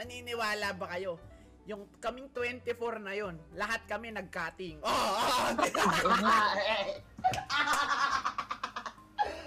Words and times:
maniniwala 0.00 0.72
ba 0.80 0.96
kayo? 0.96 1.20
Yung 1.68 1.84
kaming 2.00 2.32
24 2.32 3.04
na 3.04 3.12
yon, 3.12 3.36
lahat 3.52 3.84
kami 3.84 4.08
nag-cutting. 4.08 4.80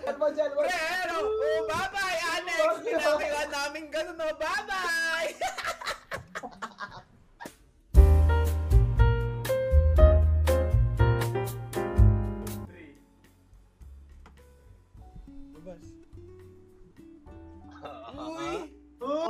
Oh, 0.04 0.14
oh? 0.14 0.68
Pero, 0.70 1.16
oh, 1.26 1.62
bye-bye, 1.66 2.20
Alex! 2.38 2.86
Ginagawa 2.86 3.44
namin 3.50 3.90
ganun, 3.90 4.22
oh, 4.22 4.36
bye-bye! 4.38 5.32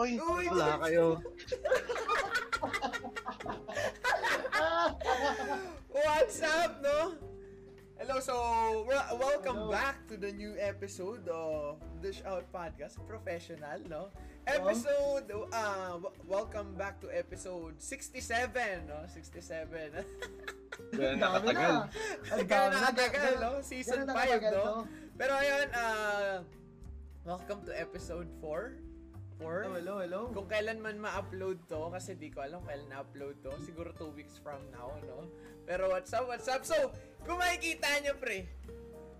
Uy, 0.03 0.19
Uy, 0.19 0.45
wala 0.51 0.75
kayo. 0.83 1.15
What's 5.87 6.41
up, 6.43 6.83
no? 6.83 7.15
Hello, 7.95 8.19
so 8.19 8.35
wel- 8.83 9.15
welcome 9.15 9.55
Hello. 9.63 9.71
back 9.71 10.03
to 10.11 10.19
the 10.19 10.31
new 10.35 10.59
episode 10.59 11.23
of 11.31 11.79
Dish 12.03 12.19
Out 12.27 12.43
Podcast, 12.51 12.99
professional, 13.07 13.79
no? 13.87 14.11
Episode, 14.43 15.31
uh, 15.31 15.95
w- 16.03 16.11
welcome 16.27 16.75
back 16.75 16.99
to 16.99 17.07
episode 17.07 17.79
67, 17.79 18.83
no? 18.91 19.07
67. 19.07 20.03
Ganun 20.99 21.15
na. 21.15 21.87
Ang 22.27 22.43
Ganun 22.43 22.75
na. 22.75 22.91
nakatagal, 22.91 23.39
Ganun- 23.39 23.39
no? 23.39 23.51
Season 23.63 24.03
ganun 24.03 24.19
5, 24.19 24.19
nakatagal 24.19 24.51
no? 24.51 24.75
Pero 25.15 25.31
ayun, 25.39 25.67
uh, 25.71 26.35
welcome 27.23 27.63
to 27.63 27.71
episode 27.71 28.27
4. 28.43 28.82
4? 29.43 29.67
Hello, 29.67 29.75
hello, 29.75 29.95
hello. 29.99 30.21
Kung 30.31 30.47
kailan 30.47 30.79
man 30.79 30.97
ma-upload 31.03 31.59
to, 31.67 31.91
kasi 31.91 32.15
di 32.15 32.31
ko 32.31 32.39
alam 32.39 32.63
kailan 32.63 32.87
na-upload 32.87 33.35
to. 33.43 33.51
Siguro 33.59 33.91
2 33.91 34.15
weeks 34.15 34.39
from 34.39 34.63
now, 34.71 34.95
no? 35.03 35.27
Pero 35.67 35.91
what's 35.91 36.15
up, 36.15 36.31
what's 36.31 36.47
up? 36.47 36.63
So, 36.63 36.75
kung 37.27 37.43
makikita 37.43 37.99
nyo, 38.03 38.15
pre, 38.15 38.47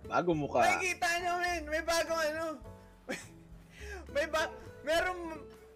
Bago 0.04 0.32
mukha. 0.32 0.64
makikita 0.64 1.08
nyo, 1.20 1.32
men, 1.40 1.62
may 1.68 1.82
bagong 1.84 2.22
ano, 2.32 2.44
may 4.16 4.26
ba, 4.28 4.48
merong, 4.84 5.20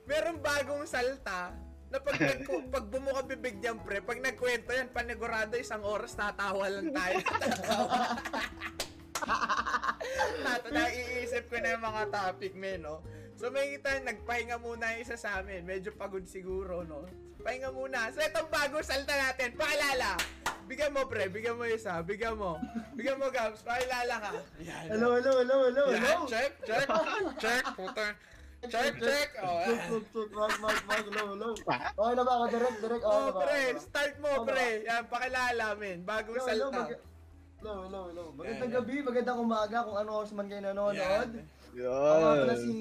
merong 0.05 0.39
bagong 0.41 0.85
salta 0.85 1.53
na 1.89 1.97
pag, 1.97 2.17
nag, 2.29 2.45
pag 2.69 2.85
bumuka 2.89 3.25
bibig 3.25 3.61
niyan, 3.61 3.81
pre, 3.81 4.01
pag 4.01 4.21
nagkwento 4.21 4.73
yan, 4.73 4.89
panigurado 4.93 5.57
isang 5.57 5.85
oras, 5.85 6.17
tatawa 6.21 6.69
lang 6.73 6.89
tayo. 6.93 7.17
tatawa. 7.21 8.01
Tato, 10.41 10.69
naiisip 10.73 11.53
ko 11.53 11.57
na 11.61 11.77
yung 11.77 11.85
mga 11.85 12.03
topic, 12.09 12.53
men, 12.57 12.81
no? 12.85 13.05
So, 13.39 13.55
may 13.55 13.71
kita, 13.71 14.03
nagpahinga 14.03 14.59
muna 14.59 14.99
yung 14.99 15.03
isa 15.07 15.15
sa 15.15 15.39
amin. 15.39 15.63
Medyo 15.63 15.95
pagod 15.95 16.27
siguro, 16.27 16.83
no? 16.83 17.07
Pahinga 17.39 17.71
muna. 17.71 18.11
So, 18.11 18.19
itong 18.19 18.51
bagong 18.51 18.83
salta 18.83 19.15
natin, 19.15 19.55
paalala. 19.55 20.19
Bigyan 20.67 20.91
mo, 20.91 21.07
pre. 21.07 21.31
Bigyan 21.31 21.55
mo 21.55 21.63
isa. 21.63 22.03
Bigyan 22.03 22.35
mo. 22.35 22.59
Bigyan 22.93 23.15
mo, 23.15 23.31
Gabs. 23.31 23.63
Paalala 23.63 24.19
ka. 24.19 24.31
Yan. 24.59 24.85
Hello, 24.91 25.15
hello, 25.15 25.33
hello, 25.39 25.57
hello, 25.65 25.85
Yan. 25.87 26.03
hello. 26.03 26.27
Check, 26.27 26.51
check. 26.67 26.87
Check. 27.39 27.65
Puta. 27.73 28.07
Check, 28.59 28.93
check. 28.99 29.29
Oh, 29.39 29.63
Check, 29.63 29.81
check, 29.87 30.03
check. 30.11 30.29
Mag, 30.35 30.55
mag, 30.59 30.79
mag, 30.85 31.05
hello, 31.07 31.25
hello. 31.31 31.49
Okay 31.55 32.13
na 32.13 32.23
ba 32.27 32.33
ako? 32.35 32.45
Direct, 32.51 32.79
direct. 32.83 33.05
Okay 33.07 33.15
oh 33.15 33.23
na 33.23 33.31
ba? 33.31 33.41
pre. 33.41 33.61
Start 33.79 34.15
mo, 34.19 34.31
Ano 34.35 34.47
pre. 34.51 34.67
Yan, 34.83 35.03
pakilala, 35.07 35.67
men. 35.79 35.99
Bagong 36.03 36.35
Hello, 36.35 36.43
hello, 36.45 36.67
salta. 36.67 36.79
mag- 36.83 37.03
hello, 37.63 37.75
hello, 37.87 38.01
hello. 38.11 38.25
Magandang 38.35 38.59
Yan, 38.59 38.67
yan. 38.67 38.77
gabi, 38.83 38.95
magandang 39.01 39.39
umaga 39.39 39.77
kung 39.87 39.97
ano 39.97 40.11
oras 40.13 40.33
man 40.35 40.47
kayo 40.51 40.63
nanonood. 40.65 40.99
Yan. 40.99 41.31
Ako 41.79 42.19
nga 42.19 42.35
pala 42.43 42.57
si 42.59 42.75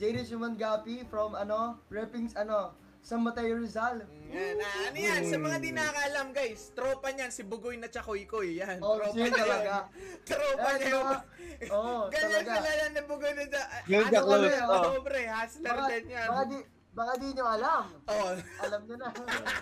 J.D. 0.00 0.24
Shumangapi 0.24 1.04
from 1.04 1.36
ano, 1.36 1.76
Reppings 1.86 2.32
ano, 2.32 2.72
San 3.00 3.20
Mateo 3.20 3.52
Rizal. 3.54 4.00
Yan, 4.28 4.56
ah, 4.56 4.88
ano 4.88 4.96
yan? 4.96 5.20
Sa 5.24 5.36
mga 5.36 5.56
di 5.58 5.72
nakakalam, 5.72 6.32
guys, 6.32 6.72
tropa 6.72 7.08
niyan, 7.10 7.28
si 7.28 7.44
Bugoy 7.44 7.76
na 7.76 7.84
Chakoy-Koy. 7.86 8.56
Yan, 8.56 8.80
Oh, 8.80 8.96
tropa 8.96 9.12
shit, 9.12 9.28
niya 9.28 9.36
talaga. 9.38 9.74
Tropa 10.28 10.68
Eh, 10.70 10.74
niya 10.74 10.80
sa 10.80 10.88
yun. 10.90 11.04
mga- 11.04 11.24
Oo, 11.76 11.96
Ganyan 12.08 12.24
talaga. 12.30 12.52
kilala 12.56 12.84
ng 12.90 13.06
Bugoy 13.06 13.32
na 13.32 13.44
Ganyan 13.82 14.08
Ano 14.10 14.20
kami, 14.26 14.48
oh. 14.48 14.72
oh, 14.72 15.00
pre, 15.02 15.22
hustler 15.28 15.68
Baka, 15.70 15.84
din 15.90 16.04
yan. 16.08 16.28
baka 16.28 16.42
di, 16.46 16.56
baka 16.90 17.12
di 17.22 17.28
nyo 17.32 17.46
alam. 17.46 17.84
Oh. 18.10 18.34
Alam 18.66 18.80
nyo 18.86 18.96
na. 18.98 19.08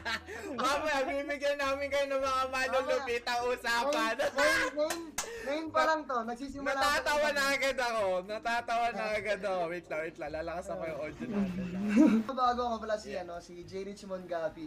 Mamaya, 0.59 1.05
bibigyan 1.05 1.61
namin 1.61 1.93
kayo 1.93 2.06
ng 2.09 2.22
mga 2.25 2.43
malulupit 2.49 3.25
ang 3.28 3.43
usapan. 3.53 4.15
Ngayon, 4.16 4.71
ngayon, 4.72 4.99
ngayon, 5.44 5.66
pa 5.69 5.83
lang 5.84 6.00
to, 6.09 6.16
nagsisimula 6.25 6.72
Natatawa 6.72 7.28
na 7.37 7.44
agad 7.53 7.77
ako. 7.77 8.05
Natatawa 8.25 8.87
na 8.97 9.05
agad 9.12 9.41
ako. 9.44 9.61
Wait 9.69 9.87
lang, 9.93 10.00
wait 10.09 10.16
lang. 10.16 10.31
Lalakas 10.33 10.66
ako 10.72 10.83
yung 10.89 11.00
audio 11.05 11.27
natin. 11.28 11.65
Bago 12.39 12.61
ako 12.65 12.77
pala 12.89 12.97
si, 12.97 13.11
ano, 13.12 13.34
si 13.45 13.55
J. 13.69 13.72
Richmond 13.84 14.25
Gapi. 14.25 14.66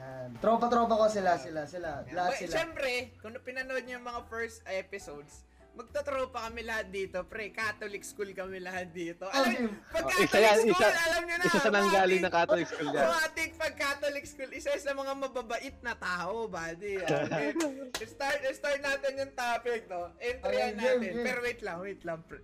Yan. 0.00 0.28
Tropa-tropa 0.40 0.94
ko 0.96 1.06
sila, 1.12 1.36
sila, 1.36 1.68
sila. 1.68 2.00
Lahat 2.16 2.40
sila. 2.40 2.52
Siyempre, 2.56 3.12
kung 3.20 3.36
pinanood 3.44 3.84
niyo 3.84 4.00
yung 4.00 4.08
mga 4.08 4.24
first 4.32 4.64
episodes, 4.64 5.44
magtatropa 5.72 6.44
kami 6.44 6.62
lahat 6.62 6.88
dito, 6.88 7.22
pre. 7.22 7.48
Catholic 7.50 8.02
school 8.02 8.30
kami 8.30 8.58
lahat 8.58 8.90
dito. 8.90 9.24
Alam, 9.26 9.48
Okay. 9.48 9.66
pag 9.88 10.02
Oh, 10.02 10.08
Catholic 10.08 10.26
isa 10.26 10.38
yan, 10.38 10.56
school, 10.58 10.72
isa- 10.72 10.98
alam 11.04 11.22
niyo 11.22 11.34
na. 11.34 11.44
Isa 11.44 11.58
sa 11.58 11.70
nanggaling 11.70 12.20
ng 12.20 12.34
Catholic 12.34 12.66
school 12.66 12.88
yan. 12.90 13.06
Matik 13.06 13.50
pag 13.54 13.74
Catholic 13.74 14.24
school, 14.24 14.50
isa 14.50 14.70
sa 14.74 14.92
mga 14.92 15.12
mababait 15.14 15.76
na 15.80 15.94
tao, 15.94 16.34
buddy. 16.46 16.94
Okay. 16.98 17.54
start, 18.04 18.38
start 18.50 18.78
natin 18.80 19.12
yung 19.16 19.32
topic, 19.32 19.80
no? 19.86 20.10
Entry 20.16 20.42
Okay, 20.52 20.68
game, 20.70 20.76
natin. 20.76 20.98
game. 21.00 21.24
Pero 21.24 21.38
wait 21.40 21.60
lang, 21.60 21.78
wait 21.78 22.02
lang. 22.02 22.20
pre. 22.22 22.40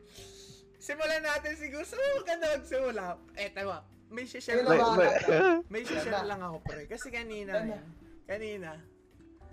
Simulan 0.78 1.20
natin 1.20 1.53
siguro. 1.54 1.82
So, 1.82 1.98
ka 2.22 2.34
na 2.34 2.54
magsimula. 2.54 3.04
Eh, 3.34 3.50
tama. 3.50 3.82
May 4.06 4.22
share 4.22 4.62
lang. 4.62 4.78
ba? 4.94 5.03
may, 5.72 5.82
share 5.82 5.98
Ganda. 6.06 6.22
lang 6.25 6.41
ako, 6.41 6.62
pre. 6.62 6.87
Kasi 6.87 7.10
kanina, 7.10 7.58
Ganda. 7.58 7.78
kanina, 8.25 8.70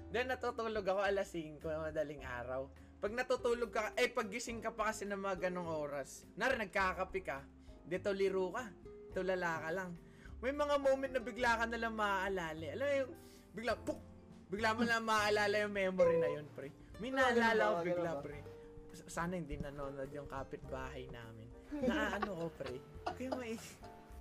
then 0.07 0.29
natutulog 0.29 0.85
ako 0.85 1.01
alas 1.01 1.25
5, 1.27 1.57
madaling 1.57 2.21
araw. 2.21 2.69
Pag 3.03 3.19
natutulog 3.19 3.67
ka, 3.67 3.91
eh 3.99 4.07
pag 4.07 4.31
gising 4.31 4.63
ka 4.63 4.71
pa 4.71 4.87
kasi 4.95 5.03
ng 5.03 5.19
mga 5.19 5.51
ganong 5.51 5.67
oras, 5.67 6.23
nara 6.39 6.55
nagkakapi 6.55 7.19
ka, 7.19 7.43
dito 7.83 8.15
liro 8.15 8.47
ka, 8.55 8.63
tulala 9.11 9.59
ka 9.59 9.69
lang. 9.75 9.91
May 10.39 10.55
mga 10.55 10.75
moment 10.79 11.11
na 11.11 11.19
bigla 11.19 11.59
ka 11.59 11.67
na 11.67 11.83
lang 11.83 11.99
maaalala. 11.99 12.63
Alam 12.63 12.87
mo 12.87 12.95
yung, 13.03 13.11
bigla, 13.51 13.75
puk, 13.75 13.99
bigla 14.47 14.71
mo 14.71 14.87
lang 14.87 15.03
maaalala 15.03 15.55
yung 15.67 15.75
memory 15.75 16.15
na 16.15 16.29
yun, 16.31 16.47
pre. 16.55 16.71
May 17.03 17.11
naalala 17.11 17.63
ko 17.63 17.75
bigla, 17.83 18.11
pre. 18.23 18.39
Sana 19.11 19.35
hindi 19.35 19.59
nanonood 19.59 20.07
yung 20.15 20.31
kapitbahay 20.31 21.03
namin. 21.11 21.47
Naaano 21.83 22.31
ko, 22.39 22.45
pre. 22.55 22.79
Kaya 23.19 23.35
may, 23.35 23.59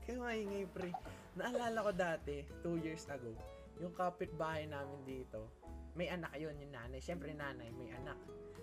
kaya 0.02 0.18
maingay, 0.18 0.66
pre. 0.66 0.90
Naalala 1.38 1.86
ko 1.86 1.90
dati, 1.94 2.42
two 2.66 2.82
years 2.82 3.06
ago, 3.06 3.30
yung 3.78 3.94
kapitbahay 3.94 4.66
namin 4.66 5.06
dito, 5.06 5.54
may 5.94 6.10
anak 6.10 6.34
yun, 6.34 6.58
yung 6.58 6.74
nanay. 6.74 6.98
Siyempre 6.98 7.30
nanay, 7.30 7.70
may 7.78 7.94
anak. 7.94 8.18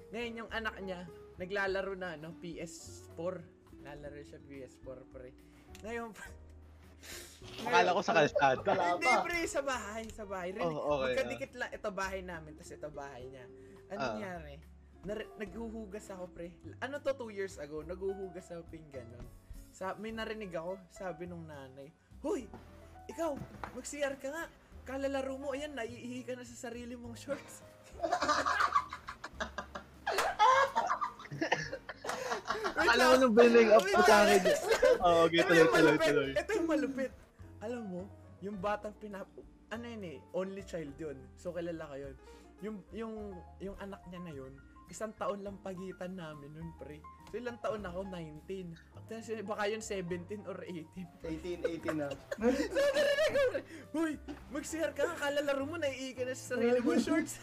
Ngayon 0.10 0.40
yung 0.42 0.52
anak 0.52 0.76
niya, 0.82 1.06
naglalaro 1.38 1.94
na, 1.94 2.18
no, 2.18 2.34
PS4. 2.38 3.36
Naglalaro 3.80 4.22
siya 4.26 4.40
PS4, 4.42 4.98
pre. 5.08 5.30
Ngayon, 5.86 6.10
akala 7.70 7.96
ko 7.96 8.02
sa 8.04 8.14
kalsada. 8.18 8.60
Wala 8.66 8.98
hindi, 8.98 9.08
pre, 9.24 9.40
sa 9.48 9.62
bahay, 9.64 10.04
sa 10.12 10.26
bahay. 10.26 10.50
Rin, 10.52 10.66
Oh, 10.66 11.00
okay, 11.00 11.16
magkadikit 11.16 11.52
lang, 11.56 11.72
ito 11.72 11.90
bahay 11.90 12.22
namin, 12.26 12.58
tapos 12.58 12.74
ito 12.74 12.90
bahay 12.92 13.24
niya. 13.30 13.46
Ano 13.90 14.00
Ah. 14.00 14.08
nangyari? 14.14 14.56
Nar- 15.00 15.32
naghuhugas 15.40 16.12
ako, 16.12 16.26
pre. 16.30 16.52
Ano 16.84 17.00
to, 17.00 17.16
two 17.16 17.32
years 17.32 17.56
ago, 17.56 17.80
naghuhugas 17.82 18.52
ako 18.52 18.68
pinggan 18.68 19.08
nun. 19.16 19.28
Sa, 19.72 19.96
may 19.96 20.12
narinig 20.12 20.52
ako, 20.52 20.76
sabi 20.90 21.24
nung 21.24 21.46
nanay, 21.48 21.88
Hoy, 22.20 22.52
ikaw, 23.08 23.38
mag-CR 23.72 24.20
ka 24.20 24.28
nga. 24.28 24.46
Kalalaro 24.84 25.40
mo, 25.40 25.56
ayan, 25.56 25.72
naiihi 25.72 26.28
ka 26.28 26.36
na 26.36 26.44
sa 26.44 26.68
sarili 26.68 27.00
mong 27.00 27.16
shorts. 27.16 27.64
Ko 32.80 32.94
lang. 32.96 33.20
nung 33.20 33.36
building 33.36 33.70
up 33.76 33.84
lang. 33.84 34.04
sa 34.08 34.16
akin. 34.24 34.42
Oo, 35.00 35.20
okay, 35.28 35.40
tuloy, 35.44 35.68
tuloy, 35.68 35.98
tuloy. 36.00 36.30
Ito 36.34 36.52
yung 36.56 36.68
malupit. 36.68 37.12
Alam 37.60 37.84
mo, 37.84 38.02
yung 38.40 38.58
batang 38.58 38.96
pinap... 38.98 39.28
Ano 39.70 39.86
yun 39.86 40.04
eh, 40.04 40.18
only 40.34 40.64
child 40.66 40.96
yun. 40.98 41.18
So, 41.38 41.54
kilala 41.54 41.86
ka 41.86 41.96
yun. 42.00 42.16
Yung, 42.60 42.78
yung, 42.92 43.14
yung 43.62 43.76
anak 43.78 44.02
niya 44.10 44.22
na 44.24 44.34
yun, 44.34 44.54
isang 44.90 45.14
taon 45.14 45.46
lang 45.46 45.56
pagitan 45.62 46.18
namin 46.18 46.50
nun, 46.50 46.74
pre. 46.82 46.98
So, 47.30 47.38
ilang 47.38 47.62
taon 47.62 47.86
ako? 47.86 48.10
19. 48.10 48.74
Actually, 49.10 49.46
baka 49.46 49.70
yun 49.70 49.82
17 49.86 50.50
or 50.50 50.58
18. 50.66 51.62
18, 51.62 51.86
18 51.86 52.02
na. 52.02 52.10
So, 52.42 52.82
narinig 52.90 53.30
ko, 53.30 53.42
pre. 53.54 53.62
Uy, 53.94 54.12
mag-share 54.50 54.94
ka. 54.98 55.06
Kalalaro 55.14 55.64
mo, 55.70 55.78
naiihi 55.78 56.18
ka 56.18 56.26
na 56.26 56.34
sa 56.34 56.58
sarili 56.58 56.82
mo 56.82 56.98
shorts. 57.06 57.38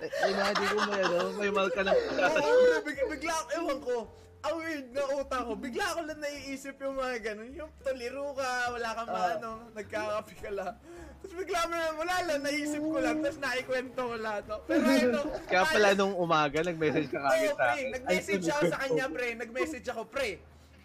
Imagine 0.00 0.68
ko 0.68 0.80
may 0.86 1.00
ano, 1.00 1.18
may 1.34 1.50
mal 1.50 1.68
ka 1.68 1.82
ng. 1.82 1.90
Oo, 1.90 2.54
bro, 2.62 2.78
big, 2.82 2.98
bigla 3.08 3.34
ewan 3.52 3.78
ko, 3.80 3.96
ang 4.38 4.54
weird 4.56 4.88
na 4.88 5.02
utak 5.12 5.42
ko, 5.42 5.52
bigla 5.52 5.84
ako 5.88 6.00
lang 6.06 6.20
naiisip 6.20 6.74
yung 6.78 6.94
mga 6.94 7.16
ganun, 7.20 7.50
yung 7.50 7.70
tuliro 7.80 8.30
ka, 8.32 8.48
wala 8.70 8.88
kang 8.94 9.08
Ah. 9.08 9.14
maano, 9.18 9.50
nagkakapi 9.74 10.34
ka 10.38 10.50
lang. 10.52 10.74
Tapos 11.18 11.34
bigla 11.34 11.60
mo 11.66 11.74
na, 11.74 11.86
wala 11.92 12.14
lang, 12.24 12.40
naisip 12.40 12.78
ko 12.78 12.96
lang, 12.96 13.16
tapos 13.18 13.38
naikwento 13.42 14.00
ko 14.00 14.14
lahat. 14.16 14.44
No? 14.46 14.56
Pero 14.62 14.86
ito, 14.86 15.20
Kaya 15.44 15.62
pala 15.66 15.88
nung 15.92 16.14
umaga, 16.14 16.58
nag-message 16.62 17.08
ka 17.08 17.18
kagad 17.18 17.50
sa 17.52 17.64
akin. 17.68 17.86
nag-message 17.90 18.44
ako 18.46 18.62
sa 18.64 18.78
kanya, 18.78 19.06
pre, 19.10 19.28
nag-message 19.34 19.86
ako, 19.88 20.02
pre. 20.06 20.30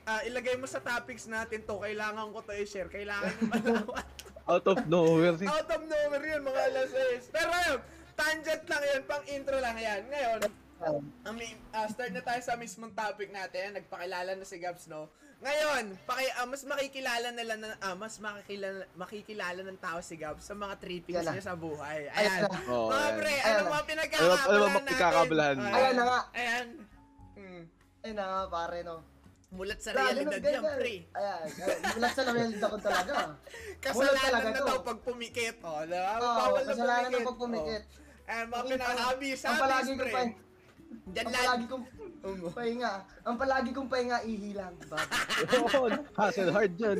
ah, 0.03 0.19
ilagay 0.25 0.57
mo 0.57 0.65
sa 0.65 0.81
topics 0.81 1.29
natin 1.29 1.61
to, 1.61 1.77
kailangan 1.77 2.27
ko 2.27 2.41
to 2.41 2.51
i-share, 2.51 2.89
kailangan 2.89 3.29
nyo 3.31 3.45
malaman. 3.53 4.05
Out 4.43 4.65
of 4.67 4.79
nowhere. 4.83 5.37
Out 5.39 5.69
of 5.69 5.81
nowhere 5.85 6.25
yun, 6.27 6.41
mga 6.41 6.61
alas 6.65 6.89
6. 6.91 7.31
Pero 7.31 7.47
ayun, 7.53 7.79
tangent 8.13 8.63
lang 8.65 8.83
yun, 8.83 9.01
pang 9.03 9.25
intro 9.25 9.57
lang 9.57 9.77
yan. 9.77 10.01
Ngayon, 10.07 10.39
ang 11.23 11.35
may- 11.35 11.55
ah, 11.71 11.87
start 11.87 12.11
na 12.11 12.19
tayo 12.19 12.39
sa 12.39 12.55
mismong 12.55 12.91
topic 12.91 13.31
natin. 13.31 13.71
Nagpakilala 13.73 14.35
na 14.35 14.43
si 14.43 14.59
Gabs, 14.59 14.85
no? 14.85 15.07
Ngayon, 15.39 15.99
paki, 16.03 16.27
ah, 16.33 16.47
mas 16.47 16.63
makikilala 16.63 17.27
nila 17.31 17.53
na, 17.55 17.67
ah, 17.79 17.95
mas 17.95 18.15
makikilala, 18.17 18.83
makikilala 18.93 19.59
ng 19.61 19.79
tao 19.79 19.99
si 19.99 20.15
Gabs 20.15 20.43
sa 20.43 20.53
mga 20.53 20.75
trippings 20.77 21.19
Yan 21.19 21.25
na. 21.25 21.33
niya 21.35 21.45
sa 21.45 21.55
buhay. 21.55 22.07
Ayan 22.09 22.31
Ayan. 22.31 22.41
na. 22.43 22.59
Oo, 22.69 22.87
mga 22.87 22.99
ayan. 23.01 23.15
pre, 23.15 23.33
Ayan 23.33 23.43
ano 23.43 23.55
na. 23.55 23.63
mga 23.63 23.75
Ano- 23.75 23.87
pinagkakabalahan 23.87 24.43
ano 24.43 24.55
mga 24.55 24.67
natin? 24.69 24.87
pinagkakabalahan? 24.87 25.55
Ayan 25.59 25.93
na 25.93 26.03
nga. 26.03 26.19
Ayan. 26.33 26.67
Hmm. 27.33 27.63
Ayun 28.03 28.15
na 28.15 28.25
nga, 28.25 28.41
pare, 28.49 28.79
no. 28.83 28.97
Mulat 29.53 29.79
sa 29.79 29.91
Lalo 29.93 30.01
realidad 30.09 30.41
yan, 30.41 30.63
pre. 30.75 30.95
Ayan, 31.13 31.41
ayan. 31.45 31.77
Mulat 31.93 32.11
sa 32.11 32.23
realidad 32.25 32.65
ko 32.65 32.77
talaga. 32.81 33.13
Mulat 33.23 33.79
Kasalanan 33.79 34.23
talaga 34.25 34.49
na 34.49 34.59
daw 34.65 34.79
pag 34.81 34.99
pumikit. 34.99 35.55
Oh, 35.61 35.81
diba? 35.83 36.13
Na 36.17 36.61
kasalanan 36.65 37.09
ng 37.13 37.27
pag 37.27 37.39
pumikit. 37.39 37.83
Oh. 37.85 38.02
Ayan, 38.23 38.45
mga 38.47 38.55
Ang- 38.55 38.69
pinaka-habis, 38.69 39.39
Ang 39.41 39.55
palagi 39.57 39.73
habis, 39.73 39.87
kong 39.89 39.99
pre. 39.99 40.13
pahinga, 40.13 40.41
Diyan 41.03 41.19
ang 41.19 41.27
lang. 41.27 41.41
palagi 41.41 41.65
kong 41.65 41.85
pahinga, 42.55 42.91
ang 43.21 43.35
palagi 43.35 43.69
kong 43.71 43.89
pahinga, 43.89 44.17
ihilang. 44.23 44.75
Bago. 44.85 45.11
Oo, 45.59 45.85
hustle 46.15 46.51
hard 46.51 46.73
yun. 46.73 46.97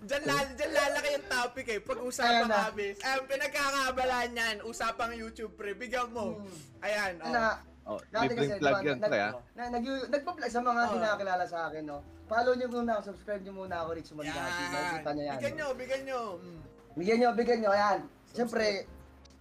Diyan, 0.00 0.22
lal, 0.24 0.46
diyan 0.54 0.72
lalaki 0.72 1.08
yung 1.10 1.28
topic 1.28 1.66
eh. 1.66 1.80
Pag-usapang 1.80 2.32
Ayan 2.34 2.48
na. 2.48 2.64
habis. 2.64 2.96
Ayan, 2.98 3.22
pinagkakabalaan 3.26 4.30
yan. 4.32 4.56
Usapang 4.62 5.12
YouTube, 5.12 5.52
pre. 5.52 5.72
Bigyan 5.72 6.08
mo. 6.08 6.40
Hmm. 6.40 6.56
Ayan, 6.80 7.12
oh. 7.20 7.30
Na, 7.30 7.42
Oh, 7.84 8.00
Dati 8.08 8.32
libreng 8.32 8.48
kasi, 8.48 8.60
plug 8.64 8.72
diba, 8.72 8.80
yan, 8.82 8.96
nag- 8.96 9.12
pre, 9.12 9.18
ah. 9.20 9.32
na, 9.52 9.62
nag, 9.68 9.84
nagpa-plug 10.08 10.48
sa 10.48 10.60
mga 10.62 10.82
Oo. 10.88 10.96
nakakilala 10.96 11.44
sa 11.44 11.58
akin, 11.68 11.84
no. 11.84 12.00
Follow 12.24 12.56
niyo 12.56 12.68
muna 12.72 12.96
ako, 12.96 13.12
subscribe 13.12 13.44
niyo 13.44 13.52
muna 13.52 13.84
ako, 13.84 13.88
Rich 13.92 14.12
Mandati. 14.16 14.40
Makikita 14.64 15.10
niyo 15.12 15.22
yan. 15.22 15.36
Bigyan 15.36 15.52
no? 15.52 15.58
nyo, 15.60 15.68
bigyan 15.76 16.02
nyo. 16.02 16.20
Mm. 16.40 16.60
Bigyan 16.96 17.18
nyo, 17.20 17.30
bigyan 17.36 17.58
nyo, 17.60 17.70
ayan. 17.70 17.98
Siyempre, 18.32 18.64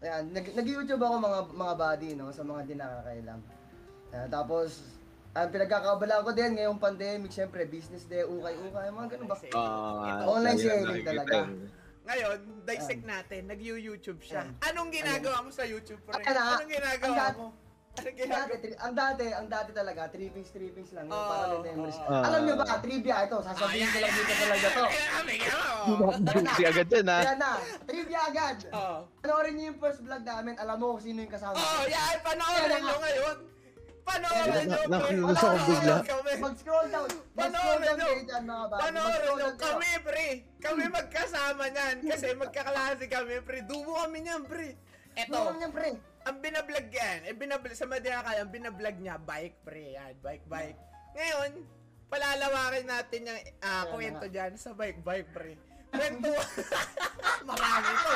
ayan, 0.03 0.23
nag, 0.35 0.45
nag-YouTube 0.51 0.99
ako 0.99 1.15
mga 1.23 1.39
mga 1.55 1.73
body, 1.79 2.09
no, 2.19 2.29
sa 2.35 2.43
mga 2.43 2.61
di 2.67 2.75
nakakailam. 2.75 3.39
Ayan, 4.11 4.29
tapos, 4.29 4.69
ang 5.33 5.49
pinagkakabalaan 5.49 6.23
ko 6.27 6.31
din 6.35 6.51
ngayong 6.59 6.77
pandemic, 6.77 7.31
siyempre, 7.33 7.65
business 7.65 8.05
day, 8.05 8.21
ukay-ukay, 8.27 8.91
mga 8.91 9.07
ganun 9.17 9.27
ba? 9.31 9.37
Ito. 9.39 10.27
Online 10.29 10.59
selling 10.59 11.01
talaga. 11.07 11.37
Ngayon, 12.03 12.37
dissect 12.67 13.03
natin. 13.07 13.41
Nag-YouTube 13.47 14.19
siya. 14.19 14.43
Ayan. 14.43 14.75
Anong 14.75 14.91
ginagawa 14.91 15.39
mo 15.39 15.49
sa 15.55 15.63
YouTube, 15.63 16.03
pre? 16.03 16.19
Anong 16.19 16.67
ginagawa 16.67 17.25
mo? 17.39 17.45
Ginagawa 17.93 18.49
dati, 18.49 18.55
tri- 18.57 18.79
ang 18.81 18.93
dati, 18.97 19.25
ang 19.29 19.47
dati 19.47 19.69
talaga, 19.69 20.01
trippings, 20.09 20.49
trippings 20.49 20.91
lang, 20.91 21.05
Oo, 21.05 21.29
para 21.29 21.45
may 21.53 21.61
memories. 21.69 21.93
oo. 21.95 22.09
Ah. 22.09 22.25
Alam 22.25 22.39
nyo 22.43 22.53
ba, 22.57 22.65
trivia 22.81 23.15
ito, 23.21 23.37
sasabihin 23.39 23.85
ko 23.85 23.97
lang 24.01 24.11
dito 24.11 24.33
talaga 24.33 24.67
to. 24.67 24.85
Busy 26.33 26.63
agad 26.65 26.87
yan, 26.89 27.05
ha? 27.05 27.19
Ayan 27.21 27.37
na, 27.37 27.51
trivia 27.85 28.19
agad. 28.25 28.57
Oo. 28.73 28.97
Panoorin 29.21 29.53
niyo 29.53 29.65
yung 29.69 29.79
first 29.79 30.01
vlog 30.01 30.23
namin, 30.23 30.53
alam 30.57 30.75
mo 30.75 30.97
kung 30.97 31.03
sino 31.03 31.21
yung 31.21 31.29
kasama. 31.29 31.53
Oh, 31.53 31.85
yan, 31.85 32.17
panoorin 32.21 32.81
nyo 32.81 32.81
nga. 32.89 33.03
ngayon. 33.05 33.37
Panoorin 34.03 34.43
nyo, 34.43 34.59
na, 34.67 34.75
pre. 34.75 34.89
nakikilos 34.89 35.37
ako 35.37 35.45
Panoorin 35.45 35.69
bigla. 35.69 35.95
kami. 36.03 36.31
Mag-scroll 36.35 36.87
down. 36.89 37.07
Mag-scroll 37.07 37.37
Panoorin 37.37 37.77
down 37.79 37.95
nyo. 37.95 38.07
kayo 38.09 38.23
dyan, 38.25 38.43
mga. 38.43 38.65
Panoorin 38.73 39.31
nyo. 39.31 39.47
Kami, 39.55 39.89
pre. 40.01 40.27
Kami 40.59 40.83
magkasama 40.89 41.63
niyan. 41.69 41.95
Kasi 42.03 42.25
magkaklase 42.35 43.05
kami, 43.07 43.33
pre. 43.39 43.59
Dumo 43.63 43.95
kami 43.95 44.17
niyan, 44.19 44.43
pre. 44.43 44.69
Ano 45.13 45.29
Eto, 45.29 45.37
lang 45.45 45.59
yan, 45.61 45.71
pre? 45.71 45.89
Ang 46.23 46.37
binablog 46.39 46.87
yan, 46.89 47.19
eh, 47.27 47.35
binablog, 47.35 47.75
sa 47.75 47.87
Madina 47.87 48.23
kaya, 48.23 48.43
ang 48.43 48.53
binablog 48.53 48.97
niya, 48.99 49.19
bike, 49.19 49.57
pre. 49.63 49.95
Yan, 49.95 50.15
bike, 50.23 50.45
bike. 50.47 50.79
Ngayon, 51.13 51.51
palalawakin 52.07 52.85
natin 52.87 53.27
yung 53.27 53.41
ah, 53.59 53.83
Ayan 53.83 53.91
kwento 53.91 54.25
na 54.27 54.31
dyan 54.31 54.53
sa 54.55 54.71
bike, 54.71 55.01
bike, 55.03 55.29
pre. 55.35 55.53
Kwento. 55.93 56.31
marami 57.49 57.91
to. 58.01 58.13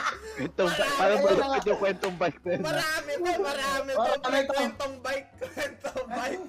Marami. 0.65 0.97
parang 0.97 1.19
nga. 1.21 1.57
ito 1.61 1.73
kwentong 1.77 2.15
bike 2.17 2.39
na. 2.41 2.57
Marami 2.57 3.11
to, 3.21 3.31
marami 3.37 3.91
to. 3.93 4.11
Pre, 4.23 4.39
kwentong 4.49 4.95
bike, 5.03 5.29
kwentong 5.53 6.07
bike. 6.09 6.45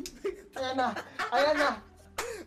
Ayan 0.56 0.74
na. 0.78 0.88
Ayan 1.34 1.56
na. 1.58 1.70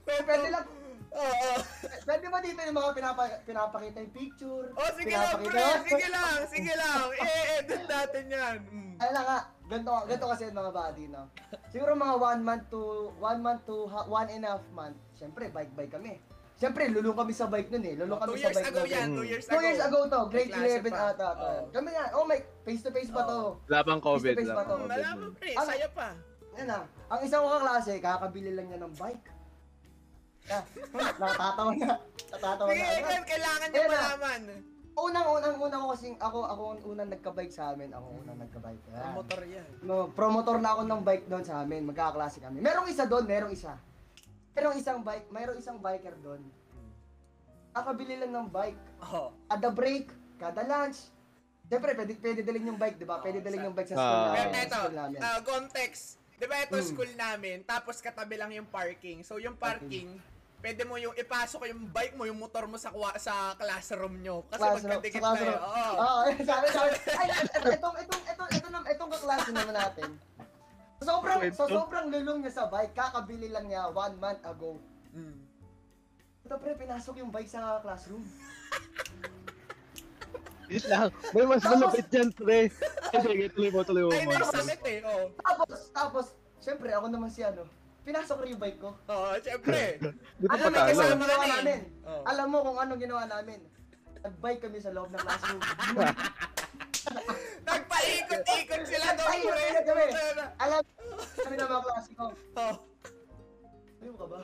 Pwede 0.02 0.48
lang. 0.50 0.66
Oo. 1.12 1.52
Pwede 2.02 2.26
ba 2.28 2.40
dito 2.40 2.58
yung 2.58 2.74
mga 2.74 2.92
pinapa, 2.92 3.22
pinapakita 3.42 3.98
yung 4.00 4.12
picture? 4.12 4.66
Oh, 4.72 4.92
sige 4.98 5.14
lang, 5.14 5.38
pre. 5.40 5.62
Sige 5.86 6.08
lang, 6.10 6.34
sige 6.48 6.74
lang. 6.74 7.02
I-edit 7.22 7.84
natin 7.86 8.24
yan. 8.28 8.58
Mm. 8.68 8.94
Ayan 8.98 9.14
na 9.14 9.22
nga. 9.22 9.40
Ganito, 9.64 9.92
ganito 10.04 10.26
kasi 10.28 10.42
yung 10.46 10.58
mga 10.58 10.72
body, 10.74 11.06
no? 11.08 11.24
Siguro 11.70 11.92
mga 11.94 12.16
one 12.18 12.42
month 12.42 12.66
to, 12.68 12.82
one 13.16 13.40
month 13.40 13.62
to 13.64 13.76
one 14.06 14.28
and 14.28 14.44
a 14.44 14.52
half 14.52 14.66
month. 14.72 14.98
Siyempre, 15.14 15.48
bike-bike 15.48 15.94
kami. 15.94 16.18
Siyempre, 16.54 16.90
lulong 16.90 17.16
kami 17.16 17.32
sa 17.32 17.46
bike 17.46 17.70
nun 17.70 17.84
eh. 17.84 17.96
Lulong 17.96 18.18
Two 18.18 18.26
kami 18.28 18.36
sa 18.36 18.44
years 18.44 18.56
bike 18.56 18.68
ago 18.68 18.80
nun. 18.80 18.90
yan, 18.92 19.08
Mm. 19.08 19.16
two 19.16 19.26
years 19.26 19.46
ago. 19.46 19.52
Two 19.52 19.64
years 19.64 19.82
ago 19.82 20.00
to, 20.06 20.20
grade 20.28 20.50
May 20.50 20.58
klase 20.60 20.78
11 20.78 20.92
pa. 20.92 21.06
ata 21.08 21.28
to. 21.32 21.46
Oo. 21.48 21.64
Kami 21.72 21.90
yan, 21.92 22.10
oh 22.12 22.26
my, 22.26 22.40
face 22.62 22.82
to 22.82 22.92
face 22.92 23.10
pa 23.10 23.22
to. 23.24 23.40
Wala 23.64 23.80
pang 23.82 24.02
COVID. 24.02 24.34
Face 24.34 24.42
to 24.42 24.42
face 24.44 24.52
Wala 24.52 24.60
pa 24.60 24.72
to. 24.72 24.76
Malaman, 24.86 25.30
pre. 25.34 25.52
Saya 25.56 25.88
pa. 25.90 26.08
Yan 26.52 26.68
na. 26.68 26.80
Ang 27.08 27.20
isang 27.24 27.44
kaklase, 27.44 27.94
kakabili 27.98 28.52
lang 28.52 28.66
niya 28.68 28.80
ng 28.80 28.94
bike. 28.94 29.26
Ah, 30.52 30.64
nakatatawa 31.18 31.72
na. 31.74 31.88
Nakatatawa 32.28 32.68
Sige, 32.70 32.82
na. 32.82 32.94
Egan, 32.94 33.24
kailangan 33.24 33.68
niyo 33.68 33.78
Ayan 33.78 33.88
na. 33.88 33.98
malaman. 33.98 34.42
Unang, 34.94 35.28
unang, 35.32 35.56
unang 35.58 35.82
ko 35.82 35.90
kasing, 35.90 36.16
ako, 36.20 36.40
ako 36.44 36.64
ang 36.68 36.82
unang 36.86 37.10
nagka-bike 37.10 37.50
sa 37.50 37.72
amin. 37.72 37.90
Ako 37.90 38.06
ang 38.06 38.18
unang 38.22 38.40
nagka-bike. 38.40 38.84
Yan. 38.86 39.00
Ang 39.02 39.16
motor 39.16 39.42
yan. 39.42 39.68
No, 39.82 39.96
promotor 40.10 40.58
na 40.58 40.70
ako 40.70 40.82
ng 40.84 41.02
bike 41.02 41.26
doon 41.26 41.44
sa 41.44 41.56
amin. 41.58 41.82
Magkakaklase 41.86 42.38
kami. 42.38 42.60
Merong 42.60 42.88
isa 42.88 43.04
doon, 43.06 43.24
merong 43.24 43.50
isa. 43.50 43.80
Merong 44.52 44.76
isang 44.76 45.00
bike, 45.00 45.28
merong 45.30 45.58
isang 45.58 45.80
biker 45.80 46.12
doon. 46.20 46.44
Kakabili 47.72 48.20
lang 48.20 48.32
ng 48.36 48.48
bike. 48.52 48.80
Oh. 49.02 49.32
Kada 49.48 49.72
break, 49.72 50.12
kada 50.36 50.62
lunch. 50.62 51.08
Siyempre, 51.66 51.96
pwede, 51.96 52.12
pwede 52.20 52.42
dalhin 52.44 52.68
yung 52.68 52.76
bike, 52.76 53.00
di 53.00 53.08
ba? 53.08 53.24
Pwede 53.24 53.40
Oo, 53.40 53.46
dalhin 53.48 53.64
yung 53.64 53.72
bike 53.72 53.88
sa 53.88 53.96
Ah. 53.96 54.04
school 54.04 54.20
Pero 54.28 54.44
namin. 54.44 54.52
sa 54.52 54.60
eto, 54.62 54.76
school 54.76 54.96
namin. 54.98 55.20
ah, 55.24 55.40
context. 55.42 56.04
Di 56.36 56.46
ba 56.46 56.56
ito 56.60 56.76
Hmm. 56.76 56.84
school 56.84 57.12
namin, 57.16 57.58
tapos 57.64 57.96
katabi 57.98 58.36
lang 58.36 58.52
yung 58.52 58.68
parking. 58.68 59.24
So 59.24 59.38
yung 59.38 59.56
parking, 59.56 60.20
pwede 60.62 60.82
mo 60.86 60.96
yung 60.96 61.14
ipasok 61.14 61.68
yung 61.68 61.90
bike 61.90 62.16
mo, 62.16 62.24
yung 62.24 62.38
motor 62.38 62.70
mo 62.70 62.78
sa 62.78 62.90
kwa- 62.90 63.18
sa 63.18 63.58
classroom 63.58 64.22
nyo. 64.22 64.46
Kasi 64.48 64.62
Classroom- 64.62 64.86
magkadikit 64.88 65.18
na 65.18 65.26
classroom. 65.28 65.58
Oo. 65.58 65.94
Oo, 65.98 66.20
eh, 66.24 66.36
sabi, 66.40 66.66
sabi, 66.70 66.90
ay, 67.20 67.28
et- 67.34 67.54
etong, 67.74 67.96
etong, 67.98 67.98
etong, 67.98 68.24
etong, 68.24 68.50
etong, 68.54 68.86
etong 68.88 69.12
kaklase 69.12 69.50
naman 69.52 69.76
natin. 69.76 70.10
Sa 71.02 71.04
sobrang, 71.10 71.40
sa 71.50 71.66
Kwento. 71.66 71.66
sobrang 71.68 72.08
lulong 72.08 72.38
niya 72.46 72.54
sa 72.54 72.66
bike, 72.68 72.94
kakabili 72.94 73.50
lang 73.50 73.66
niya 73.66 73.90
one 73.90 74.16
month 74.16 74.42
ago. 74.46 74.78
Mm. 75.12 75.38
Ito 76.44 76.56
pre, 76.56 76.78
pinasok 76.78 77.16
yung 77.18 77.34
bike 77.34 77.50
sa 77.50 77.82
classroom. 77.82 78.22
Yes 80.72 80.88
lang. 80.88 81.12
May 81.36 81.44
mas 81.44 81.60
malupit 81.62 82.08
yan, 82.08 82.32
pre. 82.32 82.72
Ay, 83.12 83.20
sige, 83.20 83.46
tuloy 83.52 83.70
mo, 83.70 83.84
tuloy 83.84 84.08
mo. 84.08 84.12
Ay, 84.16 84.24
may 84.24 84.40
sakit 84.40 84.80
eh. 84.88 85.00
Oo. 85.04 85.28
Tapos, 85.36 85.80
tapos, 85.92 86.26
syempre, 86.64 86.96
ako 86.96 87.12
naman 87.12 87.28
si 87.28 87.44
ano, 87.44 87.68
pinasok 88.02 88.38
rin 88.44 88.54
yung 88.58 88.62
bike 88.62 88.80
ko. 88.82 88.90
Oo, 89.08 89.30
syempre. 89.40 89.98
Di 90.38 90.46
ba 90.50 90.58
Alam 90.58 90.70
mo 90.74 90.80
Kasama 90.82 91.24
ginawa 91.24 91.26
ka 91.26 91.46
na 91.46 91.46
eh. 91.46 91.52
namin? 91.54 91.80
Oo. 92.06 92.24
Alam 92.26 92.48
mo 92.50 92.58
kung 92.66 92.78
anong 92.82 93.02
ginawa 93.02 93.24
namin? 93.30 93.60
Nag-bike 94.22 94.62
kami 94.62 94.78
sa 94.78 94.94
loob 94.94 95.10
ng 95.10 95.22
classroom. 95.22 95.62
Nagpaikot-ikot 97.62 98.82
sila 98.86 99.08
doon, 99.18 99.38
pre. 99.42 99.50
Nagpaikot 99.50 99.86
kami. 99.86 100.06
Alam 100.62 100.82
kami 101.42 101.56
ng 101.58 101.70
mga 101.70 101.84
klase 101.84 102.10
ko. 102.14 102.26
Oh. 102.58 102.76
Ayaw 104.02 104.16
ka 104.18 104.26
ba? 104.26 104.40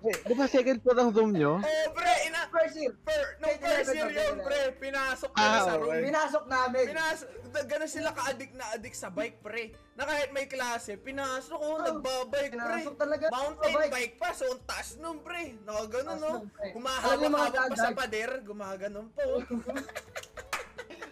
Eh, 0.00 0.14
Di 0.22 0.32
ba 0.32 0.46
second 0.46 0.78
floor 0.78 0.96
ang 0.96 1.10
room 1.10 1.30
nyo? 1.32 1.58
Oh, 1.58 1.86
pre, 1.90 2.12
ina... 2.24 2.46
First 2.48 2.78
year, 2.78 2.94
Per, 2.96 3.24
Grade 3.36 3.58
first 3.58 3.90
11 3.90 3.98
year 3.98 4.10
yun, 4.14 4.36
pre, 4.40 4.60
pinasok 4.78 5.30
Ah, 5.32 5.42
nila 5.42 5.58
sa 5.58 5.72
okay. 5.72 5.82
room. 5.82 6.00
pinasok 6.06 6.44
namin. 6.46 6.84
Pinasok, 6.86 7.28
gano'n 7.66 7.90
sila 7.90 8.10
ka-addict 8.12 8.54
na 8.54 8.64
addict 8.70 8.94
sa 8.94 9.10
bike, 9.10 9.38
pre. 9.40 9.64
Na 9.92 10.06
kahit 10.06 10.30
may 10.30 10.46
klase, 10.46 10.94
pinasok 10.94 11.58
ko, 11.58 11.66
Oh, 11.68 11.82
nagbabike, 11.82 12.48
pre. 12.48 12.54
pinasok 12.54 12.94
talaga 12.94 13.24
Mountain 13.28 13.66
sa 13.68 13.78
bike. 13.80 13.92
bike. 13.92 14.14
pa, 14.16 14.28
so 14.30 14.44
ang 14.46 14.62
taas 14.62 14.88
nun, 14.96 15.18
pre. 15.18 15.58
Nakaganon, 15.60 16.06
Taas 16.08 16.22
no? 16.22 16.30
nun, 16.32 16.46
pre. 16.48 16.68
Alam 16.70 17.16
niyo, 17.18 17.28
mga 17.28 17.46
Humahawak-hawak 17.50 17.68
pa 17.68 17.76
sa 17.76 17.90
pader, 17.92 18.30
gumaganon 18.42 19.06
po. 19.10 19.26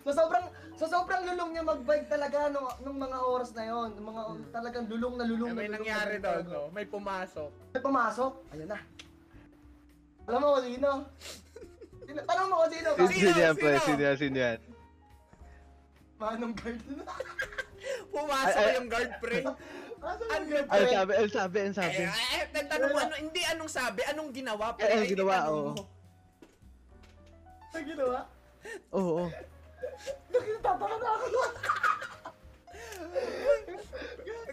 So 0.07 0.14
sobrang 0.14 0.47
so 0.76 0.85
sobrang 0.85 1.25
lulong 1.25 1.50
niya 1.50 1.64
mag-bike 1.64 2.06
talaga 2.06 2.49
nung, 2.49 2.68
nung 2.80 2.99
mga 2.99 3.18
oras 3.18 3.50
na 3.52 3.64
yon, 3.64 3.88
nung 3.97 4.12
mga 4.12 4.23
talagang 4.52 4.85
lulong 4.87 5.14
na 5.16 5.25
lulong 5.25 5.49
Eh, 5.49 5.52
na 5.52 5.56
may 5.56 5.66
lulong 5.66 5.76
nangyari 5.80 6.14
na 6.14 6.23
doon, 6.23 6.45
no? 6.47 6.62
May 6.71 6.85
pumasok. 6.85 7.50
May 7.73 7.80
pumasok, 7.80 8.33
ayun 8.52 8.68
na. 8.68 8.78
Alam 10.26 10.38
mo 10.38 10.47
kung 10.52 10.66
sino? 10.66 10.88
Sino- 12.02 12.25
Tanong 12.25 12.47
mo 12.47 12.54
kung 12.61 12.73
sino? 12.73 12.88
Sino 12.92 13.09
Sino? 13.09 13.33
Sino? 13.33 13.78
Sino 13.80 14.00
yan? 14.02 14.16
Sino 14.16 14.37
yan? 14.37 14.59
Manong 16.16 16.54
guard. 16.56 16.80
Pumasok 18.14 18.56
Ay, 18.56 18.66
ay. 18.66 18.76
yung 18.76 18.88
guard, 18.88 19.11
pre. 19.21 19.38
Ano 19.97 20.23
yung 20.25 20.49
guard? 20.50 20.66
Ay, 20.68 20.83
sabi, 20.87 21.11
ay, 21.12 21.26
sabi, 21.28 21.56
ay, 21.59 21.71
sabi. 21.73 22.00
Eh, 22.04 22.11
eh, 22.11 22.45
nagtanong 22.52 22.90
mo, 22.90 22.99
ano, 23.00 23.14
hindi 23.16 23.42
anong 23.47 23.71
sabi, 23.71 24.00
anong 24.04 24.30
ginawa, 24.33 24.66
pre. 24.75 24.85
Eh, 24.85 24.92
anong 24.92 25.04
Ay, 25.04 25.12
ginawa, 25.12 25.37
oo. 25.49 25.73
Ano 27.73 27.85
ginawa? 27.85 28.18
Oo, 28.92 29.12
oo. 29.23 29.26
Nagtataka 30.31 30.97
na 30.97 31.09
ako. 31.16 31.40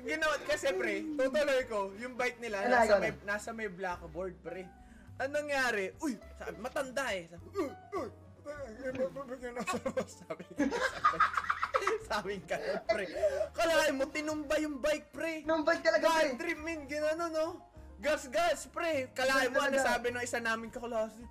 ginawa 0.03 0.35
kasi 0.43 0.67
pre, 0.75 0.95
tutuloy 1.15 1.61
ko, 1.71 1.79
yung 1.97 2.13
bike 2.19 2.39
nila, 2.43 2.67
Ano, 2.67 2.75
nasa 2.75 2.93
may, 2.99 3.11
na? 3.11 3.23
nasa 3.25 3.49
may 3.55 3.69
blackboard 3.71 4.35
pre. 4.43 4.67
Anong 5.15 5.47
nangyari? 5.47 5.95
Uy, 6.03 6.19
sabi, 6.35 6.55
matanda 6.59 7.05
eh. 7.15 7.23
Sabi, 7.31 7.45
uy, 7.55 7.69
uy, 7.95 8.09
sabi, 8.43 9.63
sabi, 10.11 10.43
sabi 12.03 12.33
ka 12.43 12.57
pre. 12.83 13.05
Kalahin 13.55 13.95
mo, 13.95 14.05
tinumba 14.11 14.59
yung 14.59 14.83
bike 14.83 15.07
pre. 15.15 15.33
Nung 15.47 15.63
bike 15.63 15.83
talaga, 15.85 16.03
God 16.03 16.27
pre. 16.35 16.39
trip, 16.41 16.59
min, 16.59 16.79
ginano, 16.85 17.25
no? 17.31 17.47
Gas, 18.03 18.27
gas, 18.27 18.67
pre. 18.67 19.07
Kalahin 19.15 19.55
mo, 19.55 19.63
ano 19.63 19.79
sabi 19.79 20.11
ng 20.11 20.19
isa 20.19 20.43
namin 20.43 20.67
kaklase? 20.67 21.23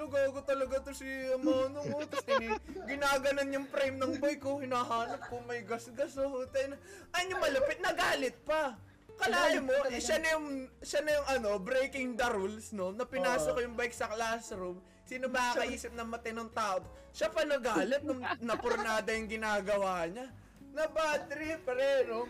Lugago 0.00 0.40
talaga 0.40 0.80
to 0.80 0.96
si 0.96 1.04
Amano 1.28 1.84
mo. 1.84 2.00
Tapos 2.08 2.24
tini, 2.24 2.48
ginaganan 2.88 3.52
yung 3.52 3.68
frame 3.68 4.00
ng 4.00 4.16
bike 4.16 4.40
ko. 4.40 4.56
Hinahanap 4.64 5.28
ko 5.28 5.44
may 5.44 5.60
gas-gas. 5.60 6.16
Oh, 6.16 6.40
na. 6.48 6.76
Ay, 7.12 7.28
yung 7.28 7.40
malapit, 7.44 7.84
nagalit 7.84 8.40
pa. 8.40 8.80
Kalahin 9.20 9.68
mo, 9.68 9.76
eh, 9.92 10.00
siya 10.00 10.16
na 10.16 10.28
yung, 10.40 10.48
siya 10.80 11.04
na 11.04 11.10
yung 11.20 11.28
ano, 11.28 11.50
breaking 11.60 12.16
the 12.16 12.24
rules, 12.32 12.72
no? 12.72 12.96
Na 12.96 13.04
pinasok 13.04 13.52
ko 13.52 13.60
yung 13.60 13.76
bike 13.76 13.92
sa 13.92 14.08
classroom. 14.08 14.80
Sino 15.04 15.28
ba 15.28 15.52
kakaisip 15.52 15.92
ng 15.92 16.08
matinong 16.08 16.48
tao? 16.56 16.80
Siya 17.12 17.28
pa 17.28 17.44
nagalit 17.44 18.00
nung 18.00 18.24
napurnada 18.48 19.12
yung 19.12 19.28
ginagawa 19.28 20.08
niya. 20.08 20.32
Na 20.72 20.88
bad 20.88 21.28
trip, 21.28 21.60
pare, 21.68 22.08
no? 22.08 22.24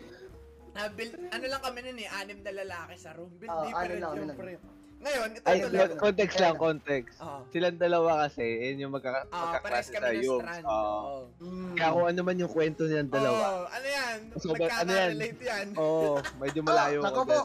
Na 0.74 0.90
build, 0.90 1.14
ano 1.14 1.44
lang 1.46 1.62
kami 1.62 1.78
nun 1.86 1.98
eh, 2.02 2.10
anim 2.18 2.42
na 2.42 2.52
lalaki 2.66 2.98
sa 2.98 3.14
room. 3.14 3.30
Build 3.38 3.54
Oo, 3.54 3.62
different 3.70 3.94
ano 3.94 4.02
lang, 4.02 4.12
yung 4.18 4.26
ano 4.26 4.34
pre. 4.34 4.79
Ngayon, 5.00 5.28
ito 5.32 5.46
Ay, 5.48 5.58
tuloy. 5.64 5.80
lang. 5.80 5.96
context 5.96 6.36
lang, 6.36 6.54
context. 6.54 7.16
Oo. 7.24 7.40
Silang 7.48 7.80
dalawa 7.80 8.10
kasi, 8.22 8.44
yun 8.44 8.84
yung 8.84 8.92
magkaka 8.92 9.24
Ah, 9.32 9.56
pares 9.56 9.88
magkaklase 9.88 9.88
kami 9.90 9.96
sa 9.96 10.12
ng 10.12 10.20
yung. 10.22 10.40
strand. 10.44 10.64
Oo. 10.64 10.76
Oo. 10.76 11.18
Mm. 11.40 11.72
Kaya 11.72 11.88
kung 11.90 12.06
ano 12.06 12.20
man 12.20 12.36
yung 12.36 12.52
kwento 12.52 12.82
nilang 12.84 13.08
dalawa. 13.08 13.40
Oo, 13.40 13.64
ano 13.66 13.86
yan? 13.88 14.18
So, 14.36 14.48
ba- 14.52 14.68
ano 14.76 14.90
yan? 14.92 15.10
Nagkaka-relate 15.16 15.40
yan. 15.42 15.66
Oo, 15.74 16.10
medyo 16.36 16.60
malayo 16.60 16.98
Oh, 16.98 17.02
ko. 17.02 17.06
nako 17.08 17.20
po. 17.24 17.40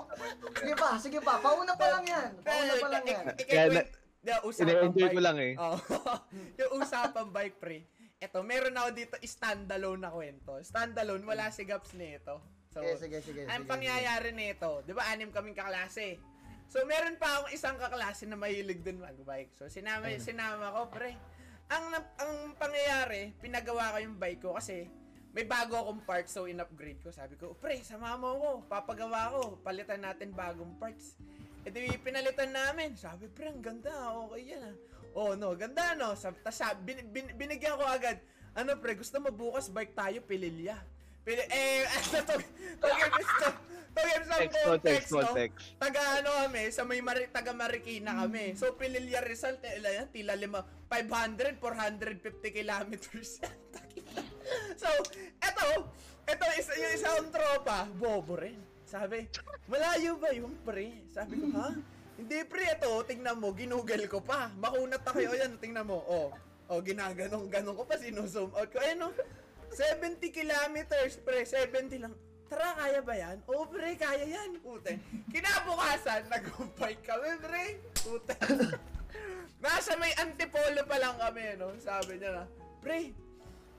Sige 0.53 0.73
pa, 0.75 0.89
sige 0.99 1.19
pa. 1.23 1.33
Pauna 1.39 1.73
pa 1.73 1.87
lang 1.89 2.03
yan. 2.05 2.29
Pauna 2.43 2.73
pa 2.75 2.87
lang 2.91 3.03
yan. 3.05 3.23
Kaya 3.39 3.63
bike. 5.05 5.13
ko 5.13 5.21
lang 5.21 5.37
eh. 5.39 5.53
Yung 6.59 6.71
usapang 6.75 7.29
bike, 7.29 7.55
pre. 7.55 7.87
Eto, 8.17 8.41
meron 8.41 8.73
ako 8.73 8.89
dito 8.91 9.15
standalone 9.21 10.01
na 10.01 10.11
kwento. 10.11 10.59
Standalone, 10.59 11.23
wala 11.23 11.47
si 11.51 11.63
Gaps 11.63 11.93
nito. 11.93 12.41
So, 12.67 12.83
Sige, 12.83 12.99
sige, 12.99 13.17
sige. 13.23 13.41
ang 13.47 13.63
sige, 13.63 13.71
pangyayari 13.71 14.35
nito, 14.35 14.83
di 14.83 14.91
ba, 14.91 15.07
anim 15.07 15.31
kaming 15.31 15.55
kaklase. 15.55 16.19
So, 16.67 16.83
meron 16.83 17.15
pa 17.15 17.39
akong 17.39 17.51
isang 17.53 17.77
kaklase 17.79 18.25
na 18.25 18.35
mahilig 18.35 18.81
din 18.81 18.99
mag-bike. 18.99 19.55
So, 19.55 19.69
sinama, 19.69 20.11
sinama 20.17 20.73
ko, 20.75 20.91
pre. 20.91 21.15
Ang, 21.71 21.97
ang 21.97 22.33
pangyayari, 22.59 23.33
pinagawa 23.41 23.95
ko 23.95 23.97
yung 24.01 24.17
bike 24.21 24.41
ko 24.41 24.53
kasi 24.53 24.85
may 25.35 25.43
bago 25.43 25.75
akong 25.75 26.01
parts, 26.07 26.31
so 26.31 26.47
in-upgrade 26.47 27.03
ko. 27.03 27.11
Sabi 27.11 27.35
ko, 27.35 27.51
pre, 27.59 27.83
sama 27.83 28.15
mo 28.15 28.39
ko, 28.39 28.49
papagawa 28.71 29.35
ko, 29.35 29.59
palitan 29.59 29.99
natin 29.99 30.31
bagong 30.31 30.79
parts. 30.79 31.19
E 31.65 31.73
di, 31.73 31.91
pinalitan 31.99 32.53
namin. 32.55 32.95
Sabi, 32.95 33.27
pre, 33.27 33.51
ang 33.51 33.59
ganda, 33.59 33.91
okay 34.29 34.55
yan 34.55 34.63
ah. 34.63 34.75
Oh, 35.15 35.31
no, 35.33 35.55
ganda 35.55 35.95
no. 35.95 36.11
Sabi, 36.15 36.39
bin, 36.83 37.07
bin, 37.11 37.25
binigyan 37.39 37.79
ko 37.79 37.87
agad. 37.87 38.19
Ano 38.55 38.79
pre, 38.79 38.95
gusto 38.95 39.19
mo 39.19 39.31
bukas 39.31 39.71
bike 39.71 39.95
tayo, 39.95 40.19
pililya. 40.23 40.75
Pili, 41.25 41.41
eh, 41.49 41.81
ano 41.97 42.17
to, 42.21 42.35
give 42.85 43.25
some 43.33 43.57
Context, 43.95 45.09
no? 45.15 45.23
context. 45.23 45.57
Taga 45.79 46.01
ano 46.19 46.29
kami, 46.45 46.63
sa 46.67 46.83
may 46.83 46.99
Mari, 46.99 47.31
taga 47.31 47.55
Marikina 47.55 48.11
kami. 48.13 48.51
So, 48.59 48.75
Pililya 48.75 49.23
result, 49.23 49.63
eh, 49.63 49.79
ilan 49.79 50.03
yan? 50.03 50.07
Tila 50.11 50.35
lima, 50.35 50.61
500, 50.91 51.57
450 51.63 52.51
kilometers. 52.51 53.39
so, 54.81 54.89
eto, 55.39 55.89
eto, 56.27 56.45
isa, 56.59 56.75
yung 56.75 56.93
isang 56.93 57.31
tropa, 57.31 57.87
bobo 57.95 58.35
rin. 58.35 58.59
Sabi, 58.83 59.31
malayo 59.71 60.19
ba 60.19 60.29
yung 60.35 60.53
pre? 60.67 61.07
Sabi 61.15 61.39
ko, 61.39 61.47
ha? 61.55 61.71
Hindi 62.19 62.37
pre, 62.45 62.75
eto, 62.75 63.01
tingnan 63.07 63.39
mo, 63.39 63.55
ginugel 63.55 64.05
ko 64.11 64.19
pa. 64.19 64.51
Makunat 64.59 65.07
ako, 65.07 65.23
o 65.23 65.33
yan, 65.39 65.55
tingnan 65.57 65.87
mo, 65.87 66.03
oh. 66.03 66.29
Oh, 66.67 66.81
ginaganong 66.83 67.47
ganon 67.47 67.77
ko 67.77 67.87
pa, 67.87 67.95
sinuzoom 67.95 68.51
out 68.51 68.69
ko. 68.73 68.81
Ayun, 68.83 69.07
no? 69.07 69.09
70 69.75 70.31
kilometers, 70.31 71.19
pre, 71.19 71.43
70 71.43 71.99
lang. 71.99 72.13
Tara, 72.47 72.71
kaya 72.79 72.99
ba 73.03 73.13
yan? 73.13 73.37
Oo, 73.51 73.67
pre, 73.67 73.99
kaya 73.99 74.23
yan. 74.23 74.55
Pute. 74.63 74.95
Kinabukasan, 75.27 76.31
nag-bike 76.31 77.03
kami, 77.03 77.29
pre. 77.43 77.63
Pute. 77.99 78.35
Nasa 79.59 79.97
may 79.99 80.13
antipolo 80.15 80.81
pa 80.87 80.95
lang 80.95 81.19
kami, 81.19 81.59
no? 81.59 81.73
Sabi 81.81 82.21
niya 82.21 82.31
na, 82.31 82.43
pre, 82.79 83.11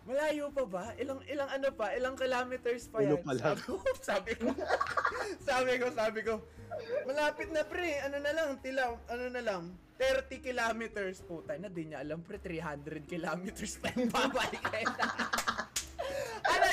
malayo 0.04 0.50
pa 0.50 0.64
ba? 0.66 0.84
Ilang, 0.98 1.22
ilang 1.30 1.48
ano 1.48 1.68
pa? 1.72 1.94
Ilang 1.94 2.18
kilometers 2.18 2.90
pa 2.90 3.00
Ulo 3.00 3.16
yan? 3.16 3.24
pa 3.24 3.32
lang. 3.32 3.56
Sabi 4.02 4.32
ko, 4.34 4.50
sabi 5.48 5.72
ko, 5.78 5.86
sabi 5.94 6.20
ko, 6.26 6.34
malapit 7.06 7.48
na 7.54 7.62
pre, 7.64 8.02
ano 8.02 8.18
na 8.18 8.32
lang, 8.34 8.48
tila, 8.60 8.98
ano 9.08 9.24
na 9.30 9.40
lang, 9.40 9.62
30 9.96 10.42
kilometers. 10.42 11.22
Puta 11.24 11.56
na, 11.56 11.70
di 11.72 11.88
niya 11.88 12.04
alam 12.04 12.20
pre, 12.20 12.36
300 12.42 13.06
kilometers 13.06 13.78
pa 13.80 13.88
yung 13.94 14.10
babalik 14.12 14.60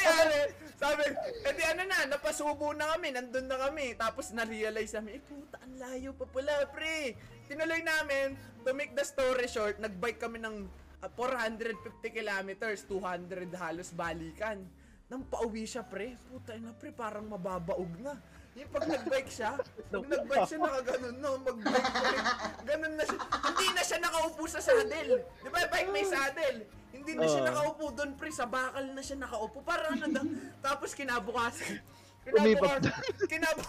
yan? 0.04 0.28
Sabi, 0.76 1.04
edi 1.48 1.64
ano 1.64 1.88
na, 1.88 2.12
napasubo 2.12 2.76
na 2.76 2.92
kami, 2.96 3.16
nandun 3.16 3.48
na 3.48 3.56
kami. 3.56 3.96
Tapos 3.96 4.36
na-realize 4.36 4.92
namin, 5.00 5.18
eh 5.18 5.24
puta, 5.24 5.56
ang 5.64 5.76
layo 5.80 6.12
pa 6.12 6.28
pala, 6.28 6.68
pre. 6.68 7.16
Tinuloy 7.48 7.80
namin, 7.80 8.36
to 8.68 8.76
make 8.76 8.92
the 8.92 9.06
story 9.08 9.48
short, 9.48 9.80
nagbike 9.80 10.20
kami 10.20 10.44
ng 10.44 10.68
ah, 11.00 11.08
450 11.08 12.04
kilometers, 12.12 12.84
200 12.88 13.48
halos 13.56 13.96
balikan. 13.96 14.60
Nang 15.08 15.24
pauwi 15.24 15.64
siya, 15.64 15.88
pre, 15.88 16.20
puta 16.28 16.52
na, 16.60 16.76
pre, 16.76 16.92
parang 16.92 17.32
mababaog 17.32 17.94
na. 18.04 18.20
Yung 18.54 18.70
pag 18.70 18.86
nagbike 18.86 19.32
siya, 19.34 19.58
pag 19.90 20.06
nagbike 20.06 20.46
siya, 20.46 20.60
nakaganon 20.62 21.16
no, 21.18 21.32
magbike 21.42 21.90
rin. 21.90 22.26
Ganon 22.70 22.94
na 22.94 23.04
siya. 23.10 23.20
Hindi 23.26 23.68
na 23.74 23.82
siya 23.82 23.98
nakaupo 23.98 24.44
sa 24.46 24.62
saddle. 24.62 25.14
Di 25.26 25.50
ba, 25.50 25.60
bike 25.74 25.90
may 25.90 26.06
saddle? 26.06 26.60
Hindi 26.94 27.12
na 27.18 27.26
siya 27.26 27.42
nakaupo 27.50 27.86
doon, 27.98 28.12
pre. 28.14 28.30
Sa 28.30 28.46
bakal 28.46 28.86
na 28.94 29.02
siya 29.02 29.18
nakaupo. 29.18 29.58
Para 29.66 29.90
ano 29.90 30.06
daw. 30.06 30.26
Tapos 30.62 30.94
kinabukasan. 30.94 31.82
Kinabukasan. 32.30 32.94
kinab 33.26 33.60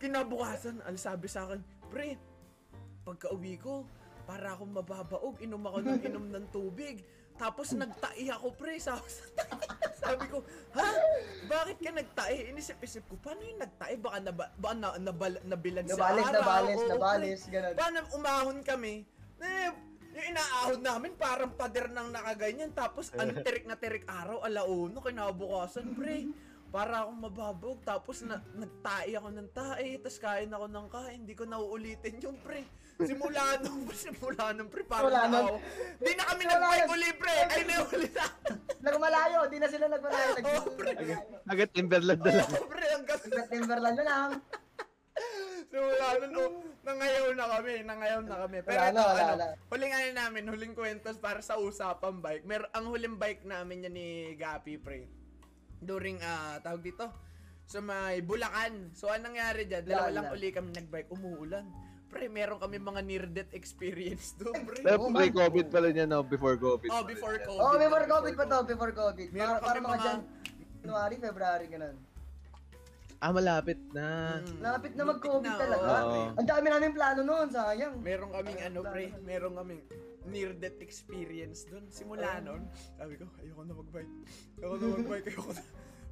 kinabukasan. 0.00 0.76
Ang 0.88 0.96
sabi 0.96 1.28
sa 1.28 1.44
akin, 1.44 1.60
pre, 1.92 2.16
pagka 3.04 3.28
uwi 3.36 3.60
ko, 3.60 3.84
para 4.24 4.56
akong 4.56 4.72
mababaog, 4.72 5.36
inom 5.44 5.60
ako 5.68 5.78
ng 5.84 6.00
inom 6.08 6.26
ng 6.32 6.46
tubig. 6.48 7.04
Tapos 7.40 7.72
nagtai 7.72 8.28
ako, 8.36 8.52
pre. 8.52 8.76
Sabi, 8.84 9.08
sabi 9.96 10.24
ko, 10.28 10.44
ha? 10.76 10.88
Bakit 11.48 11.76
ka 11.80 11.90
nagtai? 11.96 12.52
Inisip-isip 12.52 13.08
ko, 13.08 13.16
paano 13.16 13.40
yung 13.40 13.56
nagtai? 13.56 13.96
Baka, 13.96 14.20
naba, 14.20 14.52
baka 14.60 14.74
na, 14.76 14.88
nabal, 15.00 15.40
nabilan 15.48 15.88
sa 15.88 16.12
araw. 16.12 16.36
nabales, 16.36 17.40
pre. 17.48 17.52
ganun. 17.56 17.72
Paano 17.80 17.98
umahon 18.12 18.58
kami? 18.60 19.08
Eh, 19.40 19.72
yung 20.12 20.26
inaahon 20.36 20.80
namin, 20.84 21.12
parang 21.16 21.52
pader 21.56 21.88
ng 21.88 22.12
nakaganyan. 22.12 22.76
Tapos, 22.76 23.08
ang 23.16 23.32
tirik 23.40 23.64
na 23.64 23.80
tirik 23.80 24.04
araw, 24.04 24.44
alauna, 24.44 25.00
kinabukasan, 25.00 25.96
pre. 25.96 26.28
Para 26.68 27.08
akong 27.08 27.24
mababog. 27.24 27.78
Tapos, 27.88 28.20
na, 28.20 28.44
nagtai 28.52 29.16
ako 29.16 29.28
ng 29.32 29.48
tae. 29.56 29.96
Tapos, 29.96 30.18
kain 30.20 30.52
ako 30.52 30.66
ng 30.68 30.88
kain. 30.92 31.18
Hindi 31.24 31.34
ko 31.34 31.48
nauulitin 31.48 32.20
yung 32.20 32.36
pre. 32.44 32.68
Simula 33.00 33.44
nung, 33.60 33.80
simula 34.02 34.44
nung 34.52 34.68
pre, 34.68 34.82
parang 34.84 35.08
Simula 35.08 35.22
nung- 35.26 35.56
naawa. 35.56 35.98
Di 36.00 36.12
na 36.12 36.24
kami 36.26 36.42
uli, 36.90 37.10
pre. 37.16 37.34
Ay, 37.46 37.62
may 37.64 37.78
ulit 37.80 38.12
na. 38.12 38.26
Nagmalayo, 38.80 39.38
di 39.48 39.56
na 39.56 39.68
sila 39.68 39.86
nagmalayo. 39.86 40.32
Oh, 40.40 40.64
pre. 40.72 40.92
Agad 41.46 41.68
Timberland 41.72 42.20
na 42.20 42.32
lang. 42.40 42.50
Oh, 42.50 42.66
pre, 42.66 42.84
hanggang 42.90 43.20
Timberland 43.48 43.96
na 43.96 44.04
lang. 44.04 44.30
Simula 45.70 46.06
nun, 46.18 46.30
no, 46.32 46.42
nangayaw 46.82 47.26
na 47.30 47.46
kami, 47.46 47.74
nangayaw 47.84 48.20
na 48.24 48.36
kami. 48.42 48.58
Pero 48.64 48.74
Wala 48.74 48.88
ito, 48.88 48.96
na, 48.96 49.02
wala 49.06 49.22
ano, 49.22 49.34
na. 49.38 49.46
huling 49.70 49.92
ano 49.92 50.08
namin, 50.16 50.44
huling 50.48 50.74
kwentos 50.74 51.16
para 51.20 51.38
sa 51.40 51.60
usapang 51.60 52.18
bike. 52.18 52.42
Mer 52.42 52.66
ang 52.72 52.90
huling 52.90 53.14
bike 53.14 53.44
namin 53.44 53.86
yan 53.86 53.94
ni 53.94 54.08
Gapi, 54.34 54.80
pre. 54.80 55.06
During, 55.78 56.18
ah, 56.20 56.58
tawag 56.58 56.82
dito, 56.82 57.06
sa 57.64 57.78
may 57.78 58.18
Bulacan. 58.18 58.90
So, 58.92 59.06
anong 59.06 59.30
nangyari 59.30 59.62
dyan? 59.64 59.86
Dalawa 59.86 60.10
Wala 60.10 60.14
lang 60.16 60.26
na. 60.26 60.34
uli 60.34 60.48
kami 60.50 60.68
nagbike, 60.74 61.10
umuulan. 61.14 61.66
Pre, 62.10 62.26
meron 62.26 62.58
kami 62.58 62.82
mga 62.82 63.00
near-death 63.06 63.52
experience 63.54 64.34
doon, 64.34 64.66
pre. 64.66 64.82
Pero 64.82 64.98
Oo, 64.98 65.14
pre-COVID 65.14 65.66
pala 65.70 65.94
niya, 65.94 66.10
no? 66.10 66.26
Before 66.26 66.58
COVID. 66.58 66.90
Oh, 66.90 67.06
before 67.06 67.38
COVID. 67.38 67.62
Oh, 67.62 67.78
before 67.78 68.04
COVID 68.04 68.34
pa 68.34 68.44
to, 68.44 68.58
before 68.66 68.92
COVID. 68.92 69.28
Meron 69.30 69.54
Para, 69.56 69.62
para 69.62 69.78
kami 69.78 69.86
mga 69.86 69.94
mga- 69.94 70.02
dyan, 70.02 70.20
January, 70.80 71.16
February, 71.22 71.66
ganun. 71.70 71.96
Ah, 73.20 73.30
malapit 73.30 73.76
na. 73.92 74.40
Mm. 74.40 74.64
Lapit 74.64 74.92
na 74.96 75.04
mag-COVID 75.04 75.44
na, 75.44 75.60
talaga. 75.60 75.86
oo. 76.02 76.22
Ang 76.40 76.48
dami 76.48 76.66
namin 76.66 76.90
plano 76.96 77.20
noon, 77.20 77.46
sayang. 77.52 77.94
Meron 78.00 78.32
kaming 78.32 78.58
ano 78.64 78.80
pre, 78.80 79.12
meron 79.22 79.52
kaming 79.54 79.82
near 80.24 80.56
death 80.56 80.80
experience 80.80 81.68
dun. 81.68 81.84
Simula 81.92 82.40
nun, 82.40 82.64
sabi 82.96 83.20
ko, 83.20 83.28
ayoko 83.38 83.62
na 83.62 83.76
mag-bike. 83.76 84.12
Ayoko 84.56 84.74
na 84.74 84.86
mag-bike, 84.96 85.26
ayoko 85.30 85.52
na. 85.52 85.62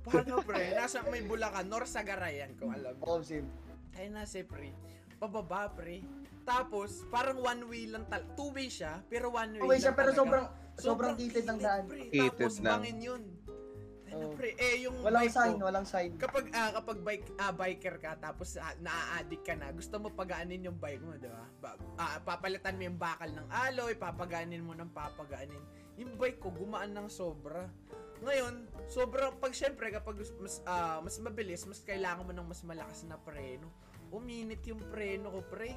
Paano 0.05 0.35
pre? 0.45 0.65
Nasa 0.77 1.01
may 1.09 1.25
Bulacan, 1.25 1.67
North 1.67 1.91
Sagarayan 1.91 2.53
kung 2.55 2.77
alam. 2.77 2.95
Oh, 3.01 3.25
sim. 3.25 3.49
Ay 3.97 4.13
nasa 4.13 4.45
pre. 4.45 4.77
Pababa 5.19 5.69
pre. 5.69 6.03
Tapos, 6.43 7.05
parang 7.09 7.37
one 7.37 7.63
way 7.69 7.85
lang 7.87 8.09
tal. 8.09 8.25
Two 8.33 8.51
way 8.51 8.67
siya, 8.67 9.05
pero 9.05 9.29
one 9.29 9.53
way 9.53 9.61
Two 9.61 9.69
way 9.69 9.77
lang 9.77 9.85
siya, 9.85 9.93
pero 9.93 10.11
talaga. 10.11 10.19
sobrang- 10.19 10.51
sobrang 10.79 11.13
kitid 11.15 11.45
ng 11.45 11.59
daan. 11.59 11.83
Pre. 11.85 12.01
Kitid 12.07 12.33
Tapos 12.33 12.55
lang. 12.57 12.81
bangin 12.81 12.99
yun. 13.03 13.23
Ano, 14.09 14.25
Oo. 14.25 14.33
pre, 14.33 14.57
eh, 14.57 14.81
yung 14.81 14.97
Walang 15.05 15.29
bike 15.29 15.37
sign, 15.37 15.53
ko, 15.53 15.65
walang 15.69 15.85
sign. 15.85 16.11
kapag 16.17 16.45
ah, 16.51 16.73
kapag 16.73 16.99
bike 17.05 17.27
ah, 17.37 17.53
biker 17.53 17.97
ka 18.01 18.17
tapos 18.17 18.57
ah, 18.57 18.73
naa-addict 18.81 19.45
ka 19.45 19.53
na, 19.53 19.69
gusto 19.69 20.01
mo 20.01 20.09
pagaanin 20.09 20.65
yung 20.65 20.81
bike 20.81 21.05
mo, 21.05 21.13
'di 21.13 21.29
ba? 21.29 21.45
Ba- 21.61 21.77
ah, 22.01 22.17
papalitan 22.19 22.73
mo 22.73 22.89
yung 22.89 22.97
bakal 22.97 23.29
ng 23.29 23.45
alloy, 23.53 23.93
papagaanin 23.93 24.65
mo 24.65 24.73
ng 24.73 24.89
papagaanin. 24.89 25.61
Yung 26.01 26.17
bike 26.17 26.41
ko 26.41 26.49
gumaan 26.49 26.97
ng 26.97 27.05
sobra. 27.07 27.69
Ngayon, 28.19 28.65
sobrang 28.89 29.37
pag 29.37 29.53
syempre 29.53 29.93
kapag 29.93 30.17
mas 30.41 30.65
ah, 30.65 31.05
mas 31.05 31.21
mabilis, 31.21 31.69
mas 31.69 31.85
kailangan 31.85 32.25
mo 32.25 32.33
ng 32.33 32.49
mas 32.49 32.65
malakas 32.65 33.05
na 33.05 33.21
preno. 33.21 33.69
Uminit 34.09 34.63
yung 34.65 34.81
preno 34.89 35.29
ko, 35.29 35.41
pre. 35.45 35.77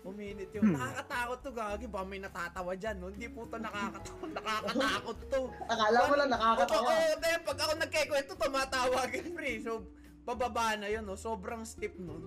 Uminit 0.00 0.48
yung 0.56 0.72
nakakatakot 0.72 1.38
to, 1.44 1.50
gagi. 1.52 1.86
Ba 1.88 2.04
may 2.04 2.20
natatawa 2.20 2.72
dyan, 2.72 2.96
no? 3.00 3.12
Hindi 3.12 3.28
po 3.28 3.44
to 3.48 3.60
nakakatakot. 3.60 4.28
Nakakatakot 4.38 5.18
to. 5.28 5.40
Akala 5.68 5.98
mo 6.08 6.14
lang 6.16 6.30
nakakatawa. 6.32 6.88
Oo, 6.88 6.92
oo, 6.92 7.14
dahil 7.20 7.38
pag 7.44 7.58
ako 7.60 7.72
nagkikwento, 7.76 8.32
tumatawa 8.36 8.96
agad, 9.04 9.26
pre. 9.36 9.50
So, 9.60 9.84
pababa 10.24 10.76
na 10.80 10.88
yun, 10.88 11.04
no? 11.04 11.20
Sobrang 11.20 11.68
steep 11.68 12.00
nun. 12.00 12.24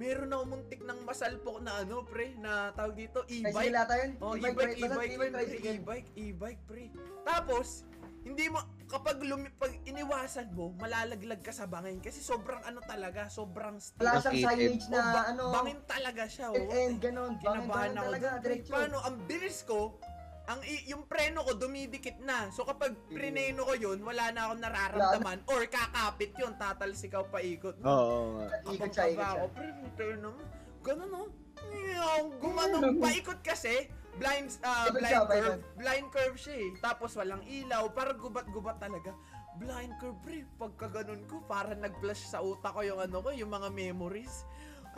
Meron 0.00 0.32
na 0.32 0.40
umuntik 0.40 0.80
ng 0.80 1.04
masalpok 1.04 1.60
na 1.60 1.84
ano, 1.84 2.08
pre, 2.08 2.32
na 2.40 2.72
tawag 2.72 2.96
dito, 2.96 3.20
e-bike. 3.28 3.76
ata 3.76 3.94
yun? 4.00 4.10
Oh, 4.24 4.32
E-bike, 4.32 4.80
e-bike, 4.80 5.12
e-bike, 5.12 5.60
e-bike, 5.60 6.08
e-bike, 6.16 6.62
pre. 6.64 6.88
Tapos, 7.20 7.84
hindi 8.24 8.48
mo, 8.48 8.64
kapag 8.90 9.22
lumi, 9.22 9.46
pag 9.54 9.70
iniwasan 9.86 10.50
mo, 10.50 10.74
malalaglag 10.74 11.38
ka 11.40 11.54
sa 11.54 11.70
bangin. 11.70 12.02
Kasi 12.02 12.18
sobrang 12.18 12.58
ano 12.66 12.82
talaga, 12.82 13.30
sobrang 13.30 13.78
steep. 13.78 14.02
Wala 14.02 14.18
siyang 14.18 14.42
signage 14.50 14.86
na 14.90 14.98
Oh, 14.98 15.14
ba- 15.14 15.28
ano. 15.30 15.44
bangin 15.54 15.80
talaga 15.86 16.22
siya, 16.26 16.46
oh. 16.50 16.74
and 16.74 16.98
ganon. 16.98 17.38
Bangin, 17.38 17.62
Kinabahan 17.64 17.70
bangin 17.70 17.94
ako 17.94 18.06
talaga. 18.10 18.28
Diretso. 18.42 18.72
Paano, 18.74 18.96
ang 19.00 19.16
bilis 19.30 19.58
ko, 19.62 19.80
ang 20.50 20.60
yung 20.90 21.06
preno 21.06 21.46
ko 21.46 21.54
dumidikit 21.54 22.18
na. 22.26 22.50
So 22.50 22.66
kapag 22.66 22.98
prineno 23.06 23.62
ko 23.62 23.74
yun, 23.78 24.02
wala 24.02 24.34
na 24.34 24.50
akong 24.50 24.62
nararamdaman 24.66 25.38
or 25.46 25.62
kakapit 25.70 26.34
yun, 26.34 26.58
tatalsikaw 26.58 27.22
pa 27.30 27.38
ikot. 27.38 27.78
Oo 27.86 27.86
oo 27.86 28.26
nga. 28.42 28.46
Ikot 28.66 28.90
siya, 28.90 29.06
ikot 29.14 29.22
siya. 29.22 29.30
Ako, 29.38 29.46
pre, 29.94 30.10
naman. 30.18 30.42
Ganun, 30.82 31.08
no? 31.12 31.22
Ngayon, 31.60 32.22
gumanong 32.42 32.98
paikot 32.98 33.40
kasi, 33.46 33.86
blind, 34.18 34.48
Ikot 34.58 34.94
blind 34.96 35.06
siya, 35.06 35.20
curve. 35.28 35.62
Blind 35.76 36.08
curve 36.10 36.38
siya 36.40 36.54
eh. 36.58 36.70
Tapos 36.82 37.10
walang 37.14 37.42
ilaw, 37.46 37.92
parang 37.94 38.18
gubat-gubat 38.18 38.82
talaga. 38.82 39.14
Blind 39.60 39.94
curve, 40.00 40.18
pre. 40.24 40.42
Pagka 40.58 40.88
ganun 40.90 41.22
ko, 41.28 41.44
parang 41.46 41.78
nag-flash 41.78 42.24
sa 42.26 42.42
utak 42.42 42.74
ko 42.74 42.82
yung 42.82 42.98
ano 42.98 43.18
ko, 43.22 43.30
yung 43.30 43.52
mga 43.52 43.68
memories. 43.70 44.48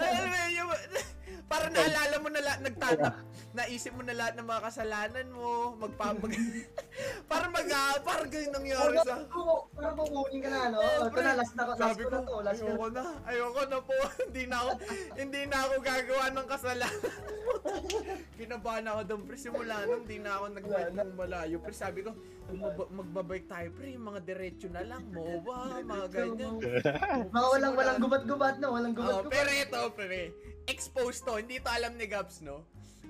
Ay, 0.01 0.09
alam 0.17 0.29
mo 0.29 0.37
yun, 0.37 0.53
yung, 0.57 0.71
parang 1.53 1.73
naalala 1.73 2.17
mo 2.21 2.29
na 2.33 2.41
lahat, 2.41 2.61
nagtatap, 2.65 3.15
naisip 3.53 3.93
mo 3.93 4.03
na 4.05 4.17
lahat 4.17 4.35
ng 4.41 4.47
mga 4.49 4.65
kasalanan 4.65 5.27
mo, 5.33 5.77
magpapag... 5.77 6.33
parang 7.31 7.53
mag, 7.53 7.69
ah, 7.69 7.97
parang 8.01 8.29
ganyan 8.33 8.53
nangyari 8.57 8.97
sa... 9.05 9.21
Oo, 9.37 9.69
Parang 9.77 9.97
kukunin 9.99 10.41
ka 10.41 10.49
na, 10.49 10.61
no? 10.73 10.81
Ito 10.81 11.21
na, 11.21 11.33
last 11.37 11.55
na, 11.57 11.63
last 11.69 11.81
Sabi 11.81 12.03
ko 12.05 12.11
na 12.13 12.21
to. 12.25 12.35
Last 12.41 12.61
ko 12.63 12.69
na 12.69 12.73
ayoko 12.73 12.89
na, 12.89 13.03
ayoko 13.29 13.63
na 13.69 13.79
po. 13.85 13.97
hindi 14.29 14.43
na 14.49 14.57
ako, 14.63 14.71
hindi 15.19 15.43
na 15.45 15.57
ako 15.61 15.75
gagawa 15.83 16.25
ng 16.33 16.47
kasalanan. 16.49 17.13
Kinabahan 18.41 18.87
ako 18.89 19.01
doon, 19.05 19.23
pre. 19.29 19.37
Simula 19.37 19.77
nun, 19.85 20.01
hindi 20.09 20.19
na 20.21 20.31
ako 20.41 20.45
nag-bike 20.57 20.95
ng 20.97 21.11
malayo. 21.19 21.57
Pre, 21.61 21.75
sabi 21.75 22.01
ko, 22.01 22.11
mag- 22.55 22.93
magbabike 22.93 23.47
tayo, 23.47 23.69
pre. 23.73 23.95
Mga 23.95 24.21
diretso 24.23 24.69
na 24.69 24.83
lang, 24.83 25.03
mowa, 25.09 25.81
mga 25.81 26.07
ganyan. 26.09 26.55
Mga 27.29 27.47
walang, 27.51 27.75
walang 27.75 27.99
gubat-gubat, 27.99 28.57
no? 28.59 28.69
Walang 28.73 28.93
Oh, 28.93 28.99
gubat-gubat. 28.99 29.33
pero 29.33 29.51
ito, 29.51 29.81
pre. 29.93 30.23
Exposed 30.65 31.23
to. 31.23 31.37
Hindi 31.37 31.59
to 31.59 31.69
alam 31.69 31.95
ni 31.95 32.07
Gabs, 32.07 32.41
no? 32.41 32.63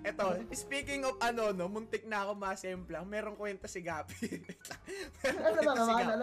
Ito, 0.02 0.24
speaking 0.56 1.06
of 1.06 1.14
ano, 1.20 1.54
no, 1.54 1.70
muntik 1.70 2.02
na 2.04 2.26
ako 2.26 2.34
masemplang, 2.34 3.06
merong 3.06 3.38
kwento 3.38 3.70
si 3.70 3.78
Gabi. 3.80 4.18
merong 5.22 5.46
Ano 5.46 5.58
ba 5.58 5.62
kwento 5.62 5.78
si 5.78 5.92
naman? 5.94 6.18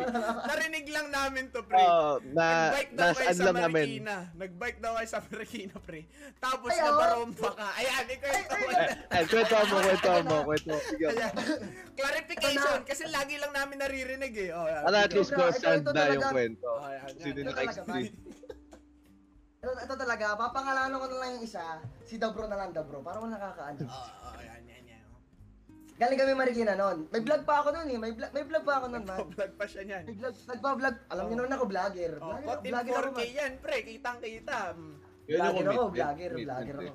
Narinig 0.79 0.95
lang 0.95 1.07
namin 1.11 1.43
to, 1.51 1.59
pre. 1.67 1.75
Oo, 1.75 2.23
na, 2.31 2.71
Nag-bike 2.71 2.93
daw 2.95 3.11
kayo 3.11 3.35
sa. 3.35 3.51
Marikina. 3.51 4.15
Nag-bike 4.31 4.79
daw 4.79 4.91
kayo 4.95 5.07
sa 5.11 5.19
Marikina, 5.27 5.75
pre. 5.83 6.01
Tapos 6.39 6.71
Ay, 6.71 6.79
oo. 6.79 6.87
nabarompa 6.87 7.49
ka. 7.51 7.67
Ayan, 7.83 8.05
ikwento 8.07 8.53
mo 8.55 8.67
na. 8.71 8.83
Ay, 9.11 9.23
kwento 9.27 9.55
mo, 9.59 9.75
kwento 9.83 10.09
mo, 10.23 10.37
kwento 10.47 10.71
mo. 10.71 10.79
Clarification, 11.99 12.77
kasi 12.87 13.03
lagi 13.11 13.35
lang 13.35 13.51
namin 13.51 13.75
naririnig 13.75 14.33
eh. 14.39 14.55
Oh, 14.55 14.63
ayan. 14.63 14.83
Para 14.87 14.97
at 15.03 15.11
least 15.11 15.31
constant 15.35 15.83
ito 15.83 15.91
na 15.91 16.15
yung 16.15 16.31
kwento. 16.31 16.63
Oh, 16.71 16.87
ayan. 16.87 17.11
Sino 17.19 17.37
Ito 17.43 17.47
naka-experience? 17.51 18.15
Ito, 19.59 19.71
ito 19.75 19.95
talaga, 19.99 20.25
papangalanan 20.39 20.95
ko 20.95 21.07
na 21.11 21.17
lang 21.19 21.29
yung 21.35 21.43
isa, 21.43 21.83
si 22.07 22.15
Dabro 22.15 22.47
na 22.47 22.55
lang, 22.55 22.71
Dabro, 22.71 23.03
para 23.03 23.19
wala 23.19 23.35
nakakaano. 23.35 23.83
Oh, 23.83 24.07
oh, 24.31 24.39
ayan. 24.39 24.58
Galing 25.99 26.15
kami 26.15 26.31
Marikina 26.31 26.73
noon. 26.73 27.11
May 27.11 27.19
vlog 27.19 27.43
pa 27.43 27.59
ako 27.59 27.75
noon 27.75 27.87
eh, 27.89 27.99
may 27.99 28.11
vlog, 28.11 28.31
may 28.31 28.43
vlog 28.43 28.63
pa 28.63 28.73
ako 28.79 28.85
noon, 28.87 29.03
man. 29.03 29.19
Vlog 29.29 29.51
pa 29.53 29.65
siya 29.67 29.83
niyan. 29.83 30.03
May 30.07 30.15
vlog, 30.15 30.35
nagpa-vlog. 30.47 30.95
Alam 31.09 31.23
niyo 31.27 31.35
naman 31.37 31.51
ako, 31.51 31.65
vlogger. 31.67 32.11
Oh, 32.17 32.25
Vlogger, 32.31 32.47
Kotin 32.47 32.71
vlogger 32.71 32.93
ako, 32.95 33.03
4K 33.05 33.19
man. 33.19 33.27
yan, 33.35 33.51
pre. 33.59 33.77
Kitang-kita. 33.83 34.57
Yun 34.71 34.79
yung 35.27 35.35
Vlogger 35.35 35.67
ako, 35.67 35.83
vlogger, 35.91 36.31
vlogger 36.39 36.75
ako. 36.77 36.93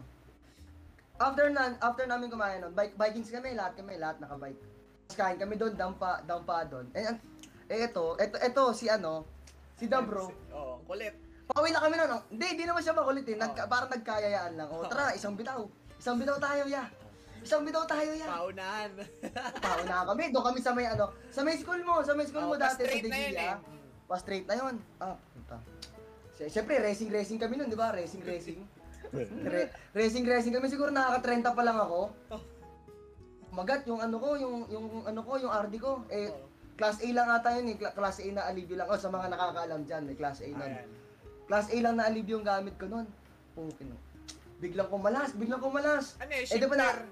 After 1.15 1.47
nan, 1.47 1.71
after 1.79 2.05
namin 2.05 2.27
kumain 2.27 2.59
noon, 2.59 2.73
bike, 2.73 2.97
bikings 2.97 3.29
kami, 3.29 3.53
lahat 3.53 3.77
kami, 3.77 3.95
lahat 3.95 4.19
nakabike. 4.19 4.59
Tapos 5.05 5.15
kain 5.15 5.37
kami 5.37 5.55
doon, 5.55 5.73
dampa, 5.77 6.25
dampa 6.25 6.65
doon. 6.65 6.89
Eh, 6.91 7.05
ang- 7.05 7.21
eh, 7.67 7.85
ito, 7.85 8.17
ito, 8.17 8.37
ito, 8.37 8.65
si 8.73 8.89
ano, 8.89 9.29
si 9.75 9.85
Dabro. 9.85 10.33
Oh, 10.49 10.81
kulit. 10.83 11.13
Pauwi 11.45 11.71
na 11.71 11.85
kami 11.85 11.95
noon. 11.95 12.11
oh. 12.11 12.23
Hindi, 12.27 12.47
hindi 12.51 12.65
naman 12.65 12.81
siya 12.81 12.97
makulit 12.97 13.23
eh. 13.23 13.37
Oh. 13.37 13.41
Nagka, 13.45 13.69
Parang 13.69 13.93
nagkayayaan 13.93 14.53
lang. 14.57 14.69
O, 14.71 14.89
tara, 14.89 15.13
isang 15.13 15.37
bitaw. 15.37 15.61
Isang 15.95 16.17
bitaw 16.17 16.41
tayo, 16.41 16.65
ya. 16.67 16.89
Isang 17.45 17.63
bitaw 17.63 17.85
tayo, 17.85 18.11
ya. 18.11 18.25
Paunahan. 18.27 18.91
Na 19.87 20.09
kami. 20.09 20.33
Doon 20.33 20.45
kami 20.47 20.59
sa 20.59 20.73
may 20.73 20.89
ano, 20.89 21.13
sa 21.29 21.45
may 21.45 21.55
school 21.55 21.77
mo, 21.85 22.01
sa 22.01 22.17
may 22.17 22.25
school 22.25 22.41
Oh, 22.43 22.51
mo 22.51 22.57
dati 22.57 22.81
sa 22.81 22.97
na 23.05 23.19
yun 23.21 23.37
eh. 23.37 23.53
Pa 24.05 24.17
straight 24.17 24.45
na 24.45 24.57
yun. 24.57 24.75
Ah, 24.97 25.13
puta. 25.13 25.57
Si- 26.33 26.49
Siyempre, 26.49 26.81
racing 26.81 27.09
racing 27.09 27.37
kami 27.37 27.55
noon, 27.55 27.69
di 27.69 27.77
ba? 27.77 27.93
Racing 27.93 28.25
racing. 28.25 28.65
Re- 29.47 29.69
racing 29.93 30.25
racing 30.25 30.51
kami 30.51 30.67
siguro 30.67 30.89
nakaka-30 30.89 31.45
pa 31.47 31.63
lang 31.63 31.77
ako. 31.79 32.01
Oh. 32.33 32.43
Magat 33.53 33.85
yung 33.85 34.01
ano 34.01 34.17
ko, 34.17 34.35
yung 34.35 34.67
yung 34.67 34.87
ano 35.05 35.21
ko, 35.21 35.37
yung 35.37 35.53
RD 35.53 35.75
ko. 35.79 36.03
Eh 36.09 36.27
Oh. 36.27 36.49
class 36.75 36.99
A 36.99 37.09
lang 37.09 37.29
ata 37.29 37.55
yun, 37.55 37.71
eh. 37.71 37.77
Cla- 37.77 37.93
class 37.93 38.19
A 38.19 38.27
na 38.27 38.49
alivio 38.49 38.75
lang. 38.75 38.89
Oh, 38.89 38.97
sa 38.97 39.07
mga 39.07 39.31
nakakaalam 39.31 39.85
diyan, 39.85 40.03
may 40.03 40.17
class 40.17 40.41
A 40.41 40.49
nun. 40.49 40.65
Ayan. 40.65 40.89
Class 41.45 41.69
A 41.69 41.77
lang 41.79 41.95
na 41.95 42.09
alivio 42.09 42.35
yung 42.35 42.43
gamit 42.43 42.75
ko 42.75 42.89
noon. 42.89 43.07
Pukin. 43.55 43.93
Biglang 44.59 44.89
kumalas, 44.89 45.31
biglang 45.35 45.61
kumalas. 45.61 46.17
Ano 46.19 46.33
eh, 46.33 46.43
Eh, 46.43 46.57
di 46.57 46.65
ba 46.65 46.75
na- 46.75 47.05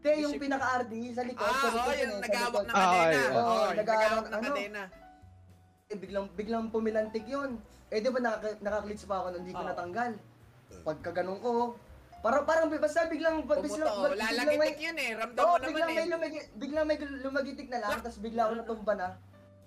Te, 0.00 0.10
yung 0.16 0.32
Ship- 0.32 0.40
pinaka-RD 0.40 0.94
sa 1.12 1.22
likod. 1.28 1.44
Ah, 1.44 1.52
sa 1.52 1.68
oh, 1.68 1.72
likod 1.76 1.94
yun 1.94 2.08
yung 2.08 2.22
sa 2.24 2.28
likod. 2.32 2.64
ng 2.64 2.72
Ah, 2.72 2.80
kadena. 2.80 3.04
ay, 3.04 3.14
Oo, 3.20 3.36
oo, 3.36 3.64
yung 3.68 3.76
ng 4.24 4.32
ano? 4.32 4.46
kadena. 4.48 4.82
Eh, 5.90 5.96
biglang, 5.98 6.26
biglang 6.32 6.64
pumilantik 6.72 7.26
yun. 7.28 7.50
Eh, 7.90 7.98
di 7.98 8.08
ba 8.08 8.20
naka, 8.22 8.48
nakaklits 8.62 9.04
pa 9.04 9.14
ako 9.20 9.26
hindi 9.36 9.52
ko 9.52 9.60
Oo. 9.60 9.68
natanggal. 9.68 10.12
Pagka 10.86 11.10
ganun 11.10 11.38
ko, 11.42 11.74
parang, 12.22 12.44
parang 12.46 12.66
basta 12.70 13.10
biglang, 13.10 13.42
Pumuto. 13.44 13.60
biglang, 13.60 13.90
oh, 13.90 14.06
biglang 14.08 14.30
Lalagitik 14.30 14.78
yun 14.80 14.96
eh. 14.96 15.10
Ramdam 15.18 15.42
Oo, 15.42 15.50
mo 15.50 15.56
naman 15.58 15.68
biglang 15.68 15.88
may, 15.90 15.98
eh. 16.00 16.08
lumagi, 16.08 16.40
biglang 16.56 16.86
may 16.86 16.96
lumagitik 17.20 17.68
na 17.68 17.78
lang, 17.82 17.96
tapos 18.00 18.18
bigla 18.22 18.40
ako 18.48 18.52
natumba 18.56 18.94
na. 18.96 19.08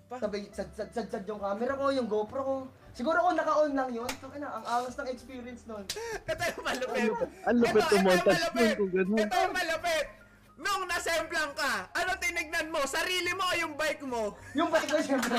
Pa? 0.10 0.16
Sabay, 0.18 0.42
sad, 0.50 0.70
sad, 0.74 0.90
sad, 0.96 1.08
sad 1.12 1.24
yung 1.28 1.42
camera 1.44 1.74
ko, 1.76 1.86
yung 1.92 2.08
GoPro 2.08 2.42
ko. 2.42 2.56
Siguro 2.94 3.18
kung 3.22 3.38
naka-on 3.38 3.74
lang 3.74 3.90
yun, 3.92 4.10
so, 4.18 4.30
na, 4.34 4.48
ang 4.50 4.66
angas 4.66 4.96
ng 4.98 5.10
experience 5.12 5.62
nun. 5.68 5.84
Ito 6.32 6.44
yung 6.56 6.66
malupit. 6.66 7.10
Ang 7.44 7.58
lupit 7.62 7.74
Ito, 7.74 7.84
ito 7.84 7.94
yung 7.94 8.02
tumontas 8.02 8.34
malupit. 8.34 8.54
nun 8.56 8.80
kung 8.80 8.92
ganun. 8.94 9.18
Ito 9.20 9.36
yung 9.38 9.54
malupit. 9.54 10.06
Nung 10.54 10.86
nasemplang 10.86 11.58
ka, 11.58 11.90
ano 11.98 12.14
tinignan 12.22 12.70
mo? 12.70 12.86
Sarili 12.86 13.34
mo 13.34 13.42
o 13.42 13.54
yung 13.58 13.74
bike 13.74 14.06
mo? 14.06 14.38
Yung 14.54 14.70
bike 14.70 14.86
ko, 14.86 15.02
syempre. 15.02 15.34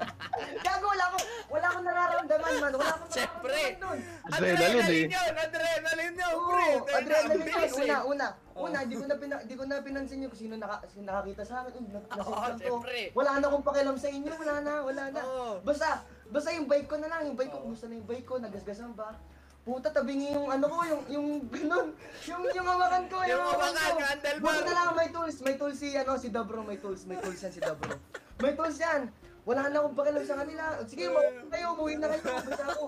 Gago, 0.64 0.86
wala 0.88 1.04
akong, 1.12 1.26
wala 1.52 1.66
akong 1.68 1.84
nararamdaman, 1.84 2.52
man. 2.56 2.72
Wala 2.72 2.92
akong 2.96 3.12
Siyempre. 3.12 3.52
nararamdaman 3.52 3.84
nun. 3.84 3.98
Adrenaline 4.32 4.88
eh. 4.88 5.04
yun, 5.12 5.32
adrenaline 5.36 6.16
yun, 6.16 6.32
Oo, 6.32 6.48
pre. 6.48 6.64
Tayo 6.64 6.80
na, 6.80 6.96
adrenaline 6.96 7.36
yun. 7.36 7.44
bilis 7.44 7.76
eh. 7.76 7.84
Una, 7.84 7.96
una. 8.08 8.26
Oh. 8.56 8.64
Una, 8.66 8.78
di 8.82 8.94
ko 8.96 9.04
na 9.04 9.16
pina, 9.20 9.36
di 9.44 9.54
ko 9.54 9.62
na 9.68 9.76
pinansin 9.84 10.24
yung 10.24 10.34
sino, 10.34 10.54
naka, 10.56 10.76
sino 10.88 11.04
nakakita 11.04 11.42
sa 11.44 11.54
akin. 11.62 11.72
Uy, 11.76 11.92
na, 11.92 12.00
Oo, 12.00 12.16
nasaktan 12.16 12.54
to. 12.56 12.64
syempre. 12.64 12.98
Wala 13.12 13.30
na 13.36 13.46
akong 13.46 13.66
pakialam 13.68 13.96
sa 14.00 14.08
inyo. 14.08 14.32
Wala 14.32 14.54
na, 14.64 14.72
wala 14.80 15.02
na. 15.12 15.20
Oo. 15.22 15.52
Basta, 15.60 15.88
basta 16.32 16.56
yung 16.56 16.66
bike 16.66 16.88
ko 16.88 16.96
na 16.96 17.08
lang. 17.12 17.28
Yung 17.28 17.36
bike 17.36 17.52
ko, 17.52 17.58
Oo. 17.60 17.64
kumusta 17.68 17.84
na 17.84 18.00
yung 18.00 18.08
bike 18.08 18.26
ko? 18.26 18.40
Nagasgasan 18.40 18.96
ba? 18.96 19.12
Puta, 19.68 19.92
tabingi 19.92 20.32
yung 20.32 20.48
ano 20.48 20.64
ko, 20.64 20.76
yung, 20.82 21.02
yung 21.12 21.26
ganun. 21.52 21.92
Yung, 22.24 22.42
yung 22.48 22.64
hawakan 22.64 23.04
ko, 23.04 23.20
Yung 23.20 23.36
hawakan 23.36 23.68
hawakan, 23.68 23.76
ko. 23.76 23.92
yung 23.92 24.08
handlebar. 24.08 24.40
Buti 24.40 24.62
na 24.64 24.72
lang, 24.72 24.88
may 24.96 25.08
tools. 25.12 25.36
May 25.44 25.54
tools 25.54 25.76
si, 25.76 25.88
ano, 25.92 26.12
si 26.16 26.28
Dabro. 26.32 26.64
May 26.64 26.80
tools, 26.80 27.04
may 27.04 27.20
tools 27.20 27.36
yan 27.36 27.52
si 27.52 27.60
Dabro. 27.60 27.92
May 28.40 28.56
tools 28.56 28.80
yan. 28.80 29.12
Wala 29.44 29.68
na 29.68 29.76
akong 29.78 29.92
pakialam 29.92 30.24
sa 30.24 30.40
kanila. 30.40 30.62
Sige, 30.88 31.04
mauwi 31.06 31.52
kayo, 31.52 31.66
umuwi 31.76 31.94
na 31.96 32.08
kayo. 32.10 32.22
Basta 32.24 32.64
ako. 32.66 32.84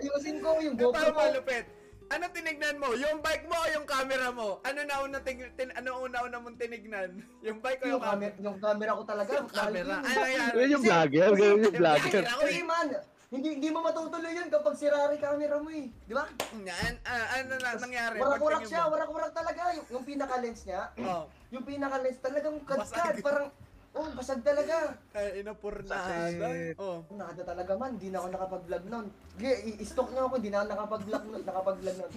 Ayusin 0.00 0.40
ko, 0.40 0.48
yung 0.58 0.76
GoPro 0.80 1.12
ko. 1.12 1.20
malupit. 1.20 1.66
Ano 2.08 2.24
tinignan 2.28 2.76
mo? 2.76 2.92
Yung 2.92 3.20
bike 3.20 3.44
mo 3.44 3.56
o 3.56 3.66
yung 3.68 3.86
camera 3.86 4.28
mo? 4.28 4.60
Ano 4.62 4.80
na 4.84 4.94
una 5.00 5.18
ting, 5.20 5.40
tin, 5.52 5.68
ano 5.72 6.00
una-una 6.00 6.36
mong 6.38 6.56
tinignan? 6.56 7.24
Yung 7.46 7.56
bike 7.58 7.80
o 7.80 7.86
Yung 7.86 7.92
yung 7.92 8.04
camera? 8.04 8.32
yung 8.38 8.56
camera 8.60 8.90
ko 8.92 9.02
talaga. 9.04 9.30
Yung 9.32 9.48
camera. 9.48 9.94
Ano 10.00 10.20
yan? 10.22 10.50
Yun 10.52 10.68
yung 10.76 10.84
vlogger, 10.84 11.28
yung 11.32 11.60
vlogger. 11.72 12.22
Hindi 12.24 12.60
man, 12.62 12.86
hindi 13.32 13.48
hindi 13.56 13.68
mo 13.72 13.80
matutuloy 13.80 14.28
yun 14.30 14.46
kapag 14.46 14.76
sira 14.76 15.08
rin 15.08 15.16
camera 15.16 15.56
mo 15.56 15.72
eh. 15.72 15.88
Di 16.04 16.12
ba? 16.12 16.28
Yan, 16.52 16.94
ah, 17.02 17.26
ano 17.34 17.56
na 17.56 17.70
nangyari? 17.74 18.20
Warak-warak 18.20 18.62
siya, 18.62 18.86
warak-warak 18.86 19.32
talaga. 19.32 19.72
Yung, 19.72 19.86
yung 19.90 20.04
pinaka-lens 20.04 20.60
niya, 20.62 20.92
Oh. 21.00 21.24
yung 21.48 21.64
pinaka-lens 21.64 22.20
talagang 22.20 22.60
kadkad. 22.62 23.24
Parang, 23.24 23.48
Oh, 23.92 24.08
basag 24.16 24.40
talaga. 24.40 24.96
Ay, 25.12 25.44
inapurnada. 25.44 26.24
Sakit. 26.24 26.80
Oh. 26.80 27.04
Nakada 27.12 27.44
talaga 27.44 27.76
man, 27.76 27.92
hindi 27.92 28.08
na 28.08 28.24
ako 28.24 28.28
nakapag-vlog 28.32 28.84
noon. 28.88 29.06
Sige, 29.36 29.52
i- 29.68 29.78
i-stalk 29.84 30.08
niyo 30.08 30.22
ako, 30.24 30.34
hindi 30.40 30.48
na 30.48 30.58
ako 30.58 30.68
nakapag-vlog 30.70 31.24
noon, 31.28 31.42
nakapag-vlog 31.44 31.96
noon. 32.00 32.12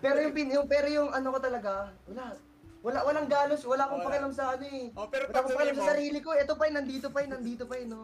Pero 0.00 0.16
yung, 0.24 0.32
pin- 0.32 0.48
yung 0.50 0.64
pero 0.64 0.88
yung 0.88 1.12
ano 1.12 1.28
ko 1.28 1.38
talaga, 1.38 1.92
wala. 2.08 2.32
Wala 2.78 2.98
walang 3.02 3.28
galos, 3.28 3.60
wala 3.66 3.84
akong 3.84 4.00
pakialam 4.00 4.32
sa 4.32 4.56
ano 4.56 4.64
eh. 4.64 4.88
Oh, 4.94 5.04
pero 5.04 5.28
Wala 5.28 5.36
akong 5.36 5.52
pakialam 5.52 5.76
sa 5.76 5.90
sarili 5.92 6.18
ko. 6.22 6.30
Ito 6.32 6.54
pa 6.54 6.64
yun, 6.64 6.74
nandito 6.78 7.06
pa 7.10 7.18
yun, 7.20 7.30
nandito 7.34 7.64
pa 7.66 7.74
yun, 7.76 7.88
no. 7.90 8.02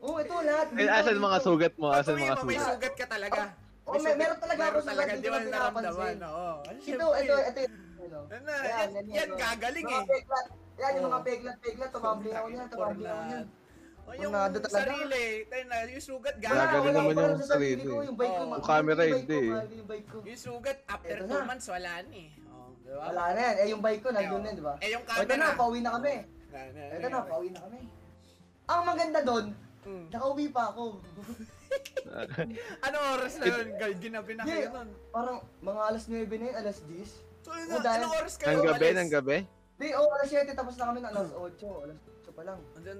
Oh, 0.00 0.16
ito 0.16 0.32
lahat. 0.32 0.66
Eh, 0.72 0.76
dito, 0.80 0.90
asan 0.90 1.12
dito. 1.12 1.22
mga 1.22 1.38
sugat 1.40 1.74
mo? 1.76 1.86
Asan 1.92 2.14
mga 2.16 2.34
mo, 2.34 2.42
may 2.42 2.56
sugat? 2.56 2.68
sugat 2.72 2.94
ka 2.96 3.06
talaga. 3.06 3.40
Oh, 3.84 3.98
may- 3.98 4.16
meron 4.16 4.38
talaga 4.38 4.60
ako 4.62 4.70
meron 4.70 4.80
sugat, 4.80 4.90
talaga, 4.90 5.10
hindi 5.10 5.20
di 5.20 5.28
ko 5.28 5.34
mo 5.34 5.40
naramdaman. 5.42 5.82
pinapansin. 5.82 6.18
Oo. 6.22 6.52
Ano, 6.60 6.78
Ito, 6.80 7.06
ito, 7.12 7.34
ito. 7.36 7.60
Ano? 8.00 8.18
Yan 8.26 8.42
na, 8.42 8.54
yan, 9.12 9.28
gagaling 9.36 9.86
eh. 9.86 10.02
Yan, 10.80 10.92
yung 10.96 11.06
mga 11.06 11.20
peklat, 11.22 11.56
tumambling 11.92 12.34
ako 12.34 12.46
niyan, 12.48 12.66
tumambling 12.68 13.10
ako 13.10 13.22
niyan. 13.26 13.46
O 14.00 14.10
yung 14.16 14.32
Tornado 14.32 14.56
talaga. 14.58 14.74
sarili, 14.80 15.24
tayo 15.46 15.64
na, 15.68 15.76
yung 15.86 16.02
sugat 16.02 16.36
gagaling. 16.40 16.80
wala 16.80 16.90
naman 16.90 17.14
yung 17.14 17.36
sa 17.36 17.48
sarili 17.54 17.76
sarili. 17.76 17.84
ko, 17.84 18.02
yung 18.02 18.16
bike 18.16 18.32
ko. 18.32 18.40
Oh. 18.40 18.50
Yung 18.50 18.64
camera, 18.64 19.02
hindi 19.04 19.26
ko, 19.28 20.16
eh. 20.16 20.30
yung 20.32 20.40
sugat, 20.40 20.78
after 20.88 21.14
Eto 21.14 21.24
2 21.26 21.30
na. 21.30 21.44
months, 21.44 21.66
wala 21.68 21.92
na 22.00 22.14
eh. 22.16 22.30
Oh, 22.48 22.68
di 22.74 22.88
ba? 22.88 23.00
Wala 23.06 23.22
na 23.30 23.40
yan. 23.44 23.54
Eh, 23.54 23.66
yung 23.68 23.82
bike 23.84 24.00
ko, 24.00 24.08
nandun 24.10 24.40
na, 24.40 24.50
di 24.50 24.64
ba? 24.64 24.74
Eh, 24.80 24.88
yung 24.90 25.04
O, 25.04 25.10
Ito 25.12 25.20
camera. 25.20 25.36
na, 25.36 25.54
pauwi 25.54 25.78
na 25.78 25.90
kami. 25.92 26.14
Na, 26.48 26.58
na, 26.64 26.80
Ito 26.90 27.06
na, 27.06 27.18
pauwi 27.22 27.48
na 27.52 27.60
kami. 27.60 27.80
Ang 28.66 28.82
maganda 28.82 29.20
doon, 29.20 29.44
Mm. 29.82 30.06
nakauwi 30.08 30.46
pa 30.48 30.62
ako. 30.68 30.84
Ano 32.82 32.96
oras 33.14 33.38
na 33.38 33.46
yun? 33.46 33.66
Gal, 33.76 33.92
ginabi 33.96 34.32
na 34.34 34.42
kayo 34.42 34.58
Yeah. 34.60 34.74
nun. 34.74 34.88
Parang 35.08 35.36
mga 35.60 35.80
alas 35.86 36.04
9 36.04 36.26
na 36.28 36.44
yun, 36.44 36.56
alas 36.56 36.78
10. 36.82 37.06
So, 37.40 37.48
ano, 37.48 37.70
Oh, 37.70 37.80
dahil- 37.80 38.02
anong 38.02 38.14
oras 38.18 38.34
kayo? 38.34 38.50
Ang 38.50 38.66
gabi, 38.66 38.76
umalis? 38.82 38.98
ng 38.98 39.10
gabi? 39.10 39.36
Di, 39.78 39.86
oh, 39.94 40.10
alas 40.10 40.28
7, 40.28 40.52
tapos 40.52 40.74
na 40.74 40.84
kami 40.84 40.98
ng 40.98 41.08
alas 41.08 41.30
8. 41.30 41.66
Alas 41.80 41.98
8 42.02 42.30
pa 42.30 42.42
lang. 42.42 42.58
Andun, 42.74 42.98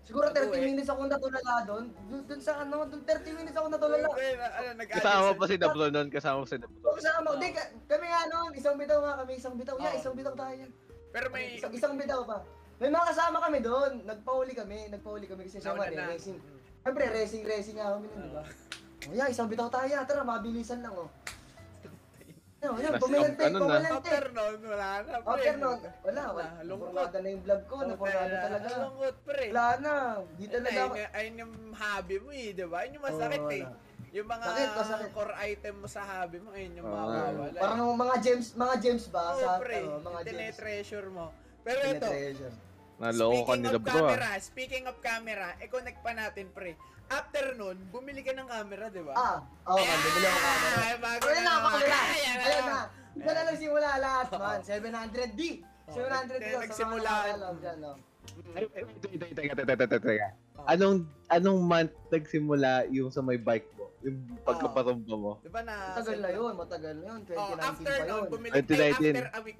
Siguro 0.00 0.26
Ako 0.26 0.34
30 0.34 0.58
eh. 0.58 0.62
minutes 0.66 0.90
ako 0.90 1.06
natulala 1.06 1.54
doon. 1.62 1.84
Doon 2.10 2.22
doon 2.26 2.40
sa 2.42 2.52
ano, 2.58 2.82
doon 2.82 3.02
30 3.04 3.30
minutes 3.30 3.54
ako 3.54 3.66
natulala. 3.70 4.06
Okay, 4.10 4.32
na- 4.34 4.54
ano, 4.58 4.68
nag 4.74 4.88
Kasama 4.90 5.28
pa 5.32 5.44
si 5.46 5.56
Dablo 5.56 5.84
nun, 5.86 6.08
kasama 6.10 6.38
pa 6.40 6.48
si 6.48 6.58
Dablo. 6.58 6.78
O 6.82 6.96
kasama, 6.98 7.28
di, 7.38 7.48
ka- 7.52 7.70
kami 7.86 8.06
nga 8.08 8.22
noon, 8.26 8.50
isang 8.52 8.74
bitaw 8.74 8.98
nga 8.98 9.14
kami, 9.22 9.32
isang 9.38 9.54
bitaw. 9.54 9.76
Yeah, 9.78 9.94
Oo. 9.94 10.00
isang 10.02 10.14
bitaw 10.14 10.34
tayo. 10.34 10.64
Pero 11.10 11.26
may... 11.30 11.44
Isang, 11.54 11.70
isang 11.70 11.94
bitaw 11.94 12.26
pa. 12.26 12.42
May 12.80 12.88
mga 12.88 13.06
kasama 13.12 13.38
kami 13.44 13.58
doon. 13.60 13.92
Nagpauli 14.08 14.52
kami, 14.56 14.88
nagpauli 14.88 15.28
kami 15.28 15.44
kasi 15.44 15.60
siya 15.60 15.76
man 15.76 15.92
eh, 15.92 16.00
racing. 16.16 16.40
Siyempre, 16.80 17.04
racing, 17.12 17.44
racing 17.44 17.76
nga 17.76 17.92
kami 17.92 18.08
nun, 18.08 18.20
di 18.24 18.32
ba? 18.32 18.42
Oh, 19.04 19.12
yeah, 19.12 19.28
isang 19.28 19.52
bitaw 19.52 19.68
tayo. 19.68 20.00
Tara, 20.08 20.24
mabilisan 20.24 20.80
lang, 20.80 20.96
oh. 20.96 21.12
Yan, 22.60 22.76
Nas- 22.92 23.00
pumalante, 23.00 23.40
ano 23.40 23.56
na? 23.56 23.64
pumalante. 23.64 24.08
After 24.08 24.24
nun, 24.36 24.58
wala 24.64 24.88
na, 25.00 25.12
pre. 25.16 25.32
After 25.32 25.54
nun, 25.56 25.80
wala, 26.04 26.22
wala. 26.32 26.50
Lungkot. 26.64 27.08
Na 27.16 27.28
yung 27.28 27.44
vlog 27.44 27.62
ko, 27.68 27.76
napurnada 27.84 28.36
talaga. 28.48 28.68
Lungkot, 28.84 29.16
pre. 29.24 29.44
Wala 29.52 29.66
na, 29.80 29.92
di 30.36 30.44
Ayun, 30.44 30.52
talaga 30.56 30.80
ayun, 30.80 31.08
ayun 31.16 31.34
yung 31.36 31.54
hobby 31.72 32.16
mo 32.20 32.30
eh, 32.32 32.48
di 32.52 32.64
ba? 32.64 32.78
Yun 32.84 32.92
yung 32.96 33.06
masakit 33.08 33.44
eh. 33.56 33.64
Yung 34.10 34.28
mga 34.28 34.44
Sakit, 34.44 34.70
masakit. 34.76 35.10
core 35.16 35.34
item 35.40 35.74
mo 35.80 35.86
sa 35.88 36.02
hobby 36.04 36.38
mo, 36.40 36.48
ayun 36.52 36.72
yung 36.80 36.88
Oo, 36.88 36.96
mawawala. 36.96 37.58
Parang 37.60 37.78
yung 37.80 38.00
mga 38.00 38.16
gems, 38.24 38.48
mga 38.56 38.74
gems 38.80 39.04
ba? 39.08 39.24
Oo, 39.36 39.40
sa, 39.40 39.48
pre. 39.60 39.76
ano, 39.80 40.00
mga 40.00 40.20
gems. 40.20 40.32
Tinetreasure 40.32 41.08
mo. 41.12 41.26
Pero 41.60 41.80
ito. 41.84 42.08
Naloko 43.00 43.32
ka 43.42 43.56
speaking 43.56 43.62
ni 43.62 43.66
of 43.66 43.74
Dablo 43.74 43.88
ah. 43.88 43.96
camera, 44.06 44.28
speaking 44.38 44.84
of 44.84 44.96
camera, 45.00 45.48
i-connect 45.58 45.98
pa 46.00 46.12
natin, 46.12 46.46
pre. 46.52 46.76
After 47.08 47.56
nun, 47.56 47.76
bumili 47.88 48.20
ka 48.20 48.30
ng 48.30 48.44
camera, 48.46 48.86
di 48.86 49.00
ba? 49.00 49.12
Ah, 49.16 49.36
oo, 49.66 49.80
man, 49.80 49.98
bumili 49.98 50.26
ako 50.26 50.38
camera. 50.38 50.76
Ay, 50.78 50.94
bago 51.00 51.22
Ayun 51.24 51.34
na, 51.34 51.50
naman. 51.50 51.70
camera. 51.80 51.98
Ayun 52.44 52.62
na. 52.62 52.78
Ito 53.10 53.30
na 53.32 53.42
lang 53.42 53.56
simula 53.58 53.88
lahat, 53.98 54.26
man. 54.30 54.58
700D. 54.62 55.40
Oh, 55.90 55.94
700D. 55.96 56.44
nag- 56.44 56.44
sa 56.46 56.52
mga 56.52 56.60
nagsimula. 56.62 57.12
Ay, 58.54 58.64
ay, 58.68 58.82
Teka, 59.00 59.16
teka, 59.18 59.34
teka, 59.34 59.54
teka, 59.56 59.74
teka, 59.80 59.98
teka. 59.98 60.28
Oh. 60.54 60.64
Anong, 60.68 60.98
anong 61.26 61.58
month 61.58 61.92
nagsimula 62.08 62.84
yung 62.92 63.08
sa 63.08 63.24
may 63.24 63.40
bike 63.40 63.66
mo? 63.74 63.88
Yung 64.00 64.16
pagkapatumba 64.44 65.14
mo? 65.14 65.32
Di 65.40 65.48
ba 65.48 65.60
na? 65.60 65.96
Matagal 65.96 66.18
na 66.20 66.30
yun, 66.30 66.52
matagal 66.54 66.94
na 66.94 67.04
yun. 67.06 67.20
2019 67.24 67.34
Oh, 67.34 67.56
after 67.58 67.90
pa 67.90 68.04
nun, 68.04 68.06
yun. 68.06 68.24
bumili 68.28 68.52
2019. 68.54 68.60
ay, 68.62 69.18
after 69.18 69.26
a 69.26 69.40
week 69.42 69.56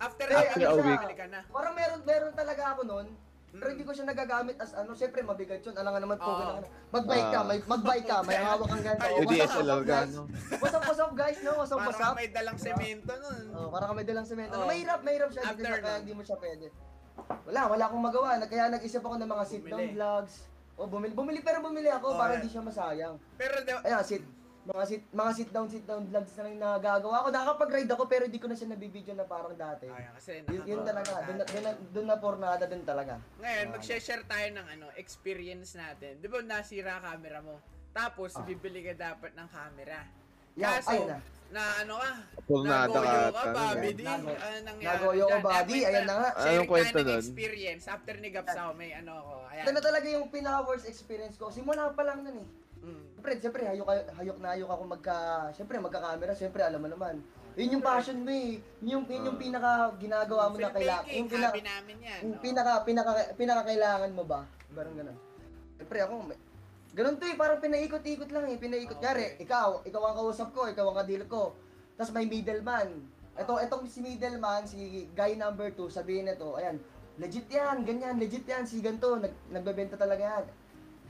After, 0.00 0.26
Eh, 0.26 0.32
a 0.32 0.56
ano 0.56 0.80
week, 0.80 1.02
ka 1.12 1.26
na. 1.28 1.40
Parang 1.46 1.74
meron, 1.76 2.00
meron 2.02 2.32
talaga 2.32 2.72
ako 2.72 2.82
nun. 2.88 3.06
Pero 3.50 3.66
Mm. 3.66 3.72
hindi 3.74 3.84
ko 3.84 3.92
siya 3.92 4.06
nagagamit 4.06 4.56
as 4.56 4.72
ano, 4.72 4.94
syempre 4.94 5.20
mabigat 5.20 5.60
yun. 5.60 5.74
Alam 5.74 5.90
nga 5.90 6.00
naman 6.00 6.16
po, 6.16 6.30
na 6.32 6.62
Mag-bike 6.88 7.28
ka, 7.28 7.40
Ah. 7.42 7.44
may, 7.44 7.58
mag-bike 7.66 8.06
ka, 8.06 8.16
may 8.22 8.38
hawak 8.38 8.66
kang 8.70 8.80
ganito. 8.80 9.02
Ay, 9.02 9.10
Oh, 9.10 9.20
Hindi 9.20 9.36
what's 9.36 9.50
up, 9.50 9.58
SLR 9.58 9.82
ka, 9.82 9.90
guys? 9.90 10.12
no? 10.14 10.22
What's 10.56 10.74
up, 10.74 10.82
what's 10.86 11.02
up, 11.02 11.12
guys, 11.12 11.38
no? 11.42 11.52
What's 11.52 11.72
up, 11.74 11.78
what's 11.82 11.98
Parang 11.98 12.14
up? 12.14 12.16
may 12.16 12.28
dalang 12.30 12.58
semento 12.58 13.12
nun. 13.12 13.42
Oh, 13.52 13.68
parang 13.68 13.88
kami 13.92 14.02
dalang 14.06 14.24
semento. 14.24 14.54
Oh. 14.54 14.64
Mahirap, 14.64 15.00
mahirap 15.02 15.28
siya. 15.28 15.42
Hindi 15.42 15.52
After 15.52 15.66
siya, 15.66 15.82
kaya 15.82 15.96
hindi 15.98 16.14
mo 16.14 16.22
siya 16.22 16.36
pwede. 16.38 16.66
Wala, 17.44 17.60
wala 17.68 17.84
akong 17.90 18.04
magawa. 18.06 18.28
Kaya 18.46 18.64
nag-isip 18.70 19.02
ako 19.02 19.14
ng 19.18 19.28
mga 19.28 19.44
sit-down 19.44 19.86
vlogs. 19.92 20.34
O, 20.78 20.86
bumili. 20.88 21.12
Bumili, 21.12 21.38
pero 21.42 21.58
bumili 21.60 21.90
ako 21.92 22.06
Oh, 22.06 22.16
para 22.16 22.32
yeah. 22.32 22.38
hindi 22.40 22.48
siya 22.48 22.62
masayang. 22.64 23.14
Pero 23.36 23.54
di 23.60 23.72
ba, 23.74 23.80
Ayan, 24.60 24.68
sit, 24.68 24.68
mga 24.68 24.84
sit, 24.84 25.00
mga 25.10 25.32
sit-down, 25.32 25.68
sit-down 25.72 26.02
vlogs 26.04 26.36
na 26.36 26.42
lang 26.44 26.52
yung 26.52 26.64
nagagawa 26.68 27.16
ko. 27.24 27.28
Nakakapag-ride 27.32 27.90
ako, 27.90 28.04
pero 28.04 28.22
hindi 28.28 28.36
ko 28.36 28.46
na 28.46 28.54
siya 28.54 28.68
nabibideo 28.68 29.16
na 29.16 29.24
parang 29.24 29.56
dati. 29.56 29.88
Ayun, 29.88 30.12
kasi 30.12 30.30
Yun, 30.46 30.62
yun 30.68 30.80
talaga, 30.84 31.12
dun, 31.24 31.36
na- 31.40 31.48
dun, 31.48 31.62
na- 31.64 31.80
dun 31.90 32.06
na 32.06 32.16
pornada 32.20 32.64
dun 32.68 32.84
talaga. 32.84 33.16
Ngayon, 33.40 33.66
Ah. 33.66 33.72
mag-share 33.72 34.24
tayo 34.28 34.46
ng 34.52 34.66
ano, 34.68 34.86
experience 34.94 35.72
natin. 35.74 36.20
Di 36.20 36.28
ba 36.28 36.44
nasira 36.44 37.00
camera 37.00 37.40
mo? 37.40 37.56
Tapos, 37.90 38.36
Ah. 38.36 38.44
bibili 38.44 38.84
ka 38.84 38.92
dapat 38.92 39.32
ng 39.32 39.48
camera. 39.48 40.04
Yan, 40.54 40.76
Kaso, 40.76 40.90
ayun 40.92 41.08
na. 41.08 41.18
na 41.50 41.62
ano 41.80 41.94
ka, 41.96 42.10
Purnada 42.44 42.90
ka 42.92 43.30
ka, 43.32 43.42
Bobby. 43.50 43.90
Nago- 43.96 44.34
Ano 44.34 44.56
nangyari 44.60 44.84
Nagoyo 44.84 45.24
ko 45.24 45.48
Eh, 45.48 45.88
ayan 45.88 46.04
na 46.04 46.14
nga. 46.20 46.30
Anong 46.36 46.68
kwento 46.68 46.98
nun? 47.00 47.16
experience. 47.16 47.84
After 47.88 48.14
ni 48.20 48.28
Gapsao, 48.28 48.70
may 48.76 48.92
ano 48.92 49.12
ako. 49.16 49.34
Ayan. 49.48 49.62
Ito 49.64 49.70
na 49.72 49.80
talaga 49.80 50.06
yung 50.10 50.28
pinaka-worst 50.28 50.86
experience 50.86 51.34
ko. 51.40 51.48
Simula 51.48 51.90
pa 51.90 52.02
lang 52.04 52.22
nun 52.22 52.44
eh. 52.44 52.48
Mm. 52.80 53.02
Siyempre, 53.12 53.32
siyempre, 53.36 53.62
hayok, 53.68 53.88
hayok 54.16 54.38
na 54.40 54.48
hayok 54.56 54.70
ako 54.72 54.82
magka, 54.88 55.16
siyempre, 55.52 55.76
magka-camera, 55.76 56.32
siyempre, 56.32 56.62
alam 56.64 56.80
mo 56.80 56.88
naman. 56.88 57.20
Yun 57.58 57.76
yung 57.76 57.84
passion 57.84 58.22
mo 58.24 58.32
eh. 58.32 58.62
Yun 58.80 58.88
yung, 58.88 59.04
yun 59.10 59.28
yung 59.28 59.38
pinaka 59.40 59.92
ginagawa 60.00 60.48
mo 60.48 60.56
na 60.56 60.72
kailangan. 60.72 61.04
Yung, 61.12 61.28
pinaka, 61.28 61.52
hobby 61.52 61.64
namin 61.66 61.96
yan. 62.00 62.20
yung 62.24 62.34
no? 62.38 62.40
pinaka, 62.40 62.72
pinaka, 62.86 63.10
pinaka 63.36 63.62
kailangan 63.68 64.10
mo 64.16 64.24
ba? 64.24 64.40
Parang 64.72 64.94
ganun. 64.96 65.18
Siyempre 65.76 65.98
ako, 66.06 66.12
may, 66.24 66.38
ganun 66.94 67.16
to 67.20 67.24
eh, 67.26 67.36
parang 67.36 67.58
pinaikot-ikot 67.60 68.30
lang 68.30 68.44
eh, 68.48 68.56
pinaikot. 68.56 68.96
Okay. 68.96 69.04
Kaya 69.04 69.28
ikaw, 69.42 69.68
ikaw 69.84 70.02
ang 70.08 70.16
kausap 70.16 70.48
ko, 70.56 70.70
ikaw 70.70 70.88
ang 70.88 70.98
kadil 71.04 71.22
ko. 71.26 71.52
Tapos 71.98 72.16
may 72.16 72.24
middleman. 72.24 72.88
Ito, 73.36 73.60
itong 73.60 73.84
si 73.90 74.00
middleman, 74.00 74.64
si 74.64 75.10
guy 75.12 75.36
number 75.36 75.68
2, 75.74 75.90
sabihin 75.90 76.30
nito, 76.30 76.56
ayan, 76.56 76.80
legit 77.20 77.44
yan, 77.52 77.84
ganyan, 77.84 78.16
legit 78.16 78.46
yan, 78.48 78.64
si 78.64 78.80
ganito, 78.80 79.20
nag, 79.20 79.32
nagbebenta 79.52 80.00
talaga 80.00 80.22
yan. 80.38 80.44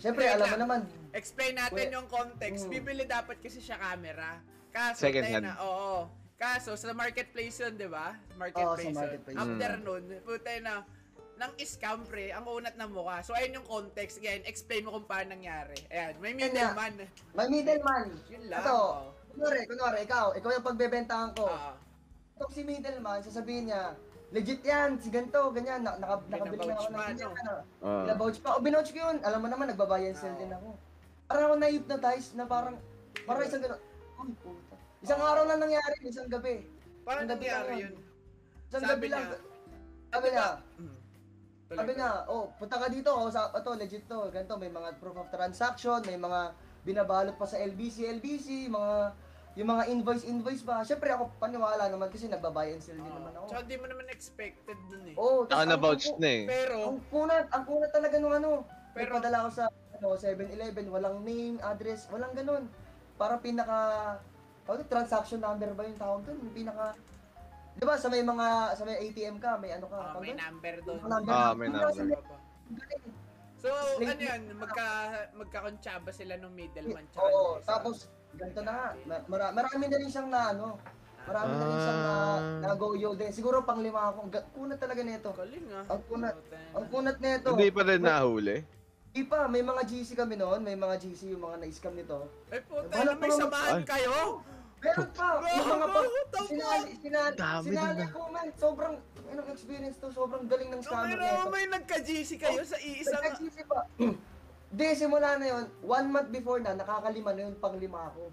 Siyempre, 0.00 0.24
alam 0.26 0.48
mo 0.48 0.58
naman, 0.58 0.80
Explain 1.12 1.58
natin 1.58 1.76
Wait. 1.76 1.92
yung 1.92 2.08
context. 2.08 2.64
Mm. 2.64 2.70
Bibili 2.72 3.02
dapat 3.04 3.36
kasi 3.42 3.58
siya 3.60 3.76
camera. 3.76 4.40
Kaso, 4.70 5.02
Second 5.04 5.24
tayo 5.26 5.34
hand. 5.36 5.44
na, 5.44 5.54
oo. 5.60 5.96
Kaso, 6.38 6.72
sa 6.72 6.94
marketplace 6.96 7.60
yun, 7.60 7.74
di 7.76 7.90
ba? 7.90 8.16
Marketplace, 8.38 8.64
Oo, 8.64 8.78
sa 8.80 8.88
yun. 8.88 8.96
marketplace. 8.96 9.36
After 9.36 9.70
Mm. 9.76 9.82
nun, 9.84 10.02
putay 10.24 10.56
na, 10.62 10.86
nang 11.34 11.52
scam 11.58 12.04
pre, 12.06 12.30
ang 12.30 12.44
unat 12.46 12.76
ng 12.76 12.90
mukha. 12.92 13.20
So, 13.20 13.34
ayun 13.34 13.60
yung 13.60 13.68
context. 13.68 14.20
Again, 14.20 14.44
explain 14.46 14.86
mo 14.86 14.94
kung 14.94 15.04
paano 15.04 15.34
nangyari. 15.34 15.76
Ayan, 15.90 16.14
may 16.20 16.32
middleman. 16.32 16.94
may 17.34 17.48
middleman. 17.50 18.06
Yun 18.30 18.44
lang. 18.48 18.60
Ito, 18.62 18.72
oo. 18.72 19.04
kunwari, 19.30 19.60
kunwari, 19.66 19.98
ikaw, 20.04 20.32
ikaw 20.32 20.50
yung 20.52 20.64
pagbebentahan 20.64 21.30
ko. 21.34 21.44
Oo. 21.44 21.72
Itong 22.36 22.52
si 22.54 22.62
middleman, 22.62 23.20
sasabihin 23.20 23.68
niya, 23.68 23.98
legit 24.30 24.62
yan, 24.62 24.94
si 25.02 25.10
ganito, 25.10 25.50
ganyan, 25.50 25.82
na, 25.82 25.98
naka, 25.98 26.22
nakabili 26.30 26.70
na 26.70 26.78
ako 26.78 26.88
ng 26.88 26.98
no? 27.18 27.30
ano. 27.34 27.54
Ah. 27.82 28.02
Binabouch 28.06 28.38
pa, 28.38 28.54
o 28.54 28.62
binouch 28.62 28.90
ko 28.94 28.98
yun, 29.10 29.16
alam 29.26 29.40
mo 29.42 29.48
naman, 29.50 29.66
nagbabayan 29.66 30.14
sell 30.14 30.34
Oo. 30.34 30.40
din 30.40 30.50
ako. 30.54 30.68
Parang 31.26 31.44
ako 31.50 31.54
na-hypnotize 31.58 32.26
na 32.38 32.44
parang, 32.46 32.76
parang 33.26 33.44
isang 33.46 33.62
gano'n, 33.62 33.80
uy, 34.22 34.30
puta. 34.38 34.74
Isang 35.02 35.22
araw 35.22 35.44
lang 35.46 35.58
nangyari, 35.58 35.94
isang 36.06 36.30
gabi. 36.30 36.66
Paano 37.02 37.26
Ang 37.26 37.30
gabi 37.34 37.46
lang 37.46 37.64
nangyari 37.66 37.74
yun. 37.74 37.92
yun? 37.94 38.04
Isang 38.70 38.82
Sabi 38.86 38.92
gabi 38.94 39.06
lang. 39.10 39.24
Sabi 40.10 40.26
niya, 40.30 40.48
Mm. 40.78 40.96
sabi 41.70 41.92
niya, 41.94 42.10
oh, 42.26 42.44
punta 42.58 42.76
ka 42.82 42.86
dito, 42.90 43.10
oh, 43.14 43.30
sa, 43.30 43.50
ito, 43.50 43.70
legit 43.78 44.04
to, 44.10 44.26
ganito, 44.30 44.54
may 44.58 44.70
mga 44.70 44.98
proof 44.98 45.16
of 45.18 45.30
transaction, 45.30 46.02
may 46.02 46.18
mga 46.18 46.40
binabalot 46.82 47.34
pa 47.38 47.46
sa 47.46 47.58
LBC, 47.58 48.10
LBC, 48.18 48.66
mga, 48.66 49.14
yung 49.58 49.66
mga 49.66 49.82
invoice, 49.90 50.24
invoice 50.24 50.62
ba? 50.62 50.86
Siyempre 50.86 51.10
ako 51.10 51.34
paniwala 51.36 51.90
naman 51.90 52.06
kasi 52.06 52.30
nagbabuy 52.30 52.70
and 52.70 52.82
sell 52.82 52.94
din 52.94 53.10
naman 53.10 53.34
ako. 53.34 53.50
Tsaka 53.50 53.62
di 53.66 53.76
mo 53.76 53.86
naman 53.90 54.06
expected 54.06 54.78
dun 54.86 55.04
eh. 55.10 55.14
Oh, 55.18 55.42
Ako 55.42 55.50
tas 55.50 55.66
na 55.66 55.74
ang- 55.74 55.82
vouch 55.82 56.06
na 56.22 56.28
eh. 56.30 56.42
Pero, 56.46 56.76
Ang 56.86 57.00
kunat, 57.10 57.46
ang 57.50 57.64
kunat 57.66 57.90
talaga 57.90 58.14
nung 58.22 58.34
ano. 58.34 58.62
Pero- 58.94 59.18
padala 59.18 59.46
ko 59.46 59.50
sa 59.50 59.64
ano, 59.70 60.06
7-Eleven, 60.14 60.86
walang 60.88 61.26
name, 61.26 61.58
address, 61.60 62.06
walang 62.08 62.30
ganun. 62.32 62.70
Para 63.18 63.42
pinaka 63.42 63.78
ano, 64.70 64.80
transaction 64.86 65.42
number 65.42 65.74
ba 65.74 65.82
yung 65.82 65.98
tawag 65.98 66.22
doon? 66.22 66.38
Yung 66.46 66.54
pinaka 66.54 66.94
'Di 67.74 67.84
ba 67.86 67.96
sa 67.96 68.06
may 68.06 68.22
mga 68.22 68.46
sa 68.76 68.82
may 68.86 68.96
ATM 69.00 69.36
ka, 69.42 69.58
may 69.58 69.74
ano 69.74 69.86
ka, 69.90 69.96
ah, 69.98 70.06
tawag 70.14 70.22
may 70.22 70.34
number 70.36 70.74
doon. 70.84 70.98
Ah, 71.26 71.52
may 71.54 71.68
number. 71.70 72.06
So, 73.60 73.68
ano 74.00 74.16
yan, 74.16 74.56
magka, 74.56 74.88
magkakontsaba 75.36 76.08
sila 76.16 76.40
nung 76.40 76.56
middleman 76.56 77.04
Oo, 77.12 77.60
tapos 77.60 78.08
ganito 78.32 78.60
na 78.60 78.72
nga. 78.72 78.88
Ma- 79.04 79.24
mara- 79.26 79.52
marami 79.52 79.84
na 79.86 79.96
rin 79.96 80.08
siyang 80.08 80.28
na 80.28 80.40
ano, 80.50 80.66
Marami 81.20 81.52
na 81.52 81.64
rin 81.64 81.78
siyang 81.78 82.00
na, 82.00 82.12
Ah. 82.16 82.38
nagoyo 82.64 83.10
din. 83.12 83.30
Siguro 83.30 83.60
pang 83.60 83.78
lima 83.78 84.08
ako. 84.08 84.32
Ga- 84.32 84.48
Kunat 84.50 84.80
talaga 84.80 85.04
nito. 85.04 85.28
Galing 85.30 85.68
ah. 85.68 85.84
Ang 85.86 86.02
kunat, 86.08 86.34
ang 86.72 86.80
na. 86.80 86.88
kunat 86.88 87.16
nito. 87.20 87.48
Hindi 87.52 87.68
pa 87.68 87.82
rin 87.84 88.00
nahuli. 88.00 88.56
Di 89.10 89.22
pa, 89.26 89.44
may 89.44 89.60
mga 89.60 89.82
GC 89.84 90.16
kami 90.16 90.34
noon, 90.34 90.64
may 90.64 90.74
mga 90.74 90.96
GC 90.96 91.34
yung 91.34 91.44
mga 91.44 91.60
na-scam 91.60 91.92
nito. 91.92 92.24
Ay 92.48 92.62
puta 92.62 92.88
Wala 92.88 93.10
na 93.10 93.20
may 93.20 93.30
samahan 93.30 93.74
Ay. 93.76 93.84
kayo. 93.84 94.40
Meron 94.80 95.10
pa, 95.12 95.26
yung 95.52 95.68
mga 95.68 95.86
pa, 95.92 96.00
sinali, 96.40 96.90
sinali, 96.96 97.36
Dami 97.36 97.66
sinali 97.68 98.04
ko 98.08 98.20
man, 98.32 98.48
sobrang, 98.56 98.94
anong 99.28 99.48
experience 99.52 100.00
to, 100.00 100.08
sobrang 100.08 100.48
galing 100.48 100.72
ng 100.72 100.80
scammer 100.80 101.04
Pero 101.10 101.26
nito. 101.28 101.52
may 101.52 101.64
nagka-GC 101.68 102.30
kayo 102.40 102.64
sa 102.64 102.80
iisang... 102.80 103.20
Nag-GC 103.20 103.56
pa. 103.68 103.84
Di, 104.70 104.94
simula 104.94 105.34
na 105.34 105.46
yun, 105.50 105.64
one 105.82 106.06
month 106.06 106.30
before 106.30 106.62
na, 106.62 106.78
nakakalima 106.78 107.34
na 107.34 107.50
yun, 107.50 107.54
pang 107.58 107.74
lima 107.74 108.06
ako. 108.06 108.30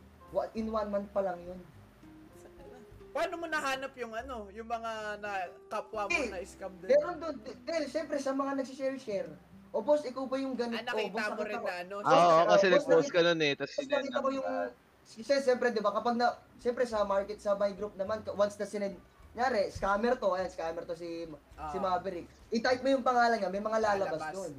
In 0.53 0.69
one 0.69 0.89
month 0.93 1.09
pa 1.09 1.25
lang 1.25 1.41
yun. 1.41 1.57
Paano 3.09 3.41
mo 3.41 3.49
nahanap 3.49 3.97
yung 3.97 4.13
ano, 4.13 4.45
yung 4.53 4.69
mga 4.69 4.91
na 5.17 5.49
kapwa 5.65 6.05
mo 6.05 6.13
Eh, 6.13 6.29
na 6.29 6.37
scam 6.45 6.69
din? 6.77 6.93
Meron 6.93 7.17
doon, 7.17 7.35
dahil 7.65 7.89
syempre 7.89 8.21
sa 8.21 8.37
mga 8.37 8.61
nagsishare-share, 8.61 9.33
o 9.73 9.81
boss, 9.81 10.05
ikaw 10.05 10.29
ba 10.29 10.37
yung 10.37 10.53
ganito? 10.53 10.77
Ah, 10.77 10.93
nakita 10.93 11.17
boss, 11.17 11.33
mo 11.33 11.41
rin 11.41 11.57
na 11.57 11.73
ano? 11.81 11.95
Ah, 12.05 12.13
oo, 12.13 12.21
Oo, 12.21 12.43
kasi 12.53 12.65
nag-post 12.69 13.09
ka 13.09 13.19
nun 13.25 13.41
eh. 13.41 13.53
Tapos 13.57 13.73
nakita 13.81 14.17
ko 14.21 14.29
yung, 14.29 14.47
kasi 15.01 15.33
syempre, 15.41 15.73
di 15.73 15.81
ba, 15.81 15.89
kapag 15.89 16.21
na, 16.21 16.37
syempre 16.61 16.85
sa 16.85 17.01
market, 17.01 17.41
sa 17.41 17.57
my 17.57 17.73
group 17.73 17.97
naman, 17.97 18.21
once 18.37 18.53
na 18.61 18.69
sinend, 18.69 19.01
nyari, 19.33 19.73
scammer 19.73 20.13
to, 20.13 20.37
ayan, 20.37 20.53
scammer 20.53 20.85
to 20.85 20.93
si, 20.93 21.25
Ah. 21.57 21.73
si 21.73 21.81
Maverick. 21.81 22.29
I-type 22.53 22.85
mo 22.85 22.93
yung 22.93 23.01
pangalan 23.01 23.41
niya, 23.41 23.49
may 23.49 23.63
mga 23.63 23.79
lalabas 23.81 24.21
doon. 24.29 24.53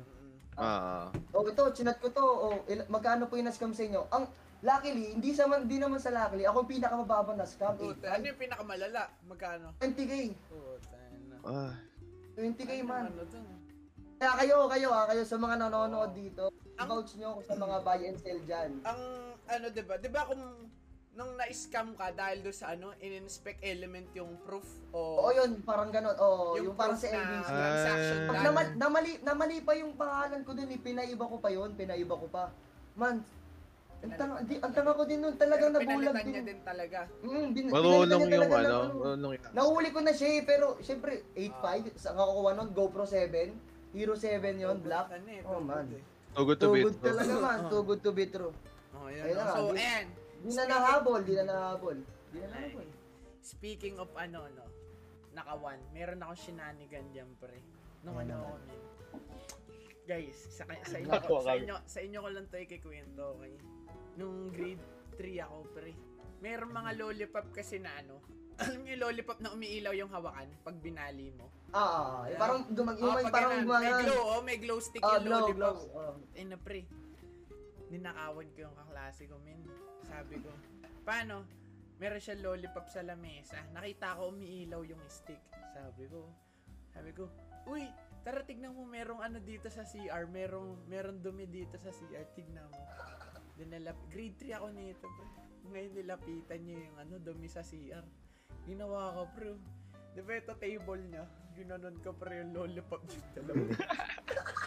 Ah, 0.59 1.07
Oh, 1.31 1.47
ito, 1.47 1.63
chinat 1.71 1.97
ko 1.99 2.11
to. 2.11 2.21
Oh, 2.21 2.59
il- 2.67 2.87
magkano 2.89 3.25
po 3.25 3.39
yung 3.39 3.47
na-scam 3.47 3.71
sa 3.71 3.81
inyo? 3.81 4.11
Ang, 4.11 4.27
luckily, 4.59 5.15
hindi 5.15 5.31
sa 5.31 5.47
hindi 5.47 5.79
naman 5.79 6.03
sa 6.03 6.11
luckily, 6.11 6.43
ako 6.43 6.67
yung 6.67 6.73
pinakamababa 6.75 7.33
na 7.33 7.47
scam. 7.47 7.79
Puta, 7.79 8.11
ano 8.11 8.25
yung 8.27 8.37
pinakamalala? 8.37 9.03
Magkano? 9.25 9.71
20k. 9.79 10.35
Puta 10.51 10.99
na. 11.25 11.37
ah. 11.45 11.73
20k 12.35 12.71
Ano, 12.77 12.85
man. 12.85 13.05
ano 13.09 13.23
dun? 13.25 13.47
Kaya 14.19 14.33
kayo, 14.37 14.57
kayo 14.67 14.89
ah, 14.91 15.07
kayo 15.07 15.23
sa 15.23 15.39
mga 15.39 15.55
nanonood 15.61 16.11
dito, 16.13 16.51
Ang- 16.75 16.91
vouch 16.91 17.15
nyo 17.15 17.29
ako 17.33 17.41
sa 17.45 17.55
mga 17.55 17.77
buy 17.81 18.01
and 18.03 18.19
sell 18.19 18.41
dyan. 18.43 18.71
Ang 18.83 19.01
ano 19.49 19.67
'di 19.69 19.83
ba? 19.83 19.95
'Di 19.95 20.11
ba 20.11 20.27
kung 20.27 20.43
nung 21.19 21.35
na-scam 21.35 21.99
ka 21.99 22.15
dahil 22.15 22.39
do 22.41 22.55
sa 22.55 22.79
ano, 22.79 22.95
in-inspect 22.97 23.59
element 23.61 24.07
yung 24.15 24.39
proof 24.47 24.63
o 24.89 25.19
Oo 25.19 25.35
yun, 25.35 25.59
parang 25.61 25.91
ganon. 25.91 26.15
Oo, 26.15 26.55
yung, 26.57 26.79
parang 26.79 26.95
proof 26.95 27.03
sa 27.03 27.11
LBC. 27.11 27.43
na 27.43 27.51
transaction 27.51 28.17
Ah. 28.17 28.23
Pag 28.23 28.37
done. 28.37 28.47
naman, 28.47 28.65
namali, 28.79 29.13
namali 29.21 29.57
pa 29.59 29.73
yung 29.75 29.93
pangalan 29.93 30.41
ko 30.41 30.55
dun, 30.55 30.71
eh, 30.71 30.79
pinaiba 30.79 31.25
ko 31.27 31.37
pa 31.37 31.51
yun, 31.51 31.75
pinaiba 31.75 32.15
ko 32.15 32.27
pa. 32.31 32.55
Man, 32.95 33.27
ang 33.99 34.15
tanga, 34.15 34.35
di, 34.47 34.55
ang 34.57 34.71
tanga 34.71 34.95
ko 34.95 35.03
din 35.03 35.19
nun, 35.19 35.35
talagang 35.35 35.75
Pero 35.75 35.83
nabulag 35.83 35.99
pinalitan 36.15 36.25
niya 36.25 36.39
din. 36.39 36.49
din 36.49 36.61
talaga. 36.63 36.99
Mm, 37.21 37.47
bin, 37.51 37.65
Marunong 37.67 37.91
pinalitan 37.99 38.15
niya 38.23 38.39
yung 38.39 38.47
talaga 38.47 38.55
ng 38.55 38.63
ano. 38.63 38.79
Marunong 38.97 39.33
yung... 39.35 39.45
Nahuli 39.53 39.89
ko 39.91 40.01
na 40.01 40.13
siya 40.15 40.29
eh, 40.31 40.43
pero 40.47 40.67
syempre 40.79 41.13
8.5, 41.35 41.99
sa 41.99 42.11
kakuha 42.15 42.51
nun, 42.55 42.71
GoPro 42.71 43.05
7, 43.05 43.59
Hero 43.91 44.15
7 44.15 44.39
yon 44.55 44.79
black. 44.79 45.11
Ano 45.11 45.27
eh, 45.27 45.43
Oh 45.43 45.59
man. 45.59 45.91
eh. 45.91 46.03
Too 46.31 46.45
good 46.47 46.59
to 46.59 46.67
Too 46.69 46.75
be 46.77 46.83
good 46.85 46.95
true. 46.95 47.11
talaga 47.11 47.33
man, 47.35 47.59
Oo. 47.59 47.71
too 47.75 47.83
good 47.83 48.01
to 48.01 48.13
be 48.15 48.27
true. 48.29 48.55
Oh, 48.95 49.11
yun. 49.11 49.23
Ayun 49.25 49.35
no? 49.35 49.43
na, 49.43 49.51
So, 49.51 49.63
di- 49.69 49.83
and 49.83 50.09
Di 50.39 50.53
na 50.55 50.65
nahabol, 50.67 51.21
di 51.23 51.35
na 51.35 51.45
nahabol. 51.45 51.99
Di 52.31 52.39
na 52.39 52.49
nahabol. 52.49 52.87
Speaking 53.41 53.97
of 53.99 54.11
ano, 54.15 54.47
no, 54.53 54.67
naka-one, 55.33 55.81
meron 55.91 56.21
ako 56.21 56.35
shinanigan 56.37 57.07
dyan, 57.11 57.31
pre. 57.39 57.59
Nung 58.03 58.19
Ano 58.19 58.23
ano 58.23 58.35
ako, 58.39 58.55
men. 58.65 58.83
Guys, 60.09 60.37
sa, 60.49 60.65
sa, 60.65 60.97
inyo, 60.97 61.13
sa, 61.21 61.53
inyo, 61.55 61.77
sa 61.85 61.99
inyo 62.01 62.19
ko 62.19 62.29
lang 62.33 62.47
to 62.49 62.57
ikikwento, 62.57 63.37
okay? 63.37 63.55
Nung 64.17 64.49
grade 64.49 64.81
3 65.21 65.45
ako, 65.45 65.57
pre. 65.71 65.93
Meron 66.41 66.71
mga 66.73 66.91
lollipop 66.97 67.47
kasi 67.53 67.77
na 67.77 67.93
ano, 67.99 68.23
alam 68.63 68.83
niyo 68.83 68.97
yung 68.97 69.03
lollipop 69.05 69.39
na 69.39 69.53
umiilaw 69.53 69.93
yung 69.93 70.11
hawakan 70.11 70.49
pag 70.65 70.77
binali 70.81 71.31
mo? 71.31 71.47
Ah, 71.71 71.79
ah, 71.79 71.87
ah. 71.93 72.23
Eh, 72.27 72.35
parang 72.35 72.65
dumag, 72.73 72.97
yung 72.97 73.11
Oh, 73.13 73.29
parang 73.29 73.63
mga 73.63 73.81
may 73.85 73.95
glow, 74.03 74.21
oh, 74.25 74.41
may 74.43 74.59
glow 74.59 74.79
stick 74.81 75.03
Ah, 75.05 75.21
yung 75.21 75.27
glow, 75.29 75.41
lollipop. 75.45 75.59
glow. 75.61 75.77
Oh. 75.95 76.15
Eh 76.35 76.43
na 76.43 76.57
pre, 76.57 76.89
ninakawan 77.89 78.49
ko 78.53 78.59
yung 78.65 78.75
kaklase 78.75 79.29
ko, 79.29 79.37
men. 79.45 79.61
Sabi 80.09 80.37
ko, 80.41 80.51
paano? 81.05 81.45
Meron 81.99 82.23
siya 82.23 82.39
lollipop 82.39 82.87
sa 82.87 83.03
lamesa. 83.03 83.59
Nakita 83.75 84.17
ko 84.17 84.31
umiilaw 84.31 84.87
yung 84.87 85.03
stick. 85.11 85.43
Sabi 85.75 86.07
ko, 86.07 86.31
sabi 86.95 87.11
ko, 87.11 87.27
uy, 87.67 87.85
tara 88.23 88.47
tignan 88.47 88.75
mo, 88.75 88.87
merong 88.87 89.21
ano 89.21 89.43
dito 89.43 89.67
sa 89.67 89.83
CR. 89.83 90.25
Merong, 90.31 90.87
merong 90.87 91.19
dumi 91.19 91.51
dito 91.51 91.75
sa 91.75 91.91
CR. 91.91 92.23
Tignan 92.39 92.71
mo. 92.71 92.83
Dinalap, 93.59 93.99
grade 94.15 94.39
3 94.39 94.59
ako 94.63 94.67
nito. 94.71 95.07
Ngayon 95.69 95.93
nilapitan 95.99 96.61
niya 96.63 96.79
yung 96.87 96.97
ano, 97.03 97.15
dumi 97.19 97.51
sa 97.51 97.67
CR. 97.67 98.07
Ginawa 98.63 99.19
ko, 99.19 99.23
bro. 99.35 99.55
Di 100.15 100.23
ba 100.23 100.39
ito 100.39 100.55
table 100.55 101.03
niya? 101.03 101.27
Ginanon 101.59 101.99
ko, 101.99 102.15
pre, 102.15 102.47
yung 102.47 102.55
lollipop 102.55 103.03
niya. 103.11 103.23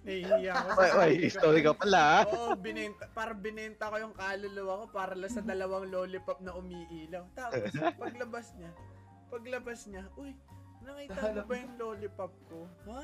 Nahihiya 0.00 0.52
ako. 0.56 0.68
Wait, 0.80 0.94
wait, 0.96 1.18
history 1.28 1.60
ka 1.60 1.72
pala. 1.76 2.24
Oo, 2.24 2.56
binenta, 2.56 3.04
para 3.12 3.32
binenta 3.36 3.92
ko 3.92 3.96
yung 4.00 4.16
kaluluwa 4.16 4.72
ko 4.80 4.84
para 4.88 5.12
lang 5.12 5.28
sa 5.28 5.44
dalawang 5.44 5.92
lollipop 5.92 6.40
na 6.40 6.56
umiilaw. 6.56 7.24
Tapos, 7.36 7.68
paglabas 8.00 8.46
niya, 8.56 8.70
paglabas 9.28 9.80
niya, 9.92 10.02
uy, 10.16 10.32
nakita 10.80 11.20
mo 11.36 11.44
ba 11.44 11.54
yung 11.60 11.74
lollipop 11.76 12.32
ko? 12.48 12.64
Ha? 12.88 13.02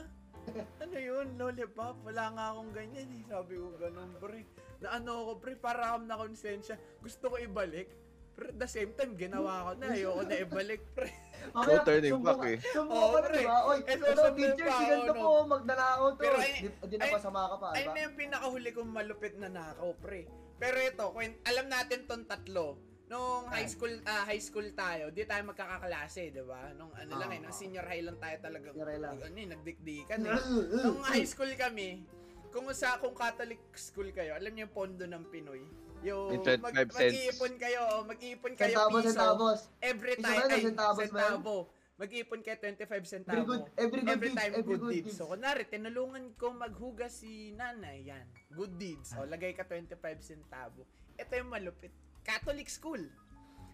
Ano 0.81 0.97
yun, 0.97 1.37
lollipop? 1.37 2.01
Wala 2.07 2.25
nga 2.33 2.45
akong 2.55 2.73
ganyan 2.73 3.11
eh. 3.13 3.23
Sabi 3.27 3.59
ko 3.59 3.77
ganun, 3.77 4.15
pre. 4.17 4.47
Na 4.81 4.97
ano 4.97 5.27
ako, 5.27 5.33
pre, 5.43 5.53
para 5.59 5.93
akong 5.93 6.07
nakonsensya. 6.09 6.79
Gusto 7.03 7.35
ko 7.35 7.37
ibalik. 7.43 7.91
Pero 8.37 8.53
at 8.53 8.59
the 8.59 8.69
same 8.69 8.93
time, 8.93 9.17
ginawa 9.17 9.53
ko 9.65 9.71
na. 9.75 9.87
Ayoko 9.89 10.23
na 10.23 10.37
ibalik, 10.39 10.83
pre. 10.93 11.09
Mamaya, 11.47 11.73
No 11.73 11.85
turning 11.85 12.21
back 12.21 12.43
eh. 12.45 12.59
Ka 12.61 12.81
na, 12.85 13.19
pre. 13.19 13.33
di 13.33 13.43
ba? 13.43 13.59
Oy, 13.65 13.79
Eh, 13.79 13.95
ito, 13.97 14.05
susunod 14.05 14.35
teacher, 14.37 14.69
si 14.69 14.73
ako, 14.77 14.85
ganito 14.87 15.13
no? 15.13 15.21
po, 15.23 15.31
magdanakaw 15.49 16.07
to. 16.11 16.21
Pero 16.21 16.37
ay- 16.37 16.61
Di, 16.61 16.69
di 16.85 16.97
na 16.97 17.05
ay- 17.07 17.15
pasama 17.17 17.41
ka 17.47 17.57
pa, 17.57 17.69
di 17.69 17.75
Ay 17.75 17.85
ba? 17.85 17.93
na 17.93 18.01
yung 18.05 18.17
pinakahuli 18.17 18.71
kong 18.71 18.91
malupit 18.93 19.35
na 19.37 19.49
nakaw, 19.49 19.91
pre. 19.97 20.21
Pero 20.57 20.77
ito, 20.79 21.05
kwent, 21.11 21.35
alam 21.43 21.67
natin 21.67 21.99
tong 22.05 22.25
tatlo. 22.25 22.77
Nung 23.07 23.47
high 23.47 23.71
school 23.71 23.95
ah, 24.03 24.27
high 24.27 24.43
school 24.43 24.67
tayo, 24.75 25.15
di 25.15 25.23
tayo 25.23 25.47
magkakaklase, 25.47 26.35
'di 26.35 26.43
ba? 26.43 26.75
Nung 26.75 26.91
ano 26.91 27.13
lang 27.15 27.31
eh, 27.31 27.39
nung 27.39 27.55
senior 27.55 27.87
high 27.87 28.03
lang 28.03 28.19
tayo 28.19 28.35
talaga. 28.43 28.75
Senior 28.75 28.89
high 28.91 28.99
lang. 28.99 29.15
Ano 29.23 29.37
eh, 29.37 29.47
nagdikdikan 29.47 30.27
eh. 30.27 30.35
nung 30.83 31.07
high 31.07 31.23
school 31.23 31.55
kami, 31.55 32.03
kung 32.51 32.67
sa 32.75 32.99
kung 32.99 33.15
Catholic 33.15 33.63
school 33.79 34.11
kayo, 34.11 34.35
alam 34.35 34.51
niyo 34.51 34.67
yung 34.67 34.75
pondo 34.75 35.07
ng 35.07 35.23
Pinoy. 35.31 35.63
Yung 36.07 36.27
Yung 36.33 36.45
25 36.45 36.63
cents. 36.89 37.11
mag-iipon 37.11 37.53
kayo, 37.57 37.83
mag-iipon 38.07 38.53
kayo 38.55 38.69
Centavos, 38.71 38.95
piso 38.97 39.11
centavos. 39.11 39.59
every 39.83 40.15
Piso 40.15 40.23
time 40.25 40.47
ay 40.47 40.61
Centavos 40.63 41.03
centavo. 41.03 41.57
Mag-iipon 41.97 42.41
kayo 42.41 42.57
25 42.61 43.03
centavo. 43.05 43.35
Every 43.35 43.47
good, 43.49 43.65
every 43.75 44.01
good 44.01 44.13
Every 44.13 44.29
deeds, 44.29 44.39
time 44.39 44.53
every 44.53 44.63
good, 44.69 44.81
good 44.81 44.93
deeds. 44.93 45.07
deeds. 45.09 45.17
So, 45.17 45.27
kunwari, 45.27 45.65
tinulungan 45.65 46.25
ko 46.37 46.53
maghugas 46.53 47.13
si 47.17 47.31
nanay. 47.53 48.05
Yan. 48.05 48.27
Good 48.51 48.77
deeds. 48.77 49.11
O, 49.13 49.25
lagay 49.25 49.51
ka 49.51 49.65
25 49.65 49.97
centavo. 50.21 50.85
Ito 51.17 51.33
yung 51.35 51.51
malupit. 51.51 51.91
Catholic 52.23 52.69
school. 52.69 53.01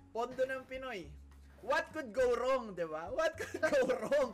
Pondo 0.09 0.41
ng 0.41 0.63
Pinoy. 0.65 1.11
What 1.61 1.91
could 1.91 2.11
go 2.11 2.35
wrong, 2.37 2.73
di 2.73 2.83
ba? 2.85 3.11
What 3.11 3.35
could 3.35 3.59
go 3.61 3.81
wrong? 4.01 4.31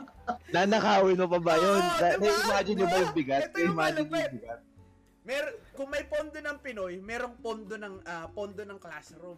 Nanakawin 0.48 1.16
mo 1.16 1.26
pa 1.26 1.40
ba 1.40 1.54
yun? 1.56 1.76
Na- 1.76 2.12
diba? 2.14 2.24
Na-imagine 2.24 2.74
nyo 2.74 2.86
ba 2.86 2.98
yung 2.98 3.14
bigat? 3.14 3.40
Ito 3.42 3.58
yung 3.58 3.72
malupit. 3.74 4.30
yung 4.30 4.36
bigat? 4.38 4.60
Mer 5.28 5.44
kung 5.76 5.92
may 5.92 6.08
pondo 6.08 6.40
ng 6.40 6.58
Pinoy, 6.64 7.04
merong 7.04 7.36
pondo 7.44 7.76
ng 7.76 8.00
ah, 8.08 8.32
pondo 8.32 8.64
ng 8.64 8.80
classroom. 8.80 9.36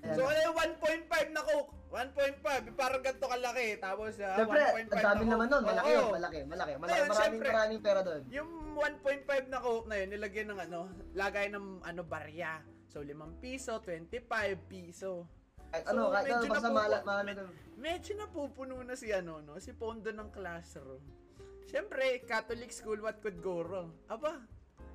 Ayan. 0.00 0.16
So, 0.16 0.24
ano 0.24 0.38
yung 0.42 0.56
1.5 0.80 1.36
na 1.36 1.42
coke? 1.44 1.70
1.5, 1.92 2.72
parang 2.72 3.02
ganito 3.04 3.26
kalaki. 3.28 3.76
Tapos, 3.76 4.16
Siyempre, 4.16 4.60
1.5 4.88 4.96
ang 4.96 5.04
dami 5.04 5.22
na 5.22 5.30
naman 5.30 5.46
coke. 5.46 5.52
nun. 5.52 5.64
Malaki 5.68 5.90
yun, 5.92 6.08
malaki, 6.08 6.38
malaki. 6.48 6.72
malaki 6.80 6.96
Ayun, 6.96 7.06
maraming, 7.06 7.20
syempre. 7.20 7.50
maraming 7.52 7.80
pera 7.84 8.00
doon. 8.00 8.22
Yung 8.32 8.50
1.5 8.74 9.52
na 9.52 9.58
coke 9.60 9.86
na 9.86 9.96
yun, 10.00 10.08
nilagyan 10.08 10.48
ng 10.50 10.60
ano, 10.66 10.80
lagay 11.12 11.46
ng 11.52 11.66
ano, 11.84 12.00
barya. 12.02 12.52
So, 12.88 13.04
5 13.04 13.12
piso, 13.38 13.72
25 13.84 14.56
piso. 14.66 15.28
Kahit 15.70 15.84
So, 15.84 15.90
ano, 15.92 16.02
kahit 16.10 16.26
ano, 16.26 16.32
medyo 16.32 16.48
basta 16.48 16.64
napupu- 16.64 16.80
mala, 16.80 16.96
maano 17.04 17.30
doon. 17.36 17.50
Medyo 17.76 18.12
napupuno 18.16 18.74
na 18.82 18.94
si 18.96 19.08
ano, 19.12 19.34
no? 19.44 19.54
Si 19.60 19.70
Pondo 19.76 20.10
ng 20.10 20.30
classroom. 20.32 21.04
Siyempre, 21.68 22.24
Catholic 22.24 22.72
school, 22.72 22.98
what 22.98 23.20
could 23.20 23.38
go 23.38 23.60
wrong? 23.62 23.92
Aba, 24.08 24.42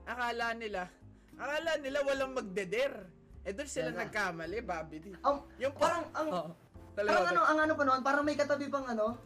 akala 0.06 0.54
nila, 0.54 0.88
akala 1.36 1.72
nila 1.78 2.00
walang 2.02 2.34
magdeder. 2.34 2.94
Eh, 3.46 3.54
doon 3.54 3.70
sila 3.70 3.90
Yan 3.90 3.96
na. 3.96 4.02
nagkamali, 4.06 4.58
Bobby 4.60 4.98
D. 4.98 5.06
Ang, 5.22 5.38
Yung 5.60 5.74
parang, 5.76 6.10
ang, 6.12 6.30
Oh, 6.34 6.50
parang 6.96 7.30
ano, 7.30 7.42
ang 7.46 7.60
ano 7.60 7.74
pa 7.74 7.84
noon, 7.84 8.02
parang 8.02 8.24
may 8.26 8.34
katabi 8.34 8.66
pang 8.68 8.86
ano, 8.86 9.18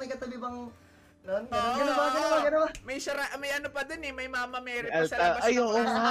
may 0.00 0.08
katabi 0.08 0.40
pang, 0.40 0.72
noon, 1.20 1.42
Oo, 1.44 1.52
ganun, 1.52 1.76
ganun 1.76 1.92
ba, 1.92 2.04
ganun 2.08 2.30
ba, 2.30 2.38
ganun 2.40 2.60
ba? 2.64 2.70
May, 2.88 2.96
shara, 2.96 3.28
may 3.36 3.52
ano 3.52 3.68
pa 3.68 3.84
dun 3.84 4.00
eh, 4.00 4.12
may 4.14 4.24
Mama 4.24 4.64
Mary 4.64 4.88
May 4.88 5.04
pa 5.04 5.04
sa 5.04 5.16
labas 5.20 5.42
Ay, 5.44 5.54
oo 5.60 5.76
nga. 5.76 6.04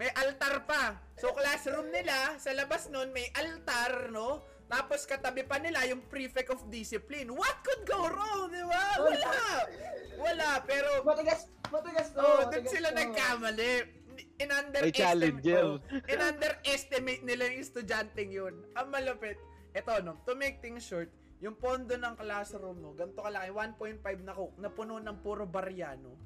May 0.00 0.10
altar 0.14 0.54
pa. 0.64 0.82
So, 1.20 1.36
classroom 1.36 1.92
nila, 1.92 2.40
sa 2.40 2.56
labas 2.56 2.88
nun, 2.88 3.12
may 3.12 3.28
altar, 3.34 4.08
no? 4.08 4.40
Tapos 4.72 5.04
katabi 5.04 5.44
pa 5.44 5.60
nila 5.60 5.84
yung 5.84 6.00
prefect 6.08 6.48
of 6.48 6.64
discipline. 6.72 7.28
What 7.28 7.60
could 7.60 7.84
go 7.84 8.08
wrong, 8.08 8.48
di 8.48 8.64
ba? 8.64 8.84
Wala! 9.04 9.36
Wala, 10.16 10.48
pero 10.64 11.04
Matigas, 11.04 11.52
matigas 11.68 12.08
to. 12.16 12.24
oh, 12.24 12.48
doon 12.48 12.64
sila 12.64 12.88
to. 12.88 12.96
nagkamali. 12.96 14.00
In 14.40 14.48
May 14.48 14.90
challenger. 14.96 15.76
oh, 15.76 16.08
in 16.08 16.18
underestimate 16.24 17.20
nila 17.20 17.52
yung 17.52 17.60
estudyanteng 17.60 18.32
yun. 18.32 18.54
Ang 18.72 18.88
malupit. 18.88 19.36
Eto, 19.76 20.00
no, 20.00 20.16
to 20.24 20.32
make 20.36 20.64
things 20.64 20.84
short, 20.88 21.12
yung 21.40 21.56
pondo 21.56 21.96
ng 21.96 22.16
classroom, 22.16 22.80
no, 22.80 22.92
ganito 22.96 23.24
kalaki, 23.24 23.48
1.5 23.52 24.00
na 24.24 24.32
coke, 24.36 24.56
na 24.60 24.68
puno 24.72 25.00
ng 25.00 25.18
puro 25.20 25.44
baryano. 25.48 26.16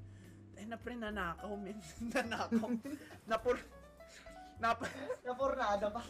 Eh, 0.57 0.67
na 0.67 0.79
pre, 0.79 0.95
nanakaw, 0.99 1.51
men. 1.55 1.79
nanakaw. 2.15 2.71
na 3.27 3.37
puro, 3.39 3.59
napa, 4.59 4.85
Napurnado 5.23 5.87
pa. 5.91 6.03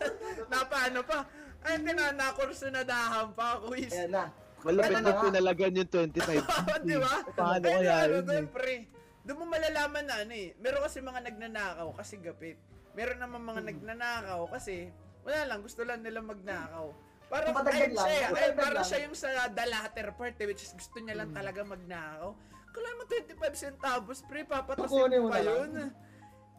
napa, 0.52 0.76
ano 0.86 1.00
pa? 1.02 1.18
Ay, 1.62 1.78
tinanakor 1.78 2.50
sunadahan 2.50 3.30
pa, 3.32 3.62
quiz. 3.62 3.92
Ayan 3.92 4.10
na. 4.10 4.24
Malapit 4.62 4.94
Ano 4.94 4.98
na 5.00 5.10
na? 5.12 5.22
pinalagan 5.22 5.72
yung 5.74 5.90
25. 5.90 6.42
Di 6.88 6.96
ba? 6.96 7.14
Paano 7.32 7.64
Ay, 7.64 7.82
kaya 7.82 7.94
ano 8.00 8.14
yun 8.16 8.24
doon, 8.24 8.46
eh? 8.46 8.50
pre? 8.50 8.76
Doon 9.22 9.38
mo 9.38 9.44
malalaman 9.48 10.02
na 10.02 10.14
ano 10.20 10.32
eh. 10.32 10.48
Meron 10.58 10.82
kasi 10.82 10.98
mga 10.98 11.20
nagnanakaw 11.22 11.88
kasi 11.94 12.14
gapit. 12.18 12.58
Meron 12.92 13.18
naman 13.18 13.38
Hmm. 13.38 13.48
mga 13.48 13.60
nagnanakaw 13.64 14.42
kasi 14.50 14.90
wala 15.22 15.40
lang, 15.46 15.62
gusto 15.62 15.82
lang 15.82 16.02
nila 16.02 16.18
magnakaw. 16.20 16.90
Parang, 17.26 17.54
Patagdag 17.54 17.80
ayun 17.80 17.94
siya, 17.96 18.26
ay, 18.28 18.50
parang. 18.52 18.82
Hmm. 18.82 18.84
siya 18.84 18.98
yung 19.02 19.16
sa 19.16 19.28
the 19.48 19.64
latter 19.64 20.08
part 20.12 20.36
eh, 20.36 20.46
which 20.46 20.60
is 20.60 20.74
gusto 20.74 20.98
niya 20.98 21.14
lang 21.16 21.30
talaga 21.30 21.62
magnakaw. 21.62 22.34
Kala 22.68 22.88
mo 22.92 23.02
25 23.04 23.38
centavos, 23.54 24.18
pre, 24.22 24.42
papatasin 24.42 24.90
pa 25.22 25.38
na 25.38 25.40
lang. 25.40 25.90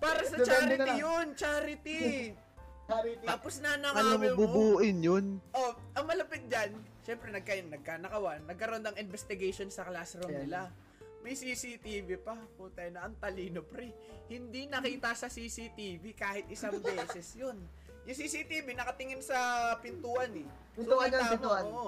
Para 0.03 0.21
sa 0.21 0.35
Depende 0.35 0.43
na 0.43 0.51
charity 0.51 0.83
lang. 0.85 0.99
yun, 0.99 1.25
charity. 1.33 2.01
Charity. 2.83 3.23
Tapos 3.23 3.53
Ano 3.55 3.63
mo 3.63 3.71
nanakawin 3.71 4.19
mo. 4.27 4.37
bubuuin 4.37 4.97
yun? 4.99 5.25
Oh, 5.51 5.71
ang 5.95 6.03
malapit 6.03 6.43
dyan, 6.45 6.75
syempre 6.99 7.31
nagka, 7.31 7.55
nagkanakawan, 7.55 8.43
nagkaroon 8.43 8.83
ng 8.83 8.99
investigation 8.99 9.71
sa 9.71 9.87
classroom 9.87 10.27
Ayan. 10.27 10.41
nila. 10.43 10.61
May 11.23 11.31
CCTV 11.31 12.19
pa. 12.19 12.35
Puta 12.53 12.83
na, 12.91 13.07
ang 13.07 13.15
talino 13.15 13.63
pre. 13.63 13.95
Hindi 14.27 14.67
nakita 14.67 15.15
sa 15.15 15.31
CCTV 15.31 16.11
kahit 16.11 16.51
isang 16.51 16.75
beses 16.83 17.31
yun. 17.33 17.55
Yung 18.03 18.17
CCTV 18.19 18.75
nakatingin 18.75 19.23
sa 19.23 19.39
pintuan 19.79 20.35
eh. 20.35 20.47
Pintuan 20.75 21.07
yan, 21.07 21.15
kita 21.15 21.23
mo, 21.23 21.31
pintuan. 21.31 21.63
oo. 21.65 21.87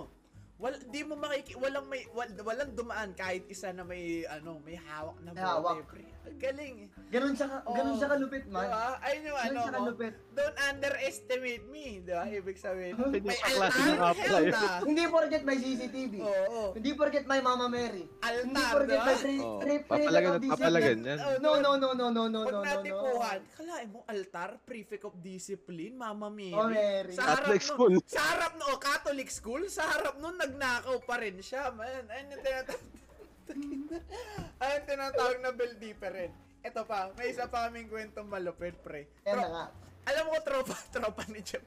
Wal, 0.55 0.79
di 0.79 1.03
mo 1.03 1.19
makiki 1.19 1.59
walang 1.59 1.91
may 1.91 2.07
wal, 2.09 2.31
walang 2.39 2.71
dumaan 2.71 3.11
kahit 3.11 3.43
isa 3.51 3.75
na 3.75 3.83
may 3.83 4.23
ano, 4.23 4.63
may 4.63 4.79
hawak 4.79 5.19
na 5.19 5.35
May 5.35 5.43
bote, 5.43 5.51
hawak. 5.51 5.83
pre. 5.91 6.07
Galing 6.35 6.75
eh. 6.79 6.89
Ganun 7.07 7.31
siya, 7.31 7.47
ka- 7.47 7.63
ganun 7.65 7.95
siya 7.95 8.09
kalupit, 8.09 8.43
man. 8.45 8.65
Diba? 8.65 8.85
Ayun 8.99 9.21
yung 9.21 9.37
Ganun 9.37 9.45
ano 9.45 9.57
siya 9.57 9.71
mo. 9.71 9.77
kalupit. 9.79 10.13
Don't 10.31 10.57
underestimate 10.59 11.63
me, 11.65 11.85
di 11.99 12.11
ba? 12.11 12.23
Ibig 12.25 12.57
sabihin. 12.57 12.93
Huh? 12.93 13.07
May 13.07 13.39
altar, 13.39 13.71
hell 14.11 14.45
na. 14.47 14.61
Hindi 14.81 15.03
porket 15.05 15.41
may 15.41 15.57
CCTV. 15.57 16.13
Oo. 16.19 16.61
Hindi 16.73 16.91
porket 16.91 17.23
may 17.23 17.39
Mama 17.39 17.65
Mary. 17.67 18.03
Altar, 18.19 18.43
Hindi 18.43 18.61
porket 18.65 18.89
diba? 18.91 19.05
may 19.05 19.15
three, 19.15 19.39
Oh, 19.39 19.59
papalagan 19.87 20.27
of 20.27 20.35
at 20.35 20.49
papalagan 20.49 20.97
discipline. 20.97 21.01
yan. 21.07 21.17
Oh, 21.17 21.35
No, 21.37 21.51
no, 21.55 21.71
no, 21.73 21.89
no, 21.93 22.07
no, 22.09 22.23
no, 22.25 22.41
no, 22.41 22.41
Pag 22.41 22.51
no, 22.51 22.57
no. 22.57 22.67
natipuhan, 22.67 23.39
kalain 23.53 23.87
mo 23.87 23.99
altar, 24.03 24.49
prefect 24.61 25.03
of 25.03 25.15
discipline, 25.17 25.93
Mama 25.95 26.27
Mary. 26.27 26.51
Oh, 26.51 26.67
Mary. 26.67 27.13
Sa 27.13 27.23
harap 27.23 27.47
Catholic 27.47 27.61
nun- 27.61 27.69
school. 27.69 27.93
Sa 28.05 28.21
harap 28.23 28.51
no, 28.55 28.65
oh, 28.67 28.77
Catholic 28.77 29.29
school, 29.29 29.63
sa 29.67 29.83
harap 29.87 30.15
nun, 30.17 30.35
nagnakaw 30.35 30.97
pa 31.01 31.15
rin 31.17 31.37
siya, 31.37 31.71
man. 31.71 32.03
Ayun 32.05 32.27
yung 32.29 32.41
tinatawag. 32.41 32.81
Ayun 34.63 34.81
tinatawag 34.85 35.37
na 35.41 35.51
bell 35.53 35.75
different. 35.77 36.33
Ito 36.65 36.81
pa, 36.81 37.13
may 37.13 37.29
isa 37.29 37.45
pa 37.45 37.69
kaming 37.69 37.85
kwentong 37.85 38.25
malupit, 38.25 38.73
pre. 38.81 39.05
Yan 39.29 39.37
na 39.37 39.47
nga. 39.47 39.65
alam 40.09 40.23
ko, 40.33 40.37
tropa, 40.41 40.75
tropa 40.93 41.23
ni 41.29 41.41
Jeff. 41.45 41.61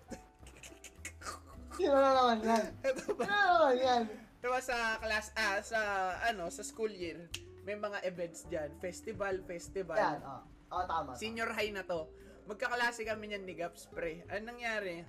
Sino 1.78 1.94
na 1.94 2.10
naman 2.10 2.38
yan? 2.42 2.64
Ito 2.82 3.00
Sino 3.06 3.14
pa. 3.14 3.22
na 3.22 3.38
naman 3.46 3.76
yan? 3.78 4.02
Diba 4.38 4.58
sa 4.58 4.98
class, 4.98 5.30
ah, 5.38 5.58
sa, 5.62 5.80
ano, 6.26 6.50
sa 6.50 6.66
school 6.66 6.90
year, 6.90 7.30
may 7.62 7.78
mga 7.78 8.02
events 8.02 8.46
dyan. 8.50 8.70
Festival, 8.82 9.38
festival. 9.46 9.98
Yan, 9.98 10.18
oh. 10.26 10.42
Oh, 10.68 10.84
tama. 10.84 11.14
Senior 11.14 11.54
high 11.54 11.70
na 11.72 11.86
to. 11.86 12.10
Magkaklase 12.44 13.06
kami 13.06 13.30
niyan 13.30 13.44
ni 13.46 13.54
Gaps, 13.54 13.86
pre. 13.88 14.26
Ano 14.28 14.52
nangyari? 14.52 15.06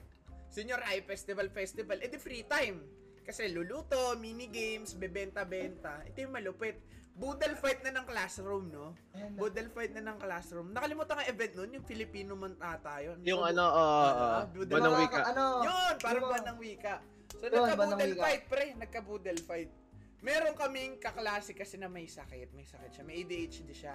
Senior 0.49 0.81
high, 0.85 1.01
festival, 1.01 1.49
festival. 1.49 1.97
Eh 2.01 2.09
di 2.09 2.19
free 2.21 2.45
time. 2.45 2.79
Kasi 3.29 3.45
luluto, 3.53 4.17
mini 4.17 4.49
games, 4.49 4.97
bebenta-benta. 4.97 6.01
Ito 6.01 6.17
yung 6.25 6.33
malupit. 6.33 6.81
Boodle 7.13 7.53
fight 7.61 7.85
na 7.85 7.93
ng 8.01 8.07
classroom, 8.09 8.73
no? 8.73 8.97
Boodle 9.37 9.69
fight 9.69 9.93
na 9.93 10.01
ng 10.01 10.17
classroom. 10.17 10.73
Nakalimutan 10.73 11.21
ka 11.21 11.29
event 11.29 11.53
nun, 11.61 11.69
yung 11.77 11.85
Filipino 11.85 12.33
man 12.33 12.57
ata 12.57 13.05
yun. 13.05 13.21
Yung 13.21 13.45
So, 13.45 13.53
ano, 13.53 13.65
uh, 13.69 14.09
uh, 14.17 14.41
Yung 14.57 14.65
banang 14.65 14.97
wika. 14.97 15.21
Ano? 15.29 15.61
yun, 15.61 15.93
parang 16.01 16.23
Diba? 16.25 16.33
ba 16.33 16.39
ng 16.41 16.57
wika. 16.57 16.95
So, 17.37 17.45
Yun, 17.45 17.51
nagka-boodle 17.53 18.15
fight, 18.17 18.43
pre. 18.49 18.65
Nagka-boodle 18.81 19.41
fight. 19.45 19.69
Meron 20.25 20.53
kaming 20.57 20.97
kaklase 20.97 21.53
kasi 21.53 21.77
na 21.77 21.85
may 21.85 22.09
sakit. 22.09 22.49
May 22.57 22.65
sakit 22.65 22.97
siya. 22.97 23.03
May 23.05 23.21
ADHD 23.21 23.69
siya. 23.77 23.93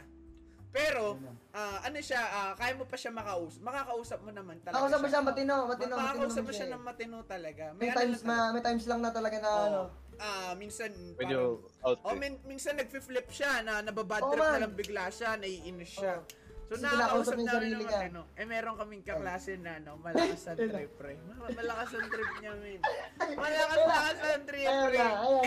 Pero, 0.74 1.14
ah, 1.54 1.78
ano 1.80 1.98
siya, 1.98 2.18
ah, 2.18 2.52
kaya 2.52 2.74
mo 2.74 2.82
pa 2.82 2.98
siya 2.98 3.14
makausap. 3.14 3.62
Makakausap 3.62 4.18
mo 4.20 4.34
naman 4.34 4.58
talaga 4.58 4.82
Ako 4.82 4.86
sa 4.90 4.98
siya, 5.06 5.22
matino, 5.22 5.22
matino, 5.22 5.54
matino 5.64 5.92
Makakausap 5.94 6.42
mo 6.42 6.52
siya 6.52 6.68
ng 6.68 6.82
matino 6.82 7.16
talaga. 7.22 7.64
May 7.78 7.88
ano 7.88 7.96
times, 7.96 8.20
lang 8.20 8.26
ma, 8.26 8.38
may 8.50 8.58
times 8.60 8.84
lang 8.84 8.98
na 8.98 9.10
talaga 9.10 9.36
na 9.38 9.46
talaga. 9.46 9.70
ano. 9.70 9.82
Ah, 10.14 10.52
minsan, 10.54 10.90
Medyo 11.14 11.62
out 11.80 11.98
Oh, 12.02 12.10
eh. 12.10 12.18
min- 12.18 12.42
minsan 12.44 12.74
nagfi-flip 12.74 13.30
siya 13.30 13.62
na 13.62 13.82
nababad 13.82 14.18
Oo, 14.20 14.30
trip 14.30 14.42
na 14.44 14.58
lang 14.60 14.74
bigla 14.74 15.04
siya, 15.08 15.34
naiinis 15.34 15.94
siya. 15.94 16.18
Oo. 16.18 16.42
So 16.64 16.74
Kasi 16.74 16.86
nakakausap 16.88 17.34
namin 17.36 17.46
sarili 17.52 17.70
ng 17.70 17.78
niya. 17.78 17.90
matino. 17.94 18.20
Eh 18.34 18.46
meron 18.48 18.74
kaming 18.74 19.04
kaklase 19.04 19.52
na 19.54 19.72
no, 19.78 19.94
malakas 19.96 20.42
ang 20.48 20.58
trip, 20.72 20.90
pre. 20.96 21.14
Ma- 21.20 21.52
Malakas 21.52 21.90
ang 21.92 22.08
trip 22.08 22.30
niya, 22.40 22.52
min. 22.56 22.80
Malakas 23.36 23.78
malakas 23.78 24.18
ang 24.24 24.44
trip, 24.44 24.66
Ayun 24.66 24.86
pre. 24.88 24.98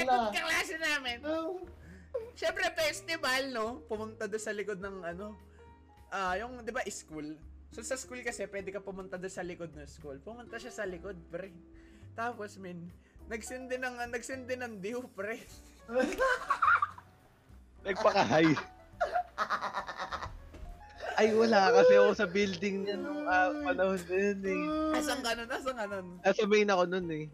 na. 0.06 0.16
kaklase 0.30 0.76
namin. 0.78 1.18
Siyempre, 2.38 2.66
festival, 2.74 3.42
no? 3.54 3.68
Pumunta 3.90 4.30
doon 4.30 4.44
sa 4.44 4.54
likod 4.54 4.78
ng 4.78 4.98
ano, 5.02 5.34
ah, 6.14 6.38
yung, 6.38 6.62
di 6.62 6.72
ba, 6.72 6.86
school. 6.88 7.36
So, 7.74 7.84
sa 7.84 8.00
school 8.00 8.22
kasi, 8.22 8.46
pwede 8.48 8.70
ka 8.72 8.80
pumunta 8.80 9.18
doon 9.20 9.34
sa 9.34 9.44
likod 9.44 9.74
ng 9.74 9.90
school. 9.90 10.18
Pumunta 10.22 10.62
siya 10.62 10.72
sa 10.72 10.86
likod, 10.88 11.18
pre. 11.30 11.52
Tapos, 12.14 12.58
min, 12.62 12.90
nagsindi 13.28 13.76
ng, 13.78 13.96
nagsindi 14.10 14.56
ng 14.56 14.74
diw, 14.80 15.02
pre. 15.12 15.42
Nagpakahay. 17.88 18.52
Ay, 21.18 21.34
wala 21.34 21.74
kasi 21.74 21.94
ako 21.98 22.12
sa 22.14 22.30
building 22.30 22.86
niya 22.86 22.96
nung 23.02 23.26
ah, 23.26 23.50
panahon 23.66 23.98
na 23.98 24.18
yun 24.22 24.42
eh. 24.46 24.62
Asan 25.02 25.20
ka 25.26 25.34
nun? 25.34 25.50
Asan 25.50 25.74
ka 25.74 25.86
nun? 25.90 26.08
Nasa 26.22 26.44
main 26.46 26.70
ako 26.70 26.84
nun 26.86 27.08
eh. 27.10 27.26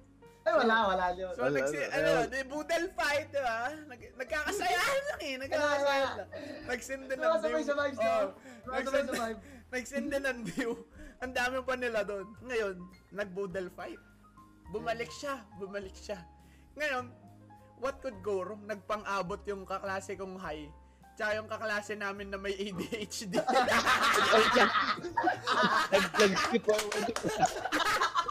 Ay, 0.44 0.54
wala, 0.54 0.76
wala 0.86 1.06
yun. 1.14 1.32
So, 1.32 1.42
Wala, 1.42 1.56
nagsi, 1.56 1.80
wala. 1.80 1.96
ano, 1.96 2.10
di 2.28 2.42
budal 2.44 2.86
fight, 2.92 3.28
di 3.28 3.40
ba? 3.40 3.58
Nag, 3.88 4.02
nagkakasayahan 4.18 5.02
lang 5.06 5.22
eh, 5.22 5.36
nagkakasayahan 5.40 6.14
lang. 6.18 6.30
Nagsindi 6.66 7.08
ng 7.10 7.22
Nakasabay 7.22 7.56
diw. 7.56 7.64
sa 7.64 7.76
vibes. 7.78 7.98
Nakasabay 7.98 8.68
Nagsindi, 8.68 9.08
sa 9.10 9.24
vibe. 9.24 9.40
nagsindi 9.72 10.18
ng 10.20 10.40
diw. 10.46 10.72
Ang 11.20 11.32
dami 11.32 11.58
pa 11.62 11.76
nila 11.76 12.00
doon. 12.04 12.28
Ngayon, 12.42 12.76
nagbudal 13.10 13.72
fight. 13.72 14.02
Bumalik 14.70 15.08
siya, 15.10 15.34
bumalik 15.56 15.96
siya. 15.96 16.20
Ngayon, 16.76 17.08
what 17.80 18.02
could 18.02 18.20
go 18.20 18.44
wrong? 18.44 18.64
Nagpang-abot 18.66 19.40
yung 19.46 19.64
kaklase 19.64 20.14
kong 20.14 20.36
high. 20.36 20.68
Tsaka 21.14 21.38
yung 21.38 21.46
kaklase 21.46 21.94
namin 21.94 22.28
na 22.28 22.36
may 22.36 22.52
ADHD. 22.54 23.38
Nag- 25.88 26.16
Nag-skip 26.18 26.66
ako. 26.66 26.88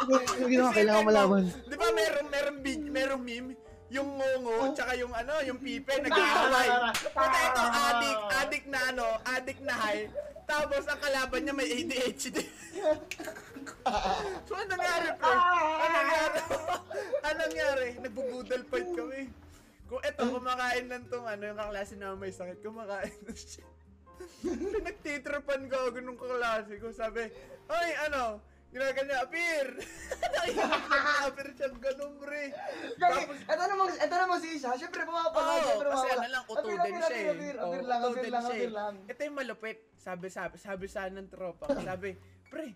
Yung 0.09 0.51
ginawa, 0.51 0.71
kailangan 0.75 1.05
malaman. 1.07 1.43
Di 1.67 1.77
ba 1.79 1.89
meron, 1.95 2.27
meron, 2.29 2.57
meron 2.91 3.23
meme? 3.23 3.53
Yung 3.93 4.09
ngongo, 4.17 4.73
tsaka 4.73 4.97
yung 4.97 5.13
ano, 5.13 5.37
yung 5.45 5.61
pipe, 5.61 5.93
nag-aaway. 6.01 6.69
Puta 7.13 7.39
ito, 7.45 7.61
adik, 7.61 8.19
adik 8.41 8.65
na 8.73 8.81
ano, 8.89 9.07
adik 9.29 9.59
na 9.61 9.75
high. 9.77 10.09
Tapos 10.49 10.85
ang 10.89 11.01
kalaban 11.01 11.41
niya 11.45 11.55
may 11.55 11.69
ADHD. 11.69 12.41
so 14.49 14.53
anong 14.57 14.71
nangyari, 14.73 15.09
pre? 15.21 15.33
Anong 15.37 15.97
nangyari? 15.97 16.39
anong 17.29 17.41
nangyari? 17.53 17.89
Nagbubudal 18.01 18.63
fight 18.73 18.89
kami. 18.97 19.23
Kung 19.93 20.01
eto, 20.09 20.23
kumakain 20.25 20.87
lang 20.89 21.05
tong 21.13 21.29
ano, 21.29 21.43
yung 21.53 21.61
kaklase 21.61 21.95
na 22.01 22.17
may 22.17 22.33
sakit, 22.33 22.65
kumakain 22.65 23.13
na 23.29 23.33
siya. 23.37 23.67
Pinagtitripan 24.73 25.69
ko 25.69 25.77
ako 25.93 25.99
nung 26.01 26.17
kaklase 26.17 26.81
ko. 26.81 26.89
Sabi, 26.97 27.29
Ay, 27.69 27.89
ano, 28.09 28.41
ginaganya, 28.73 29.17
apir! 29.21 29.67
Apir 31.29 31.49
siyang 31.55 31.77
ganun. 31.79 32.13
Kasi, 32.19 32.51
Tapos, 32.99 33.37
ito 33.37 33.63
namang, 33.69 33.91
ito 33.95 34.15
namang 34.17 34.41
si 34.41 34.49
Isa, 34.59 34.75
syempre 34.75 35.05
pumapanood, 35.05 35.61
Oo, 35.61 35.69
syempre 35.69 35.89
kasi 35.93 36.09
ano 36.09 36.29
lang, 36.33 36.45
utudin 36.49 36.81
apir, 36.81 36.99
siya 36.99 37.09
eh. 37.13 37.33
apir, 37.33 37.57
apir, 37.61 37.83
lang, 37.85 38.01
apir 38.03 38.31
lang, 38.33 38.43
siya 38.43 38.57
apir 38.57 38.71
eh. 38.71 38.73
lang. 38.73 38.95
Ito 39.07 39.21
yung 39.23 39.37
malupit. 39.37 39.79
Sabi, 40.01 40.27
sabi, 40.33 40.57
sabi 40.59 40.87
sa 40.89 41.07
ng 41.07 41.29
tropa. 41.31 41.67
Sabi, 41.89 42.17
pre, 42.51 42.75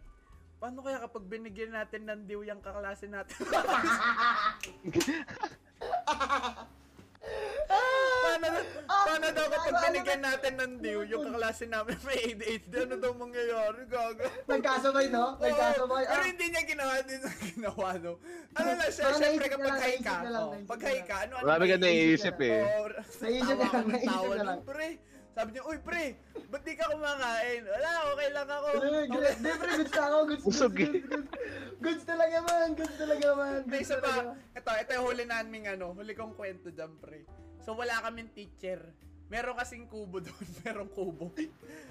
paano 0.61 0.85
kaya 0.85 1.03
kapag 1.03 1.25
binigyan 1.27 1.73
natin 1.75 2.07
ng 2.07 2.21
diw 2.29 2.45
yung 2.47 2.63
kaklase 2.63 3.11
natin? 3.11 3.35
paano, 8.39 8.59
paano 8.87 9.27
daw 9.29 9.47
kapag 9.49 9.75
binigyan 9.83 10.21
natin 10.21 10.53
ng 10.55 10.73
diw 10.79 11.01
yung 11.07 11.23
kaklase 11.27 11.65
namin 11.65 11.97
may 12.03 12.19
ADHD? 12.27 12.73
Ano 12.83 12.95
daw 12.97 13.13
mangyayari? 13.13 13.81
Gaga. 13.87 14.27
Nagkasabay, 14.47 15.07
no? 15.09 15.25
Nagkasabay. 15.37 16.03
Oo, 16.03 16.11
Pero 16.11 16.23
Ah, 16.23 16.29
hindi 16.29 16.47
niya 16.47 16.63
ginawa 16.65 16.95
din 17.03 17.21
ang 17.21 17.39
ginawa, 17.43 17.89
no? 17.97 18.13
Ano 18.53 18.69
lang 18.73 18.91
siya, 18.91 19.05
syempre 19.13 19.47
kapag 19.47 19.77
high 19.77 20.01
ka, 20.01 20.17
oh, 20.35 20.53
pag 20.65 20.81
high 20.83 21.03
ka, 21.03 21.17
ano, 21.23 21.33
ano 21.37 21.45
Marami 21.47 21.65
ka 21.67 21.77
naiisip 21.79 22.35
na 22.35 22.47
eh. 22.47 22.63
Naisip 23.19 23.57
na 23.57 23.67
ka 23.67 23.75
lang, 23.75 23.85
ng 23.85 23.91
naisip 23.91 24.31
na 24.31 24.45
lang. 24.45 24.61
pre. 24.63 24.91
Sabi 25.37 25.53
niya, 25.53 25.69
uy 25.69 25.77
pre, 25.79 26.17
ba't 26.49 26.65
di 26.65 26.73
ka 26.73 26.89
kumakain? 26.89 27.61
Wala, 27.63 27.89
okay 28.09 28.29
lang 28.33 28.49
ako. 28.49 28.69
Pre, 28.75 29.01
gra- 29.07 29.37
Di, 29.37 29.51
pre, 29.53 29.71
goods 29.77 29.93
na 29.93 30.03
ako. 30.03 30.17
Goods, 30.25 30.33
goods, 30.33 30.47
Busog 30.49 30.75
eh. 30.75 30.81
goods, 30.87 31.05
goods. 31.07 31.31
Goods 31.77 32.05
talaga 32.09 32.37
man. 32.41 32.69
Goods 32.73 32.97
talaga 32.97 33.27
man. 33.35 33.61
Goods 33.63 33.83
isa 33.85 33.97
talaga. 33.99 34.33
pa, 34.33 34.57
ito, 34.57 34.71
ito 34.81 34.91
yung 34.97 35.07
huli 35.07 35.25
namin 35.29 35.61
ano, 35.69 35.87
huli 35.93 36.13
kong 36.13 36.33
kwento 36.33 36.73
dyan, 36.73 36.89
pre. 36.97 37.21
So, 37.67 37.75
wala 37.75 37.99
kaming 38.01 38.31
teacher. 38.31 38.79
Meron 39.27 39.59
kasing 39.59 39.91
kubo 39.91 40.23
doon, 40.23 40.47
merong 40.63 40.87
kubo. 40.89 41.35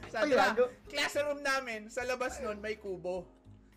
Gago. 0.08 0.72
classroom 0.88 1.44
namin, 1.44 1.92
sa 1.92 2.08
labas 2.08 2.40
nun, 2.40 2.64
may 2.64 2.80
kubo. 2.80 3.28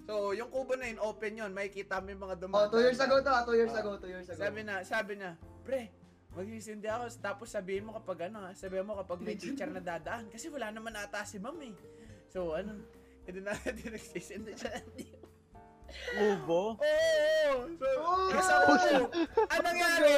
So, 0.07 0.31
yung 0.31 0.49
kubo 0.49 0.73
na 0.73 0.87
yun, 0.87 1.03
open 1.03 1.35
yun, 1.35 1.51
makikita 1.51 1.99
mo 1.99 2.09
yung 2.09 2.23
mga 2.23 2.37
Oh, 2.39 2.41
dumadaan. 2.41 2.71
two 2.71 2.81
years 2.81 3.01
ago 3.03 3.19
to, 3.19 3.29
ah, 3.29 3.43
two 3.43 3.59
years 3.59 3.75
Oh. 3.75 3.81
ago, 3.83 3.91
two 3.99 4.09
years 4.09 4.25
ago. 4.25 4.39
Sabi 4.39 4.63
na, 4.63 4.75
sabi 4.81 5.19
na, 5.19 5.35
pre, 5.61 5.91
magsisindi 6.33 6.87
ako, 6.87 7.05
tapos 7.19 7.51
sabihin 7.51 7.83
mo 7.83 7.93
kapag 7.93 8.31
ano, 8.31 8.47
ha, 8.47 8.55
sabihin 8.55 8.87
mo 8.87 8.95
kapag 8.97 9.19
may 9.21 9.35
teacher 9.35 9.67
na 9.67 9.83
dadaan, 9.83 10.31
kasi 10.31 10.47
wala 10.49 10.71
naman 10.71 10.95
ata 10.95 11.27
si 11.27 11.37
ma'am 11.37 11.59
eh. 11.61 11.75
So, 12.31 12.55
ano, 12.55 12.79
hindi 13.27 13.43
na 13.43 13.53
natin 13.59 13.91
nagsisindi 13.91 14.55
siya. 14.55 14.71
Ubo? 16.14 16.76
Oo! 16.76 17.53
So, 17.74 17.86
Oo! 17.99 18.28
kasi 18.28 18.51
ako, 18.53 18.72
anong 19.49 19.64
nangyari? 19.64 20.09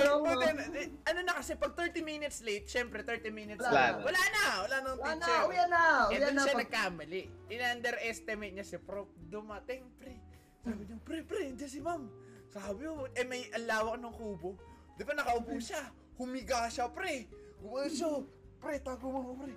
Eh, 0.76 0.88
ano 1.06 1.18
na 1.22 1.32
kasi, 1.32 1.54
pag 1.54 1.72
30 1.72 2.02
minutes 2.02 2.42
late, 2.42 2.66
syempre 2.66 3.00
30 3.00 3.30
minutes 3.30 3.60
Wala 3.60 3.70
late, 3.72 3.94
na. 3.94 4.02
wala 4.02 4.22
na, 4.28 4.44
wala 4.58 4.76
nang 4.80 4.96
Wala 4.96 5.12
na, 5.12 5.22
teacher. 5.22 5.46
uwi 5.46 5.56
na, 5.64 5.82
Eh, 5.82 6.06
uwi 6.08 6.18
doon 6.18 6.32
na. 6.32 6.40
siya 6.40 6.52
pag- 6.52 6.62
nagkamali. 6.64 7.22
In-underestimate 7.48 8.52
niya 8.52 8.66
si 8.66 8.76
prof. 8.78 9.08
Dumating, 9.24 9.82
pre. 9.96 10.14
Sabi 10.60 10.82
niya, 10.84 10.96
pre, 11.00 11.18
pre, 11.22 11.40
hindi 11.46 11.66
si 11.66 11.78
ma'am. 11.78 12.02
Sabi 12.48 12.82
ko, 12.82 13.06
eh 13.08 13.24
may 13.24 13.46
ang 13.48 13.64
lawak 13.64 13.96
ng 13.96 14.12
kubo. 14.12 14.58
Di 14.92 15.02
ba 15.02 15.14
nakaupo 15.14 15.54
siya? 15.56 15.86
Humiga 16.16 16.66
siya, 16.66 16.90
pre. 16.90 17.30
Gumano 17.56 17.86
siya. 17.86 18.10
Pre, 18.58 18.74
tago 18.80 19.06
mo, 19.08 19.32
pre. 19.34 19.54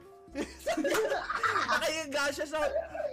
Nakahiga 1.69 2.23
siya 2.33 2.47
sa 2.49 2.59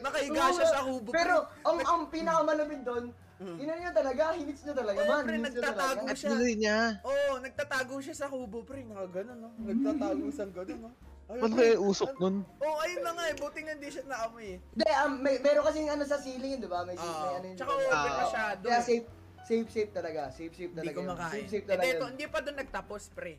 nakahiga 0.00 0.44
siya 0.56 0.66
sa 0.68 0.80
kubo. 0.84 1.10
pre. 1.12 1.16
Pero, 1.20 1.36
ang, 1.64 1.78
ang 1.84 2.02
pinakamalapit 2.08 2.80
doon, 2.82 3.06
Mm. 3.40 3.56
ina 3.56 3.72
niya 3.72 3.92
talaga, 3.96 4.36
hinits 4.36 4.68
niya 4.68 4.76
talaga, 4.76 5.00
man. 5.08 5.24
pre, 5.24 5.32
niya 5.40 5.48
nagtatago 5.48 6.06
siya. 6.12 6.28
Tuloy 6.28 6.52
niya. 6.60 6.78
Oo, 7.08 7.16
oh, 7.16 7.34
nagtatago 7.40 7.94
siya 8.04 8.12
sa 8.12 8.28
kubo, 8.28 8.60
pre. 8.68 8.84
Nakaganon, 8.84 9.38
no? 9.40 9.48
Nagtatago 9.64 10.28
sa 10.28 10.44
ganon, 10.44 10.80
no? 10.84 10.90
Ano 11.30 11.54
kaya 11.56 11.78
usok 11.80 12.20
nun? 12.20 12.44
Oo, 12.60 12.68
oh, 12.68 12.84
ayun 12.84 13.00
na 13.00 13.16
nga 13.16 13.24
eh. 13.30 13.34
Buti 13.38 13.62
nga 13.64 13.72
hindi 13.78 13.88
siya 13.88 14.04
naamoy 14.04 14.44
eh. 14.44 14.58
Hindi, 14.60 14.88
um, 14.92 15.12
may, 15.24 15.38
meron 15.40 15.62
kasing 15.62 15.88
ano 15.88 16.04
sa 16.04 16.18
ceiling 16.20 16.58
yun, 16.58 16.60
di 16.60 16.68
ba? 16.68 16.84
May, 16.84 16.98
may 16.98 17.06
Oo. 17.06 17.32
ano 17.32 17.46
yun. 17.48 17.56
Tsaka 17.56 17.70
open 17.70 18.12
masyado. 18.18 18.64
Kaya 18.66 18.80
safe, 18.82 19.06
safe, 19.46 19.68
safe 19.72 19.92
talaga. 19.94 20.20
Safe, 20.34 20.52
safe 20.52 20.72
Hindi 20.74 20.80
talaga. 20.84 20.92
ko 20.92 21.00
yun. 21.00 21.10
makain. 21.14 21.32
Safe, 21.32 21.48
safe 21.48 21.64
talaga. 21.64 21.86
yun. 21.96 22.10
hindi 22.12 22.26
pa 22.28 22.38
doon 22.44 22.56
nagtapos, 22.60 23.02
pre. 23.14 23.34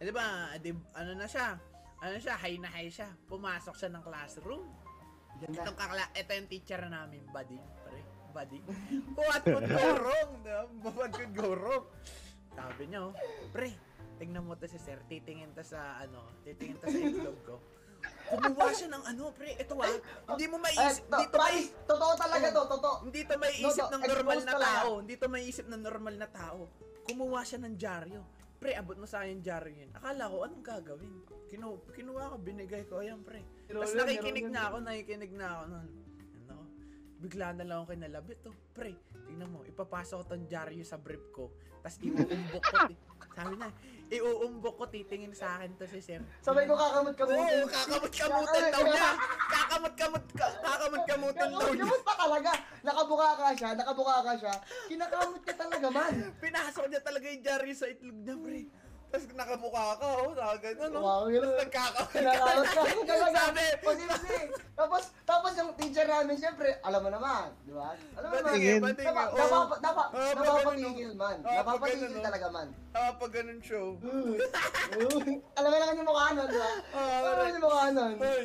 Eh, 0.00 0.04
di 0.08 0.10
ba, 0.10 0.24
di, 0.58 0.70
ano 0.98 1.10
na 1.14 1.26
siya? 1.30 1.46
Ano 2.04 2.20
siya, 2.20 2.36
high 2.36 2.60
na 2.60 2.68
high 2.68 2.92
siya. 2.92 3.08
Pumasok 3.24 3.74
siya 3.80 3.88
ng 3.88 4.04
classroom. 4.04 4.68
Ganda. 5.40 5.64
Itong 5.64 5.78
kakla, 5.80 6.04
ito 6.12 6.30
yung 6.36 6.48
teacher 6.52 6.80
namin, 6.84 7.24
buddy. 7.32 7.56
Pre, 7.56 8.00
buddy. 8.36 8.60
What 9.16 9.40
could 9.40 9.64
go 9.64 9.88
wrong? 9.96 10.32
What 10.84 11.10
could 11.16 11.32
go 11.32 11.56
wrong? 11.56 11.88
Sabi 12.52 12.92
niya, 12.92 13.08
oh, 13.08 13.16
pre, 13.50 13.72
tingnan 14.20 14.44
mo 14.44 14.52
to 14.54 14.68
si 14.68 14.76
sir. 14.76 15.00
Titingin 15.08 15.56
to 15.56 15.64
sa, 15.64 16.04
ano, 16.04 16.28
titingin 16.44 16.76
to 16.76 16.86
sa 16.92 16.98
itlog 17.00 17.40
ko. 17.48 17.56
Kumuha 18.36 18.70
siya 18.76 18.88
ng 18.92 19.04
ano, 19.08 19.32
pre. 19.32 19.56
Ito 19.56 19.72
ah, 19.80 19.96
hindi 20.36 20.44
mo 20.52 20.60
Ay, 20.60 20.76
maiisip, 20.76 21.08
to, 21.08 21.16
hindi 21.16 21.26
to 21.32 21.38
mai, 21.40 21.56
promise, 21.56 21.88
totoo 21.88 22.12
talaga 22.20 22.46
to, 22.52 22.62
totoo. 22.68 22.96
hindi 23.08 23.20
to 23.24 23.34
maiisip 23.40 23.86
ng 23.88 24.02
normal 24.04 24.38
na 24.44 24.54
tao. 24.60 24.88
Hindi 25.00 25.14
to 25.16 25.26
maiisip 25.32 25.66
ng 25.72 25.80
normal 25.80 26.14
na 26.20 26.28
tao. 26.28 26.60
Kumuha 27.08 27.40
siya 27.48 27.58
ng 27.64 27.74
dyaryo. 27.80 28.22
Pre, 28.64 28.72
abot 28.72 28.96
mo 28.96 29.04
sa 29.04 29.20
akin 29.20 29.44
dyaryo 29.44 29.76
yun. 29.76 29.92
Akala 29.92 30.24
ko, 30.24 30.48
anong 30.48 30.64
gagawin? 30.64 31.12
Kinu 31.52 31.84
kinuha 31.92 32.32
ko, 32.32 32.36
binigay 32.40 32.88
ko. 32.88 33.04
Ayan, 33.04 33.20
pre. 33.20 33.44
Tapos 33.68 33.92
nakikinig 33.92 34.48
na 34.48 34.72
ako, 34.72 34.76
nakikinig 34.80 35.32
na 35.36 35.46
ako 35.52 35.62
nun. 35.68 35.88
Ano, 36.48 36.54
bigla 37.20 37.52
na 37.52 37.68
lang 37.68 37.84
ako 37.84 37.92
kinalabit 37.92 38.40
to. 38.40 38.56
Pre, 38.72 38.96
tingnan 39.28 39.52
mo, 39.52 39.68
ipapasok 39.68 40.16
ko 40.16 40.24
tong 40.24 40.48
dyaryo 40.48 40.80
sa 40.80 40.96
brief 40.96 41.28
ko. 41.28 41.52
Tapos 41.84 42.00
iuumbok 42.00 42.64
ko. 42.64 42.76
Sabi 43.34 43.54
na, 43.58 43.66
iuumbok 44.06 44.74
ko, 44.78 44.84
titingin 44.86 45.34
sa 45.34 45.58
akin 45.58 45.74
to 45.74 45.90
si 45.90 45.98
sir. 45.98 46.22
Sabay 46.38 46.64
ko 46.64 46.78
kakamot 46.78 47.12
Oo, 47.12 47.18
kamutin. 47.18 47.66
kakamot-kamutan 47.66 48.64
daw 48.70 48.82
niya. 48.86 49.10
Kakamot-kamot, 49.50 50.24
ka- 50.38 50.54
kakamot-kamutan 50.62 51.48
daw 51.50 51.66
niya. 51.66 51.82
Kakamot 51.82 52.02
pa 52.06 52.14
talaga. 52.14 52.52
Nakabuka 52.84 53.28
ka 53.34 53.48
siya, 53.52 53.70
nakabuka 53.74 54.16
ka 54.22 54.32
siya. 54.38 54.54
Kinakamot 54.86 55.42
ka 55.42 55.52
talaga, 55.56 55.86
man. 55.90 56.14
Pinasok 56.38 56.84
niya 56.86 57.00
talaga 57.02 57.26
yung 57.26 57.42
dyaryo 57.42 57.74
sa 57.74 57.86
itlog 57.90 58.18
niya, 58.22 58.36
pre. 58.38 58.60
Tapos 59.14 59.30
nakabuka 59.30 59.94
ka, 59.94 60.06
oh, 60.10 60.34
naka 60.34 60.56
gano'n, 60.58 60.90
no? 60.90 60.98
Wow, 61.06 61.30
yun. 61.30 61.46
Tapos 61.46 61.58
nagkakamot 61.62 62.10
Kinakamot 62.10 62.66
ka. 62.66 63.14
Sabi, 63.38 63.64
Posible. 63.78 64.42
Tapos, 64.74 65.02
tapos 65.22 65.52
yung 65.54 65.70
teacher 65.78 66.06
namin, 66.10 66.34
syempre, 66.34 66.82
alam 66.82 66.98
mo 66.98 67.14
naman, 67.14 67.54
di 67.62 67.70
ba? 67.70 67.94
Alam 68.18 68.26
mo 68.26 68.36
naman. 68.42 68.90
Napa, 68.90 69.22
napa, 69.38 69.74
napa, 69.78 70.04
pag 70.10 70.34
napapatigil 70.34 71.14
ganun, 71.14 71.14
man. 71.14 71.36
Pag 71.46 71.54
Napapatigil 71.62 72.10
ganun, 72.10 72.18
no? 72.18 72.26
talaga 72.26 72.46
man. 72.50 72.68
Pag 72.90 73.30
ganun 73.30 73.60
show. 73.62 73.86
alam 75.62 75.68
mo 75.70 75.76
naman 75.78 75.94
yung 75.94 76.08
mukha 76.10 76.26
nun, 76.34 76.48
di 76.50 76.58
ba? 76.58 76.72
Alam 76.98 77.22
mo 77.22 77.38
naman 77.38 77.54
yung 77.54 77.64
mukha 77.70 77.84
nun. 77.94 78.14
Ay. 78.18 78.42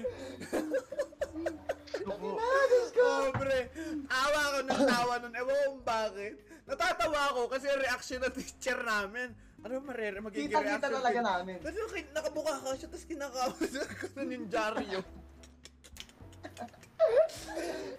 Oh, 3.00 3.26
pre. 3.34 3.60
Awa 4.06 4.42
ko 4.54 4.60
ng 4.62 4.82
tawa 4.86 5.14
nun. 5.18 5.34
Ewan 5.34 5.50
ko 5.50 5.66
kung 5.66 5.82
bakit. 5.82 6.34
Natatawa 6.70 7.22
ako 7.34 7.50
kasi 7.50 7.66
reaction 7.74 8.22
ng 8.22 8.34
teacher 8.38 8.78
namin. 8.86 9.34
Ano 9.60 9.84
marere 9.84 10.24
magiging 10.24 10.48
Kita-kita 10.48 10.88
reaction? 10.88 10.96
talaga 11.04 11.20
namin. 11.20 11.58
Kasi 11.60 11.78
naki- 11.78 12.12
nakabuka 12.16 12.54
ka 12.64 12.72
siya, 12.80 12.88
tapos 12.88 13.06
kinakawa 13.06 13.54
siya 13.60 13.84
ganun 13.86 14.30
yung 14.32 14.48
dyaryo. 14.48 15.02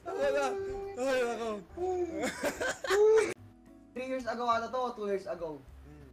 Wala. 0.05 0.47
Ay, 1.01 1.21
ako. 1.25 1.49
Three 3.91 4.09
years 4.09 4.27
ago 4.27 4.45
ata 4.49 4.69
to, 4.69 4.81
two 4.97 5.07
years 5.09 5.27
ago. 5.29 5.61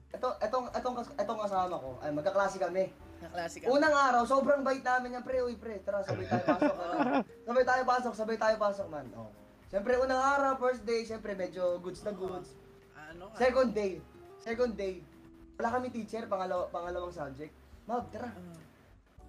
Ito, 0.07 0.27
etong, 0.39 0.65
etong, 0.71 0.95
etong 1.15 1.39
kasama 1.39 1.75
ko, 1.77 1.99
ay 1.99 2.09
magkaklase 2.11 2.57
kami. 2.57 2.91
Na-classic 3.17 3.65
Unang 3.65 3.91
araw, 3.91 4.23
sobrang 4.29 4.61
bait 4.61 4.85
namin 4.85 5.17
yan, 5.17 5.23
pre. 5.25 5.41
Uy, 5.41 5.57
pre, 5.57 5.81
tara, 5.81 6.05
sabay 6.05 6.29
tayo 6.29 6.43
pasok. 6.45 6.75
ano. 6.77 7.25
sabay 7.49 7.65
tayo 7.65 7.83
pasok, 7.83 8.13
sabay 8.13 8.37
tayo 8.37 8.55
pasok, 8.61 8.87
man. 8.93 9.07
Oh. 9.17 9.31
Siyempre, 9.67 9.97
unang 9.97 10.21
araw, 10.21 10.53
first 10.61 10.85
day, 10.85 11.01
siyempre, 11.03 11.33
medyo 11.33 11.81
goods 11.81 12.05
na 12.05 12.13
goods. 12.13 12.53
Ano 12.93 13.33
ka? 13.33 13.41
Second 13.41 13.73
day, 13.73 13.99
second 14.39 14.73
day, 14.77 15.01
wala 15.57 15.69
kami 15.73 15.87
teacher, 15.89 16.23
pangalaw, 16.29 16.69
pangalawang 16.69 17.09
subject. 17.09 17.49
Mab, 17.89 18.05
tara. 18.13 18.29
Ah. 18.29 18.61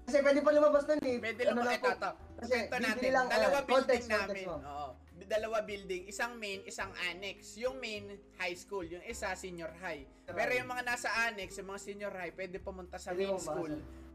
Kasi 0.04 0.20
pwede 0.20 0.40
pa 0.40 0.50
lumabas 0.52 0.84
nun 0.84 1.00
eh. 1.00 1.16
Pwede 1.20 1.40
Ano 1.48 1.64
lang 1.64 1.80
po. 1.80 1.88
ito. 1.88 2.10
Kasi, 2.40 2.56
natin. 2.68 3.10
lang, 3.12 3.26
Dalawa 3.28 3.48
ah, 3.50 3.64
building 3.64 3.72
context, 3.74 4.08
namin. 4.08 4.44
context. 4.44 4.68
Oo. 4.68 4.88
Dalawa 5.28 5.58
building. 5.60 6.02
Isang 6.08 6.32
main, 6.36 6.60
isang 6.64 6.88
annex. 7.04 7.56
Yung 7.60 7.76
main, 7.76 8.08
high 8.36 8.56
school. 8.56 8.84
Yung 8.84 9.04
isa, 9.04 9.32
senior 9.36 9.72
high. 9.80 10.04
Pero 10.24 10.50
yung 10.52 10.68
mga 10.68 10.82
nasa 10.84 11.08
annex, 11.28 11.56
yung 11.60 11.68
mga 11.68 11.80
senior 11.80 12.12
high, 12.12 12.32
pwede 12.32 12.56
pumunta 12.60 12.96
sa 12.96 13.12
Pwede 13.12 13.28
main 13.28 13.40
school 13.40 13.72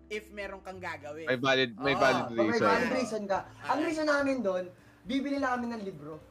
if 0.09 0.29
meron 0.29 0.61
kang 0.61 0.77
gagawin. 0.77 1.25
May 1.25 1.39
valid, 1.39 1.71
may 1.79 1.95
valid 1.95 2.25
may 2.31 2.45
reason. 2.49 2.67
valid 2.67 2.91
reason 2.93 3.23
ka. 3.25 3.39
Ang 3.65 3.79
reason 3.81 4.05
namin 4.05 4.37
doon, 4.45 4.63
bibili 5.05 5.41
lang 5.41 5.57
kami 5.57 5.73
ng 5.73 5.81
libro. 5.81 6.21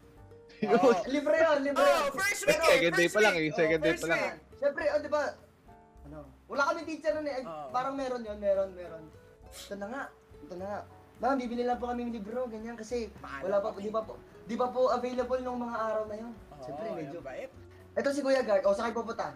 Oo. 0.78 0.90
Libre 1.10 1.34
yun, 1.34 1.58
libre 1.66 1.82
Oh, 1.82 2.14
first 2.14 2.46
week 2.46 2.54
Pero- 2.54 2.70
Second 2.70 2.94
day 2.94 3.08
pa 3.10 3.18
lang 3.18 3.34
eh, 3.34 3.50
second 3.50 3.80
Oh, 3.80 3.84
day 3.84 3.94
pa 3.98 4.06
lang. 4.06 4.20
Siyempre, 4.54 4.82
oh, 4.94 4.98
di 5.02 5.10
ba, 5.10 5.22
ano, 6.04 6.18
wala 6.46 6.62
kami 6.68 6.80
teacher 6.84 7.12
nun 7.12 7.24
eh. 7.24 7.34
Ay, 7.34 7.44
Oo. 7.44 7.68
Parang 7.70 7.94
meron 7.94 8.20
yun, 8.20 8.38
meron, 8.38 8.70
meron. 8.72 9.02
Ito 9.48 9.74
na 9.74 9.86
nga, 9.86 10.02
ito 10.38 10.54
na 10.54 10.66
nga. 10.66 10.80
Ma'am, 11.18 11.36
bibili 11.36 11.62
lang 11.62 11.78
po 11.78 11.86
kami 11.86 12.02
ng 12.04 12.14
libro, 12.14 12.46
ganyan, 12.46 12.74
kasi 12.74 13.06
Mahal 13.18 13.46
wala 13.46 13.56
pa, 13.58 13.68
kami. 13.70 13.80
di 13.80 13.90
pa 13.90 14.00
po, 14.02 14.12
di 14.42 14.56
pa 14.56 14.66
po 14.68 14.90
available 14.90 15.40
nung 15.40 15.60
mga 15.60 15.76
araw 15.78 16.04
na 16.04 16.16
yun. 16.18 16.32
Oo, 16.32 16.58
Siyempre, 16.60 16.86
medyo. 16.92 17.14
yung 17.14 17.24
bait. 17.24 17.50
Ito 17.92 18.08
si 18.10 18.20
Kuya 18.20 18.42
Gart, 18.42 18.64
o, 18.64 18.72
sakay 18.72 18.90
pupunta. 18.90 19.30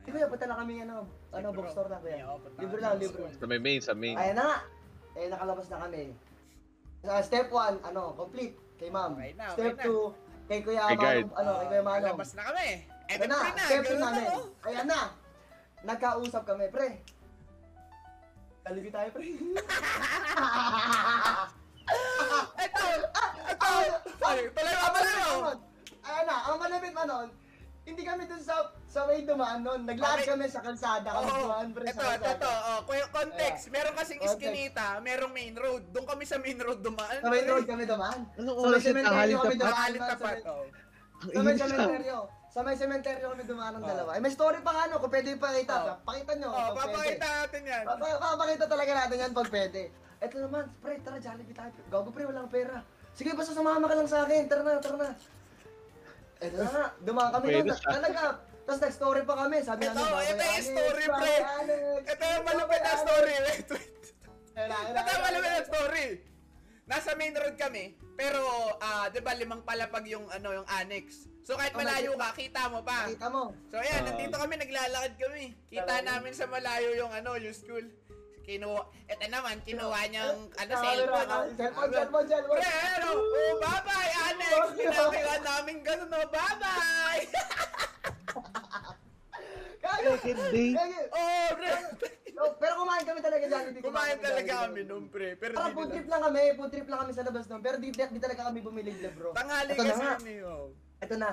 Si 0.00 0.08
Kuya, 0.08 0.28
punta 0.28 0.46
lang 0.46 0.58
kami, 0.62 0.74
ano, 0.80 0.96
ano, 1.32 1.46
Libro. 1.48 1.58
bookstore 1.60 1.88
na, 1.88 1.98
Kuya. 1.98 2.22
Oo, 2.24 2.38
punta 2.38 2.58
Libro 2.60 2.76
kami 2.76 2.84
lang, 2.84 2.92
sa 2.92 3.00
libro. 3.00 3.18
school. 3.18 3.32
Sa 3.34 3.46
may 3.46 3.58
main, 3.58 3.80
sa 3.80 3.92
main. 3.92 4.14
Ayan 4.14 4.36
na 4.36 4.44
nga. 4.46 4.58
Eh, 5.14 5.26
nakalabas 5.26 5.66
na 5.66 5.78
kami. 5.80 6.02
Sa 7.00 7.12
step 7.20 7.46
1, 7.48 7.82
ano, 7.82 8.02
complete, 8.14 8.54
kay 8.76 8.88
ma'am. 8.88 9.12
Okay 9.12 9.32
na, 9.34 9.44
okay 9.48 9.58
step 9.58 9.76
na. 9.76 9.84
2, 9.84 10.46
kay 10.46 10.58
Kuya 10.62 10.82
Kay. 10.86 10.96
Manong, 11.24 11.34
ano, 11.34 11.50
kay 11.52 11.66
Kuya 11.66 11.82
Manong. 11.82 12.14
Labas 12.14 12.30
na 12.32 12.42
kami. 12.44 12.68
Eh, 13.04 13.10
Ayan 13.10 13.26
na, 13.26 13.36
pre 13.36 13.50
na. 13.50 13.64
step 13.64 13.80
2 13.80 13.84
ganun 13.84 13.98
na, 13.98 14.06
namin. 14.06 14.26
oh. 14.30 14.44
Ayan 14.64 14.86
na. 14.86 15.00
Nagkausap 15.84 16.42
kami, 16.44 16.66
pre. 16.68 16.88
Kalibi 18.62 18.88
tayo, 18.88 19.08
pre. 19.10 19.24
Ito! 22.56 22.86
Ito! 23.46 23.70
Ay, 24.24 24.38
tuloy 24.48 24.74
mo, 24.74 24.86
tuloy 24.90 25.14
mo! 25.14 25.50
Ayan 26.02 26.24
na, 26.24 26.36
ang 26.42 26.56
malapit 26.58 26.92
pa 26.92 27.04
nun, 27.04 27.28
hindi 27.82 28.02
kami 28.02 28.24
dun 28.24 28.40
sa 28.40 28.56
sa 28.86 29.04
way 29.04 29.20
dumaan 29.22 29.60
nun. 29.60 29.84
Naglakad 29.84 30.18
Okay. 30.18 30.30
kami 30.30 30.46
sa 30.46 30.60
kalsada. 30.60 31.10
Kami 31.10 31.30
dumaan, 31.34 31.68
pre, 31.70 31.84
Ito, 31.84 31.92
sa 31.94 32.14
ito, 32.14 32.24
ito. 32.24 32.24
kalsada. 32.40 32.76
Oh, 32.78 33.08
context. 33.10 33.64
Meron 33.68 33.92
kasing 33.94 34.18
Context. 34.18 34.36
iskinita, 34.38 34.86
merong 35.00 35.32
main 35.32 35.52
road. 35.52 35.82
Doon 35.90 36.06
kami 36.06 36.24
sa 36.24 36.36
main 36.38 36.56
road 36.56 36.80
dumaan. 36.80 37.18
Sa 37.18 37.28
main 37.28 37.44
road 37.46 37.64
kami 37.66 37.84
dumaan. 37.84 38.20
Sa 38.26 38.40
may 38.40 38.52
oras 38.54 38.64
yung 38.74 38.84
cementerio 38.86 39.04
tanghali 39.04 39.34
kami 39.34 39.54
tapat? 39.54 39.60
dumaan. 39.60 39.90
Man, 39.90 40.00
sa 40.00 40.08
tapat. 40.10 40.34
may- 40.34 40.44
Oh. 40.46 40.64
Ang 41.14 41.32
Sa 41.34 41.40
may 41.40 41.44
init 41.46 41.56
ka. 41.58 41.66
cementerio. 41.66 42.18
Sa 42.54 42.62
may 42.62 42.78
cementerio 42.78 43.34
kami 43.34 43.42
dumaan 43.42 43.74
ng 43.74 43.82
Oh. 43.82 43.90
dalawa. 43.90 44.10
Eh, 44.14 44.22
may 44.22 44.30
story 44.30 44.62
pa 44.62 44.70
nga 44.70 44.86
no, 44.86 45.02
kung 45.02 45.10
pwede 45.10 45.34
ipakita. 45.34 45.74
Oh. 45.74 45.98
Pakita 46.06 46.32
nyo. 46.38 46.48
Oh, 46.48 46.70
pag 46.70 46.86
pwede. 46.86 47.18
papakita 47.18 47.26
natin 47.26 47.62
yan. 47.66 47.82
Papa- 47.84 48.20
Papakita 48.22 48.64
talaga 48.70 48.92
natin 48.94 49.16
yan 49.18 49.32
pag 49.34 49.48
pwede. 49.50 49.82
Eto 50.22 50.36
naman, 50.38 50.64
pre, 50.78 50.94
tara, 51.02 51.18
Jollibee 51.18 51.50
tayo. 51.50 51.74
Gago, 51.90 52.08
pre, 52.08 52.22
walang 52.24 52.46
pera. 52.46 52.78
Sige, 53.12 53.34
basta 53.34 53.50
sumama 53.50 53.84
ka 53.84 53.98
lang 53.98 54.06
sa 54.06 54.22
akin. 54.22 54.46
Tara 54.46 54.62
na, 54.62 54.78
tara 54.78 54.96
na. 54.96 55.10
Eto 56.38 56.54
na 56.56 56.68
nga, 56.70 56.84
dumaan 57.02 57.30
kami 57.32 57.46
Pwede 57.50 57.74
siya. 57.74 57.90
Talaga. 57.92 58.22
Tapos 58.64 58.80
nag-story 58.80 59.22
pa 59.26 59.34
kami. 59.36 59.58
Sabi 59.60 59.82
Ito, 59.82 59.92
namin, 59.92 60.08
babay 60.08 60.24
ito 60.24 60.30
yung 60.32 60.40
Alex, 60.46 60.64
story, 60.64 61.04
babay 61.04 61.18
pre. 61.18 61.34
Alex, 61.36 61.80
Ito 62.06 62.22
yung 62.24 62.44
malupit 62.46 62.80
na 62.80 62.92
story. 62.96 63.34
Wait, 63.36 63.66
wait. 63.68 63.90
Ito 64.54 64.62
yung 64.62 64.70
ayun 64.70 64.94
na, 64.94 65.20
malupit 65.20 65.50
na. 65.52 65.62
story. 65.66 66.06
Nasa 66.84 67.14
main 67.14 67.32
road 67.32 67.56
kami, 67.56 67.84
pero 68.12 68.40
ah, 68.78 69.08
'di 69.08 69.20
ba 69.20 69.32
limang 69.32 69.62
palapag 69.62 70.04
yung 70.06 70.28
ano 70.28 70.52
yung 70.54 70.68
annex. 70.70 71.24
So 71.40 71.56
kahit 71.56 71.72
Oh, 71.72 71.80
malayo 71.80 72.12
ka, 72.14 72.32
kita 72.32 72.68
mo 72.68 72.80
pa. 72.80 73.04
Nakita 73.04 73.28
mo. 73.28 73.52
So 73.68 73.76
ayan, 73.76 74.00
Ah. 74.00 74.06
nandito 74.06 74.34
kami, 74.34 74.54
naglalakad 74.54 75.12
kami. 75.16 75.44
Kita 75.66 75.84
Talaga? 75.86 76.08
namin 76.10 76.32
sa 76.32 76.44
malayo 76.46 76.92
yung 76.94 77.08
ano, 77.10 77.36
yung 77.36 77.52
school. 77.52 77.84
Kinuha, 78.44 78.76
eto 79.08 79.24
naman, 79.26 79.56
kinuha 79.64 80.00
niyang 80.06 80.36
ano, 80.52 80.68
Camera, 80.70 80.84
cellphone. 80.84 81.28
ah? 81.30 81.44
Cellphone, 81.50 81.88
cellphone, 81.90 82.26
cellphone. 82.28 82.58
Pre, 82.60 82.72
ano? 82.92 83.08
Oh, 83.16 83.54
bye-bye, 83.56 84.12
Alex! 84.22 84.52
Pinagawa 84.76 85.34
namin 85.40 85.76
ganun, 85.80 86.08
no? 86.12 86.20
Bye-bye! 86.28 87.24
Gago. 89.84 90.12
Hindi. 90.24 90.66
Gago. 90.72 91.00
oh, 91.12 91.48
pre! 91.52 91.68
Oh, 92.34 92.50
Pero 92.58 92.72
kumain 92.82 93.04
kami 93.06 93.20
talaga 93.22 93.44
Jollibee. 93.46 93.82
Kumain 93.84 94.18
talaga 94.18 94.52
kami 94.66 94.80
nung 94.82 95.06
pre. 95.06 95.38
Pero 95.38 95.52
Parang 95.54 95.74
food 95.76 95.90
trip 95.94 96.08
lang 96.10 96.22
kami, 96.24 96.42
food 96.58 96.70
trip 96.74 96.88
lang 96.90 97.00
kami 97.06 97.12
sa 97.14 97.22
labas 97.22 97.46
nun. 97.46 97.62
Pero 97.62 97.76
di, 97.78 97.88
di, 97.94 98.02
di 98.02 98.20
talaga 98.20 98.42
kami 98.50 98.58
bumili 98.58 98.90
bro. 99.14 99.30
Tanghali 99.36 99.72
Ito 99.76 99.82
na 99.84 99.94
kasi 99.94 100.02
yun 100.02 100.26
eh. 100.26 100.48
oh. 100.48 100.66
Ito 100.98 101.14
na. 101.14 101.30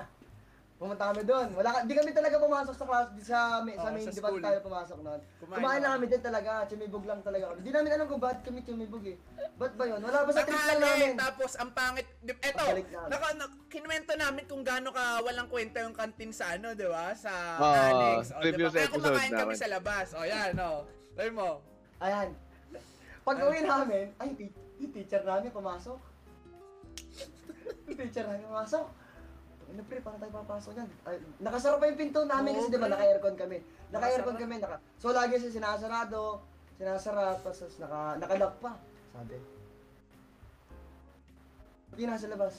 Pumunta 0.82 1.14
kami 1.14 1.22
doon. 1.22 1.54
Wala 1.54 1.70
ka, 1.70 1.80
di 1.86 1.94
kami 1.94 2.10
talaga 2.10 2.42
pumasok 2.42 2.74
sa 2.74 2.86
class, 2.90 3.08
di 3.14 3.22
sa, 3.22 3.62
may, 3.62 3.78
sa 3.78 3.86
Oo, 3.86 3.94
main, 3.94 4.02
sa 4.02 4.10
di 4.10 4.18
ba 4.18 4.28
school. 4.28 4.42
tayo 4.42 4.58
pumasok 4.66 4.98
noon? 5.00 5.20
Kumain 5.38 5.58
Kumain, 5.62 5.78
lang. 5.78 5.92
kami 5.94 6.06
din 6.10 6.22
talaga, 6.26 6.52
chumibog 6.66 7.06
lang 7.06 7.22
talaga 7.22 7.44
kami. 7.48 7.60
Di 7.62 7.70
namin 7.70 7.90
alam 7.94 8.06
kung 8.10 8.18
bakit 8.18 8.42
kami 8.42 8.60
chumibog 8.66 9.06
eh. 9.06 9.18
Ba't 9.56 9.78
ba 9.78 9.84
yun? 9.86 10.02
Wala 10.02 10.26
ba 10.26 10.32
sa 10.34 10.42
trip 10.42 10.58
lang 10.58 10.82
namin? 10.82 11.10
Tapos 11.14 11.52
ang 11.54 11.70
pangit. 11.70 12.10
Di, 12.18 12.34
eto, 12.34 12.66
Pabalik 12.66 12.90
na. 12.90 13.02
naka, 13.08 13.28
na, 13.38 13.46
kinuwento 13.70 14.14
namin 14.18 14.44
kung 14.50 14.66
gaano 14.66 14.90
ka 14.90 15.22
walang 15.22 15.46
kwenta 15.46 15.86
yung 15.86 15.94
kantin 15.94 16.34
sa 16.34 16.58
ano, 16.58 16.74
di 16.74 16.90
ba? 16.90 17.14
Sa 17.14 17.30
Oo, 17.62 17.78
Alex. 17.78 18.34
O, 18.34 18.42
di 18.42 18.50
ba? 18.50 18.50
previous 18.50 18.74
Kaya 18.74 18.82
episode 18.84 18.98
kumakain 19.06 19.32
kami 19.32 19.46
namin. 19.46 19.62
sa 19.62 19.68
labas. 19.70 20.08
O, 20.12 20.26
yan, 20.26 20.52
o. 20.58 20.72
Sabi 21.14 21.30
mo. 21.30 21.50
Ayan. 22.02 22.30
Pag 23.22 23.38
uwi 23.40 23.60
namin, 23.62 24.06
ay, 24.18 24.30
ti- 24.34 24.50
yung 24.82 24.90
teacher 24.92 25.22
namin 25.22 25.54
pumasok. 25.54 26.00
yung 27.86 27.98
teacher 28.00 28.26
namin 28.26 28.50
pumasok. 28.50 28.86
Ano 29.72 29.82
pre, 29.88 30.04
paano 30.04 30.20
tayo 30.20 30.34
papasok 30.36 30.74
yan? 30.76 30.90
Ay, 31.08 31.16
nakasara 31.40 31.80
pa 31.80 31.88
yung 31.88 32.00
pinto 32.00 32.28
namin 32.28 32.52
kasi 32.60 32.68
Oo, 32.68 32.74
di 32.76 32.80
ba 32.80 32.88
pre. 32.88 32.94
naka-aircon 32.94 33.36
kami. 33.40 33.58
Naka-aircon 33.90 34.36
Nakasara. 34.36 34.44
kami, 34.44 34.56
naka... 34.60 34.78
So 35.00 35.08
lagi 35.16 35.36
siya 35.40 35.56
sinasarado, 35.56 36.44
sinasara, 36.76 37.40
tapos 37.40 37.80
naka, 37.80 38.00
nakalock 38.20 38.56
pa. 38.60 38.72
Sabi. 39.16 39.38
Hindi 41.92 42.04
nasa 42.04 42.28
labas. 42.28 42.56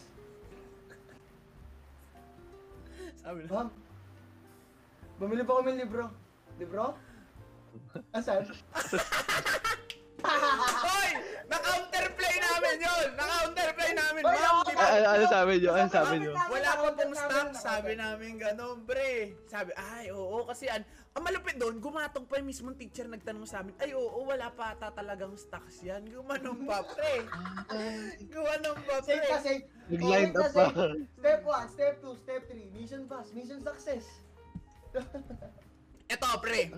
Sabi 3.20 3.38
na. 3.44 3.50
Ma'am, 3.52 3.68
bumili 5.20 5.42
pa 5.44 5.52
kami 5.60 5.68
ng 5.72 5.80
libro. 5.84 6.04
Libro? 6.56 6.84
Asan? 8.16 8.44
Hoy! 10.22 11.08
Na-counterplay 11.48 12.21
namin 12.62 12.86
yun! 12.86 13.08
Na-counterplay 13.18 13.90
namin, 13.92 14.22
ma'am! 14.22 14.56
Di 14.62 14.74
ba? 14.78 14.82
Ah, 14.82 14.92
ano, 14.94 15.06
ano 15.10 15.24
sabi 15.26 15.52
nyo? 15.58 15.70
Ano 15.74 15.88
sabi 15.90 16.14
nyo? 16.22 16.30
Wala 16.32 16.70
pa 16.78 16.88
pong 16.94 17.14
stock, 17.14 17.48
sabi 17.58 17.92
namin. 17.98 18.32
gano'n, 18.38 18.78
pre. 18.86 19.34
Sabi, 19.50 19.70
ay, 19.74 20.14
oo, 20.14 20.46
kasi 20.46 20.70
an, 20.70 20.82
ang 21.12 21.22
malupit 21.26 21.58
doon, 21.58 21.76
gumatong 21.82 22.24
pa 22.24 22.38
yung 22.38 22.48
mismong 22.48 22.78
teacher 22.78 23.04
nagtanong 23.10 23.44
sa 23.44 23.60
amin, 23.60 23.74
ay, 23.82 23.92
oo, 23.92 24.22
wala 24.24 24.48
pa 24.54 24.72
ata 24.72 24.94
talagang 24.94 25.34
stocks 25.34 25.82
yan. 25.82 26.06
Gumanong 26.06 26.62
pa, 26.64 26.86
pre. 26.86 27.14
Gumanong 28.30 28.78
pa, 28.86 28.94
Safe 29.02 29.26
ka, 29.26 29.36
pre. 29.38 29.44
safe. 29.44 29.64
Nag-line 29.90 30.30
up 30.32 30.48
safe 30.48 30.54
pa. 30.54 30.64
safe. 30.70 31.04
Step 31.18 31.40
1, 31.44 31.74
step 31.74 31.94
2, 32.00 32.22
step 32.22 32.42
3. 32.48 32.78
Mission 32.78 33.02
pass, 33.10 33.26
mission 33.34 33.60
success. 33.60 34.06
Eto, 36.12 36.28
pre. 36.40 36.70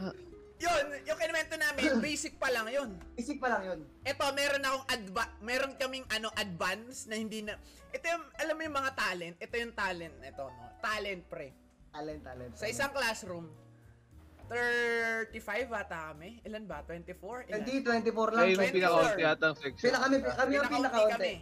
Yun, 0.64 0.84
yung 1.04 1.18
kinemento 1.20 1.54
namin, 1.60 1.84
basic 2.08 2.40
pa 2.40 2.48
lang 2.48 2.66
yun. 2.72 2.90
Isip 3.20 3.36
pa 3.36 3.48
lang 3.52 3.62
yun. 3.68 3.80
Eto, 4.00 4.24
meron 4.32 4.62
akong 4.64 4.86
adva 4.88 5.24
meron 5.44 5.72
kaming 5.76 6.06
ano 6.08 6.32
advance 6.40 7.04
na 7.04 7.20
hindi 7.20 7.44
na 7.44 7.60
ito 7.92 8.04
yung 8.08 8.24
alam 8.40 8.54
mo 8.56 8.62
yung 8.64 8.76
mga 8.80 8.92
talent, 8.96 9.36
ito 9.38 9.54
yung 9.60 9.74
talent 9.76 10.14
ito 10.24 10.44
no. 10.48 10.64
Talent 10.80 11.22
pre. 11.28 11.48
Talent, 11.94 12.20
talent. 12.24 12.52
Sa 12.56 12.66
isang 12.66 12.90
classroom 12.90 13.46
35 14.48 15.72
ata 15.72 16.12
kami. 16.12 16.44
Ilan 16.44 16.68
ba? 16.68 16.84
24? 16.84 17.48
Ilan? 17.48 17.64
Hindi, 17.64 17.74
24 17.80 18.36
lang. 18.36 18.44
Ay, 18.44 18.52
may 18.52 18.68
24. 18.68 18.76
pinaka-out 18.76 19.16
yata 19.16 19.44
ang 19.48 19.56
section. 19.56 19.84
Pila 19.88 19.98
kami, 20.04 20.16
kami 20.20 20.32
ang 20.36 20.68
Pinakaunti 20.68 20.76
pinaka 20.76 21.00
kami. 21.16 21.34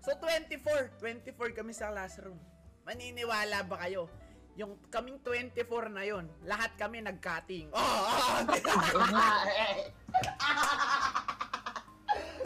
So 0.00 0.10
24, 0.16 1.00
24 1.00 1.58
kami 1.58 1.72
sa 1.72 1.88
classroom. 1.92 2.36
Maniniwala 2.84 3.64
ba 3.64 3.76
kayo? 3.84 4.08
Yung 4.54 4.76
kaming 4.88 5.18
24 5.22 5.88
na 5.88 6.02
yon, 6.02 6.28
lahat 6.42 6.74
kami 6.74 7.00
nag-cutting. 7.00 7.70
Oh, 7.70 7.78
oh, 7.80 8.40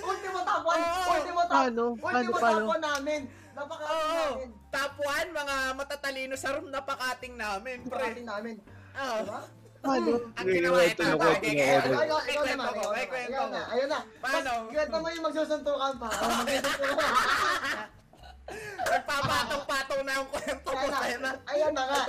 Ultimo 0.04 0.38
top 0.42 0.62
1! 0.62 0.68
Oo. 0.68 1.10
Ultimo 1.10 1.40
top! 1.42 1.50
Paano? 1.50 1.84
Ultimo 1.92 2.04
Paano, 2.04 2.30
top 2.30 2.42
paano? 2.42 2.64
1 2.68 2.84
namin! 2.84 3.20
Napakating 3.54 3.88
Oo. 3.88 4.14
namin! 4.14 4.48
Top 4.68 4.92
1, 4.98 5.30
mga 5.32 5.56
matatalino 5.74 6.34
sa 6.34 6.50
room, 6.52 6.66
napakating 6.68 7.34
namin, 7.34 7.78
Napakating 7.82 8.14
pre. 8.20 8.28
namin. 8.28 8.54
Oo. 8.94 9.18
Diba? 9.22 9.40
Paano? 9.84 10.16
Ang 10.34 10.48
ginawa 10.48 10.80
ito, 10.80 10.80
okay, 10.80 10.96
tinukot, 10.96 11.36
kaya- 11.36 11.44
ikaw 11.44 11.84
kwento 11.84 12.16
ko, 12.32 12.40
naman. 12.48 12.72
kwento 13.04 13.36
ko. 13.36 13.52
na, 13.52 13.62
ayun 13.68 13.86
na. 13.86 14.00
Paano? 14.16 14.64
Kwento 14.66 14.96
mo 14.96 15.12
yung 15.12 15.24
magsusuntukan 15.24 15.92
pa. 16.00 16.08
Oh, 16.08 16.28
magsusuntukan 16.40 16.96
pa. 16.96 17.08
Nagpapatong-patong 18.84 20.02
na 20.04 20.12
yung 20.20 20.28
kwento 20.28 20.68
ko 20.68 20.84
Ayan 20.84 21.20
na, 21.24 21.30
ayan 21.48 21.72
na 21.72 21.82
nga. 21.88 22.00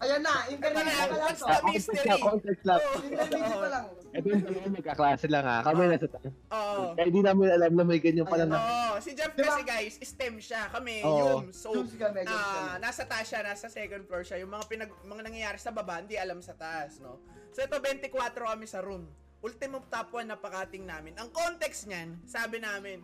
Ayan 0.00 0.20
na, 0.24 0.32
na, 0.48 0.92
pa 1.04 1.16
lang 1.20 1.36
to. 1.36 1.44
the 1.44 1.60
mystery. 1.68 2.08
lang, 2.08 2.20
context 2.24 2.64
lang. 2.64 2.80
Interview 3.04 3.56
pa 3.60 3.68
lang. 3.68 3.84
Ito 4.12 4.26
yung 4.28 4.44
dalawa 4.44 4.68
magkaklase 4.72 5.26
lang 5.28 5.44
ha. 5.44 5.58
Kami 5.60 5.80
nasa 5.88 6.08
taas. 6.08 6.32
Oo. 6.32 6.82
Kaya 6.96 7.06
hindi 7.08 7.22
namin 7.24 7.48
alam 7.52 7.72
na 7.76 7.84
may 7.84 8.00
ganyan 8.00 8.28
pala 8.28 8.44
na. 8.48 8.56
Oo, 8.56 8.92
si 9.04 9.12
Jeff 9.12 9.32
Diba? 9.36 9.52
kasi 9.52 9.62
guys, 9.68 9.94
STEM 10.00 10.36
siya. 10.40 10.68
Kami, 10.72 11.04
yung 11.04 11.52
so, 11.52 11.72
ah, 12.28 12.76
nasa 12.80 13.04
taas 13.04 13.28
siya, 13.28 13.40
nasa 13.44 13.68
second 13.68 14.04
floor 14.08 14.24
siya. 14.24 14.40
Yung 14.40 14.52
mga 14.52 14.64
pinag 14.68 14.90
mga 15.04 15.22
nangyayari 15.28 15.58
sa 15.60 15.72
baba, 15.72 16.00
hindi 16.00 16.16
alam 16.16 16.40
sa 16.40 16.56
taas, 16.56 17.00
no? 17.00 17.20
So 17.52 17.60
ito 17.60 17.76
24 17.76 18.08
kami 18.32 18.64
sa 18.64 18.80
room. 18.80 19.04
Ultimo 19.44 19.82
top 19.92 20.14
1 20.16 20.30
na 20.32 20.38
pakating 20.40 20.88
namin. 20.88 21.12
Ang 21.20 21.28
context 21.34 21.84
niyan, 21.90 22.16
sabi 22.24 22.62
namin, 22.62 23.02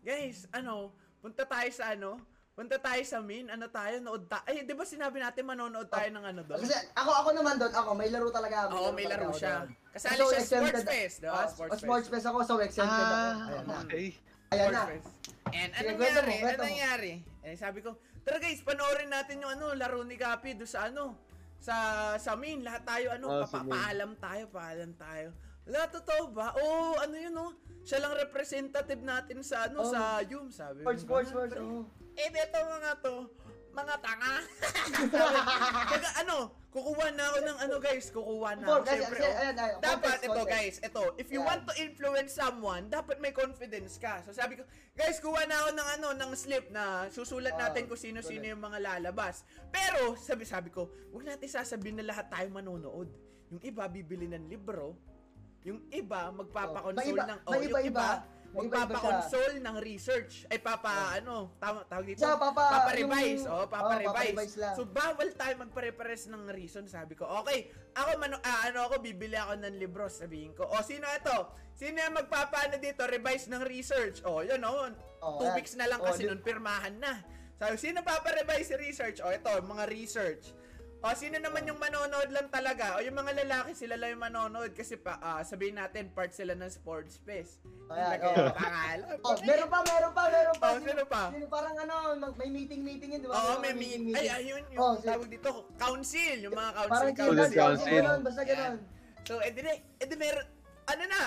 guys, 0.00 0.46
ano, 0.54 0.94
punta 1.22 1.46
tayo 1.46 1.70
sa 1.70 1.94
ano, 1.94 2.18
punta 2.52 2.76
tayo 2.76 3.00
sa 3.06 3.22
main, 3.22 3.46
ano 3.46 3.70
tayo, 3.70 4.02
nood 4.02 4.26
tayo. 4.26 4.42
Ay, 4.44 4.66
di 4.66 4.74
ba 4.74 4.82
sinabi 4.82 5.22
natin 5.22 5.46
manonood 5.46 5.86
tayo 5.86 6.10
ng 6.10 6.24
ano 6.26 6.40
doon? 6.42 6.60
Kasi 6.60 6.74
ako 6.92 7.10
ako 7.14 7.28
naman 7.32 7.54
doon, 7.56 7.72
ako 7.72 7.90
may 7.94 8.10
laro 8.10 8.28
talaga. 8.28 8.56
Oo, 8.68 8.90
may 8.90 9.06
laro 9.06 9.30
talaga 9.30 9.30
ako 9.30 9.38
siya. 9.38 9.54
doon. 9.54 9.68
Kasali 9.94 10.18
So, 10.18 10.26
siya 10.26 10.42
Sports 10.42 10.84
Fest, 10.84 11.16
di 11.16 11.28
ba? 11.30 11.32
Oo, 11.32 11.48
Sports 11.48 11.70
oh, 11.72 11.78
Sports 11.78 12.08
Fest 12.10 12.26
ako, 12.26 12.38
so 12.42 12.54
exempted 12.58 13.06
ako. 13.06 13.14
Ah, 13.14 13.32
Ayan 13.46 13.64
na. 13.64 13.74
okay. 13.86 14.06
Ayan 14.50 14.68
na. 14.68 14.82
Sports 14.82 14.90
Fest. 14.90 15.08
And 15.52 15.70
mo, 15.70 16.02
nangyari? 16.02 16.56
mo. 16.58 16.64
nangyari? 16.66 17.12
Eh, 17.44 17.54
sabi 17.54 17.78
ko, 17.80 17.90
tara 18.26 18.38
guys, 18.42 18.60
panoorin 18.60 19.10
natin 19.10 19.38
yung 19.38 19.52
ano, 19.54 19.72
laro 19.78 20.02
ni 20.02 20.18
Capi 20.18 20.58
do 20.58 20.66
sa 20.66 20.90
ano, 20.90 21.14
sa 21.62 21.74
sa 22.18 22.34
main, 22.34 22.58
lahat 22.60 22.82
tayo 22.82 23.14
ano, 23.14 23.26
Oh, 23.30 23.38
sa 23.46 23.62
papa- 23.62 23.62
main. 23.62 23.72
paalam 23.72 24.10
tayo, 24.18 24.44
paalam 24.50 24.90
tayo. 24.98 25.28
Wala, 25.62 25.86
totoo 25.86 26.34
ba? 26.34 26.50
Oo, 26.58 26.98
ano 26.98 27.14
yun 27.14 27.34
oh, 27.38 27.54
siya 27.82 27.98
lang 27.98 28.14
representative 28.14 29.00
natin 29.00 29.42
sa 29.42 29.66
ano, 29.66 29.82
Oh. 29.82 29.90
sa 29.90 30.22
Yum, 30.22 30.48
sabi. 30.48 30.80
Sports, 30.82 31.02
sports, 31.02 31.28
"Ah, 31.28 31.34
sports. 31.34 31.54
oo. 31.56 31.82
Eh, 32.12 32.28
dito 32.28 32.56
mga 32.56 32.90
to, 33.00 33.14
mga 33.72 33.94
tanga. 33.98 34.34
Kaya 35.90 36.10
ano, 36.20 36.36
kukuha 36.68 37.08
na 37.12 37.24
ako 37.26 37.38
ng 37.42 37.58
ano 37.58 37.76
guys, 37.78 38.06
kukuha 38.08 38.50
na 38.54 38.64
ako. 38.66 38.84
Siyempre, 38.84 39.18
oh, 39.18 39.32
ayan, 39.34 39.56
ayan, 39.56 39.76
dapat 39.80 40.16
context, 40.20 40.28
ito 40.28 40.42
guys, 40.46 40.76
ito, 40.78 41.02
if 41.16 41.28
you 41.28 41.40
want 41.40 41.64
to 41.64 41.72
influence 41.76 42.32
someone, 42.32 42.88
dapat 42.88 43.16
may 43.18 43.32
confidence 43.32 43.96
ka. 43.96 44.20
So 44.22 44.32
sabi 44.32 44.56
ko, 44.56 44.64
guys, 44.92 45.20
kuha 45.20 45.44
na 45.44 45.56
ako 45.58 45.68
ng 45.72 45.88
ano, 45.98 46.08
ng 46.14 46.30
slip 46.34 46.68
na 46.68 47.08
susulat 47.08 47.56
Ah, 47.56 47.68
natin 47.68 47.88
kung 47.88 47.96
sino-sino 47.96 48.44
yung 48.44 48.60
mga 48.60 48.78
lalabas. 48.78 49.40
Pero, 49.68 50.16
sabi-sabi 50.16 50.68
ko, 50.68 50.88
huwag 51.08 51.24
natin 51.26 51.48
sasabihin 51.48 51.96
na 51.96 52.08
lahat 52.08 52.28
tayo 52.28 52.48
manonood. 52.48 53.08
Yung 53.48 53.60
iba, 53.62 53.84
bibili 53.84 54.24
ng 54.26 54.48
libro. 54.48 54.96
Yung 55.62 55.80
iba, 55.88 56.30
magpapakonsole 56.34 57.06
Oh, 57.06 57.14
iba- 57.14 57.28
ng... 57.28 57.38
may 57.46 57.58
yung 57.62 57.78
iba, 57.86 58.08
May 58.52 58.68
iba-iba 58.68 58.84
magpapakonsole 58.84 59.64
ng 59.64 59.76
research. 59.80 60.44
Ay, 60.52 60.60
papa, 60.60 61.16
ano, 61.16 61.56
tama, 61.56 61.88
tawag 61.88 62.04
dito? 62.04 62.20
Siya, 62.20 62.36
papa- 62.36 62.92
revise 62.92 63.40
yung- 63.40 63.48
Oh, 63.48 63.64
oh, 63.64 63.66
papa-revise. 63.66 64.12
papa-revise 64.12 64.54
lang. 64.60 64.74
So, 64.76 64.84
bawal 64.84 65.28
tayo 65.32 65.54
magpare-pares 65.56 66.28
ng 66.28 66.42
reason, 66.52 66.84
sabi 66.84 67.16
ko. 67.16 67.24
Okay, 67.40 67.72
ako 67.96 68.20
mano, 68.20 68.36
ah, 68.44 68.68
ano 68.68 68.90
ako, 68.90 69.00
bibili 69.00 69.40
ako 69.40 69.56
ng 69.56 69.74
libro, 69.80 70.04
sabihin 70.04 70.52
ko. 70.52 70.68
O, 70.68 70.84
sino 70.84 71.08
ito? 71.08 71.48
Sino 71.72 71.96
yung 71.96 72.12
magpapaano 72.12 72.76
dito? 72.76 73.08
Revise 73.08 73.48
ng 73.48 73.64
research. 73.64 74.20
O, 74.28 74.44
yun 74.44 74.60
o. 74.60 74.92
Oh, 75.22 75.38
two 75.40 75.48
weeks 75.56 75.72
na 75.72 75.88
lang 75.88 76.02
Oh, 76.02 76.12
kasi 76.12 76.26
di- 76.26 76.28
nun, 76.28 76.44
pirmahan 76.44 76.92
na. 77.00 77.24
Sabi, 77.56 77.78
sino 77.78 78.04
paparevise 78.04 78.74
research? 78.76 79.22
O, 79.24 79.32
ito, 79.32 79.48
mga 79.48 79.86
research. 79.88 80.52
O, 81.02 81.18
sino 81.18 81.34
naman 81.42 81.66
yung 81.66 81.82
manonood 81.82 82.30
lang 82.30 82.46
talaga? 82.46 82.94
O, 82.94 83.02
yung 83.02 83.18
mga 83.18 83.42
lalaki, 83.42 83.74
sila 83.74 83.98
lang 83.98 84.14
yung 84.14 84.22
manonood 84.22 84.70
kasi 84.70 84.94
pa, 84.94 85.18
ah, 85.18 85.42
sabihin 85.42 85.74
natin, 85.74 86.14
part 86.14 86.30
sila 86.30 86.54
ng 86.54 86.70
sports 86.70 87.18
fest. 87.26 87.58
Ayan, 87.90 88.22
oh. 88.22 88.54
pangalan. 88.54 89.18
Oh, 89.26 89.34
meron 89.42 89.66
pa, 89.66 89.78
meron 89.82 90.12
pa, 90.14 90.22
meron 90.30 90.56
pa. 90.62 90.68
Oh, 90.70 90.78
sino 90.78 91.02
pa? 91.10 91.22
Sino 91.34 91.46
parang 91.50 91.74
ano, 91.74 91.94
may 92.38 92.54
meeting-meeting 92.54 93.18
yun, 93.18 93.20
di 93.26 93.26
ba? 93.26 93.34
Oo, 93.34 93.58
Meron 93.58 93.62
may 93.66 93.74
pa 93.74 93.82
meet. 93.82 94.14
Ay, 94.14 94.28
ayun, 94.30 94.62
yung 94.70 94.78
Oh, 94.78 94.94
tawag 94.94 95.26
dito, 95.26 95.50
council. 95.74 96.36
Yung 96.38 96.54
mga 96.54 96.70
council. 96.70 96.94
Parang 96.94 97.14
council. 97.18 97.50
council. 97.50 97.98
Ganun, 97.98 98.20
basta 98.22 98.42
ganun. 98.46 98.74
So, 99.26 99.42
edi, 99.42 99.60
edi 99.98 100.14
meron, 100.14 100.46
ano 100.86 101.04
na, 101.10 101.22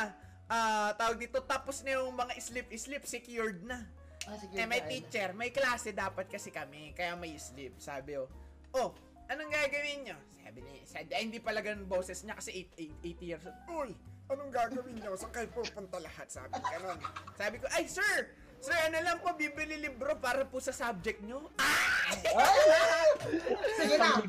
ah, 0.48 0.90
tawag 0.96 1.20
dito, 1.20 1.44
tapos 1.44 1.84
na 1.84 2.00
yung 2.00 2.16
mga 2.16 2.32
sleep-sleep, 2.40 3.04
secured 3.04 3.60
na. 3.68 3.84
Ah, 4.24 4.40
sige. 4.40 4.56
Eh, 4.56 4.64
may 4.64 4.88
teacher, 4.88 5.36
may 5.36 5.52
klase 5.52 5.92
dapat 5.92 6.32
kasi 6.32 6.48
kami, 6.48 6.96
kaya 6.96 7.14
may 7.20 7.36
sleep. 7.36 7.76
Sabi 7.78 8.18
oh, 8.18 8.32
oh, 8.72 8.96
anong 9.30 9.52
gagawin 9.52 10.00
nyo? 10.06 10.18
Sabi 10.46 10.60
ni, 10.62 10.76
sabi, 10.86 11.12
ay, 11.12 11.24
hindi 11.26 11.40
pala 11.42 11.60
ganun 11.60 11.90
boses 11.90 12.22
niya 12.22 12.38
kasi 12.38 12.70
8 12.78 13.02
years 13.26 13.46
old. 13.46 13.58
Uy, 13.68 13.92
anong 14.30 14.52
gagawin 14.54 14.96
nyo? 15.02 15.18
Saan 15.18 15.34
kayo 15.34 15.50
pupunta 15.52 15.98
lahat? 16.00 16.28
Sabi 16.30 16.54
ganun. 16.62 17.00
Sabi 17.34 17.56
ko, 17.60 17.66
ay 17.74 17.90
sir, 17.90 18.30
sir, 18.62 18.78
ano 18.90 18.98
lang 19.02 19.18
po, 19.22 19.34
bibili 19.34 19.82
libro 19.82 20.16
para 20.22 20.46
po 20.46 20.62
sa 20.62 20.74
subject 20.74 21.22
nyo. 21.26 21.50
Ah! 21.58 21.86
Ay! 22.38 23.10
Sige 23.82 23.96
na. 23.98 24.22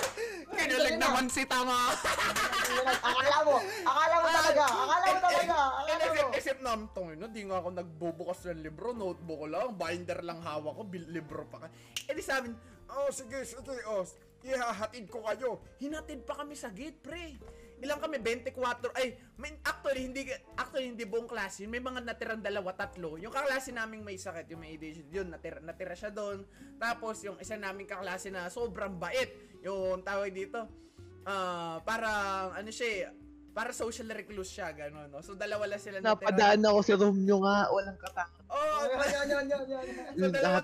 Kinulag 0.54 0.96
naman 1.02 1.26
si 1.26 1.42
Tama. 1.44 1.74
Na. 1.74 2.92
Akala 3.10 3.38
mo, 3.46 3.56
akala 3.86 4.14
mo 4.18 4.28
talaga, 4.28 4.64
akala 4.66 5.06
mo 5.06 5.20
talaga, 5.20 5.56
akala 5.82 6.04
mo. 6.10 6.26
Isip 6.34 6.58
namin, 6.62 6.86
tong 6.94 7.10
ino, 7.14 7.26
di 7.30 7.42
nga 7.46 7.58
ako 7.62 7.68
nagbubukas 7.74 8.38
ng 8.50 8.62
libro, 8.62 8.90
notebook 8.94 9.38
ko 9.44 9.46
lang, 9.46 9.74
binder 9.78 10.20
lang 10.22 10.38
hawak 10.42 10.74
ko, 10.74 10.82
libro 10.90 11.42
pa 11.46 11.66
ka. 11.66 11.68
Eh 12.10 12.14
di 12.14 12.22
sa 12.22 12.42
amin, 12.42 12.54
oh 12.90 13.08
sige, 13.10 13.42
sige, 13.46 13.60
oh, 13.90 14.02
ihahatid 14.44 15.08
ko 15.08 15.24
kayo. 15.24 15.64
Hinatid 15.80 16.28
pa 16.28 16.44
kami 16.44 16.52
sa 16.52 16.68
gate, 16.68 17.00
pre. 17.00 17.40
Ilang 17.80 18.00
kami, 18.00 18.20
24, 18.20 18.92
ay, 18.96 19.16
may, 19.40 19.56
actually, 19.64 20.02
hindi, 20.04 20.28
actually, 20.56 20.92
hindi 20.94 21.04
buong 21.08 21.26
klase, 21.26 21.64
may 21.66 21.80
mga 21.80 22.04
natirang 22.04 22.44
dalawa, 22.44 22.76
tatlo. 22.76 23.16
Yung 23.18 23.32
kaklase 23.32 23.72
naming 23.72 24.04
may 24.04 24.20
sakit, 24.20 24.46
yung 24.52 24.62
may 24.62 24.76
ADHD, 24.76 25.08
yun, 25.10 25.32
natira, 25.32 25.58
natira 25.64 25.96
siya 25.96 26.12
doon. 26.12 26.44
Tapos, 26.76 27.24
yung 27.24 27.40
isa 27.40 27.56
naming 27.56 27.88
kaklase 27.88 28.28
na 28.28 28.52
sobrang 28.52 28.94
bait, 29.00 29.32
yung 29.64 30.04
tawag 30.04 30.30
dito, 30.30 30.64
ah, 31.26 31.80
parang, 31.82 32.54
ano 32.54 32.70
siya, 32.70 32.88
eh, 32.88 33.24
para 33.54 33.70
social 33.70 34.10
recluse 34.10 34.50
siya, 34.50 34.74
gano'n, 34.74 35.14
no? 35.14 35.22
So, 35.22 35.38
dalawa 35.38 35.70
lang 35.70 35.78
sila 35.78 36.02
natira. 36.02 36.26
Napadaan 36.26 36.66
ako 36.66 36.78
sa 36.82 36.94
room 36.98 37.18
nyo 37.22 37.38
nga, 37.46 37.58
walang 37.70 37.98
katanga. 38.02 38.40
Oh, 38.50 38.82
Yan, 39.14 39.26
yan, 39.30 39.46
yan, 39.46 39.64
yan, 39.66 39.84
yan. 39.86 40.12
So, 40.18 40.26
dalawa, 40.30 40.58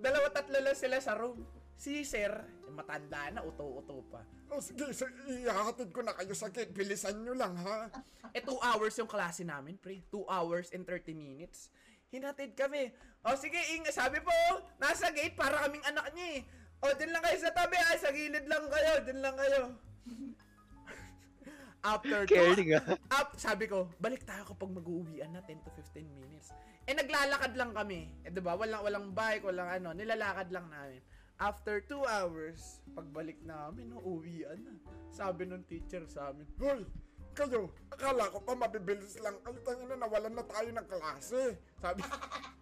dalawa 0.00 0.26
tatlo 0.32 0.58
lang 0.58 0.76
sila 0.76 0.96
sa 1.00 1.12
room. 1.16 1.61
Si 1.82 2.06
Sir, 2.06 2.30
eh, 2.30 2.70
matanda 2.70 3.26
na, 3.34 3.42
uto-uto 3.42 4.06
pa. 4.06 4.22
Oh, 4.54 4.62
sige, 4.62 4.94
so, 4.94 5.02
ihahatid 5.26 5.90
ko 5.90 6.06
na 6.06 6.14
kayo 6.14 6.30
sa 6.30 6.46
gate. 6.46 6.70
Bilisan 6.70 7.26
nyo 7.26 7.34
lang, 7.34 7.58
ha? 7.58 7.90
Eh, 8.30 8.38
2 8.38 8.54
hours 8.62 8.94
yung 9.02 9.10
klase 9.10 9.42
namin, 9.42 9.74
pre. 9.82 10.06
2 10.14 10.22
hours 10.30 10.70
and 10.70 10.86
30 10.86 11.10
minutes. 11.10 11.74
Hinatid 12.14 12.54
kami. 12.54 12.94
O, 13.26 13.34
sige, 13.34 13.58
ing, 13.74 13.82
sabi 13.90 14.22
po, 14.22 14.30
nasa 14.78 15.10
gate 15.10 15.34
para 15.34 15.58
kaming 15.66 15.82
anak 15.82 16.06
niya 16.14 16.38
eh. 16.38 16.40
O, 16.86 16.94
din 16.94 17.10
lang 17.10 17.18
kayo 17.18 17.38
sa 17.42 17.50
tabi, 17.50 17.74
ah, 17.74 17.98
sa 17.98 18.14
gilid 18.14 18.46
lang 18.46 18.62
kayo, 18.70 18.92
din 19.02 19.18
lang 19.18 19.34
kayo. 19.34 19.60
After 21.82 22.30
two, 22.30 22.38
Caring 22.38 22.78
ah. 22.78 22.94
up, 23.10 23.34
sabi 23.34 23.66
ko, 23.66 23.90
balik 23.98 24.22
tayo 24.22 24.46
kapag 24.46 24.70
mag-uuwian 24.70 25.34
na 25.34 25.42
10 25.42 25.66
to 25.66 25.70
15 25.74 25.98
minutes. 26.14 26.54
Eh, 26.86 26.94
naglalakad 26.94 27.58
lang 27.58 27.74
kami. 27.74 28.06
Eh, 28.22 28.30
diba? 28.30 28.54
Walang, 28.54 28.86
walang 28.86 29.06
bike, 29.10 29.42
walang 29.50 29.66
ano. 29.66 29.90
Nilalakad 29.90 30.46
lang 30.54 30.70
namin. 30.70 31.02
After 31.42 31.82
2 31.90 32.06
hours, 32.06 32.78
pagbalik 32.94 33.42
namin, 33.42 33.90
no, 33.90 33.98
uwian 33.98 34.62
na. 34.62 34.78
Sabi 35.10 35.42
nung 35.42 35.66
teacher 35.66 36.06
sa 36.06 36.30
amin, 36.30 36.46
Hoy, 36.54 36.86
kayo, 37.34 37.74
akala 37.90 38.30
ko 38.30 38.38
pa 38.46 38.54
mabibilis 38.54 39.18
lang. 39.18 39.34
Ay, 39.42 39.58
tangin 39.66 39.90
na, 39.90 40.06
nawalan 40.06 40.38
na 40.38 40.46
tayo 40.46 40.70
ng 40.70 40.86
klase. 40.86 41.58
sabi, 41.82 42.06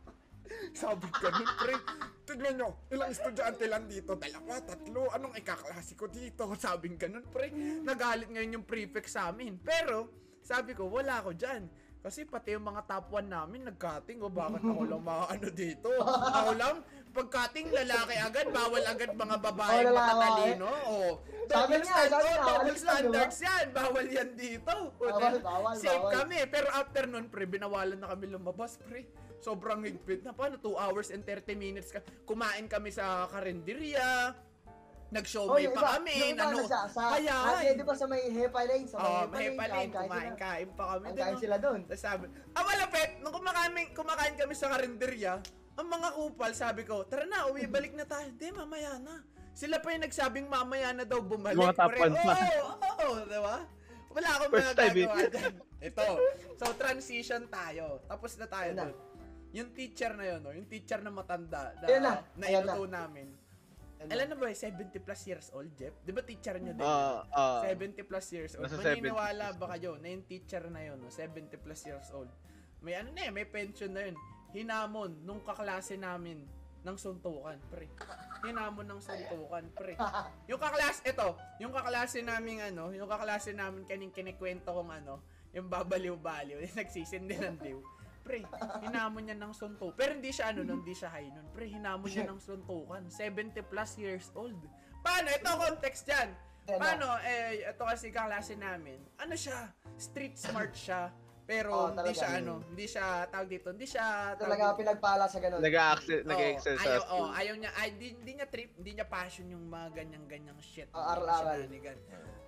sabi 0.81 1.07
ganun, 1.13 1.51
pre. 1.61 1.77
Tignan 2.25 2.57
nyo, 2.57 2.69
ilang 2.89 3.13
estudyante 3.13 3.69
lang 3.69 3.85
dito. 3.85 4.17
Dalawa, 4.17 4.65
tatlo, 4.65 5.13
anong 5.13 5.37
ikaklase 5.37 5.93
ko 5.93 6.09
dito? 6.09 6.49
Sabing 6.65 6.97
ganun, 6.97 7.29
pre. 7.29 7.53
Nagalit 7.85 8.33
ngayon 8.33 8.65
yung 8.65 8.65
prefect 8.65 9.13
sa 9.13 9.29
amin. 9.29 9.61
Pero, 9.61 10.09
sabi 10.41 10.73
ko, 10.73 10.89
wala 10.89 11.21
ako 11.21 11.37
dyan. 11.37 11.69
Kasi 12.01 12.25
pati 12.25 12.53
yung 12.53 12.65
mga 12.65 12.81
top 12.83 13.13
1 13.13 13.29
namin 13.29 13.61
nag-cutting. 13.63 14.19
O 14.19 14.29
bakit 14.29 14.63
ako 14.63 14.83
lang 14.83 15.03
mga 15.11 15.25
ano 15.29 15.47
dito? 15.51 15.91
Ako 16.01 16.51
lang, 16.55 16.77
pag-cutting, 17.11 17.69
lalaki 17.69 18.15
agad. 18.17 18.47
Bawal 18.49 18.83
agad 18.83 19.11
mga 19.13 19.37
babae 19.39 19.79
Oh, 19.83 19.93
matatalino. 19.93 20.69
O, 20.87 20.95
Sabi 21.45 21.45
double, 21.45 21.77
niya, 21.79 21.95
stand- 22.01 22.15
oh, 22.17 22.39
double 22.41 22.77
standards 22.79 23.39
yan. 23.39 23.65
Bawal 23.71 24.07
yan 24.07 24.31
dito. 24.33 24.75
O, 24.95 25.05
Bawal, 25.05 25.35
bawal, 25.39 25.75
Safe 25.77 25.93
bawal. 25.99 26.13
kami. 26.17 26.39
Pero 26.47 26.69
after 26.73 27.05
nun, 27.05 27.29
pre, 27.29 27.45
binawalan 27.45 27.97
na 27.97 28.09
kami 28.09 28.25
lumabas, 28.29 28.81
pre. 28.81 29.05
Sobrang 29.39 29.81
higpit 29.83 30.21
na. 30.21 30.33
Paano? 30.33 30.57
2 30.57 30.73
hours 30.75 31.09
and 31.11 31.21
30 31.23 31.53
minutes 31.55 31.91
ka. 31.91 32.01
Kumain 32.25 32.65
kami 32.65 32.89
sa 32.89 33.29
karinderya. 33.29 34.33
Nag-show 35.11 35.43
Oh, 35.43 35.59
pa 35.59 35.61
iba, 35.61 35.75
kami. 35.75 36.13
yung 36.15 36.31
iba 36.33 36.45
Nano, 36.47 36.57
na 36.57 36.71
sa, 36.71 36.81
sa, 36.87 37.03
kaya, 37.19 37.35
ah, 37.35 37.61
eh, 37.61 37.75
di 37.75 37.83
ba 37.83 37.95
sa 37.99 38.07
may 38.07 38.31
Hepa 38.31 38.63
Lane, 38.63 38.87
sa 38.87 38.97
may 38.97 39.05
oh, 39.05 39.23
Hepa 39.27 39.35
may 39.35 39.69
Lane, 39.69 39.91
sila. 39.91 40.03
kumain-kain 40.07 40.69
pa 40.71 40.85
kami. 40.87 41.07
Kain 41.13 41.37
sila 41.37 41.57
doon. 41.59 41.81
Tapos 41.83 41.99
sabi, 42.01 42.25
ah 42.55 42.63
malapit, 42.63 43.11
nung 43.19 43.35
kumakain, 43.35 43.75
kumakain 43.91 44.35
kami 44.39 44.55
sa 44.55 44.71
karinderya, 44.71 45.33
ang 45.75 45.89
mga 45.89 46.09
kupal, 46.15 46.53
sabi 46.55 46.83
ko, 46.87 47.03
tara 47.05 47.27
na, 47.27 47.51
uwi, 47.51 47.67
balik 47.75 47.99
na 47.99 48.07
tayo. 48.07 48.23
Hindi, 48.25 48.47
mamaya 48.55 49.03
na. 49.03 49.19
Sila 49.51 49.83
pa 49.83 49.91
yung 49.91 50.07
nagsabing 50.07 50.47
mamaya 50.47 50.95
na 50.95 51.03
daw 51.03 51.19
bumalik. 51.19 51.59
Mga 51.59 51.75
one 51.75 52.15
pa. 52.15 52.35
Oo, 52.39 52.71
oo, 52.71 52.91
oo, 53.03 53.17
di 53.27 53.41
ba? 53.43 53.57
Wala 54.11 54.29
akong 54.39 54.53
First 54.53 54.75
time, 54.75 54.95
eh. 54.95 55.07
dyan. 55.07 55.55
Ito. 55.91 56.07
So, 56.55 56.65
transition 56.75 57.43
tayo. 57.47 57.99
Tapos 58.07 58.39
na 58.39 58.47
tayo 58.47 58.71
doon. 58.75 58.95
Yung 59.51 59.75
teacher 59.75 60.15
na 60.15 60.23
yun, 60.23 60.39
no? 60.39 60.55
yung 60.55 60.71
teacher 60.71 61.03
na 61.03 61.11
matanda, 61.11 61.75
na, 61.75 61.87
Ayun 61.91 62.03
na. 62.07 62.13
na. 62.39 62.47
inuto 62.47 62.87
namin. 62.87 63.27
Ano? 64.01 64.17
Alam 64.17 64.27
na 64.33 64.37
ba, 64.41 64.49
70 64.49 64.97
plus 65.05 65.23
years 65.29 65.53
old, 65.53 65.69
Jeff? 65.77 65.93
Di 66.01 66.09
ba 66.09 66.25
teacher 66.25 66.57
nyo 66.57 66.73
din? 66.73 66.81
Ah, 66.81 67.21
ah. 67.37 67.61
70 67.69 68.01
plus 68.09 68.27
years 68.33 68.57
old. 68.57 68.65
Maniniwala 68.73 69.53
70 69.53 69.61
ba 69.61 69.67
kayo 69.77 70.01
na 70.01 70.09
yung 70.09 70.25
teacher 70.25 70.65
na 70.73 70.81
yun, 70.81 70.97
no? 71.05 71.13
70 71.13 71.53
plus 71.61 71.81
years 71.85 72.09
old? 72.17 72.33
May 72.81 72.97
ano 72.97 73.13
na 73.13 73.29
eh, 73.29 73.33
may 73.33 73.45
pension 73.45 73.93
na 73.93 74.09
yun. 74.09 74.17
Hinamon 74.57 75.21
nung 75.21 75.45
kaklase 75.45 76.01
namin 76.01 76.49
ng 76.81 76.97
suntukan, 76.97 77.61
pre. 77.69 77.93
Hinamon 78.41 78.89
ng 78.89 79.01
suntukan, 79.05 79.69
pre. 79.77 80.01
Yung 80.49 80.57
kaklase, 80.57 81.05
ito, 81.05 81.37
yung 81.61 81.73
kaklase 81.77 82.25
namin 82.25 82.73
ano, 82.73 82.97
yung 82.97 83.05
kaklase 83.05 83.53
namin 83.53 83.85
kaning 83.85 84.17
kinikwento 84.17 84.73
kong 84.73 84.97
ano, 84.97 85.21
yung 85.53 85.69
babaliw-baliw, 85.69 86.57
yung 86.65 86.77
nagsisindi 86.81 87.37
ng 87.37 87.57
diw. 87.61 87.81
Pre, 88.21 88.45
hinamon 88.85 89.23
niya 89.27 89.37
ng 89.41 89.53
suntukan. 89.57 89.97
Pero 89.97 90.13
hindi 90.15 90.31
siya 90.31 90.53
ano, 90.53 90.61
nun, 90.63 90.85
hindi 90.85 90.95
siya 90.95 91.09
high 91.09 91.33
nun. 91.33 91.47
Pre, 91.51 91.65
hinamon 91.67 92.09
niya 92.09 92.29
ng 92.29 92.41
suntukan. 92.41 93.03
70 93.09 93.65
plus 93.67 93.97
years 93.97 94.29
old. 94.37 94.61
Paano? 95.01 95.29
Ito 95.33 95.49
context 95.57 96.05
dyan. 96.05 96.29
Paano? 96.69 97.19
Eh, 97.25 97.65
ito 97.67 97.83
kasi 97.83 98.13
kaklase 98.13 98.55
namin. 98.55 99.01
Ano 99.19 99.35
siya? 99.35 99.73
Street 99.97 100.37
smart 100.37 100.77
siya. 100.77 101.11
Pero 101.51 101.75
Oo, 101.75 101.91
hindi 101.91 102.15
siya 102.15 102.31
ano, 102.39 102.63
hindi 102.63 102.87
siya 102.87 103.27
tawag 103.27 103.49
dito, 103.51 103.75
hindi 103.75 103.83
siya 103.83 104.39
tawag 104.39 104.55
Talaga 104.55 104.65
dito. 104.71 104.79
pinagpala 104.87 105.25
sa 105.27 105.39
ganun. 105.43 105.59
Nag-a-excel, 105.59 106.23
Oo, 106.23 106.31
nag-excel 106.31 106.77
sa 106.79 106.87
ayaw, 106.87 107.03
oh, 107.11 107.29
ayaw 107.35 107.55
niya, 107.59 107.71
ay, 107.75 107.89
di, 107.99 108.07
hindi 108.15 108.33
niya 108.39 108.47
trip, 108.47 108.71
hindi 108.79 108.91
niya 108.95 109.07
passion 109.11 109.51
yung 109.51 109.67
mga 109.67 109.99
ganyang-ganyang 109.99 110.61
shit. 110.63 110.87
Ah, 110.95 111.19
aral-aral. 111.19 111.67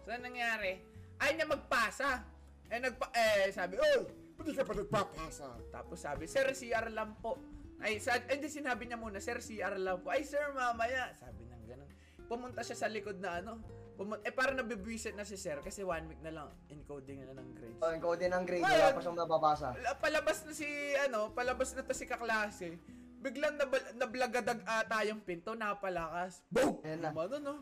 So, 0.06 0.14
nangyari? 0.14 0.86
Ayaw 1.18 1.34
niya 1.34 1.48
magpasa. 1.50 2.22
Eh, 2.70 2.78
nagpa, 2.78 3.10
eh, 3.10 3.50
sabi, 3.50 3.74
oh, 3.74 4.06
Hindi 4.42 4.52
ka 4.52 4.64
pa 4.66 4.74
nagpapasa. 4.74 5.48
tapos 5.70 5.98
sabi, 5.98 6.26
Sir, 6.26 6.50
CR 6.50 6.90
lang 6.90 7.14
po. 7.18 7.38
Ay, 7.78 7.98
sa, 7.98 8.14
eh, 8.14 8.38
di 8.38 8.46
sinabi 8.46 8.86
niya 8.86 8.98
muna, 8.98 9.18
Sir, 9.18 9.38
CR 9.38 9.74
lang 9.74 10.02
po. 10.02 10.10
Ay, 10.10 10.22
Sir, 10.22 10.50
mamaya. 10.50 11.14
Sabi 11.14 11.46
ng 11.46 11.64
ganun. 11.64 11.88
Pumunta 12.26 12.62
siya 12.62 12.76
sa 12.76 12.86
likod 12.86 13.18
na 13.18 13.38
ano. 13.38 13.62
Pumun 13.92 14.18
eh, 14.20 14.32
parang 14.32 14.56
nabibwisit 14.56 15.12
na 15.12 15.22
si 15.22 15.36
Sir 15.36 15.60
kasi 15.60 15.84
one 15.84 16.08
week 16.08 16.22
na 16.24 16.32
lang 16.32 16.48
encoding 16.66 17.22
na 17.22 17.36
ng 17.36 17.48
grades. 17.52 17.76
Oh, 17.78 17.92
code 18.00 18.24
ng 18.24 18.44
grade, 18.48 18.64
Ayun. 18.64 18.72
wala 18.72 18.96
pa 18.96 19.00
siyang 19.04 19.18
mababasa. 19.20 19.68
La- 19.78 19.98
Palabas 20.00 20.38
na 20.42 20.52
si, 20.56 20.66
ano, 20.96 21.28
palabas 21.30 21.76
na 21.76 21.84
to 21.84 21.92
si 21.92 22.08
kaklase. 22.08 22.80
Biglang 23.20 23.54
nab- 23.54 23.92
nablagadag 23.94 24.64
ata 24.64 25.04
yung 25.04 25.20
pinto, 25.20 25.52
napalakas. 25.52 26.40
Boom! 26.48 26.80
Ayan 26.82 27.04
na. 27.04 27.12
Lumano, 27.12 27.36
no? 27.38 27.54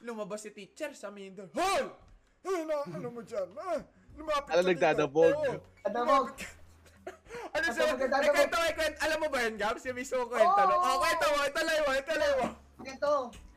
Lumabas 0.00 0.42
si 0.42 0.50
teacher 0.50 0.96
sa 0.96 1.12
main 1.12 1.36
door. 1.36 1.52
Hoy! 1.52 1.84
Ay, 2.40 2.62
na, 2.64 2.74
ano 2.88 3.08
mo 3.10 3.20
dyan? 3.20 3.46
Ah, 3.54 3.84
lumapit 4.16 4.50
Ano 4.50 4.56
ka 4.56 4.60
dito. 4.60 4.70
nagdadabog? 4.72 5.34
Ka. 5.36 6.44
Ano 7.56 7.66
siya? 7.72 7.84
Ay, 7.88 8.28
kwento, 8.28 8.56
ay, 8.58 8.72
kwento. 8.76 8.98
Alam 9.00 9.18
mo 9.22 9.28
ba 9.32 9.38
yun, 9.44 9.54
Gabs? 9.56 9.84
Yung 9.88 9.96
mismo 9.96 10.28
kwento. 10.28 10.60
no? 10.60 10.76
Oo! 10.76 10.84
Oh, 10.84 10.96
kwento 11.00 11.26
mo. 11.30 11.38
Italay 11.46 11.78
mo, 11.80 11.90
italay 11.94 12.30
mo. 12.36 12.46
Ganito, 12.84 13.12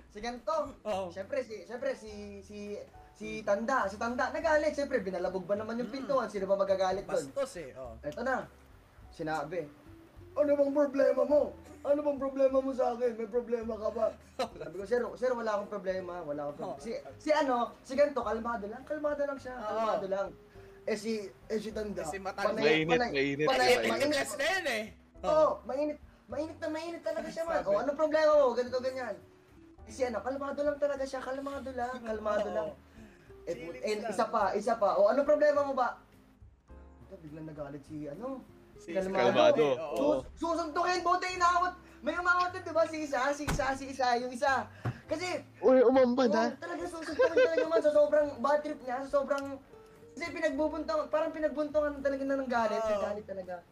si 0.07 0.17
ganito. 0.23 0.55
Oo. 0.87 1.05
Siyempre, 1.11 1.37
si, 1.43 1.55
siyempre, 1.67 1.91
si, 1.99 2.11
si, 2.45 2.79
si 3.11 3.27
Tanda, 3.43 3.89
si 3.91 3.99
Tanda, 3.99 4.31
nagalit. 4.31 4.71
Siyempre, 4.71 5.03
binalabog 5.03 5.43
ba 5.43 5.59
naman 5.59 5.83
yung 5.83 5.91
pintuan? 5.91 6.31
Sino 6.31 6.47
ba 6.47 6.55
magagalit 6.55 7.03
doon? 7.03 7.27
Bastos 7.27 7.53
eh. 7.59 7.75
Oh. 7.75 7.99
Ito 7.99 8.23
na, 8.23 8.47
sinabi, 9.11 9.67
ano 10.37 10.49
bang 10.55 10.73
problema 10.75 11.21
mo? 11.27 11.41
Ano 11.79 11.99
bang 12.03 12.19
problema 12.19 12.57
mo 12.59 12.71
sa 12.75 12.95
akin? 12.95 13.11
May 13.15 13.27
problema 13.27 13.73
ka 13.75 13.89
ba? 13.91 14.05
Sabi 14.39 14.75
ko, 14.79 14.83
sir, 14.87 15.01
sir, 15.19 15.31
wala 15.35 15.59
akong 15.59 15.71
problema. 15.71 16.23
Wala 16.23 16.39
akong 16.47 16.57
problema. 16.59 16.79
Si, 16.79 16.91
si 17.19 17.29
ano, 17.35 17.75
si 17.83 17.95
ganito, 17.99 18.23
kalmado 18.23 18.67
lang. 18.67 18.83
Kalmado 18.87 19.23
lang 19.27 19.39
siya. 19.39 19.55
Kalmado 19.59 20.07
lang. 20.07 20.27
Eh 20.89 20.97
si, 20.97 21.21
eh 21.21 21.59
si 21.61 21.69
Tanda. 21.69 22.01
Eh, 22.01 22.09
si 22.09 22.17
Matanda. 22.17 22.57
panay- 22.57 22.81
Mainit, 22.81 22.89
panay- 22.89 23.13
mainit. 23.13 23.45
panay- 23.45 23.77
mainit- 23.85 24.37
na 24.41 24.45
yun 24.49 24.65
eh. 24.65 24.83
Oo, 25.21 25.49
mainit. 25.69 25.97
Mainit 26.25 26.57
na 26.57 26.67
mainit 26.69 27.01
talaga 27.05 27.29
siya, 27.29 27.43
man. 27.45 27.61
O, 27.61 27.77
anong 27.77 27.97
problema 27.97 28.31
mo? 28.33 28.57
Ganito, 28.57 28.81
ganyan. 28.81 29.15
Eh, 29.85 29.91
Si 29.93 30.01
ano, 30.01 30.17
kalmado 30.25 30.61
lang 30.65 30.77
talaga 30.81 31.05
siya. 31.05 31.21
Kalmado 31.21 31.69
lang, 31.77 31.93
kalmado 32.01 32.49
lang. 32.49 32.69
Eh, 33.45 33.53
Chilling 33.53 33.81
eh, 33.85 33.95
lang. 34.01 34.09
isa 34.09 34.25
pa, 34.33 34.43
isa 34.57 34.73
pa. 34.81 34.97
O, 34.97 35.13
anong 35.13 35.29
problema 35.29 35.61
mo 35.61 35.73
ba? 35.77 36.01
Ito, 37.05 37.17
biglang 37.21 37.45
nagalit 37.45 37.85
si, 37.85 38.09
ano, 38.09 38.41
Si 38.81 38.89
Kalmado. 38.95 39.65
Oo. 39.93 40.25
Sus, 40.33 40.57
susuntukin, 40.57 41.05
buti 41.05 41.37
inawat. 41.37 41.73
May 42.01 42.15
umawat 42.17 42.49
din, 42.55 42.63
di 42.65 42.73
ba? 42.73 42.87
Si 42.87 42.97
isa, 43.05 43.29
si 43.35 43.43
isa, 43.45 43.75
si 43.77 43.85
isa, 43.93 44.17
yung 44.17 44.31
isa. 44.33 44.65
Kasi, 45.05 45.41
Uy, 45.61 45.83
umambad 45.85 46.31
ha? 46.33 46.45
oh, 46.47 46.57
talaga 46.57 46.83
susuntukin 46.87 47.33
talaga 47.33 47.65
man 47.67 47.81
sa 47.81 47.91
sobrang 47.91 48.27
bad 48.41 48.59
trip 48.65 48.79
niya, 48.81 49.03
sa 49.05 49.21
sobrang... 49.21 49.57
Kasi 50.19 50.35
pinagbubuntungan, 50.35 51.07
parang 51.07 51.31
pinagbuntungan 51.31 52.03
talaga 52.03 52.23
na 52.27 52.35
ng 52.43 52.51
galit, 52.51 52.83
Oo. 52.83 52.99
galit 52.99 53.23
talaga. 53.23 53.63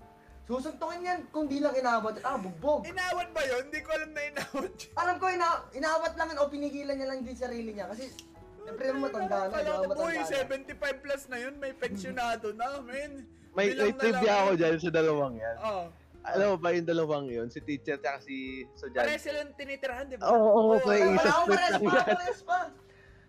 Susuntukin 0.47 1.03
yan 1.03 1.19
kung 1.27 1.51
di 1.51 1.59
lang 1.59 1.75
inawat. 1.75 2.23
Ah, 2.23 2.39
bugbog. 2.39 2.87
Inawat 2.87 3.35
ba 3.35 3.43
yun? 3.43 3.67
Hindi 3.67 3.83
ko 3.83 3.91
alam 3.91 4.15
na 4.15 4.21
inawat 4.31 4.71
yun. 4.79 4.93
Alam 4.95 5.15
ko, 5.19 5.25
ina 5.27 5.47
inawat 5.75 6.15
lang 6.15 6.27
yun 6.31 6.39
o 6.39 6.47
pinigilan 6.47 6.95
niya 6.95 7.07
lang 7.11 7.19
din 7.27 7.35
sarili 7.35 7.75
niya. 7.75 7.91
Kasi, 7.91 8.15
siyempre 8.63 8.95
naman 8.95 9.11
matanda 9.11 9.51
na? 9.51 9.59
Kala 9.59 9.71
ko, 9.75 9.83
boy, 9.91 10.15
Matanda 10.15 10.47
na. 10.47 10.95
75 10.95 11.03
plus 11.03 11.23
na 11.27 11.37
yun, 11.43 11.53
may 11.59 11.75
pensionado 11.75 12.55
na, 12.55 12.79
men. 12.79 13.27
May, 13.51 13.75
Bilang 13.75 13.83
may 13.83 13.91
na 13.91 13.99
trivia 13.99 14.33
ako 14.39 14.51
dyan 14.55 14.75
sa 14.79 14.89
dalawang 14.95 15.35
yan. 15.35 15.55
Oo. 15.59 15.83
Alam 16.27 16.47
mo 16.47 16.57
ba 16.63 16.69
yung 16.71 16.87
dalawang 16.87 17.27
yun? 17.27 17.47
Si 17.51 17.59
teacher 17.59 17.99
at 17.99 18.23
si 18.23 18.63
Pare 18.71 19.19
Sojan. 19.19 19.19
silang 19.19 19.51
tinitirahan, 19.51 20.07
di 20.07 20.15
ba? 20.15 20.31
Oo, 20.31 20.47
oo, 20.71 20.79
pre, 20.79 20.95
Oo, 20.95 21.11
isa 21.11 21.27
split 21.43 21.59
pares 21.59 21.71
lang 21.75 21.83
pa, 21.83 21.91
yan. 21.91 22.07
pares 22.15 22.39
pa. 22.47 22.59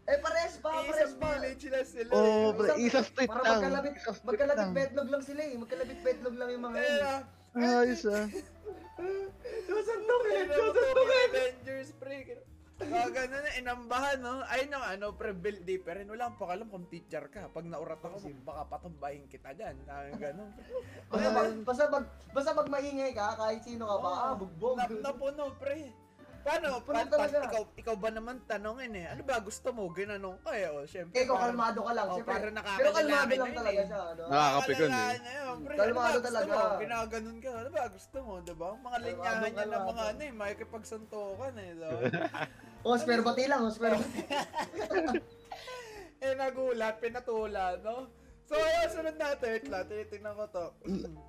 Eh, 0.08 0.16
pares 0.18 0.54
pa, 0.58 0.70
pares 0.72 0.88
Isang 0.88 1.20
pa. 1.20 1.28
village 1.36 1.66
lang 1.68 1.84
sila. 1.84 2.10
Oo, 2.10 2.24
eh. 2.24 2.56
pre, 2.56 2.68
isa 2.80 3.00
split 3.04 3.28
Para 3.28 3.40
lang. 3.40 3.52
magkalabit, 3.54 3.92
Isa 3.94 4.12
split 4.16 4.28
magkalabit 4.30 4.58
lang. 4.58 4.72
betlog 4.72 5.08
lang 5.08 5.22
sila 5.22 5.40
eh. 5.44 5.54
Magkalabit 5.54 5.98
betlog 6.00 6.34
lang 6.34 6.48
yung 6.48 6.64
mga 6.64 6.78
yun. 6.78 6.96
Kaya, 6.96 7.14
Ayos 7.82 8.02
ah. 8.04 8.24
Susuntukin, 9.68 10.34
Ay, 10.34 10.46
susuntukin. 10.48 11.28
Avengers, 11.28 11.90
pre. 11.94 12.16
Kaya 12.78 13.10
ganun 13.10 13.42
na, 13.42 13.50
inambahan, 13.58 14.18
no? 14.18 14.38
Ayun 14.46 14.70
yung 14.70 14.86
ano, 14.86 15.06
pre, 15.12 15.34
build 15.34 15.66
deeper. 15.66 15.92
rin. 15.92 16.06
Wala 16.06 16.30
akong 16.30 16.40
pakalam 16.40 16.68
kung 16.70 16.86
teacher 16.86 17.26
ka. 17.26 17.50
Pag 17.50 17.66
naurat 17.66 17.98
ako, 17.98 18.16
baka 18.40 18.62
patumbahin 18.70 19.26
kita 19.26 19.50
dyan. 19.52 19.76
Ay, 19.84 20.14
ganun. 20.16 20.54
Basta 21.10 21.28
pag, 21.28 21.48
basta 21.66 21.84
pag, 21.90 22.04
basta 22.32 22.50
pag 22.54 22.68
maingay 22.70 23.12
ka, 23.12 23.34
kahit 23.36 23.60
sino 23.60 23.84
ka 23.84 23.96
pa, 23.98 24.10
ah, 24.24 24.34
bugbog. 24.34 24.78
Nap, 24.78 24.88
napuno, 24.94 25.52
pre. 25.58 25.90
Paano? 26.38 26.66
Napuno 26.80 26.96
Pa, 26.96 27.04
pa, 27.04 27.16
talaga. 27.18 27.38
ikaw, 27.44 27.62
ikaw 27.76 27.94
ba 27.98 28.08
naman 28.08 28.36
tanongin 28.46 28.92
eh? 28.96 29.06
Ano 29.10 29.22
ba 29.26 29.36
gusto 29.38 29.68
mo? 29.70 29.90
Ginanong 29.92 30.38
ka 30.40 30.50
eh. 30.54 30.70
O, 30.70 30.86
syempre. 30.86 31.14
Eh, 31.14 31.22
ikaw 31.26 31.34
parang- 31.34 31.52
kalmado 31.52 31.78
ka 31.82 31.92
lang, 31.92 32.06
Oh, 32.06 32.14
siyempre. 32.16 32.32
parang 32.32 32.54
Pero 32.78 32.88
kalmado 32.90 33.32
lang 33.34 33.52
talaga 33.52 33.80
eh. 33.80 33.86
siya, 33.86 34.00
ano? 34.00 34.22
Nakakapikon 34.28 34.88
eh. 34.88 35.16
Kalmado 35.18 35.58
pre. 35.60 35.74
Ano 36.08 36.18
talaga. 36.24 36.52
Mo? 36.52 36.80
Ginaganon 36.80 37.36
ka. 37.38 37.50
Ano 37.52 37.68
ba 37.68 37.82
gusto 37.88 38.16
mo, 38.22 38.32
diba? 38.40 38.68
Mga 38.78 38.98
linyahan 39.02 39.38
niya 39.40 39.64
ng 39.64 39.72
kalmado. 39.72 39.90
mga 39.90 40.02
ano 40.06 40.20
eh. 40.20 40.32
Makikipagsuntukan 40.32 41.52
eh. 41.56 41.70
Diba? 41.74 41.88
Oh, 42.86 42.94
spare 42.94 43.26
bati 43.26 43.50
lang, 43.50 43.66
oh, 43.66 43.74
spare 43.74 43.98
bati. 43.98 44.22
eh, 46.24 46.32
nagulat, 46.32 47.02
pinatulan, 47.02 47.82
no? 47.82 48.06
So, 48.46 48.54
ayun, 48.54 48.88
sunod 48.88 49.16
natin. 49.18 49.48
Wait 49.50 49.66
lang, 49.66 49.84
tinitingnan 49.84 50.32
ko 50.32 50.44
to. 50.48 50.66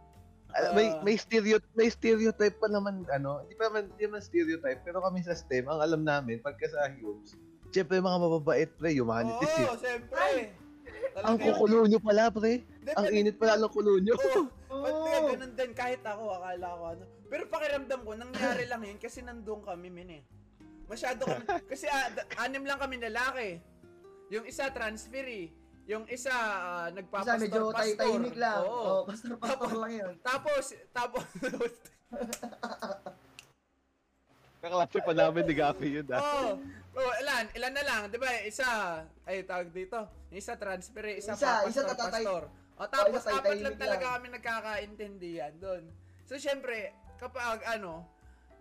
Alam, 0.50 0.72
may 0.74 0.88
may 1.06 1.16
stereotype 1.16 1.74
may 1.78 1.90
stereotype 1.94 2.58
pa 2.58 2.68
naman 2.68 3.06
ano, 3.14 3.46
hindi 3.46 3.54
pa 3.54 3.70
naman, 3.70 3.94
hindi 3.94 4.04
naman 4.10 4.22
stereotype, 4.26 4.82
pero 4.82 4.98
kami 5.06 5.22
sa 5.22 5.38
STEM, 5.38 5.70
ang 5.70 5.78
alam 5.78 6.02
namin 6.02 6.42
pagka 6.42 6.66
sa 6.74 6.90
Humes, 6.90 7.38
syempre 7.70 8.02
mga 8.02 8.18
mababait 8.18 8.70
pre, 8.74 8.90
humanities 8.98 9.46
Oo, 9.46 9.78
eh. 9.78 9.78
siyempre. 9.78 10.26
Ang 11.20 11.38
kukulo 11.38 11.86
nyo 11.86 12.00
pala 12.02 12.32
pre. 12.32 12.64
Ang 12.96 13.06
init 13.14 13.36
pala 13.38 13.60
ng 13.60 13.72
kulo 13.72 14.00
nyo. 14.02 14.16
Oo. 14.18 14.50
Ba't 14.80 14.96
kaya 15.06 15.20
ganun 15.36 15.54
din? 15.58 15.72
Kahit 15.76 16.02
ako, 16.06 16.24
akala 16.40 16.68
ko 16.78 16.84
ano. 16.96 17.04
Pero 17.28 17.44
pakiramdam 17.50 18.00
ko, 18.06 18.12
nangyari 18.16 18.64
lang 18.70 18.82
yun 18.86 19.00
kasi 19.02 19.20
nandun 19.20 19.62
kami, 19.66 19.90
min 19.92 20.22
eh. 20.22 20.24
Masyado 20.88 21.26
kami, 21.26 21.44
kasi 21.70 21.86
ah, 21.90 22.10
da- 22.14 22.26
anim 22.42 22.64
lang 22.64 22.80
kami 22.80 22.98
lalaki. 22.98 23.60
Yung 24.30 24.46
isa 24.46 24.70
transferee. 24.72 25.52
Yung 25.90 26.06
isa 26.06 26.30
Isa 26.30 26.94
nagpapastor 26.94 27.42
medyo 27.42 27.74
tay 27.74 27.98
tahimik 27.98 28.38
lang. 28.38 28.62
Oo. 28.62 29.02
Oh, 29.02 29.02
pastor 29.10 29.34
pastor 29.42 29.74
lang 29.74 29.94
yun. 29.98 30.14
Tapos, 30.22 30.78
tapos, 30.94 31.26
Kaklase 34.60 35.00
pa 35.02 35.14
namin 35.16 35.48
ni 35.48 35.56
Gapi 35.56 35.88
yun 35.88 36.08
ah. 36.12 36.20
oh, 36.20 36.60
oh, 37.00 37.14
ilan, 37.24 37.48
ilan 37.56 37.74
na 37.74 37.84
lang, 37.88 38.02
'di 38.12 38.20
ba? 38.20 38.28
Isa, 38.44 38.68
ay 39.24 39.48
tawag 39.48 39.72
dito. 39.72 40.04
Isa 40.36 40.60
transfer, 40.60 41.16
isa, 41.16 41.32
Isa, 41.34 41.64
pa 41.64 41.64
isa 41.66 41.82
pastor, 41.82 41.96
tatatay- 41.96 42.28
pastor. 42.28 42.44
O 42.80 42.88
tapos 42.88 43.24
isa 43.24 43.32
apat 43.40 43.60
lang 43.60 43.76
talaga 43.80 44.06
lang. 44.06 44.14
kami 44.20 44.28
nagkakaintindihan 44.36 45.54
doon. 45.64 45.84
So 46.28 46.36
syempre, 46.36 46.92
kapag 47.18 47.64
ano, 47.66 48.04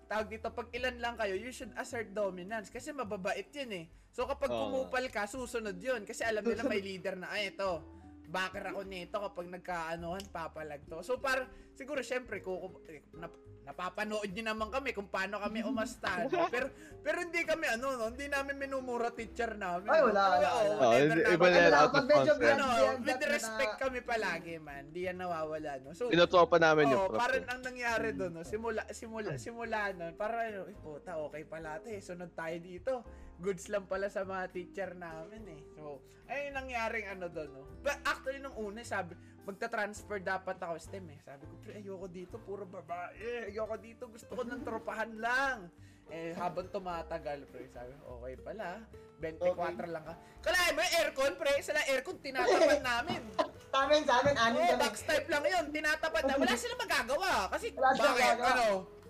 tawag 0.08 0.32
dito, 0.32 0.48
pag 0.48 0.72
ilan 0.72 0.96
lang 0.98 1.14
kayo, 1.20 1.36
you 1.36 1.52
should 1.52 1.70
assert 1.76 2.10
dominance 2.16 2.72
kasi 2.72 2.90
mababait 2.96 3.46
'yun 3.52 3.84
eh. 3.84 3.86
So 4.10 4.24
kapag 4.24 4.50
Oo. 4.50 4.88
kumupal 4.88 5.04
ka, 5.12 5.28
susunod 5.28 5.76
'yun 5.76 6.02
kasi 6.08 6.24
alam 6.24 6.42
nila 6.42 6.64
may 6.64 6.80
leader 6.88 7.14
na 7.14 7.28
ay 7.30 7.52
ito. 7.52 7.84
Backer 8.28 8.72
ako 8.72 8.84
nito 8.84 9.16
kapag 9.16 9.46
nagkaanohan, 9.48 10.24
papalag 10.32 10.84
to. 10.88 11.00
So 11.04 11.20
par 11.20 11.48
siguro 11.78 12.02
syempre 12.02 12.42
kuku 12.42 12.82
eh, 12.90 13.06
nap, 13.14 13.30
napapanood 13.62 14.26
niyo 14.32 14.48
naman 14.48 14.72
kami 14.72 14.90
kung 14.96 15.06
paano 15.06 15.38
kami 15.38 15.62
umasta. 15.62 16.24
no? 16.26 16.48
pero 16.54 16.72
pero 17.04 17.20
hindi 17.20 17.44
kami 17.44 17.68
ano, 17.68 17.94
no? 17.94 18.08
hindi 18.10 18.26
namin 18.26 18.56
minumura 18.58 19.14
teacher 19.14 19.54
namin. 19.54 19.86
Ay, 19.86 20.02
wala, 20.02 20.22
wala, 20.34 20.48
wala. 20.50 20.74
Oh, 20.74 20.90
whenever 20.96 21.20
iba 21.22 21.46
na 21.46 21.58
yan, 21.62 21.72
out 21.76 21.94
of 21.94 22.04
concept. 22.08 22.42
ano, 22.42 22.66
with 23.04 23.22
respect 23.28 23.74
na- 23.76 23.80
kami 23.86 23.98
palagi, 24.02 24.56
man. 24.58 24.88
Di 24.90 25.06
yan 25.06 25.20
nawawala, 25.20 25.84
no? 25.84 25.92
So, 25.92 26.08
Tinutuwa 26.08 26.48
pa 26.48 26.58
namin 26.58 26.90
yung 26.90 27.06
oh, 27.06 27.08
prof. 27.12 27.20
parang 27.20 27.44
ang 27.46 27.62
nangyari 27.62 28.08
doon, 28.16 28.32
no? 28.40 28.42
Simula, 28.42 28.82
simula, 28.90 29.36
simula 29.36 29.92
nun, 29.92 30.16
para 30.18 30.48
ano, 30.48 30.66
eh, 30.66 30.76
puta, 30.80 31.20
okay 31.20 31.44
pala 31.44 31.78
ito 31.78 31.92
eh. 31.92 32.00
Sunod 32.00 32.32
tayo 32.32 32.56
dito. 32.58 32.92
Goods 33.38 33.70
lang 33.70 33.86
pala 33.86 34.10
sa 34.10 34.26
mga 34.26 34.50
teacher 34.50 34.90
namin 34.98 35.44
eh. 35.54 35.62
So, 35.78 36.02
ayun 36.26 36.50
yung 36.50 36.56
nangyaring 36.64 37.06
ano 37.14 37.30
doon, 37.30 37.48
no? 37.52 37.62
But 37.84 38.00
actually, 38.02 38.42
nung 38.42 38.56
una, 38.58 38.82
sabi, 38.82 39.14
magta-transfer 39.48 40.20
dapat 40.20 40.60
ako 40.60 40.76
STEM 40.76 41.08
eh. 41.08 41.18
Sabi 41.24 41.48
ko, 41.48 41.54
pre, 41.64 41.80
ayoko 41.80 42.04
dito, 42.04 42.36
puro 42.36 42.68
babae. 42.68 43.48
Ayoko 43.48 43.76
dito, 43.80 44.04
gusto 44.04 44.28
ko 44.36 44.44
ng 44.44 44.60
tropahan 44.60 45.16
lang. 45.16 45.72
Eh, 46.08 46.36
habang 46.36 46.68
tumatagal, 46.68 47.48
pre, 47.48 47.64
sabi 47.72 47.96
ko, 47.96 48.20
okay 48.20 48.36
pala. 48.36 48.84
24 49.24 49.88
lang 49.88 50.04
ka. 50.04 50.14
Kalahin 50.44 50.72
mo 50.76 50.80
yung 50.84 50.94
aircon, 51.00 51.32
pre. 51.40 51.52
Isa 51.56 51.72
lang 51.72 51.88
aircon, 51.88 52.20
tinatapat 52.20 52.80
namin. 52.84 53.20
Sa 53.68 53.78
amin, 53.84 54.00
sa 54.04 54.14
amin, 54.20 54.34
anin 54.36 54.60
kami. 54.68 54.80
box 54.80 54.94
type 55.04 55.28
lang 55.32 55.44
yun. 55.44 55.64
Tinatapat 55.72 56.22
na. 56.28 56.34
Wala 56.36 56.54
silang 56.56 56.80
magagawa. 56.80 57.32
Kasi, 57.52 57.66
Wala 57.72 57.88
bakit? 57.96 58.04
magagawa. 58.04 58.52
Ano? 58.52 58.68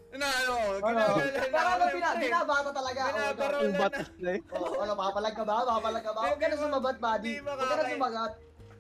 Na 0.09 0.25
ano? 0.25 0.55
Ano? 0.81 1.03
Ginagawa 1.21 1.53
Parang 1.53 1.75
ano, 1.77 1.85
bina, 1.93 2.09
pre. 2.11 2.23
binabata 2.25 2.71
talaga. 2.73 3.01
Oh, 3.05 3.13
Binabaro 3.13 3.57
Yung 3.61 3.75
na 3.75 3.81
batas 3.85 4.09
na 4.19 4.31
eh. 4.33 4.41
Oh, 4.55 4.73
ano, 4.81 4.93
papalag 4.97 5.35
ka 5.37 5.45
ba? 5.45 5.55
Papalag 5.69 6.03
ka 6.07 6.13
ba? 6.17 6.21
Huwag 6.27 6.41
ka 6.41 6.47
na 6.49 6.57
sumabat, 6.57 6.97
buddy. 6.99 7.33
Huwag 7.39 7.59
ka 7.59 7.75
na 7.75 7.85
sumagat. 7.91 8.33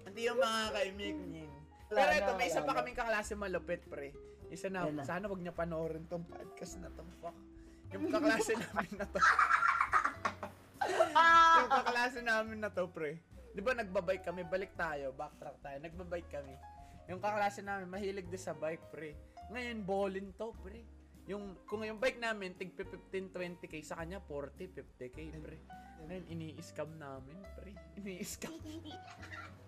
Hindi 0.09 0.21
yung 0.25 0.41
mga 0.41 0.63
kaimik 0.75 1.19
niya. 1.31 1.38
Pero 1.89 2.11
ito, 2.13 2.31
may 2.37 2.47
isa 2.47 2.61
pa 2.61 2.73
kaming 2.77 2.97
kaklase 2.97 3.33
malupit, 3.33 3.81
pre. 3.89 4.13
Isa 4.49 4.69
na, 4.69 4.89
Yan 4.89 5.01
na. 5.01 5.05
sana 5.05 5.29
wag 5.29 5.41
niya 5.41 5.53
panoorin 5.53 6.05
tong 6.09 6.25
podcast 6.25 6.81
na 6.81 6.89
to. 6.93 7.05
Fuck. 7.21 7.37
Yung 7.97 8.13
kaklase 8.13 8.53
namin 8.63 8.93
na 8.97 9.07
to. 9.09 9.21
yung 11.59 11.71
kaklase 11.73 12.21
namin 12.21 12.59
na 12.61 12.69
to, 12.69 12.85
pre. 12.89 13.17
Di 13.53 13.61
ba 13.65 13.73
nagbabike 13.73 14.23
kami, 14.23 14.45
balik 14.45 14.77
tayo, 14.77 15.11
backtrack 15.17 15.57
tayo, 15.65 15.77
nagbabike 15.81 16.29
kami. 16.31 16.55
Yung 17.09 17.19
kaklase 17.19 17.65
namin, 17.65 17.89
mahilig 17.89 18.29
din 18.29 18.41
sa 18.41 18.53
bike, 18.53 18.85
pre. 18.93 19.17
Ngayon, 19.49 19.81
ballin 19.83 20.29
to, 20.37 20.53
pre. 20.61 20.85
Yung, 21.29 21.57
kung 21.65 21.85
yung 21.85 22.01
bike 22.01 22.21
namin, 22.21 22.57
tig 22.57 22.73
15-20k, 22.77 23.81
sa 23.81 23.97
kanya 23.97 24.21
40-50k, 24.25 25.19
pre. 25.41 25.57
Ngayon, 26.05 26.25
ini-scam 26.29 26.89
namin, 26.97 27.37
pre. 27.57 27.73
Ini-scam. 27.97 28.53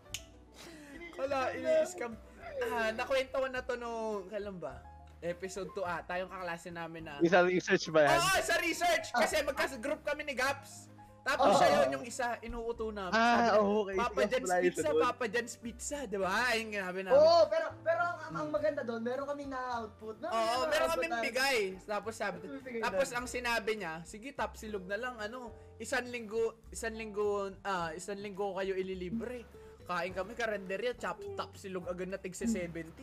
Wala, 1.20 1.38
ini-scam. 1.52 2.12
Ah, 2.60 2.90
nakwentawan 2.96 3.52
na 3.52 3.60
to 3.60 3.76
nung, 3.76 4.28
kailan 4.32 4.56
ba? 4.56 4.80
Episode 5.20 5.68
2 5.76 5.84
ata, 5.84 6.16
yung 6.16 6.32
kaklase 6.32 6.72
namin 6.72 7.04
na... 7.04 7.20
Isa 7.20 7.44
research 7.44 7.92
ba 7.92 8.08
yan? 8.08 8.16
Oo, 8.16 8.40
sa 8.40 8.56
research! 8.56 9.12
Kasi 9.12 9.44
magkas-group 9.44 10.00
kami 10.00 10.24
ni 10.24 10.32
Gaps. 10.32 10.88
Tapos 11.20 11.60
siya 11.60 11.84
yun, 11.84 12.00
yung 12.00 12.04
isa, 12.08 12.40
inuuto 12.40 12.88
namin. 12.88 13.12
Ah, 13.12 13.52
niya, 13.52 13.60
okay. 13.60 13.96
Papa 14.00 14.20
John's 14.24 14.52
Pizza. 14.64 14.88
Papa 14.88 15.24
John's 15.28 15.56
Pizza, 15.60 15.98
di 16.08 16.16
ba? 16.16 16.32
Ayun 16.48 16.72
nga 16.72 16.88
namin 16.88 17.02
namin. 17.04 17.20
Oo, 17.20 17.44
pero 17.52 17.66
pero 17.84 18.00
ang, 18.00 18.18
ang, 18.40 18.48
maganda 18.48 18.80
doon, 18.80 19.04
meron 19.04 19.28
kaming 19.28 19.52
na-output. 19.52 20.16
No? 20.24 20.28
Oo, 20.32 20.58
meron 20.72 20.88
kaming 20.96 21.16
bigay. 21.20 21.60
Tapos 21.84 22.14
sabi, 22.16 22.36
tapos 22.80 23.08
ang 23.12 23.28
sinabi 23.28 23.76
niya, 23.76 24.00
sige 24.08 24.32
tapsilog 24.32 24.88
na 24.88 24.96
lang, 24.96 25.14
ano, 25.20 25.52
isang 25.76 26.08
linggo, 26.08 26.56
isang 26.72 26.96
linggo, 26.96 27.52
ah, 27.68 27.92
isang 27.92 28.16
linggo 28.16 28.56
kayo 28.56 28.72
ililibre. 28.72 29.44
Kain 29.90 30.14
kami 30.14 30.38
karenderya, 30.38 30.94
chop 30.94 31.18
top 31.34 31.58
silog 31.58 31.90
agad 31.90 32.14
na 32.14 32.18
tig 32.22 32.30
sa 32.38 32.46
70. 32.46 32.94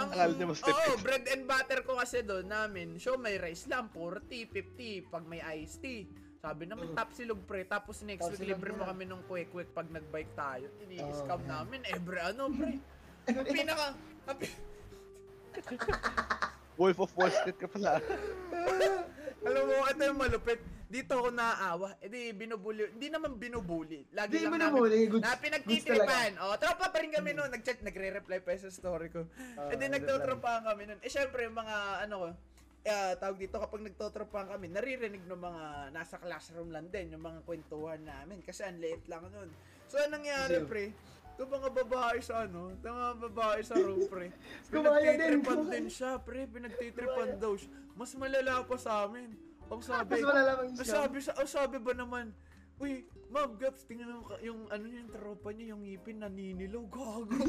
Ang, 0.00 0.08
Akala 0.08 0.32
niya 0.32 0.48
mas 0.48 0.64
tipid. 0.64 0.72
Oo, 0.72 0.96
bread 1.04 1.24
and 1.28 1.44
butter 1.44 1.84
ko 1.84 2.00
kasi 2.00 2.24
doon 2.24 2.48
namin, 2.48 2.96
show 2.96 3.20
may 3.20 3.36
rice 3.36 3.68
lang, 3.68 3.92
40, 3.92 4.48
50, 4.48 5.12
pag 5.12 5.28
may 5.28 5.44
iced 5.60 5.84
tea. 5.84 6.08
Sabi 6.40 6.64
naman, 6.64 6.96
top 6.96 7.12
silog 7.12 7.44
pre. 7.44 7.68
Tapos 7.68 8.00
next 8.00 8.32
week, 8.32 8.48
libre 8.48 8.72
mo 8.72 8.88
kami 8.88 9.04
ng 9.04 9.24
quick-quick 9.28 9.76
pag 9.76 9.92
nag-bike 9.92 10.32
tayo. 10.32 10.72
Ini-scam 10.88 11.44
Oo. 11.44 11.48
namin, 11.52 11.84
every 11.92 12.20
ano 12.20 12.48
pre. 12.48 12.80
Ang 13.36 13.48
pinaka, 13.52 13.86
ang 14.30 14.36
pi- 14.38 14.60
Wolf 16.78 16.98
of 17.00 17.10
Wall 17.16 17.32
Street 17.32 17.58
ka 17.60 17.68
pala. 17.68 17.98
alam 19.46 19.62
mo, 19.64 19.74
ito 19.86 20.02
yung 20.02 20.20
malupit. 20.20 20.60
Dito 20.86 21.12
ako 21.18 21.28
naaawa. 21.34 21.98
Eh 21.98 22.06
di, 22.06 22.30
binubuli. 22.30 22.86
Hindi 22.94 23.08
naman 23.10 23.38
binubuli. 23.38 24.06
Lagi 24.14 24.38
Hindi 24.38 24.46
lang 24.46 24.54
binubuli, 24.54 24.96
namin, 25.02 25.10
goods- 25.10 25.26
na 25.26 25.38
pinagtitripan. 25.38 26.30
O, 26.38 26.54
tropa 26.58 26.86
pa 26.94 26.98
rin 27.02 27.10
kami 27.10 27.30
noon. 27.34 27.50
Nag-chat, 27.50 27.82
nagre-reply 27.82 28.38
pa 28.42 28.54
sa 28.54 28.70
story 28.70 29.10
ko. 29.10 29.26
Ah, 29.58 29.70
eh 29.70 29.76
di, 29.78 29.86
nagtotropahan 29.90 30.62
kami 30.62 30.82
noon. 30.86 31.00
Eh, 31.02 31.10
syempre, 31.10 31.46
yung 31.46 31.58
mga, 31.58 31.76
ano 32.06 32.14
ko, 32.18 32.26
eh, 32.86 33.12
tawag 33.18 33.38
dito, 33.42 33.58
kapag 33.58 33.82
nagtotropahan 33.82 34.46
kami, 34.54 34.70
naririnig 34.70 35.26
ng 35.26 35.40
mga 35.42 35.64
nasa 35.90 36.22
classroom 36.22 36.70
lang 36.70 36.86
din, 36.86 37.18
yung 37.18 37.24
mga 37.26 37.42
kwentuhan 37.42 37.98
namin. 38.06 38.38
Kasi 38.46 38.62
ang 38.62 38.78
liit 38.78 39.02
lang 39.10 39.26
noon. 39.26 39.50
So, 39.90 39.98
anong 39.98 40.22
nangyari, 40.22 40.62
pre? 40.70 40.84
Ito 41.36 41.44
mga 41.44 41.68
babae 41.84 42.18
sa 42.24 42.48
ano, 42.48 42.72
ito 42.72 42.88
mga 42.88 43.16
babae 43.28 43.60
sa 43.60 43.76
room, 43.76 44.08
pre. 44.08 44.32
Pinagtitripan 44.72 45.68
din 45.68 45.86
siya, 45.92 46.16
pre. 46.16 46.48
Pinagtitripan 46.48 47.36
daw 47.36 47.52
siya. 47.60 47.68
Mas 47.92 48.16
malala 48.16 48.64
pa 48.64 48.80
sa 48.80 49.04
amin. 49.04 49.36
Ang 49.68 49.84
sabi, 49.84 50.16
Mas 50.24 50.80
siya. 50.80 51.04
sabi, 51.04 51.16
sa, 51.20 51.36
ang 51.36 51.44
sabi 51.44 51.76
ba 51.76 51.92
naman, 51.92 52.32
Uy, 52.80 53.04
ma'am, 53.28 53.52
Gats, 53.60 53.84
tingnan 53.84 54.16
mo 54.16 54.32
yung 54.40 54.64
ano 54.72 54.84
yung 54.88 55.12
tropa 55.12 55.52
niya, 55.52 55.76
yung 55.76 55.84
ngipin 55.84 56.24
naninilaw, 56.24 56.84
gago. 56.88 57.36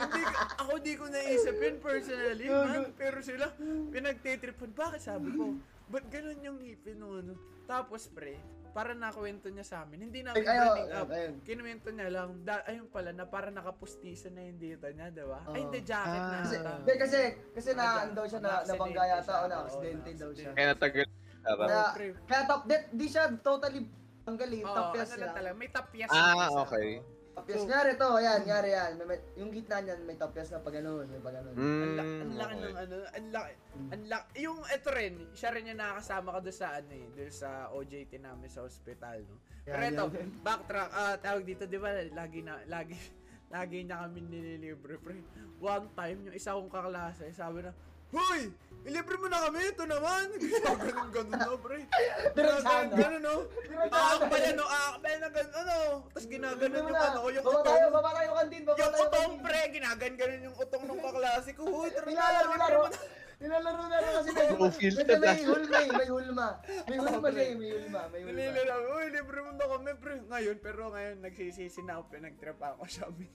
hindi, 0.00 0.20
ko- 0.24 0.48
ako 0.64 0.72
di 0.80 0.94
ko 0.96 1.04
naisip 1.08 1.56
yun 1.60 1.76
personally, 1.80 2.48
man. 2.48 2.92
Pero 2.96 3.20
sila, 3.20 3.52
pinagtitripan. 3.92 4.72
Bakit 4.72 5.00
sabi 5.00 5.28
ko, 5.32 5.60
ba't 5.92 6.08
ganun 6.08 6.40
yung 6.40 6.58
ngipin 6.60 6.96
nung 7.00 7.20
ano? 7.20 7.34
Tapos, 7.64 8.08
pre, 8.08 8.36
para 8.70 8.94
nakwento 8.94 9.50
niya 9.50 9.66
sa 9.66 9.76
amin, 9.82 10.08
hindi 10.08 10.22
namin 10.22 10.46
Ay, 10.46 10.58
up. 10.94 11.10
ayun. 11.10 11.34
Kinuwento 11.42 11.88
niya 11.90 12.08
lang, 12.08 12.40
da, 12.46 12.62
ayun 12.64 12.86
pala, 12.86 13.10
na 13.10 13.26
para 13.26 13.50
nakapustisa 13.50 14.30
na 14.30 14.46
yung 14.46 14.58
dito 14.58 14.86
niya, 14.86 15.10
di 15.10 15.24
ba? 15.26 15.42
Ay, 15.44 15.50
Oo. 15.50 15.56
hindi, 15.68 15.78
jacket 15.82 16.22
na. 16.22 16.30
Ah. 16.30 16.40
Kasi, 16.40 16.56
ata. 16.56 16.70
hindi, 16.78 16.94
kasi, 16.96 17.18
kasi 17.52 17.70
na, 17.74 17.84
ano 18.06 18.12
daw 18.14 18.26
siya, 18.30 18.40
na, 18.40 18.52
nabangga 18.64 19.02
yata 19.04 19.22
siya. 19.26 19.36
o 19.36 19.46
na 19.46 19.56
Oo, 19.58 19.64
aksidente 19.66 20.10
daw 20.16 20.30
siya. 20.32 20.50
Kaya 20.54 20.66
natagal. 20.72 21.06
Sarap. 21.40 21.92
Kaya, 22.24 22.42
top, 22.46 22.62
di, 22.64 22.76
di 22.94 23.06
siya 23.10 23.24
totally 23.42 23.80
tanggalin, 24.24 24.64
Oo, 24.64 24.76
tapyas 24.76 25.08
ano 25.08 25.12
siya. 25.12 25.20
lang 25.26 25.32
talaga, 25.34 25.54
may 25.58 25.70
tapyas. 25.70 26.08
Ah, 26.12 26.16
na 26.16 26.46
isa. 26.46 27.19
Tapyas, 27.40 27.64
nyari 27.64 27.92
to, 27.96 28.08
yan, 28.20 28.40
nyari 28.44 28.70
yan. 28.76 28.90
May, 29.00 29.06
may, 29.08 29.18
yung 29.40 29.48
gitna 29.48 29.80
niyan, 29.80 30.00
may 30.04 30.16
tapyas 30.20 30.52
na 30.52 30.60
pag 30.60 30.76
ganun, 30.76 31.08
may 31.08 31.20
pag 31.24 31.40
ganun. 31.40 31.56
Mm, 31.56 31.96
ang 31.96 32.34
laki 32.36 32.54
okay. 32.54 32.68
ng 32.68 32.76
ano, 32.76 32.94
ang 33.00 33.28
laki, 33.32 33.52
ang 33.96 34.04
laki, 34.12 34.28
yung 34.44 34.60
ito 34.68 34.88
rin, 34.92 35.14
siya 35.32 35.50
rin 35.56 35.72
yung 35.72 35.80
nakakasama 35.80 36.36
ko 36.36 36.38
doon 36.44 36.58
sa 36.60 36.68
ano 36.76 36.92
eh, 36.92 37.06
doon 37.16 37.32
sa 37.32 37.48
OJT 37.72 38.12
namin 38.20 38.48
sa 38.52 38.60
hospital, 38.68 39.16
no. 39.24 39.40
Pero 39.64 39.80
Yan, 39.80 39.92
ito, 39.96 40.04
yan. 40.20 40.30
backtrack, 40.44 40.90
ah, 40.92 41.16
tawag 41.16 41.44
dito, 41.48 41.64
di 41.64 41.80
ba, 41.80 41.90
lagi 41.96 42.40
na, 42.44 42.60
lagi, 42.68 42.96
lagi 43.56 43.76
niya 43.88 43.96
kami 44.04 44.20
nililibre, 44.20 45.00
pre. 45.00 45.24
One 45.56 45.88
time, 45.96 46.28
yung 46.28 46.36
isa 46.36 46.52
kong 46.52 46.68
kaklase, 46.68 47.32
sabi 47.32 47.64
na, 47.64 47.72
Hoy! 48.10 48.50
Ilibre 48.80 49.12
mo 49.20 49.28
na 49.28 49.44
kami, 49.44 49.60
ito 49.60 49.84
naman! 49.84 50.24
ganun, 50.64 51.08
ganun 51.12 51.36
na, 51.36 51.52
pre. 51.52 51.84
Ganun, 52.32 52.88
ganun, 52.96 53.20
no? 53.20 53.36
Diretsahan 53.68 53.92
na. 53.92 54.24
Aakbay, 54.24 54.42
ano, 54.56 54.64
aakbay 54.64 55.14
na 55.20 55.28
ganun, 55.28 55.52
ano? 55.52 55.76
Tapos 56.08 56.26
ginaganon 56.26 56.88
yung 56.88 56.96
ano, 56.96 57.18
yung 57.28 57.44
baba 57.44 57.60
tayo, 57.60 57.84
utong. 57.86 57.92
baba 57.92 58.10
tayo 58.16 58.30
kantin, 58.40 58.62
baba 58.64 58.78
Yung 58.80 58.92
tayo 58.96 59.04
utong, 59.04 59.32
pre, 59.44 59.60
ginagan 59.68 60.12
ganun 60.16 60.46
yung 60.48 60.56
utong 60.56 60.84
ng 60.88 61.00
kaklase 61.04 61.50
ko. 61.52 61.62
Hoy, 61.68 61.88
tara 61.92 62.08
na, 62.08 62.10
Nilalaro, 62.10 62.40
libre 62.40 62.56
laro. 62.58 62.80
mo 62.80 62.88
na. 62.88 62.98
Nilalaro 63.40 63.84
na 63.84 63.96
rin 64.00 64.12
kasi 64.16 64.30
may, 64.32 64.48
filter 64.72 65.04
kasi 65.06 65.20
may 65.20 65.42
hulma 65.44 65.78
eh, 65.80 65.90
may 65.92 66.08
hulma. 66.08 66.48
May 66.88 66.98
hulma 67.04 67.28
siya 67.28 67.44
eh, 67.44 67.54
may 67.60 67.70
hulma, 67.76 68.00
may 68.08 68.20
hulma. 68.24 68.36
Nililaro, 68.40 68.86
uy, 68.96 69.06
libre 69.12 69.38
mo 69.44 69.50
na 69.52 69.66
kami, 69.68 69.90
pre. 70.00 70.14
Ngayon, 70.24 70.56
pero 70.64 70.82
ngayon, 70.88 71.16
nagsisisi 71.20 71.80
na 71.84 72.00
ako, 72.00 72.16
pinag-trip 72.16 72.58
ako 72.58 72.82
sa 72.88 73.12
amin. 73.12 73.28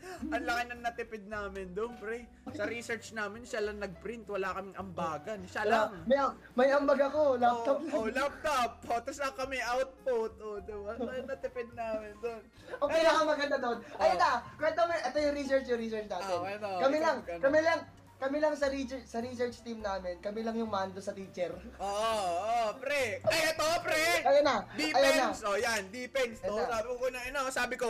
Ang 0.34 0.44
laki 0.44 0.62
ng 0.68 0.82
natipid 0.84 1.24
namin 1.28 1.72
doon, 1.72 1.92
pre. 2.00 2.28
Sa 2.52 2.64
research 2.66 3.12
namin, 3.12 3.44
siya 3.44 3.64
lang 3.64 3.80
nag-print, 3.80 4.28
wala 4.28 4.52
kaming 4.56 4.76
ambagan. 4.76 5.40
Siya 5.48 5.64
lang. 5.64 5.88
May, 6.04 6.18
may 6.56 6.68
ambag 6.72 7.00
ako, 7.08 7.36
laptop. 7.40 7.78
Oh, 7.92 8.04
oh, 8.04 8.08
laptop. 8.10 8.70
Oh, 8.88 9.00
tapos 9.00 9.20
lang 9.20 9.36
kami 9.36 9.56
output. 9.60 10.32
Oh, 10.40 10.58
diba? 10.60 10.92
Ang 10.96 11.28
natipid 11.28 11.68
namin 11.72 12.12
doon. 12.20 12.42
Ang 12.80 12.88
pinakamaganda 12.90 13.56
doon. 13.60 13.78
Ayun 14.00 14.18
na, 14.18 14.30
kwento 14.56 14.80
mo, 14.84 14.92
ito 14.92 15.18
yung 15.20 15.36
research, 15.36 15.66
yung 15.68 15.80
research 15.80 16.08
natin. 16.08 16.36
Oh, 16.36 16.44
ito. 16.46 16.70
kami 16.80 16.96
Ikaw 16.96 17.06
lang, 17.06 17.16
magkano? 17.20 17.42
kami 17.42 17.58
lang, 17.64 17.80
kami 18.20 18.36
lang 18.36 18.52
sa 18.52 18.68
research, 18.68 19.06
sa 19.08 19.18
research 19.24 19.56
team 19.64 19.80
namin, 19.80 20.20
kami 20.20 20.44
lang 20.44 20.52
yung 20.60 20.68
mando 20.68 21.00
sa 21.00 21.16
teacher. 21.16 21.56
Oo, 21.80 21.88
oh, 21.88 22.28
oh, 22.44 22.68
pre. 22.76 23.24
Ay, 23.24 23.40
ito, 23.56 23.68
pre. 23.80 24.04
Ayun 24.20 24.24
na, 24.24 24.28
ayun 24.28 24.44
na. 24.44 24.56
Defense! 24.76 25.40
Oh, 25.48 25.56
yan, 25.56 25.82
defense 25.88 26.44
to. 26.44 26.52
Ito. 26.52 26.68
Sabi 26.68 26.88
ko 26.92 27.06
na, 27.08 27.20
ano, 27.24 27.40
sabi 27.48 27.74
ko, 27.80 27.88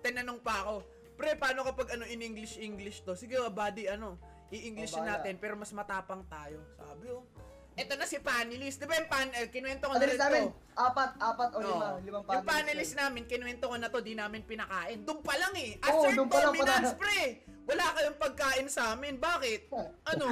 tinanong 0.00 0.40
pa 0.40 0.64
ako, 0.64 0.74
pre, 1.20 1.36
paano 1.36 1.60
kapag 1.68 2.00
ano, 2.00 2.08
in 2.08 2.24
English, 2.24 2.56
English 2.56 3.04
to? 3.04 3.12
Sige, 3.12 3.36
oh, 3.36 3.52
buddy, 3.52 3.84
ano, 3.92 4.16
i-English 4.48 4.96
Oh, 4.96 5.04
natin, 5.04 5.36
pero 5.36 5.52
mas 5.60 5.68
matapang 5.76 6.24
tayo. 6.24 6.64
Sabi, 6.80 7.12
oh. 7.12 7.28
Ito 7.76 7.94
na 7.94 8.08
si 8.08 8.18
panelist. 8.18 8.82
Di 8.82 8.88
ba 8.88 8.98
yung 8.98 9.08
pan, 9.08 9.28
eh, 9.30 9.46
kinuwento 9.48 9.86
ko 9.86 9.94
na 9.94 10.00
Panelist 10.02 10.18
rin 10.18 10.26
namin, 10.26 10.44
apat, 10.74 11.10
apat 11.22 11.50
o 11.54 11.58
lima, 11.62 11.86
Oo. 11.94 11.98
limang 12.02 12.24
Yung 12.26 12.44
panelist 12.48 12.94
namin, 12.98 13.22
kinuwento 13.30 13.64
ko 13.70 13.76
na 13.78 13.88
to, 13.88 14.00
di 14.02 14.14
namin 14.16 14.42
pinakain. 14.42 14.98
Doon 15.06 15.20
pa 15.22 15.38
lang 15.38 15.54
eh. 15.54 15.78
Assert 15.78 16.16
lang 16.16 16.28
dominance, 16.28 16.92
pre. 16.98 17.46
Wala 17.70 17.86
kayong 17.94 18.18
pagkain 18.18 18.66
sa 18.66 18.82
amin. 18.92 19.14
Bakit? 19.16 19.70
Ano? 20.10 20.24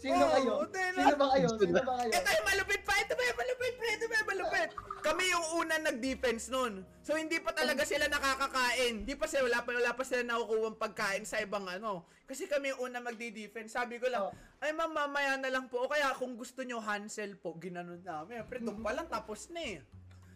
Sino 0.00 0.16
Oo, 0.18 0.32
kayo? 0.32 0.52
Sino 0.94 1.12
ba 1.14 1.26
kayo? 1.36 1.48
Sino 1.52 1.76
ba 1.78 1.92
kayo? 2.00 2.10
Ito 2.10 2.28
yung 2.30 2.46
malupit 2.46 2.80
pa, 2.82 2.94
ito 2.96 3.12
ba 3.12 3.22
yung 3.22 3.38
malupit, 3.38 3.72
pre, 3.76 3.88
ito 3.92 4.06
ba 4.08 4.14
yung 4.16 4.30
malupit? 4.32 4.68
Kami 5.04 5.24
yung 5.28 5.46
una 5.54 5.76
nag-defense 5.78 6.48
nun. 6.48 6.72
So 7.04 7.12
hindi 7.12 7.36
pa 7.36 7.52
talaga 7.52 7.84
sila 7.84 8.08
nakakakain. 8.08 9.04
Hindi 9.04 9.12
pa 9.12 9.28
sila, 9.28 9.44
wala 9.44 9.60
pa, 9.60 9.70
wala 9.70 9.92
pa 9.92 10.02
sila 10.02 10.24
nakukuha 10.24 10.70
pagkain 10.74 11.24
sa 11.24 11.36
ibang 11.38 11.68
ano. 11.68 11.92
Kasi 12.24 12.48
kami 12.48 12.72
yung 12.72 12.88
una 12.88 13.04
magdi-defense. 13.04 13.68
Sabi 13.70 14.00
ko 14.00 14.08
lang, 14.08 14.24
Oh. 14.24 14.32
ay 14.58 14.72
ma'am, 14.72 14.88
mamaya 14.88 15.36
na 15.36 15.52
lang 15.52 15.68
po. 15.68 15.84
O 15.84 15.92
kaya 15.92 16.16
kung 16.16 16.32
gusto 16.34 16.64
nyo 16.64 16.80
Hansel 16.80 17.36
po, 17.36 17.52
ginanon 17.54 18.00
namin. 18.00 18.40
Pre, 18.48 18.56
doon 18.58 18.80
pa 18.80 18.96
lang 18.96 19.04
tapos 19.06 19.52
na 19.52 19.60
eh. 19.60 19.78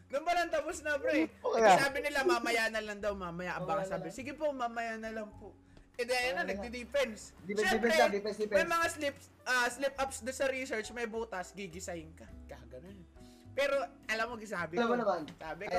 Doon 0.08 0.24
pa 0.24 0.32
lang 0.32 0.48
tapos 0.48 0.80
na, 0.80 0.96
pre. 0.96 1.32
O 1.40 1.52
Kasi 1.52 1.64
kaya- 1.64 1.80
sabi 1.80 1.98
nila, 2.00 2.20
mamaya 2.22 2.68
na 2.68 2.80
lang 2.80 3.00
daw, 3.00 3.12
mamaya. 3.12 3.56
Abang 3.56 3.80
na 3.80 3.88
sabi, 3.88 4.08
sige 4.08 4.32
po, 4.32 4.52
mamaya 4.52 4.96
na 4.96 5.08
lang 5.10 5.32
po. 5.32 5.56
Eh 5.98 6.06
dahil 6.06 6.32
na, 6.38 6.46
nagdi-defense. 6.46 7.34
Defense, 7.42 7.58
Siyempre, 7.66 7.90
defense 7.90 7.98
na, 7.98 8.14
defense, 8.14 8.38
defense. 8.38 8.54
may 8.62 8.66
mga 8.70 8.86
slip, 8.94 9.16
ah, 9.50 9.66
slip 9.66 9.94
ups 9.98 10.18
doon 10.22 10.36
sa 10.38 10.46
research, 10.46 10.86
may 10.94 11.10
butas, 11.10 11.50
gigisahin 11.58 12.14
ka. 12.14 12.22
Kaganon. 12.46 13.02
Pero, 13.58 13.74
alam 14.06 14.26
mo, 14.30 14.38
sabi 14.46 14.78
ko. 14.78 14.86
Alam 14.86 14.90
mo 14.94 14.98
naman. 15.02 15.20
Sabi 15.42 15.66
ko, 15.66 15.78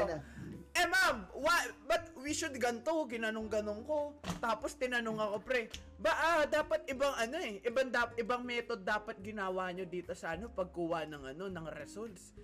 eh 0.70 0.86
ma'am, 0.86 1.18
why, 1.34 1.72
but 1.88 2.12
we 2.20 2.36
should 2.36 2.54
ganto, 2.60 3.08
ginanong-ganong 3.08 3.88
ko. 3.88 4.14
Tapos 4.44 4.76
tinanong 4.76 5.18
ako, 5.18 5.36
pre, 5.40 5.72
ba 5.98 6.12
ah, 6.14 6.44
dapat 6.46 6.84
ibang 6.92 7.16
ano 7.16 7.40
eh, 7.40 7.64
ibang, 7.64 7.88
dap, 7.90 8.14
ibang 8.20 8.44
method 8.44 8.84
dapat 8.84 9.18
ginawa 9.24 9.72
nyo 9.72 9.88
dito 9.88 10.12
sa 10.14 10.36
ano, 10.36 10.52
pagkuha 10.52 11.10
ng 11.10 11.24
ano, 11.36 11.44
ng 11.48 11.68
results. 11.80 12.36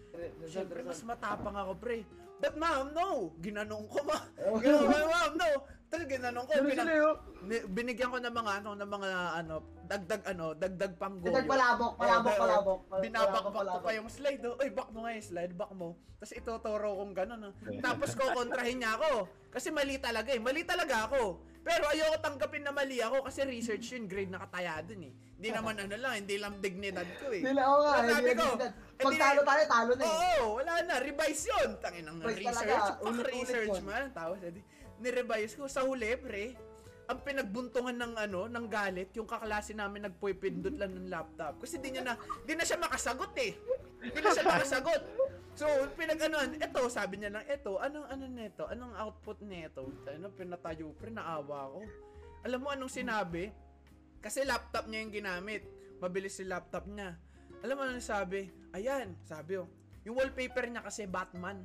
Siyempre, 0.47 0.79
mas 0.81 1.03
matapang 1.03 1.53
ako, 1.53 1.75
pre. 1.75 2.07
But 2.45 2.61
ma'am, 2.61 2.93
no. 2.93 3.33
Ginanong 3.41 3.89
ko, 3.89 4.05
ma. 4.05 4.21
Ginanong 4.61 4.93
ko, 4.93 5.07
ma'am, 5.09 5.33
no. 5.33 5.49
Tapos 5.89 6.05
ginanong 6.05 6.45
ko. 6.45 6.53
Ni- 7.45 7.65
binigyan 7.73 8.09
ko 8.13 8.17
ng 8.21 8.35
mga 8.37 8.51
ano, 8.61 8.69
ng 8.77 8.89
mga 8.89 9.09
ano, 9.41 9.55
dagdag 9.85 10.21
ano, 10.29 10.45
dagdag 10.53 10.93
panggoyo. 10.97 11.33
Dagdag 11.33 11.49
palabok, 11.49 11.93
palabok, 11.97 12.29
Oo, 12.29 12.41
palabok. 12.41 12.79
oo. 12.85 13.01
Binabakbak 13.01 13.41
ko 13.41 13.49
palabok. 13.49 13.81
pa 13.81 13.97
yung 13.97 14.09
slide. 14.09 14.41
Oh. 14.45 14.61
Ay, 14.61 14.69
back 14.69 14.89
mo 14.93 14.99
nga 15.05 15.11
yung 15.17 15.25
slide, 15.25 15.53
back 15.57 15.71
mo. 15.73 15.97
Tapos 16.21 16.33
ituturo 16.37 16.89
kong 17.01 17.13
gano'n. 17.17 17.41
Oh. 17.49 17.53
Tapos 17.85 18.09
ko 18.13 18.23
kontrahin 18.33 18.77
niya 18.77 18.93
ako. 18.97 19.11
Kasi 19.49 19.67
mali 19.73 19.97
talaga 19.97 20.29
eh. 20.29 20.41
Mali 20.41 20.61
talaga 20.61 21.09
ako. 21.09 21.41
Pero 21.65 21.83
ayoko 21.89 22.21
tanggapin 22.21 22.61
na 22.61 22.69
mali 22.69 23.01
ako 23.01 23.25
kasi 23.25 23.41
research 23.41 23.97
yun, 23.97 24.05
grade 24.05 24.29
nakataya 24.29 24.85
dun 24.85 25.09
eh. 25.09 25.13
Hindi 25.41 25.49
naman 25.57 25.73
ano 25.81 25.95
lang, 25.97 26.13
hindi 26.21 26.37
lang 26.37 26.61
dignidad 26.61 27.09
ko 27.17 27.33
eh. 27.33 27.41
Nila, 27.41 27.61
oo 27.73 27.81
nga, 27.81 28.05
sabi 28.05 28.13
hindi 28.21 28.33
ko, 28.37 28.45
eh, 28.61 28.71
Pag 29.01 29.13
talo 29.17 29.41
tayo, 29.41 29.63
talo 29.65 29.91
na 29.97 30.03
eh. 30.05 30.13
Oo, 30.13 30.45
wala 30.61 30.73
na. 30.85 30.95
Revise 31.01 31.43
yun. 31.49 31.69
Tangin 31.81 32.05
ng 32.05 32.17
research. 32.21 32.85
Fuck 33.01 33.17
research 33.33 33.77
man. 33.81 34.13
Tapos, 34.13 34.37
edi, 34.45 34.61
nirevise 35.01 35.57
ko. 35.57 35.65
Sa 35.65 35.81
huli, 35.83 36.13
pre, 36.21 36.53
ang 37.09 37.19
pinagbuntungan 37.25 37.97
ng 37.97 38.13
ano, 38.13 38.45
ng 38.45 38.65
galit, 38.69 39.09
yung 39.17 39.25
kaklase 39.25 39.73
namin 39.73 40.05
nagpupindot 40.05 40.77
lang 40.77 40.93
ng 40.93 41.09
laptop. 41.09 41.57
Kasi 41.65 41.81
di 41.81 41.97
niya 41.97 42.05
na, 42.05 42.13
di 42.45 42.53
na 42.53 42.61
siya 42.61 42.77
makasagot 42.77 43.33
eh. 43.41 43.57
Di 44.05 44.19
na 44.21 44.29
siya 44.31 44.45
makasagot. 44.45 45.01
So, 45.55 45.65
pinag-anuan, 45.95 46.59
eto, 46.59 46.91
sabi 46.91 47.15
niya 47.15 47.31
lang, 47.31 47.47
eto, 47.47 47.79
anong 47.79 48.07
ano 48.11 48.23
neto? 48.27 48.67
Anong 48.67 48.91
output 48.99 49.39
neto? 49.47 49.87
Ano, 50.03 50.27
pinatayo, 50.35 50.91
pre, 50.99 51.07
naawa 51.07 51.71
ko. 51.71 51.79
Alam 52.43 52.59
mo 52.59 52.69
anong 52.75 52.91
sinabi? 52.91 53.47
Kasi 54.19 54.43
laptop 54.43 54.91
niya 54.91 55.07
yung 55.07 55.15
ginamit. 55.15 55.63
Mabilis 56.03 56.35
si 56.35 56.43
laptop 56.43 56.91
niya. 56.91 57.15
Alam 57.63 57.75
mo 57.79 57.81
anong 57.87 58.03
sabi? 58.03 58.51
Ayan, 58.75 59.15
sabi 59.23 59.63
oh. 59.63 59.71
Yung 60.03 60.19
wallpaper 60.19 60.67
niya 60.67 60.83
kasi 60.83 61.07
Batman. 61.07 61.63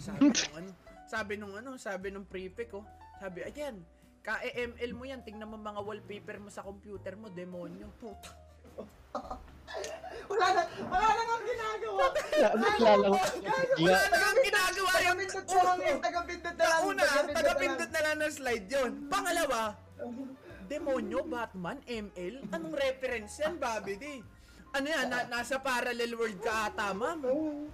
Sabi 0.00 0.32
nung 0.32 0.54
ano, 0.56 0.70
sabi 1.04 1.32
nung 1.36 1.54
ano, 1.54 1.70
sabi 1.76 2.06
nung 2.08 2.24
prefect 2.24 2.72
ko, 2.72 2.80
sabi, 3.20 3.44
ayan, 3.44 3.84
Ka-ML 4.24 4.92
mo 4.96 5.04
yan, 5.04 5.20
tingnan 5.20 5.44
mo 5.44 5.60
mga 5.60 5.84
wallpaper 5.84 6.40
mo 6.40 6.48
sa 6.48 6.64
computer 6.64 7.12
mo, 7.12 7.28
demonyo. 7.28 7.92
Puta. 8.00 8.32
Wala 10.30 10.46
na, 10.52 10.62
wala 10.88 11.08
na 11.10 11.22
nga 11.22 11.36
ginagawa. 11.44 12.04
Naglalang. 12.54 13.14
Wala 13.80 14.00
na 14.08 14.16
kang 14.16 14.40
ginagawa 14.42 14.92
yung... 15.04 15.18
Tagapindot 15.24 15.46
na 15.48 15.62
lang 15.62 16.00
tagapindot 16.00 16.56
na 16.56 16.64
lang. 16.64 16.80
Una, 16.84 17.02
tagapindot 17.32 17.90
na 17.90 18.00
lang 18.02 18.16
ng 18.20 18.32
slide 18.32 18.66
yun. 18.68 18.90
Pangalawa, 19.08 19.60
demonyo, 20.66 21.20
Batman, 21.28 21.78
ML? 21.84 22.34
Anong 22.52 22.74
reference 22.74 23.32
yan, 23.40 23.54
Bobby 23.60 23.94
D? 24.00 24.06
Ano 24.74 24.86
yan, 24.90 25.06
na, 25.06 25.22
nasa 25.30 25.62
parallel 25.62 26.18
world 26.18 26.40
ka 26.42 26.66
ata, 26.66 26.90
ma'am? 26.90 27.22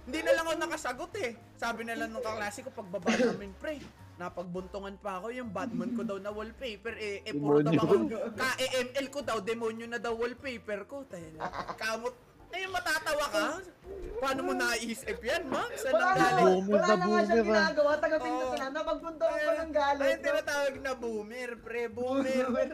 Hindi 0.05 0.19
na 0.21 0.31
lang 0.37 0.45
ako 0.45 0.55
nakasagot 0.61 1.13
eh. 1.17 1.33
Sabi 1.57 1.81
na 1.81 1.97
lang 1.97 2.13
nung 2.13 2.21
kaklase 2.21 2.61
ko, 2.61 2.69
pagbaba 2.69 3.09
namin, 3.17 3.49
pre, 3.57 3.81
napagbuntungan 4.21 5.01
pa 5.01 5.17
ako 5.17 5.33
yung 5.33 5.49
Batman 5.49 5.97
ko 5.97 6.05
daw 6.05 6.21
na 6.21 6.29
wallpaper, 6.29 6.93
eh, 7.01 7.25
eh 7.25 7.33
puro 7.33 7.65
daw 7.65 7.73
ako, 7.73 8.05
ka-ML 8.37 9.07
ko 9.09 9.19
daw, 9.25 9.41
demonyo 9.41 9.89
na 9.89 9.97
daw 9.97 10.13
wallpaper 10.13 10.85
ko. 10.85 11.01
Tayo 11.09 11.25
na, 11.33 11.49
kamot, 11.73 12.13
eh, 12.51 12.65
matatawa 12.67 13.25
ka? 13.31 13.45
Paano 14.21 14.39
mo 14.45 14.53
naisip 14.53 15.17
yan, 15.17 15.43
ma'am? 15.49 15.69
Saan 15.73 15.93
Wala 15.97 16.05
ang 16.05 16.13
na, 16.13 16.21
galing? 16.21 16.45
Boomer 16.45 16.73
wala 16.77 16.85
na 16.85 16.93
na 16.93 16.95
nga 16.95 17.01
siyang 17.01 17.09
boomer, 17.09 17.41
ah. 17.41 17.45
ginagawa, 17.65 17.91
tagapindot 17.97 18.45
Oo. 18.45 18.53
na 18.53 18.59
lang. 18.61 18.71
Napagbuntungan 18.71 19.39
pa 19.41 19.53
ng 19.57 19.73
galit. 19.73 20.05
Ay, 20.05 20.15
tinatawag 20.21 20.75
na 20.77 20.93
boomer, 20.93 21.49
pre, 21.57 21.83
boomer. 21.89 22.69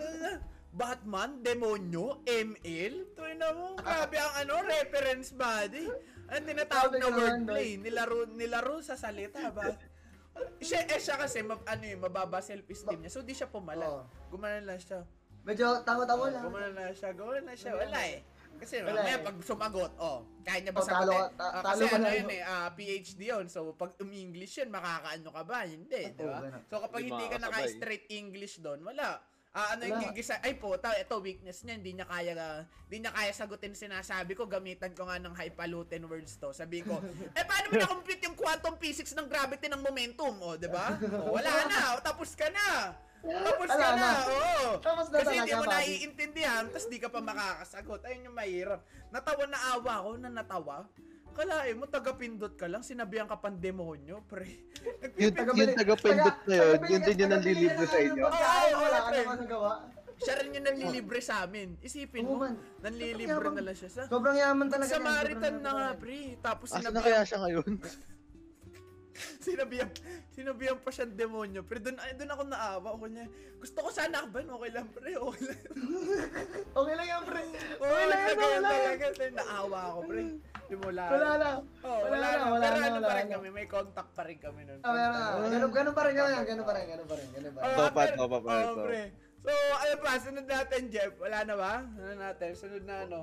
Batman, 0.77 1.31
demonyo, 1.41 2.21
ML. 2.27 2.93
Tuloy 3.17 3.33
na 3.39 3.49
mo, 3.55 3.65
grabe 3.79 4.15
ang 4.19 4.33
ano, 4.45 4.53
reference 4.67 5.31
body. 5.33 5.85
Ang 6.27 6.43
tinatawag 6.43 6.91
na 6.91 7.07
naman, 7.07 7.17
wordplay. 7.47 7.69
Nilaro, 7.79 8.27
nilaro 8.29 8.75
sa 8.83 8.99
salita 8.99 9.47
ba? 9.55 9.71
Siya, 10.61 10.85
eh, 10.85 11.01
siya 11.01 11.17
kasi, 11.17 11.41
mab, 11.41 11.63
ano 11.65 11.81
yun, 11.81 11.97
mababa 11.97 12.43
self-esteem 12.43 13.01
niya. 13.01 13.09
So, 13.09 13.25
di 13.25 13.33
siya 13.33 13.49
pumalat. 13.49 13.89
Oo. 13.89 14.03
Gumanan 14.29 14.69
lang 14.69 14.77
siya. 14.77 15.01
Medyo 15.47 15.81
tawa-tawa 15.87 16.27
lang. 16.27 16.43
Gumanan 16.43 16.73
lang 16.75 16.93
siya, 16.93 17.09
gumanan 17.15 17.43
lang 17.47 17.57
siya. 17.57 17.73
Wala 17.73 17.99
eh. 18.03 18.19
Kasi 18.57 18.75
Wala 18.79 18.91
mamaya 18.97 19.15
eh. 19.15 19.23
pag 19.23 19.37
sumagot, 19.41 19.91
oh, 19.97 20.19
kaya 20.41 20.59
niya 20.59 20.71
ba 20.71 20.79
Oh, 20.79 20.83
talo 20.83 20.93
sagutin? 21.07 21.17
ka- 21.19 21.33
ta- 21.33 21.51
Ah, 21.51 21.61
talo 21.63 21.77
kasi 21.77 21.83
ka 21.83 21.95
ano 21.95 22.03
na, 22.03 22.11
yun 22.11 22.23
no? 22.23 22.31
eh, 22.31 22.41
ah, 22.43 22.69
PhD 22.71 23.21
yun. 23.23 23.45
So, 23.47 23.59
pag 23.71 23.91
umi-English 23.97 24.53
yun, 24.57 24.69
makakaano 24.69 25.29
ka 25.29 25.43
ba? 25.43 25.59
Hindi, 25.63 26.01
di 26.11 26.23
ba? 26.23 26.39
Ganun. 26.39 26.61
So, 26.65 26.75
kapag 26.79 26.99
Hindi 26.99 27.11
hindi 27.13 27.25
ka 27.25 27.37
makakasabay. 27.37 27.63
naka-straight 27.63 28.05
English 28.09 28.55
doon, 28.59 28.79
wala. 28.81 29.21
Ah, 29.49 29.73
ano 29.73 29.83
yung 29.83 29.97
Wala. 29.97 30.09
gigisa? 30.11 30.37
Ay 30.39 30.53
po, 30.53 30.69
ta, 30.75 30.93
ito 30.93 31.17
weakness 31.17 31.61
niya, 31.61 31.75
hindi 31.75 31.91
niya 31.91 32.05
kaya 32.05 32.33
hindi 32.83 32.97
niya 32.99 33.09
kaya 33.09 33.31
sagutin 33.31 33.73
sinasabi 33.73 34.31
ko, 34.31 34.45
gamitan 34.45 34.93
ko 34.93 35.05
nga 35.05 35.17
ng 35.17 35.33
highfalutin 35.33 36.05
words 36.05 36.37
to. 36.37 36.53
Sabi 36.53 36.81
ko, 36.81 37.01
eh 37.31 37.41
paano 37.41 37.65
mo 37.67 37.75
na-compute 37.81 38.21
yung 38.21 38.37
quantum 38.37 38.77
physics 38.77 39.11
ng 39.11 39.25
gravity 39.25 39.65
ng 39.65 39.81
momentum, 39.81 40.37
oh, 40.37 40.53
'di 40.53 40.69
ba? 40.69 40.93
Oh, 41.19 41.33
wala 41.33 41.49
na, 41.65 41.97
oh, 41.97 42.01
tapos 42.01 42.31
ka 42.31 42.45
na. 42.47 42.93
Tapos 43.17 43.67
ka 43.67 43.75
Wala 43.75 43.89
na, 43.91 43.97
na. 43.97 44.11
oo. 44.23 44.69
Tapos 44.79 45.05
na 45.09 45.15
Kasi 45.19 45.33
hindi 45.33 45.41
talaga, 45.43 45.55
mo 45.55 45.63
Bobby. 45.63 45.75
naiintindihan, 45.75 46.63
tapos 46.67 46.87
di 46.87 46.97
ka 46.97 47.09
pa 47.09 47.19
makakasagot. 47.19 48.01
Ayun 48.05 48.27
yung 48.27 48.37
mahirap. 48.37 48.81
Natawa 49.09 49.43
na 49.45 49.59
awa 49.73 49.93
ako 49.99 50.09
na 50.17 50.29
natawa. 50.31 50.77
Kalain 51.31 51.77
mo, 51.77 51.85
tagapindot 51.85 52.57
ka 52.57 52.65
lang, 52.65 52.81
sinabihan 52.81 53.29
ka 53.29 53.37
pang 53.37 53.53
demonyo, 53.53 54.25
pre. 54.25 54.57
Yung, 55.21 55.33
yung 55.53 55.77
tagapindot 55.77 56.37
na 56.45 56.53
yun, 56.55 56.79
yun 56.83 57.01
din 57.03 57.17
yung 57.19 57.31
nanlilibre 57.31 57.85
sa 57.85 57.99
inyo. 57.99 58.23
Oo, 58.23 58.33
Oo, 58.33 58.77
wala 58.79 58.97
ka 58.97 59.07
pre. 59.07 59.19
naman 59.21 59.37
nagawa. 59.45 59.71
Siya 60.17 60.33
rin 60.33 60.49
yung 60.49 60.65
nanlilibre 60.65 61.21
sa 61.21 61.45
amin. 61.45 61.77
Isipin 61.77 62.25
Oo, 62.25 62.41
mo, 62.41 62.41
man. 62.41 62.57
nanlilibre 62.81 63.37
Sobrang 63.37 63.53
na 63.53 63.63
lang 63.69 63.77
siya 63.77 63.89
sa... 63.93 64.01
Sobrang 64.09 64.33
yaman 64.33 64.65
talaga. 64.65 64.89
niyan, 64.89 64.97
Samaritan 64.97 65.37
sobrang 65.37 65.61
na 65.61 65.69
nga, 65.69 65.85
yaman. 65.85 66.01
pre. 66.01 66.19
Tapos 66.41 66.67
Asa 66.67 66.75
na 66.75 66.81
sinabihan, 66.81 67.05
kaya 67.05 67.19
siya 67.21 67.37
ngayon? 67.45 67.69
sinabihan, 69.45 69.89
sinabihan 70.29 70.77
pa 70.77 70.89
siyang 70.89 71.13
demonyo. 71.13 71.61
Pre, 71.61 71.77
doon, 71.77 71.97
ay, 71.97 72.13
doon 72.13 72.31
ako 72.31 72.43
naawa. 72.45 72.87
Ako 72.93 73.05
niya, 73.07 73.25
gusto 73.57 73.77
ko 73.81 73.89
sana 73.89 74.21
akban. 74.21 74.45
Okay 74.45 74.69
lang, 74.69 74.87
pre. 74.89 75.11
Okay 75.11 75.41
lang. 75.43 75.61
Okay 76.77 76.93
lang 76.93 77.07
yan, 77.07 77.21
pre. 77.25 77.43
Okay 77.77 78.05
lang, 78.05 78.19
yan, 78.21 78.35
ganun 78.35 78.63
talaga. 78.63 79.05
Pre, 79.09 79.27
Naawa 79.33 79.79
ako, 79.89 79.99
pre. 80.05 80.21
Di 80.67 80.75
mo 80.75 80.89
lang. 80.91 81.09
Wala 81.09 81.29
na. 81.39 81.49
Oh, 81.81 81.97
Wala 82.03 82.11
wala, 82.11 82.27
na. 82.27 82.45
wala 82.45 82.59
Pero 82.59 82.77
na, 82.77 82.85
ano 82.85 82.97
wala 82.97 83.07
pa 83.07 83.13
rin 83.17 83.27
kami, 83.31 83.47
may 83.49 83.67
contact 83.67 84.11
pa 84.13 84.23
rin 84.27 84.37
kami 84.37 84.61
nun. 84.67 84.79
Ah, 84.83 84.91
meron 84.93 85.15
na. 85.15 85.25
Ganun, 85.47 85.71
ganun 85.71 85.93
pa 85.95 86.03
rin 86.05 86.13
yun. 86.13 86.29
Ganun 86.43 86.65
pa 86.67 86.73
rin. 86.75 86.85
Ganun 86.85 87.07
pa 87.07 87.15
rin. 87.15 87.27
Ganun 87.31 87.51
pa 87.51 87.59
rin. 87.59 87.65
Oh, 87.65 87.77
Topa, 87.79 87.91
pero- 87.97 88.17
topa 88.19 88.37
pa 88.43 88.53
pre. 88.83 89.03
So, 89.47 89.51
ano 89.55 89.95
pa, 90.03 90.09
sunod 90.19 90.43
natin, 90.43 90.81
Jeff. 90.91 91.13
Wala 91.17 91.37
na 91.47 91.55
ba? 91.55 91.73
Ano 91.79 92.13
natin? 92.19 92.49
Sunod 92.51 92.83
na 92.83 93.07
ano? 93.07 93.19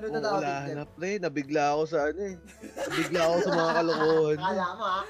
Ano 0.00 0.06
na 0.08 0.18
tawag 0.18 0.40
wala 0.40 0.54
na, 0.72 0.84
pre. 0.88 1.10
Nabigla 1.18 1.62
ako 1.70 1.82
sa 1.84 1.98
ano 2.08 2.20
eh. 2.24 2.36
Nabigla 2.80 3.20
ako 3.22 3.36
sa 3.38 3.50
mga 3.52 3.70
kalokohan. 3.74 4.38
Kala 4.46 4.66
mo, 4.72 4.84
ha? 4.86 5.00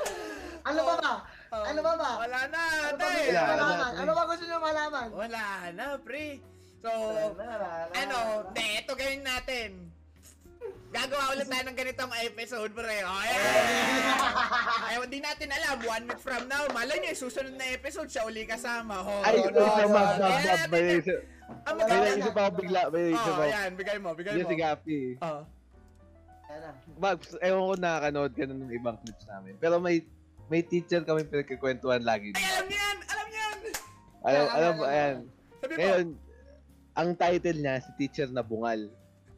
Ano 0.61 0.81
ba 0.83 0.95
ba? 0.97 1.13
Oh, 1.51 1.63
Ano 1.65 1.81
ba 1.81 1.93
ba? 1.95 2.11
Wala 2.21 2.39
na, 2.47 2.61
Ano 2.85 2.97
ba 2.97 3.07
gusto 3.07 3.31
Wala 3.31 3.41
na, 3.41 3.49
malaman? 3.49 3.89
pre. 3.89 4.01
Ano 4.01 4.11
ba 4.13 4.23
gusto 4.25 4.45
nyo 4.45 4.59
malaman? 4.61 5.09
Wala 5.11 5.43
na, 5.73 5.85
pre. 5.97 6.27
So, 6.81 6.91
Wala 6.91 7.23
na, 7.39 7.55
wala 7.55 7.69
na. 7.81 7.95
ano, 7.97 8.19
de, 8.51 8.65
ito 8.77 8.93
gawin 8.93 9.23
natin. 9.23 9.71
Gagawa 10.91 11.31
ulit 11.33 11.47
tayo 11.47 11.65
ng 11.65 11.79
ganitong 11.79 12.11
episode, 12.21 12.71
pre. 12.71 12.99
Oh, 13.01 13.23
yeah. 13.23 14.87
Ay, 14.91 14.99
hindi 14.99 15.19
natin 15.19 15.49
alam. 15.49 15.77
One 15.81 16.05
week 16.05 16.19
from 16.19 16.45
now, 16.47 16.67
malay 16.69 16.99
nyo, 16.99 17.15
susunod 17.15 17.55
na 17.55 17.67
episode, 17.71 18.11
siya 18.11 18.27
uli 18.27 18.43
kasama. 18.43 18.99
Oh, 19.01 19.23
Ay, 19.23 19.39
Oo, 19.39 19.49
ito 19.49 19.55
oo, 19.57 19.71
sa 19.71 19.83
oo. 19.83 19.89
mab, 19.89 20.09
mab, 20.13 20.35
Ayan 20.35 20.43
mab. 20.43 20.59
natin 20.59 20.69
May 20.69 20.99
Ang 21.61 21.75
may 21.75 21.85
maganda. 21.85 22.05
naisip 22.07 22.35
ako 22.35 22.51
bigla. 22.57 22.81
May 22.89 23.03
naisip 23.07 23.21
Oh, 23.23 23.33
ako. 23.33 23.43
ayan, 23.43 23.71
bigay 23.75 23.97
mo, 23.99 24.09
bigay 24.13 24.33
Yan 24.33 24.43
mo. 24.43 24.49
si 24.49 24.57
Gapi. 24.57 25.01
Oh. 25.21 25.43
Ayan 26.45 26.61
na. 26.61 26.71
Mags, 26.97 27.29
ewan 27.39 27.63
ko 27.63 27.75
nakakanood 27.77 28.33
ka 28.33 28.43
na 28.43 28.55
ng 28.57 28.73
ibang 28.73 28.97
clips 28.99 29.25
namin. 29.27 29.55
Pero 29.57 29.77
may 29.77 30.03
may 30.47 30.63
teacher 30.63 31.01
kami 31.01 31.23
pinagkikwentuhan 31.23 32.03
lagi. 32.03 32.33
Ay, 32.33 32.43
alam 32.45 32.65
niyo 32.67 32.75
yan! 32.77 32.97
Alam 33.05 33.27
niyo 33.27 33.39
yan! 33.39 33.59
Alam, 34.21 34.27
Ayan, 34.27 34.47
alam 34.51 34.73
mo, 34.73 34.83
ayan, 34.83 34.93
ayan. 34.93 35.17
Sabi 35.57 35.71
mo, 35.71 35.79
Ngayon, 35.79 36.07
ang 36.93 37.11
title 37.15 37.59
niya, 37.59 37.75
si 37.79 37.91
Teacher 37.97 38.29
na 38.29 38.43
Bungal. 38.43 38.81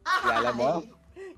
Kilala 0.03 0.49
mo? 0.51 0.69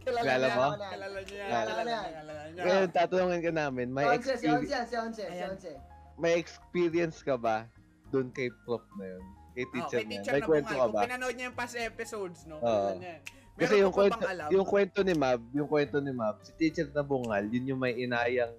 Kilala 0.02 0.48
mo? 0.50 0.66
na. 0.72 0.88
kilala 0.88 1.18
niyo 1.20 1.36
yan. 1.36 1.46
Kilala 1.46 1.66
Kilala 1.66 1.82
niya. 1.84 1.84
niya, 1.84 2.00
kilala 2.16 2.44
niya. 2.48 2.64
Ngayon, 2.64 2.88
tatanungin 2.90 3.42
ka 3.42 3.52
namin, 3.54 3.88
may, 3.92 4.06
Si 4.06 4.10
Onse, 4.10 4.34
si 4.34 4.48
Onse 4.48 4.48
experience, 4.48 4.72
yan, 4.72 4.86
si 4.86 4.96
Onse, 4.96 5.22
si 5.22 5.34
Ayan. 5.36 5.50
Onse. 5.52 5.72
may 6.16 6.34
experience 6.36 7.18
ka 7.20 7.36
ba 7.36 7.68
doon 8.16 8.32
kay 8.32 8.48
prof 8.64 8.84
na 8.96 9.06
yun? 9.12 9.24
Kay 9.52 9.66
Oh, 9.66 9.72
teacher 9.72 10.00
kay 10.00 10.06
na 10.06 10.08
yun? 10.08 10.12
teacher 10.16 10.32
May 10.32 10.40
na 10.40 10.48
kwento 10.48 10.72
ka 10.72 10.80
Kung 10.80 10.94
ba? 10.94 11.02
pinanood 11.04 11.34
niya 11.36 11.46
yung 11.46 11.58
past 11.58 11.76
episodes, 11.76 12.40
no? 12.46 12.56
Oo. 12.58 12.90
Yan. 12.96 13.20
Kasi 13.56 13.74
yung 13.80 13.92
kwento, 13.92 14.20
yung 14.52 14.68
kwento 14.68 15.00
ni 15.00 15.14
Mab, 15.14 15.42
yung 15.52 15.64
kwento 15.66 15.98
ni 16.00 16.12
Mab, 16.12 16.36
si 16.42 16.52
teacher 16.54 16.88
na 16.92 17.00
bungal, 17.02 17.44
yun 17.46 17.64
yung 17.66 17.80
may 17.80 17.96
inayang 17.96 18.52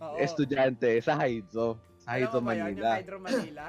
Oo. 0.00 0.18
estudyante 0.18 0.90
sa 1.00 1.14
Hydro. 1.14 1.78
Sa 1.98 2.14
Hydro 2.14 2.38
Manila. 2.38 2.94
Yung 2.94 2.98
Hydro 2.98 3.18
Manila? 3.18 3.66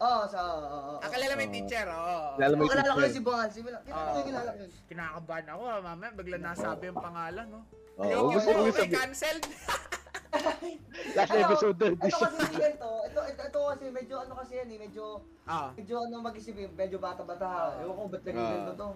Oo, 0.00 0.22
sa, 0.32 0.38
oo, 0.40 0.58
oo, 0.58 0.80
oo. 0.90 0.98
Ah, 0.98 1.08
kilala 1.08 1.32
mo 1.32 1.40
yung 1.40 1.48
Oo. 1.48 1.58
teacher, 1.62 1.86
oo. 1.86 2.16
Oo, 2.34 2.50
yung 2.50 2.66
kilala 2.66 2.90
ko 2.90 3.00
si 3.06 3.22
Bungal. 3.22 3.48
Si 3.48 3.60
Bungal. 3.62 3.82
Kilala 4.26 4.48
ko 4.50 4.58
yun. 4.58 4.70
Kinakabahan 4.90 5.46
ako, 5.48 5.62
ah, 5.64 5.80
mamaya 5.80 6.10
bigla 6.12 6.38
nasabi 6.40 6.82
yung 6.90 6.98
pangalan, 6.98 7.46
no? 7.46 7.60
Oo, 7.94 8.10
you 8.10 8.18
gusto 8.34 8.50
ko 8.50 8.62
sabi. 8.74 8.90
cancelled. 8.90 9.44
Last 10.30 11.30
Ano, 11.32 11.42
episode 11.44 11.76
na, 11.76 11.86
Ito 11.98 12.16
kasi 12.16 12.38
si 12.40 12.54
Gento, 12.54 12.90
ito, 13.02 13.20
ito, 13.24 13.42
ito 13.42 13.60
kasi 13.66 13.84
medyo 13.90 14.14
ano 14.16 14.32
kasi 14.34 14.52
yan 14.56 14.68
eh, 14.68 14.78
medyo, 14.80 15.04
Ah. 15.44 15.74
medyo 15.74 15.94
ano 15.98 16.14
mag-isip 16.20 16.54
eh, 16.54 16.68
medyo 16.68 16.98
bata-bata. 16.98 17.74
Oo. 17.74 17.82
Ewan 17.82 17.94
ko 17.96 18.02
ba't 18.08 18.22
naging 18.22 18.38
Ah. 18.40 18.50
ganito 18.52 18.72
to. 18.74 18.88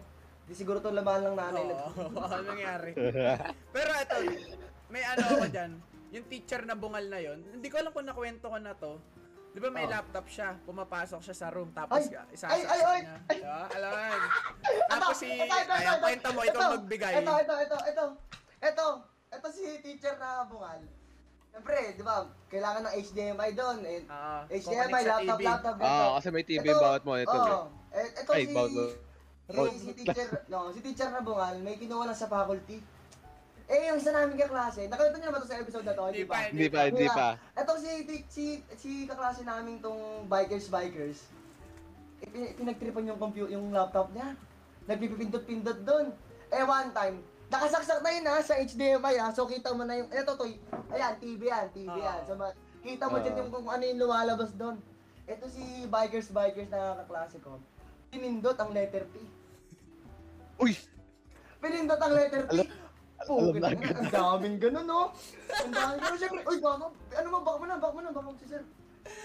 Di 0.44 0.52
siguro 0.52 0.78
to 0.78 0.90
laman 0.90 1.20
ng 1.24 1.36
nanay. 1.36 1.64
Oo, 1.66 1.90
nag- 1.90 2.14
ano 2.30 2.42
nangyari? 2.46 2.92
Pero 3.72 3.90
ito, 3.92 4.16
may 4.88 5.02
ano 5.02 5.22
ako 5.24 5.46
dyan. 5.48 5.72
Yung 6.12 6.26
teacher 6.28 6.62
na 6.62 6.74
bungal 6.74 7.04
na 7.04 7.18
yon, 7.18 7.42
hindi 7.50 7.66
ko 7.66 7.76
alam 7.76 7.90
kung 7.90 8.06
nakwento 8.06 8.46
ko 8.46 8.58
na 8.60 8.72
to. 8.72 9.02
Di 9.50 9.58
ba 9.58 9.70
may 9.70 9.86
Oh. 9.86 9.90
laptop 9.90 10.26
siya, 10.26 10.54
pumapasok 10.62 11.20
siya 11.20 11.34
sa 11.36 11.46
room, 11.48 11.70
tapos 11.70 12.04
Ay! 12.04 12.14
isasaksak 12.30 12.50
Ay, 12.50 12.62
ay, 12.64 12.82
ay! 12.84 13.00
niya. 13.00 13.16
Diba? 13.32 13.58
Alam 13.68 13.90
mo 13.90 13.98
yun. 14.04 14.22
Tapos 14.88 15.14
si, 15.16 15.28
ayan, 15.30 15.66
ito, 15.66 15.94
kwento 16.00 16.28
mo, 16.30 16.40
ikaw 16.42 16.60
ito, 16.60 16.72
magbigay. 16.74 17.12
Ito, 17.16 17.32
ito, 17.36 17.54
ito, 17.56 17.76
ito, 17.84 18.04
ito, 18.60 18.86
ito 19.32 19.48
si 19.50 19.62
teacher 19.80 20.14
na 20.16 20.42
bungal. 20.44 20.78
Siyempre, 21.54 21.94
di 21.94 22.02
ba, 22.02 22.16
kailangan 22.50 22.82
ng 22.82 22.94
HDMI 22.98 23.50
doon. 23.54 23.78
Eh, 23.86 24.02
Ah, 24.10 24.42
HDMI, 24.50 24.90
sa 24.98 25.06
laptop, 25.14 25.38
TV. 25.38 25.42
laptop, 25.46 25.74
Oo, 25.74 25.86
laptop. 25.86 26.10
kasi 26.18 26.28
may 26.34 26.42
TV 26.42 26.64
Ito, 26.66 26.80
bawat 26.82 27.02
monitor. 27.06 27.38
Oo. 27.38 27.62
eh. 27.88 27.94
Eh, 27.94 28.06
ito 28.18 28.30
Ay, 28.34 28.42
si, 28.42 28.50
bawat 28.50 28.70
si, 29.70 29.78
si 29.78 29.92
teacher, 29.94 30.28
no, 30.50 30.58
si 30.74 30.80
teacher 30.82 31.08
na 31.14 31.22
bungal, 31.22 31.54
may 31.62 31.78
kinuha 31.78 32.10
lang 32.10 32.18
sa 32.18 32.26
faculty. 32.26 32.82
Eh, 33.64 33.86
yung 33.86 33.96
isa 33.96 34.10
namin 34.10 34.34
kaklase, 34.34 34.90
nakita 34.90 35.14
niyo 35.14 35.30
naman 35.30 35.40
to 35.40 35.46
sa 35.46 35.62
episode 35.62 35.86
na 35.86 35.94
to, 35.94 36.02
di 36.10 36.26
ba? 36.26 36.42
Hindi 36.44 36.66
pa, 36.66 36.80
hindi 36.84 37.06
pa. 37.06 37.38
Ito 37.54 37.70
si, 37.78 37.90
si, 38.02 38.16
si, 38.26 38.44
si 38.74 38.90
kaklase 39.06 39.46
namin 39.46 39.78
tong 39.78 40.26
bikers 40.26 40.66
bikers. 40.66 41.22
Eh, 42.18 42.26
pin- 42.26 42.50
pinagtripan 42.58 43.06
yung 43.06 43.20
computer, 43.22 43.54
yung 43.54 43.70
laptop 43.70 44.10
niya. 44.10 44.34
Nagpipindot-pindot 44.84 45.86
doon. 45.86 46.10
Eh, 46.50 46.60
one 46.60 46.90
time, 46.90 47.22
nakasaksak 47.48 48.00
na 48.00 48.10
yun 48.10 48.26
ha, 48.26 48.40
sa 48.40 48.54
HDMI 48.56 49.14
ha. 49.18 49.28
So, 49.30 49.44
kita 49.44 49.70
mo 49.70 49.82
na 49.82 49.96
yung, 49.96 50.10
eto 50.10 50.34
to, 50.34 50.46
ayan, 50.90 51.14
TV 51.18 51.48
yan, 51.48 51.66
TV 51.70 51.90
yan. 51.90 52.20
Oo. 52.20 52.26
So, 52.26 52.34
ma- 52.34 52.56
kita 52.80 53.04
mo 53.06 53.16
Oo. 53.16 53.22
dyan 53.22 53.36
yung 53.38 53.50
kung 53.50 53.66
ano 53.66 53.82
yung 53.82 54.00
lumalabas 54.00 54.50
doon. 54.52 54.76
Ito 55.24 55.48
si 55.48 55.62
bikers 55.86 56.28
bikers 56.28 56.68
na 56.68 57.00
kaklase 57.00 57.40
ko. 57.40 57.56
Pinindot 58.10 58.54
ang 58.54 58.70
letter 58.70 59.08
P. 59.08 59.14
Uy! 60.60 60.76
Pinindot 61.58 61.98
ang 61.98 62.12
letter 62.12 62.44
P. 62.44 62.52
Alam- 62.54 62.82
Pugit 63.24 63.56
alam 63.56 63.80
na 63.80 63.88
ang 63.94 64.12
daming 64.12 64.58
ganun, 64.60 64.84
no? 64.84 65.02
Ang 65.48 65.72
daming 65.72 65.96
ganun, 65.96 66.18
syempre, 66.18 66.42
uy, 66.44 66.58
baka, 66.60 66.92
ano 66.92 67.26
mo, 67.32 67.38
baka 67.40 67.56
mo 67.56 67.64
na, 67.64 67.76
baka 67.80 67.92
mo 67.94 68.00
na, 68.04 68.10
baka 68.12 68.26
mo 68.26 68.36
si 68.36 68.44
sir. 68.44 68.60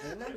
Ayun 0.05 0.17
na. 0.17 0.27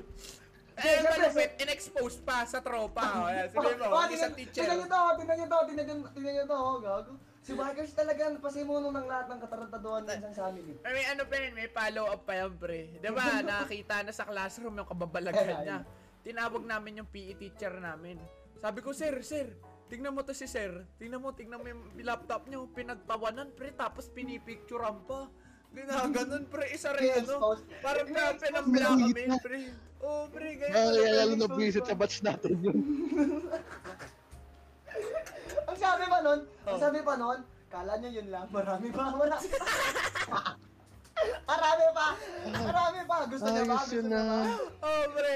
Ay, 0.73 0.99
Siyempre, 0.99 1.15
malupit, 1.21 1.51
in-expose 1.61 2.17
pa 2.25 2.43
sa 2.43 2.59
tropa. 2.59 3.05
O, 3.23 3.29
yan, 3.29 3.47
sabihin 3.47 3.77
mo, 3.79 3.87
Oh, 3.87 4.09
isang 4.11 4.35
teacher. 4.35 4.67
Tingnan 4.67 4.77
nyo 4.83 4.89
to, 4.89 5.01
tingnan 5.15 5.37
nyo 5.37 5.47
to, 5.47 5.59
tingnan 5.69 5.85
nyo, 5.85 5.95
tingnan 6.11 6.33
nyo 6.33 6.45
to, 6.45 6.57
oh, 6.59 6.77
gago. 6.81 7.13
Si 7.43 7.59
Bikers 7.59 7.91
talaga 7.91 8.31
ang 8.31 8.39
pasimuno 8.39 8.95
ng 8.95 9.07
lahat 9.11 9.27
ng 9.35 9.41
katarantaduhan 9.43 10.07
ng 10.07 10.15
isang 10.15 10.35
family. 10.47 10.79
May, 10.79 10.93
may 10.95 11.07
ano 11.11 11.23
pa 11.27 11.35
yun, 11.43 11.53
may 11.59 11.67
follow 11.75 12.05
up 12.07 12.23
pa 12.23 12.39
yan, 12.39 12.55
pre. 12.55 12.95
Di 13.03 13.11
ba, 13.11 13.25
nakakita 13.43 14.07
na 14.07 14.15
sa 14.15 14.23
classroom 14.31 14.79
yung 14.79 14.87
kababalagan 14.87 15.67
niya. 15.67 15.79
Tinawag 16.23 16.63
namin 16.63 17.03
yung 17.03 17.11
PE 17.11 17.35
teacher 17.43 17.75
namin. 17.83 18.23
Sabi 18.63 18.79
ko, 18.79 18.95
sir, 18.95 19.19
sir, 19.27 19.51
tingnan 19.91 20.15
mo 20.15 20.23
to 20.23 20.31
si 20.31 20.47
sir. 20.47 20.87
Tingnan 21.03 21.19
mo, 21.19 21.35
tingnan 21.35 21.59
mo 21.59 21.67
yung 21.67 21.83
laptop 22.07 22.47
niyo. 22.47 22.71
Pinagtawanan, 22.71 23.51
pre, 23.59 23.75
tapos 23.75 24.07
pinipicturean 24.15 25.03
pa. 25.03 25.27
Ginaganon, 25.75 26.47
pre, 26.47 26.71
isa 26.71 26.95
rin, 26.95 27.27
ano. 27.27 27.59
Parang 27.83 28.07
na 28.07 28.31
I-expose 28.31 28.43
pinamblackmail, 28.47 29.35
pre. 29.43 29.61
Oh, 29.99 30.31
pre, 30.31 30.63
ganyan. 30.63 30.79
Talaga. 30.79 31.11
lalo 31.27 31.35
na 31.35 31.49
visit 31.59 31.83
sa 31.91 31.99
batch 31.99 32.23
natin 32.23 32.55
yun. 32.63 32.79
Sabi 35.83 36.05
pa 36.07 36.19
nun, 36.21 36.41
ang 36.63 36.69
Oh. 36.69 36.79
sabi 36.79 37.01
pa 37.01 37.15
nun, 37.17 37.39
kala 37.69 37.93
nyo 37.97 38.11
yun 38.11 38.29
lang, 38.29 38.47
marami 38.49 38.89
pa, 38.89 39.05
marami 39.11 39.49
pa. 39.49 39.67
marami 41.45 41.87
pa, 41.93 42.07
marami 42.63 43.01
pa. 43.05 43.17
Gusto 43.27 43.49
niya 43.49 43.63
ba? 43.63 43.73
Ayos 43.73 43.83
Gusto 43.83 43.95
yun 43.95 44.07
niya 44.07 44.21
na. 44.21 44.27
ba? 44.29 44.41
Oh, 44.81 45.05
pre. 45.13 45.35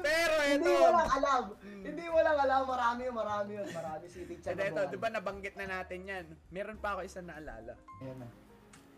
Pero 0.00 0.34
Hindi 0.46 0.70
ito. 0.70 0.80
mo 0.80 0.88
lang 0.90 1.10
alam. 1.12 1.42
Hindi 1.80 2.04
mo 2.06 2.18
lang 2.20 2.36
alam, 2.38 2.62
marami 2.64 3.00
yun, 3.02 3.14
marami 3.14 3.50
yun, 3.54 3.68
marami 3.70 4.04
si 4.06 4.20
teacher. 4.24 4.52
Ito, 4.52 4.62
ito, 4.62 4.80
di 4.86 4.98
ba 4.98 5.08
nabanggit 5.08 5.54
na 5.56 5.66
natin 5.70 6.00
yan? 6.04 6.24
Meron 6.48 6.76
pa 6.76 6.94
ako 6.94 7.00
isang 7.02 7.26
naalala. 7.26 7.74
Ayan 8.00 8.16
na. 8.18 8.28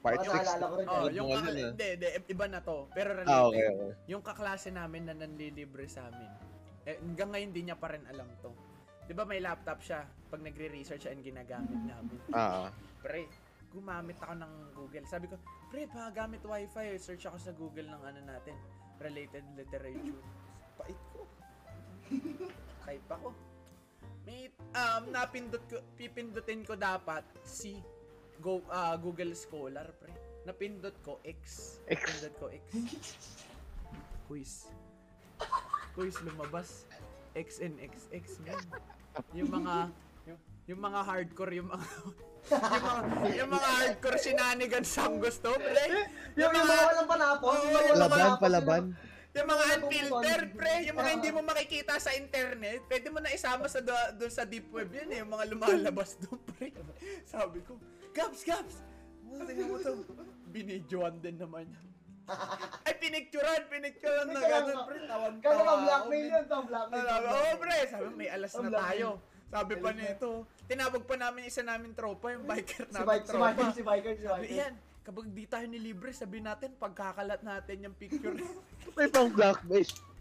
Part 0.00 0.18
Baka 0.18 0.26
6. 0.26 0.34
naalala 0.34 0.64
ko 0.64 0.74
rin 0.74 0.86
Oh, 0.88 1.06
yung 1.08 1.28
na? 1.28 1.38
hindi, 1.46 1.86
hindi, 1.94 2.06
iba 2.26 2.46
na 2.48 2.58
to. 2.60 2.90
Pero 2.90 3.08
related. 3.12 3.30
Ah, 3.32 3.46
okay, 3.46 3.66
okay. 3.68 3.90
Yung 4.08 4.18
kaklase 4.20 4.68
namin 4.70 5.06
na 5.06 5.14
nanlilibre 5.14 5.86
sa 5.86 6.02
amin. 6.04 6.30
Eh, 6.82 6.98
hanggang 6.98 7.30
ngayon 7.30 7.50
di 7.50 7.62
niya 7.62 7.78
pa 7.78 7.86
rin 7.88 8.02
alam 8.04 8.26
to. 8.42 8.50
'Di 9.12 9.20
ba 9.20 9.28
may 9.28 9.44
laptop 9.44 9.84
siya 9.84 10.08
pag 10.08 10.40
nagre-research 10.40 11.04
siya 11.04 11.12
ang 11.12 11.20
ginagamit 11.20 11.76
namin. 11.84 12.16
Ah, 12.32 12.64
ah. 12.64 12.68
Pre, 13.04 13.28
gumamit 13.68 14.16
ako 14.16 14.40
ng 14.40 14.52
Google. 14.72 15.04
Sabi 15.04 15.28
ko, 15.28 15.36
pre, 15.68 15.84
pa 15.84 16.08
gamit 16.08 16.40
wifi. 16.40 16.96
Search 16.96 17.28
ako 17.28 17.36
sa 17.36 17.52
Google 17.52 17.92
ng 17.92 18.00
ano 18.08 18.24
natin. 18.24 18.56
Related 19.04 19.44
literature. 19.52 20.16
Pait 20.80 20.96
ko. 21.12 21.28
Type 22.88 23.08
ako. 23.12 23.36
May, 24.24 24.48
um, 24.80 25.02
napindot 25.12 25.60
ko, 25.68 25.84
pipindutin 25.92 26.64
ko 26.64 26.72
dapat 26.72 27.28
si 27.44 27.84
Go, 28.40 28.64
ah, 28.72 28.96
Google 28.96 29.36
Scholar, 29.36 29.92
pre. 30.00 30.16
Napindot 30.48 30.96
ko 31.04 31.20
X. 31.20 31.76
X. 31.84 32.00
Napindot 32.00 32.34
ko 32.40 32.46
X. 32.48 32.64
Quiz. 34.24 34.72
Quiz 35.92 36.16
lumabas. 36.24 36.88
X 37.36 37.60
and 37.60 37.76
X, 37.76 38.08
X, 38.08 38.40
man. 38.48 38.56
Yung 39.36 39.50
mga, 39.50 39.74
yung, 40.26 40.40
yung 40.68 40.80
mga 40.80 41.00
hardcore, 41.04 41.52
yung 41.56 41.68
mga, 41.68 41.86
yung 42.52 42.82
mga, 42.90 43.36
yung 43.38 43.50
mga 43.50 43.68
hardcore 43.80 44.18
sinanigan 44.18 44.84
sang 44.84 45.16
gusto, 45.20 45.52
pre. 45.56 45.84
Yung, 45.88 46.06
yung 46.38 46.52
mga 46.52 46.74
walang 46.88 47.08
panapos, 47.08 47.56
yung 47.56 47.72
mga 47.72 47.80
walang 47.80 47.92
Palaban, 47.92 48.18
panapos, 48.18 48.42
palaban. 48.42 48.82
Yung 49.32 49.48
mga 49.48 49.64
unfiltered, 49.80 50.50
pre, 50.52 50.74
yung 50.84 50.96
mga 51.00 51.10
hindi 51.16 51.30
mo 51.32 51.40
makikita 51.40 51.96
sa 51.96 52.12
internet, 52.12 52.84
pwede 52.84 53.06
mo 53.08 53.18
na 53.24 53.32
isama 53.32 53.64
sa 53.64 53.80
do- 53.80 54.12
doon 54.20 54.32
sa 54.32 54.44
deep 54.44 54.68
web 54.68 54.92
yun 54.92 55.08
eh, 55.08 55.24
yung 55.24 55.32
mga 55.32 55.44
lumalabas 55.56 56.16
doon, 56.22 56.36
pre. 56.52 56.68
Sabi 57.24 57.64
ko, 57.64 57.80
Gabs! 58.12 58.44
Mga 59.24 59.42
tingnan 59.48 59.68
mo 59.72 59.76
to. 59.80 59.92
Binidyoan 60.52 61.16
din 61.24 61.40
naman 61.40 61.64
yan. 61.64 61.91
Ay, 62.86 62.94
pinicturean, 62.98 63.62
pinicturean 63.66 64.26
na 64.30 64.40
nga. 64.40 64.58
pre. 64.86 64.98
Tawag 65.04 65.32
Kaya 65.42 65.54
tawa 65.58 65.64
ba 65.64 65.74
blackmail 65.82 66.26
yun, 66.30 66.44
to, 66.46 66.58
blackmail. 66.70 67.04
Sabi, 67.04 67.26
oh, 67.26 67.54
pre, 67.58 67.78
sabi, 67.90 68.06
may 68.14 68.28
alas 68.30 68.52
na 68.54 68.70
tayo. 68.70 69.08
Sabi 69.52 69.74
pa 69.76 69.90
nito, 69.92 70.30
tinawag 70.64 71.02
pa 71.04 71.16
namin 71.20 71.42
isa 71.44 71.60
namin 71.60 71.92
tropa, 71.92 72.32
yung 72.32 72.48
biker 72.48 72.88
Si 72.88 72.94
namin 72.96 73.20
si 73.20 73.28
tropa. 73.28 73.52
Biker, 73.52 73.68
si 73.76 73.82
Biker, 73.84 74.12
si 74.16 74.24
Sabi, 74.24 74.44
Biker. 74.48 74.56
yan, 74.56 74.74
kapag 75.02 75.26
di 75.28 75.44
tayo 75.44 75.66
nilibre, 75.68 76.10
sabi 76.14 76.38
natin, 76.40 76.70
pagkakalat 76.78 77.42
natin 77.44 77.76
yung 77.84 77.96
picture. 77.98 78.32
May 78.96 79.08
pang 79.12 79.28
blackmail. 79.28 80.11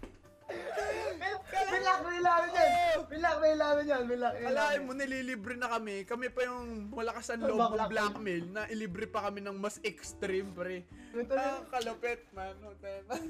Blackmail 1.51 2.21
namin 2.21 2.49
yan. 2.51 2.71
Blackmail 3.09 3.57
namin 3.57 3.83
yan. 3.85 4.01
Blackmail 4.05 4.47
Alain 4.47 4.69
namin. 4.77 4.85
mo, 4.85 4.91
nililibre 4.93 5.55
na 5.55 5.67
kami. 5.69 5.95
Kami 6.03 6.27
pa 6.29 6.41
yung 6.43 6.61
malakas 6.89 7.25
ang 7.29 7.41
loob 7.41 7.59
ng 7.73 7.89
blackmail 7.89 8.43
na 8.49 8.61
ilibre 8.67 9.05
pa 9.05 9.25
kami 9.25 9.39
ng 9.39 9.55
mas 9.55 9.77
extreme, 9.81 10.51
pre. 10.51 10.85
Ah, 11.29 11.59
kalupit, 11.69 12.23
man. 12.31 12.55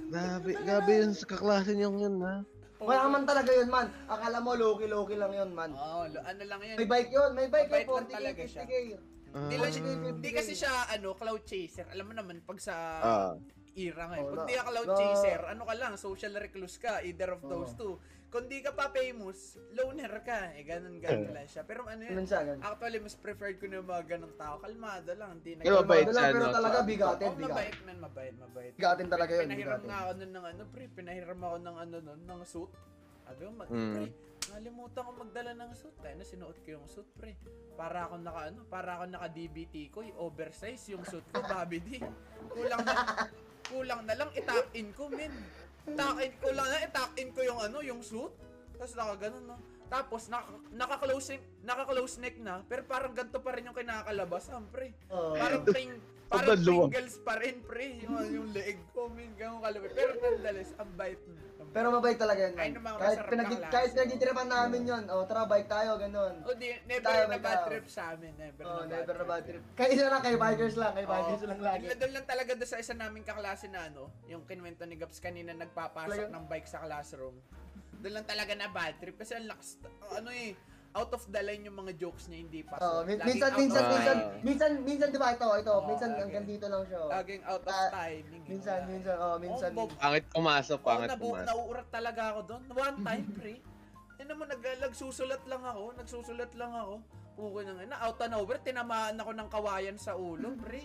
Grabe, 0.09 0.51
grabe 0.55 0.91
yun 0.93 1.11
sa 1.11 1.25
kaklase 1.25 1.73
niyong 1.73 1.97
yun, 1.97 2.15
ha? 2.21 2.45
Wala 2.77 3.05
man 3.07 3.23
talaga 3.23 3.53
yun, 3.53 3.69
man. 3.69 3.93
Akala 4.05 4.41
mo, 4.41 4.53
low-key-low-key 4.53 5.13
lang 5.13 5.31
yun, 5.31 5.53
man. 5.53 5.69
Oo, 5.71 6.09
lo- 6.09 6.25
ano 6.25 6.41
lang 6.41 6.59
yan. 6.59 6.77
May 6.77 6.89
bike 6.89 7.11
yun, 7.13 7.29
may 7.31 7.47
bike 7.47 7.69
Mabait 7.69 7.85
yun, 7.85 7.93
lang 7.95 8.09
talaga 8.09 8.41
40k, 8.41 8.49
siya. 8.49 8.63
50k. 8.63 8.99
Hindi, 9.31 9.55
Ah. 9.55 9.69
siya, 9.69 9.81
hindi 10.03 10.29
kasi 10.33 10.51
siya, 10.51 10.71
ano, 10.89 11.13
cloud 11.13 11.43
chaser. 11.45 11.85
Alam 11.87 12.05
mo 12.05 12.13
naman, 12.13 12.41
pag 12.41 12.57
sa 12.57 12.73
Ah. 12.99 13.31
Era 13.73 14.03
ngayon, 14.05 14.27
Oh, 14.27 14.35
na- 14.35 14.45
di 14.45 14.53
ka 14.53 14.63
cloud 14.65 14.83
na- 14.85 14.97
chaser, 14.97 15.41
ano 15.45 15.63
ka 15.63 15.73
lang, 15.73 15.93
social 15.95 16.33
recluse 16.33 16.75
ka, 16.75 16.99
either 17.01 17.31
of 17.31 17.41
those 17.41 17.71
Oh. 17.73 17.79
two. 17.79 17.93
Kung 18.27 18.47
di 18.47 18.59
ka 18.59 18.71
pa 18.71 18.87
famous, 18.87 19.59
loner 19.71 20.11
ka. 20.21 20.55
Eh, 20.55 20.63
ganun, 20.63 20.95
ganun 20.97 21.35
lang 21.35 21.43
siya. 21.45 21.61
Pero 21.61 21.83
ano 21.83 21.99
Ganun 22.01 22.23
ganun. 22.23 22.59
actually, 22.61 22.99
mas 22.99 23.11
preferred 23.13 23.59
ko 23.59 23.67
na 23.67 23.75
yung 23.77 23.89
mga 23.89 24.03
ganong 24.09 24.35
tao. 24.35 24.55
Kalmado 24.57 25.11
lang, 25.11 25.35
hindi 25.35 25.51
na 25.53 25.61
Pero 25.61 25.83
mabait 25.83 25.99
Kalmado 26.01 26.07
siya, 26.07 26.21
lang, 26.21 26.31
pero 26.31 26.45
no? 26.45 26.53
talaga 26.53 26.77
bigatin, 26.81 27.27
Oh, 27.27 27.35
bigatin. 27.35 27.51
mabait 27.51 27.77
man, 27.81 27.97
mabait, 27.99 28.33
mabait. 28.33 28.71
Bigatin 28.73 29.07
talaga 29.09 29.31
yun, 29.33 29.43
Pinahiram 29.45 29.67
bigatin. 29.73 29.87
nga 29.89 29.97
ako 29.97 30.11
nun 30.15 30.31
ng 30.31 30.45
ano, 30.47 30.61
pre. 30.65 30.83
Pinahiram 30.89 31.39
ako 31.41 31.57
ng 31.59 31.75
ano 31.77 31.95
nun, 32.01 32.19
ng 32.21 32.41
suit. 32.45 32.71
Sabi 33.21 33.41
ko, 33.41 33.51
mag- 33.53 33.67
Mm. 33.69 33.93
pre, 33.93 34.05
nalimutan 34.49 35.01
ko 35.01 35.11
magdala 35.13 35.51
ng 35.53 35.71
suit. 35.73 35.95
Kaya 35.97 36.13
na 36.13 36.23
sinuot 36.23 36.57
ko 36.57 36.69
yung 36.71 36.87
suit, 36.87 37.09
pre. 37.13 37.35
Para 37.73 37.99
ako 38.05 38.15
naka 38.17 38.41
ano, 38.47 38.59
para 38.65 38.89
ako 38.93 39.03
naka 39.09 39.27
DBT 39.27 39.75
ko, 39.89 39.99
oversize 40.17 40.87
yung 40.87 41.03
suit 41.03 41.23
ko, 41.25 41.39
Bobby 41.41 41.79
D. 41.79 41.99
Kulang 42.49 42.79
na, 42.79 42.95
kulang 43.71 44.03
na 44.03 44.13
lang 44.19 44.29
itak 44.35 44.67
in 44.75 44.91
ko, 44.91 45.07
men. 45.07 45.31
Itak 45.87 46.19
in, 46.19 46.31
kulang 46.43 46.67
na 46.67 46.77
itak 46.83 47.11
in 47.15 47.29
ko 47.31 47.39
yung 47.47 47.59
ano, 47.63 47.79
yung 47.79 48.03
suit. 48.03 48.35
Tapos 48.75 48.93
naka 48.99 49.15
ganun, 49.27 49.45
no. 49.47 49.57
Tapos 49.91 50.31
naka, 50.31 50.47
naka-close 50.71 51.35
naka-close 51.67 52.23
neck 52.23 52.39
na, 52.39 52.63
pero 52.63 52.87
parang 52.87 53.11
ganito 53.11 53.43
pa 53.43 53.51
rin 53.51 53.67
yung 53.67 53.75
kinakalabasan, 53.75 54.63
pre. 54.71 54.95
Oo. 55.11 55.35
Parang 55.35 55.67
pring, 55.67 55.91
parang. 56.31 56.55
Pringles 56.55 57.19
pa 57.19 57.35
rin, 57.35 57.59
pre. 57.59 57.99
Yung, 57.99 58.15
yung 58.31 58.47
leeg 58.55 58.79
ko, 58.95 59.11
min, 59.11 59.35
ganun 59.35 59.59
kalawin. 59.59 59.91
Pero 59.91 60.15
nonetheless, 60.15 60.71
ang 60.79 60.91
bait. 60.95 61.19
Ang 61.59 61.69
Pero 61.75 61.91
mabait 61.91 62.15
talaga 62.15 62.39
yun. 62.39 62.55
Ay, 62.55 62.71
mga 62.71 62.97
Kahit, 62.97 63.19
pinag 63.27 63.47
kahit 63.67 63.89
pinagtitiripan 63.91 64.47
namin 64.47 64.81
yun. 64.87 65.03
O, 65.11 65.27
tara, 65.27 65.43
bike 65.43 65.67
tayo, 65.67 65.99
ganun. 65.99 66.33
Oh, 66.41 66.55
di, 66.55 66.71
never 66.87 67.03
Tayo, 67.03 67.23
na 67.27 67.37
bad 67.37 67.59
trip 67.67 67.85
sa 67.91 68.15
amin. 68.15 68.31
Never 68.39 68.63
Oh, 68.63 68.81
na 68.81 68.95
never 68.95 69.15
na 69.19 69.25
bad 69.27 69.43
trip. 69.43 69.63
Kaya 69.75 69.89
isa 69.91 70.07
lang, 70.07 70.23
kay 70.23 70.35
bikers 70.39 70.75
lang, 70.79 70.91
kay 70.95 71.03
bikers 71.05 71.43
Oo. 71.43 71.49
lang 71.51 71.59
lagi. 71.59 71.83
Doon- 71.85 71.99
Doon 71.99 72.13
lang 72.15 72.25
talaga 72.25 72.51
doon 72.55 72.69
sa 72.71 72.79
isa 72.79 72.95
naming 72.95 73.27
kaklase 73.27 73.67
na 73.67 73.91
ano, 73.91 74.07
yung 74.25 74.47
kinwento 74.47 74.87
ni 74.87 74.95
Gaps 74.95 75.19
kanina 75.19 75.51
nagpapasok 75.51 76.31
ng 76.31 76.43
bike 76.47 76.65
sa 76.65 76.79
classroom. 76.79 77.35
Doon 78.01 78.13
lang 78.13 78.25
talaga 78.25 78.51
na 78.51 78.67
bad 78.67 78.97
trip 78.97 79.15
kasi 79.15 79.33
ang 79.33 79.45
lakas, 79.45 79.77
ano 80.11 80.29
eh, 80.29 80.57
out 80.91 81.07
of 81.07 81.23
the 81.23 81.39
line 81.39 81.63
yung 81.63 81.77
mga 81.77 81.95
jokes 81.95 82.27
niya, 82.27 82.39
hindi 82.41 82.61
pa. 82.61 82.75
Oo, 82.77 83.05
min- 83.05 83.21
minsan, 83.21 83.53
minsan, 83.53 83.79
of 83.79 83.91
minsan, 83.93 84.15
minsan, 84.41 84.71
minsan, 84.81 85.07
di 85.07 85.17
ba 85.17 85.31
ito, 85.31 85.47
ito, 85.47 85.71
Oo, 85.71 85.87
minsan 85.87 86.09
lagi. 86.09 86.19
hanggang 86.19 86.45
dito 86.45 86.65
lang 86.65 86.83
siya. 86.83 86.99
oh. 86.99 87.09
Laging 87.09 87.41
out 87.45 87.61
of 87.61 87.71
Ah, 87.71 87.89
timing. 87.93 88.43
Minsan, 88.43 88.79
minsan, 88.85 89.15
oh, 89.15 89.37
minsan. 89.37 89.69
Oh, 89.71 89.87
Pangit 89.87 90.25
pumasok, 90.27 90.79
pangit 90.81 91.07
nabu- 91.07 91.31
pumasok. 91.31 91.47
nauurat 91.47 91.87
talaga 91.87 92.21
ako 92.27 92.39
doon. 92.43 92.63
One 92.75 92.97
time, 93.01 93.25
pre. 93.37 93.55
Ano 94.19 94.31
mo, 94.35 94.43
nag, 94.43 94.61
nagsusulat 94.61 95.43
lang 95.45 95.63
ako. 95.63 95.81
Nagsusulat 95.95 96.51
lang 96.53 96.71
ako. 96.75 96.93
Puko 97.31 97.59
na 97.61 97.71
nga. 97.71 97.83
Na 97.87 97.97
out 98.03 98.19
and 98.19 98.35
over, 98.35 98.57
tinamaan 98.59 99.15
ako 99.15 99.31
ng 99.31 99.47
kawayan 99.47 99.95
sa 99.95 100.13
ulo, 100.13 100.51
pre. 100.61 100.83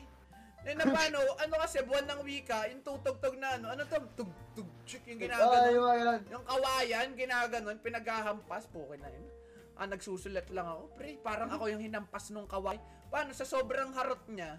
Eh, 0.66 0.74
na 0.74 0.82
paano, 0.84 1.22
ano 1.38 1.54
kasi, 1.56 1.78
buwan 1.80 2.04
ng 2.04 2.20
wika, 2.20 2.66
yung 2.66 2.82
tutugtog 2.82 3.38
na 3.38 3.54
ano, 3.54 3.70
ano 3.70 3.86
to, 3.86 4.02
tug, 4.18 4.26
tug, 4.50 4.66
chik, 4.82 5.06
yung 5.06 5.14
Oh, 5.16 5.22
ginaganon. 5.22 5.70
yung 5.70 5.86
ganun. 5.86 6.20
Yung 6.28 6.44
kawayan, 6.44 7.08
ginaganon, 7.14 7.76
pinaghahampas, 7.78 8.66
puko 8.66 8.98
na 8.98 9.06
yun. 9.06 9.26
Ah, 9.72 9.86
nagsusulat 9.86 10.50
lang 10.50 10.66
ako, 10.66 10.90
pre. 10.92 11.22
Parang 11.22 11.46
ako 11.48 11.70
yung 11.70 11.78
hinampas 11.80 12.34
nung 12.34 12.44
kaway. 12.44 12.82
Paano, 13.06 13.30
sa 13.30 13.46
sobrang 13.46 13.94
harot 13.94 14.26
niya, 14.26 14.58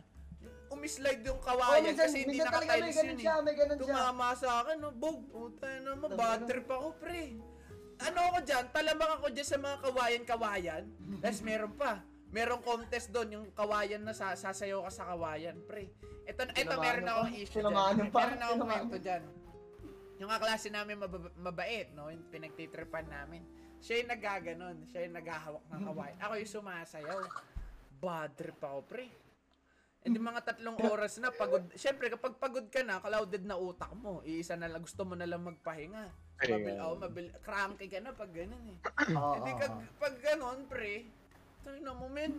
umislide 0.69 1.27
yung 1.27 1.37
Oh, 1.37 1.45
kawayan 1.45 1.91
minsan, 1.91 2.07
kasi 2.07 2.17
hindi 2.23 2.39
nakatiles 2.39 2.95
yun 2.95 3.17
siya, 3.17 3.35
eh. 3.35 3.43
may 3.43 3.53
ganun 3.53 3.75
siya. 3.75 3.83
Tumama 3.83 4.27
sa 4.31 4.49
akin, 4.63 4.75
no? 4.79 4.89
Bog, 4.93 5.19
puta 5.27 5.67
naman, 5.81 6.07
Tama 6.07 6.15
bad 6.15 6.39
na. 6.39 6.47
trip 6.47 6.67
ako, 6.67 6.87
pre. 6.95 7.35
Ano 7.97 8.19
ako 8.23 8.37
dyan, 8.45 8.63
talabang 8.69 9.11
ako 9.11 9.27
dyan 9.27 9.47
sa 9.47 9.57
mga 9.57 9.77
kawayan-kawayan. 9.81 10.83
Tapos 11.19 11.41
meron 11.41 11.73
pa, 11.73 11.99
merong 12.31 12.61
contest 12.63 13.11
doon, 13.11 13.39
yung 13.39 13.45
kawayan 13.55 14.03
na 14.03 14.11
sa 14.11 14.35
sasayaw 14.35 14.83
ka 14.87 14.91
sa 14.91 15.03
kawayan, 15.15 15.55
pre. 15.63 15.87
Ito, 16.27 16.43
ito 16.51 16.75
meron 16.75 17.07
akong 17.07 17.33
issue 17.39 17.63
dyan. 17.63 18.11
Meron 18.11 18.39
akong 18.43 18.61
kwento 18.67 18.97
dyan. 18.99 19.23
Yung 20.17 20.29
kaklase 20.33 20.67
namin 20.73 20.97
mababa- 20.97 21.35
mabait, 21.39 21.87
no? 21.93 22.09
Yung 22.09 22.25
pinagtitripan 22.27 23.05
namin. 23.07 23.45
Siya 23.79 24.01
yung 24.01 24.11
nagaganon. 24.11 24.77
Siya 24.89 25.05
yung 25.05 25.15
naghahawak 25.15 25.63
ng 25.69 25.83
kawayan. 25.87 26.17
Ako 26.25 26.33
yung 26.41 26.53
sumasayaw. 26.57 27.19
Bad 27.97 28.31
trip 28.37 28.61
ako, 28.61 28.79
pre. 28.85 29.09
Hindi 30.05 30.21
mga 30.21 30.53
tatlong 30.53 30.77
oras 30.85 31.17
na 31.17 31.33
pagod. 31.33 31.65
Siyempre, 31.73 32.13
kapag 32.13 32.37
pagod 32.37 32.69
ka 32.69 32.85
na, 32.85 33.01
clouded 33.01 33.41
na 33.41 33.57
utak 33.57 33.89
mo. 33.97 34.21
Iisa 34.21 34.53
na 34.53 34.69
lang, 34.69 34.85
gusto 34.85 35.01
mo 35.01 35.17
na 35.17 35.25
lang 35.25 35.41
magpahinga. 35.41 36.05
Mabil, 36.37 36.77
oh, 36.77 36.93
mabil, 37.01 37.33
cranky 37.41 37.89
ka 37.89 37.97
na 37.97 38.13
pag 38.13 38.29
ganun 38.29 38.61
eh. 38.69 38.77
Hindi 39.41 39.51
ka, 39.57 39.65
pag 39.97 40.15
ganun, 40.21 40.69
pre, 40.69 41.09
tingnan 41.73 41.95
mo, 41.97 42.07
men. 42.07 42.33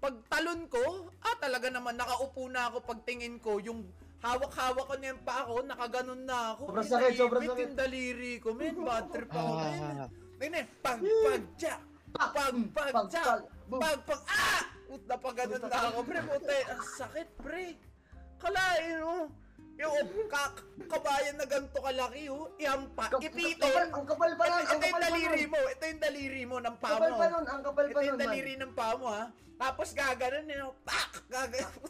Pag 0.00 0.14
talon 0.32 0.64
ko, 0.70 1.12
ah, 1.20 1.36
talaga 1.36 1.68
naman, 1.68 1.98
nakaupo 1.98 2.48
na 2.48 2.72
ako 2.72 2.76
pag 2.86 3.00
tingin 3.04 3.36
ko, 3.36 3.60
yung 3.60 3.84
hawak-hawak 4.20 4.84
ko 4.88 4.94
na 4.96 5.12
yung 5.12 5.22
pa 5.24 5.44
ako, 5.44 5.54
nakaganon 5.64 6.22
na 6.24 6.56
ako. 6.56 6.62
Sobrang 6.72 6.88
sakit, 6.88 7.12
sobrang 7.16 7.42
sakit. 7.44 7.60
yung 7.60 7.76
daliri 7.76 8.32
ko, 8.40 8.48
men. 8.56 8.76
Bad 8.80 9.06
trip 9.12 9.30
ako, 9.32 9.52
men. 9.60 9.80
Ah. 9.80 10.08
Tingnan, 10.40 10.66
pag, 10.80 10.98
pag, 11.04 11.44
tsa, 11.60 11.74
pag, 12.10 12.32
pag, 12.72 12.92
Pag, 12.96 13.06
tsa, 13.12 13.22
pag, 13.22 13.42
boom. 13.68 13.80
pag, 13.80 13.98
pag, 14.08 14.20
ah! 14.28 14.62
Puta 14.90 15.14
pa 15.14 15.30
ganun 15.36 15.62
na 15.62 15.78
ako, 15.92 15.98
pre. 16.02 16.18
Puta, 16.24 16.54
ang 16.66 16.82
sakit, 16.82 17.28
pre. 17.38 17.66
Kalain, 18.40 19.04
oh. 19.04 19.24
Yung 19.80 19.96
ka, 20.26 20.42
kabayan 20.86 21.34
na 21.34 21.46
ganito 21.46 21.78
kalaki, 21.78 22.28
oh. 22.28 22.52
Ihampa, 22.54 23.04
ipitin. 23.18 23.56
kapal- 23.56 23.88
Ang 23.90 24.06
kapal 24.06 24.30
pa 24.34 24.44
nun, 24.44 24.52
Ito, 24.52 24.52
ang 24.52 24.60
ito 24.60 24.74
yung 24.74 24.82
kapal 24.82 25.00
pa 25.00 25.06
daliri 25.08 25.40
nun. 25.40 25.48
mo. 25.48 25.60
Ito 25.66 25.82
yung 25.86 26.00
daliri 26.00 26.42
mo 26.44 26.56
ng 26.58 26.76
paa 26.76 26.90
Kapal 26.92 27.10
mo. 27.10 27.16
pa 27.16 27.26
nun, 27.26 27.44
ang 27.46 27.62
kapal 27.62 27.84
Ito 27.84 27.90
pa 27.90 27.98
nun, 27.98 28.06
yung 28.06 28.18
man. 28.18 28.24
daliri 28.26 28.52
ng 28.54 28.72
paa 28.72 28.94
mo, 28.94 29.06
ha. 29.08 29.24
Tapos 29.56 29.88
gaganon 29.90 30.46
yun. 30.46 30.72
Pak! 30.82 31.10
Gaganon. 31.26 31.82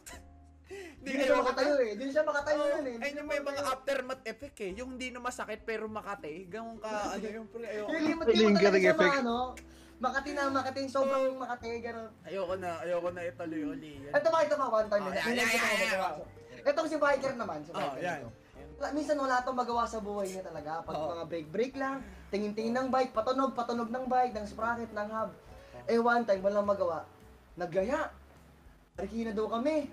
Hindi 0.71 1.13
siya 1.19 1.35
makatayo 1.35 1.75
eh. 1.77 1.91
Hindi 1.91 2.07
siya 2.09 2.23
makatayo 2.23 2.59
Oh, 2.61 2.69
nun 2.71 2.87
eh. 2.87 2.97
ayun 3.01 3.17
yung 3.17 3.29
may 3.29 3.41
mga 3.41 3.63
aftermath 3.65 4.23
effect 4.25 4.59
eh. 4.61 4.71
Yung 4.73 4.89
hindi 4.95 5.09
na 5.11 5.19
masakit 5.19 5.61
pero 5.65 5.85
makate. 5.89 6.47
Ganun 6.47 6.79
ka, 6.79 6.91
ano 7.15 7.27
yung 7.27 7.49
pre, 7.49 7.65
ayoko. 7.65 7.89
Yung 7.91 8.05
limot-limot 8.07 8.31
talaga 8.55 8.71
Lingering 8.71 8.79
siya 8.81 8.95
effect. 8.95 9.11
mga 9.11 9.21
ano. 9.21 9.37
Makati 9.99 10.31
na 10.33 10.43
makati, 10.49 10.81
sobrang 10.87 11.37
makati, 11.37 11.69
gano'n. 11.77 12.09
Ayoko 12.25 12.55
na, 12.57 12.71
ayoko 12.81 13.09
na 13.11 13.21
ituloy 13.23 13.63
uli. 13.67 13.93
Yan. 14.01 14.13
Ito 14.15 14.29
ba, 14.29 14.39
ito 14.41 14.55
ba, 14.55 14.67
one 14.71 14.89
time 14.89 15.03
Oh, 15.03 15.11
na. 15.11 15.19
ito, 15.19 15.29
yan. 15.29 15.49
magawa. 15.85 16.09
Itong 16.63 16.87
si 16.87 16.97
biker 16.97 17.35
naman, 17.35 17.63
si 17.63 17.71
Oh, 17.71 17.79
biker. 17.79 18.01
yan. 18.01 18.21
ito. 18.21 18.31
Wala- 18.77 18.93
Minsan 18.93 19.17
wala 19.17 19.41
itong 19.41 19.59
magawa 19.59 19.85
sa 19.85 19.99
buhay 19.99 20.27
niya 20.27 20.41
talaga. 20.43 20.81
Pag 20.81 20.95
Oo. 20.95 21.09
mga 21.11 21.25
break-break 21.27 21.75
lang, 21.75 22.01
tingin-tingin 22.29 22.73
ng 22.75 22.89
bike, 22.89 23.13
patunog, 23.13 23.53
patunog 23.53 23.89
ng 23.89 24.05
bike, 24.07 24.33
ng 24.33 24.47
sprocket, 24.47 24.89
ng 24.89 25.09
hub. 25.11 25.31
Eh 25.85 25.97
one 25.97 26.25
time, 26.25 26.41
walang 26.41 26.65
magawa. 26.65 27.05
Naggaya. 27.55 28.09
Marikina 28.95 29.33
daw 29.33 29.49
kami. 29.49 29.89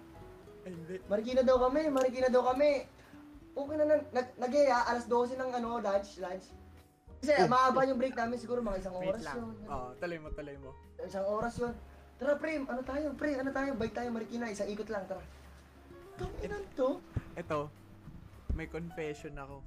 Ay, 0.63 0.71
hindi. 0.71 0.95
Marikina 1.05 1.41
daw 1.41 1.57
kami, 1.59 1.81
Marikina 1.89 2.27
daw 2.27 2.43
kami. 2.45 2.87
Okay 3.51 3.75
na, 3.75 3.85
nag, 3.87 4.03
nag, 4.11 4.27
nagyaya, 4.37 4.85
alas 4.85 5.03
12 5.03 5.33
ng 5.33 5.49
ano, 5.51 5.79
lunch, 5.79 6.19
lunch. 6.19 6.45
Kasi 7.17 7.33
mahaba 7.49 7.81
yung 7.83 7.97
break 7.97 8.13
namin, 8.13 8.37
siguro 8.37 8.61
mga 8.61 8.77
isang 8.77 8.93
Wait 8.95 9.09
oras 9.09 9.25
lang. 9.25 9.37
yun. 9.41 9.55
Oh, 9.65 9.89
tuloy 9.97 10.19
mo, 10.21 10.29
tuloy 10.29 10.55
mo. 10.61 10.69
Isang 11.01 11.25
oras 11.25 11.57
yun. 11.57 11.73
Tara, 12.17 12.37
pre, 12.37 12.61
ano 12.61 12.81
tayo, 12.83 13.05
pre, 13.17 13.33
ano 13.33 13.49
tayo, 13.49 13.73
bike 13.73 13.95
tayo, 13.95 14.09
Marikina, 14.11 14.45
isang 14.47 14.69
ikot 14.69 14.85
lang, 14.87 15.01
tara. 15.09 15.21
Tanginan 16.17 16.63
to. 16.73 16.89
Ito, 17.33 17.59
may 18.53 18.67
confession 18.67 19.37
ako. 19.37 19.61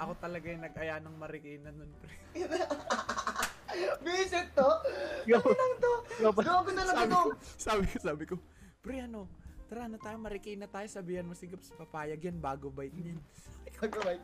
Ako 0.00 0.12
talaga 0.18 0.46
yung 0.48 0.64
nag-aya 0.64 0.98
ng 0.98 1.14
Marikina 1.14 1.70
nun, 1.70 1.90
pre. 2.02 2.14
Visit 4.02 4.50
to. 4.52 4.68
Yo. 5.24 5.38
Tanginan 5.38 5.72
to. 5.78 5.92
Yo, 6.18 6.28
Gago 6.34 6.70
na 6.72 6.82
lang 6.82 6.96
sabi, 6.96 7.12
ito. 7.12 7.20
sabi 7.56 7.84
ko, 7.84 7.96
sabi 8.00 8.24
ko, 8.26 8.34
pre 8.80 8.96
ano, 9.00 9.28
tara 9.68 9.86
na 9.86 10.00
tayo, 10.00 10.16
Marikina 10.18 10.66
tayo, 10.66 10.88
sabihan 10.88 11.22
mo 11.22 11.36
si 11.36 11.46
Gaps, 11.46 11.70
papayag 11.76 12.18
yan, 12.18 12.40
bago 12.40 12.72
bike 12.72 12.96
niyan. 12.96 13.20
Gagawin. 13.78 14.18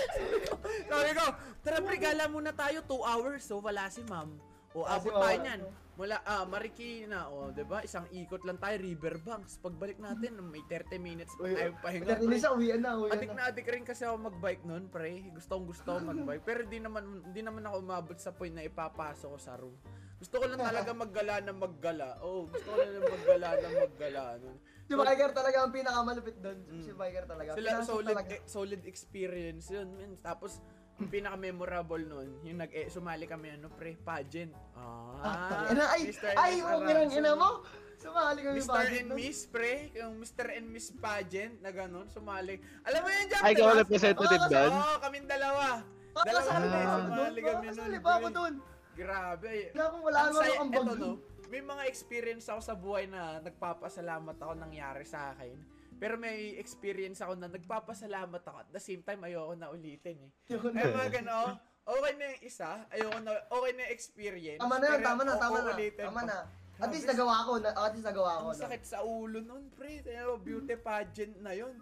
sabi 0.90 1.10
ko, 1.12 1.24
tara 1.60 1.78
pre, 1.78 1.96
gala 2.00 2.24
muna 2.26 2.50
tayo, 2.50 2.80
2 2.82 3.04
hours, 3.04 3.42
so 3.44 3.60
wala 3.60 3.86
si 3.86 4.00
ma'am. 4.02 4.32
O, 4.72 4.86
Ah, 4.86 4.96
abot 4.96 5.12
tayo 5.12 5.38
niyan. 5.38 5.60
Mula, 6.00 6.24
ah, 6.24 6.48
Marikina, 6.48 7.28
o, 7.28 7.52
'di 7.52 7.60
ba 7.68 7.84
Isang 7.84 8.08
ikot 8.08 8.40
lang 8.48 8.56
tayo, 8.56 8.80
Riverbanks. 8.80 9.60
Pagbalik 9.60 10.00
natin, 10.00 10.40
may 10.48 10.64
30 10.64 10.96
minutes 10.96 11.36
pa 11.36 11.44
tayo 11.44 11.76
pahinga, 11.76 12.16
pre. 12.16 12.40
sa 12.40 12.56
uwian 12.56 12.80
na, 12.80 12.96
uwian 12.96 13.12
Adik 13.12 13.36
na. 13.36 13.52
adik 13.52 13.68
rin 13.68 13.84
kasi 13.84 14.08
ako 14.08 14.32
magbike 14.32 14.64
noon, 14.64 14.88
pre. 14.88 15.28
Gustong 15.36 15.68
gusto 15.68 15.92
ako 15.92 16.16
magbike. 16.16 16.40
Pero 16.40 16.64
di 16.64 16.80
naman 16.80 17.04
di 17.28 17.44
naman 17.44 17.68
ako 17.68 17.76
umabot 17.84 18.16
sa 18.16 18.32
point 18.32 18.56
na 18.56 18.64
ipapasok 18.64 19.28
ko 19.28 19.36
sa 19.36 19.60
room. 19.60 19.76
Gusto 20.16 20.40
ko 20.40 20.48
lang 20.48 20.60
talaga 20.60 20.92
maggala 20.96 21.34
na 21.44 21.52
maggala. 21.52 22.08
Oo, 22.24 22.48
gusto 22.48 22.68
ko 22.72 22.76
lang 22.80 23.04
maggala 23.04 23.48
na 23.60 23.68
maggala. 23.84 24.22
Nun. 24.40 24.56
Si 24.88 24.92
biker 24.96 25.30
talaga 25.36 25.56
ang 25.60 25.72
pinakamalupit 25.72 26.36
doon. 26.40 26.58
Si 26.80 26.92
biker 26.96 27.24
talaga. 27.28 27.48
Sila 27.56 27.70
solid 27.84 28.16
talaga. 28.16 28.32
eh, 28.36 28.40
solid 28.48 28.82
experience 28.88 29.68
yun. 29.68 29.88
Man. 29.96 30.16
Tapos 30.20 30.64
pinaka-memorable 31.06 32.02
nun, 32.02 32.28
yung 32.42 32.58
nag 32.58 32.68
eh, 32.70 32.86
sumali 32.86 33.24
kami 33.24 33.54
ano 33.54 33.70
pre, 33.70 33.96
pageant. 33.96 34.52
Ah, 34.74 35.70
Ina, 35.70 35.84
ay, 35.88 36.00
Mr. 36.06 36.26
and 36.26 36.36
ay, 36.36 36.52
lang, 36.58 36.82
Aranza. 36.84 37.16
ina 37.16 37.32
mo. 37.32 37.50
Sumali 37.96 38.40
kami 38.40 38.56
Mr. 38.58 38.68
budget 38.70 38.96
and 38.98 39.06
nun. 39.06 39.16
Miss, 39.16 39.40
pre, 39.44 39.72
yung 39.92 40.12
Mr. 40.16 40.46
and 40.50 40.66
Miss 40.66 40.88
pageant 40.90 41.54
na 41.60 41.70
ganun, 41.70 42.08
sumali. 42.08 42.56
Alam 42.82 43.00
mo 43.00 43.08
yun, 43.08 43.24
Jam, 43.26 43.40
Ay, 43.40 43.52
ikaw 43.54 43.66
diba? 43.66 43.80
representative 43.80 44.42
Oo, 44.42 44.50
doon? 44.50 44.72
Oo, 44.72 44.94
kaming 44.98 45.26
dalawa. 45.26 45.66
Ah, 46.10 46.24
Dalawa 46.26 46.40
kasali 46.42 46.66
kami, 46.66 46.68
pa 46.68 46.90
ako 46.90 46.98
sumali 47.00 47.14
doon. 47.14 47.44
kami 47.46 47.54
nun. 47.54 47.70
Kasali 47.70 47.96
pa 47.98 48.10
ako 48.10 48.28
doon. 48.30 48.54
Grabe. 48.90 49.52
Wala 49.70 49.84
akong 49.86 50.02
wala 50.02 50.18
Ang 50.18 50.26
naman 50.26 50.42
akong 50.42 50.70
eto, 50.70 50.82
bag. 50.82 50.98
no, 50.98 51.10
may 51.48 51.62
mga 51.62 51.82
experience 51.86 52.46
ako 52.46 52.60
sa 52.60 52.74
buhay 52.74 53.04
na 53.06 53.20
nagpapasalamat 53.40 54.36
ako 54.36 54.52
nangyari 54.54 55.04
sa 55.04 55.32
akin. 55.32 55.56
Pero 56.00 56.16
may 56.16 56.56
experience 56.56 57.20
ako 57.20 57.36
na 57.36 57.52
nagpapasalamat 57.52 58.40
ako. 58.40 58.56
At 58.64 58.70
the 58.72 58.80
same 58.80 59.04
time, 59.04 59.20
ayoko 59.20 59.52
na 59.52 59.68
ulitin 59.68 60.16
eh. 60.16 60.30
Yun. 60.48 60.72
Kaya 60.72 60.96
mga 60.96 61.10
gano'n, 61.20 61.52
okay 61.84 62.12
na 62.16 62.24
yung 62.32 62.42
isa, 62.42 62.70
ayoko 62.88 63.18
na, 63.20 63.30
okay 63.52 63.70
na 63.76 63.80
yung 63.84 63.92
experience. 63.92 64.60
Tama 64.64 64.80
na 64.80 64.86
yun, 64.88 65.00
tama 65.04 65.22
na, 65.22 65.32
tama 65.36 65.58
na. 65.60 65.72
Tama 65.76 66.20
na. 66.24 66.38
At 66.80 66.88
least 66.88 67.04
nagawa 67.04 67.44
ko, 67.44 67.52
na- 67.60 67.76
at 67.76 67.92
least 67.92 68.08
nagawa 68.08 68.30
ko. 68.40 68.44
Ang 68.48 68.56
sakit 68.56 68.82
sa 68.82 69.04
ulo 69.04 69.44
nun, 69.44 69.68
pre. 69.76 70.00
Beauty 70.40 70.74
pageant 70.80 71.36
na 71.36 71.52
yun. 71.52 71.76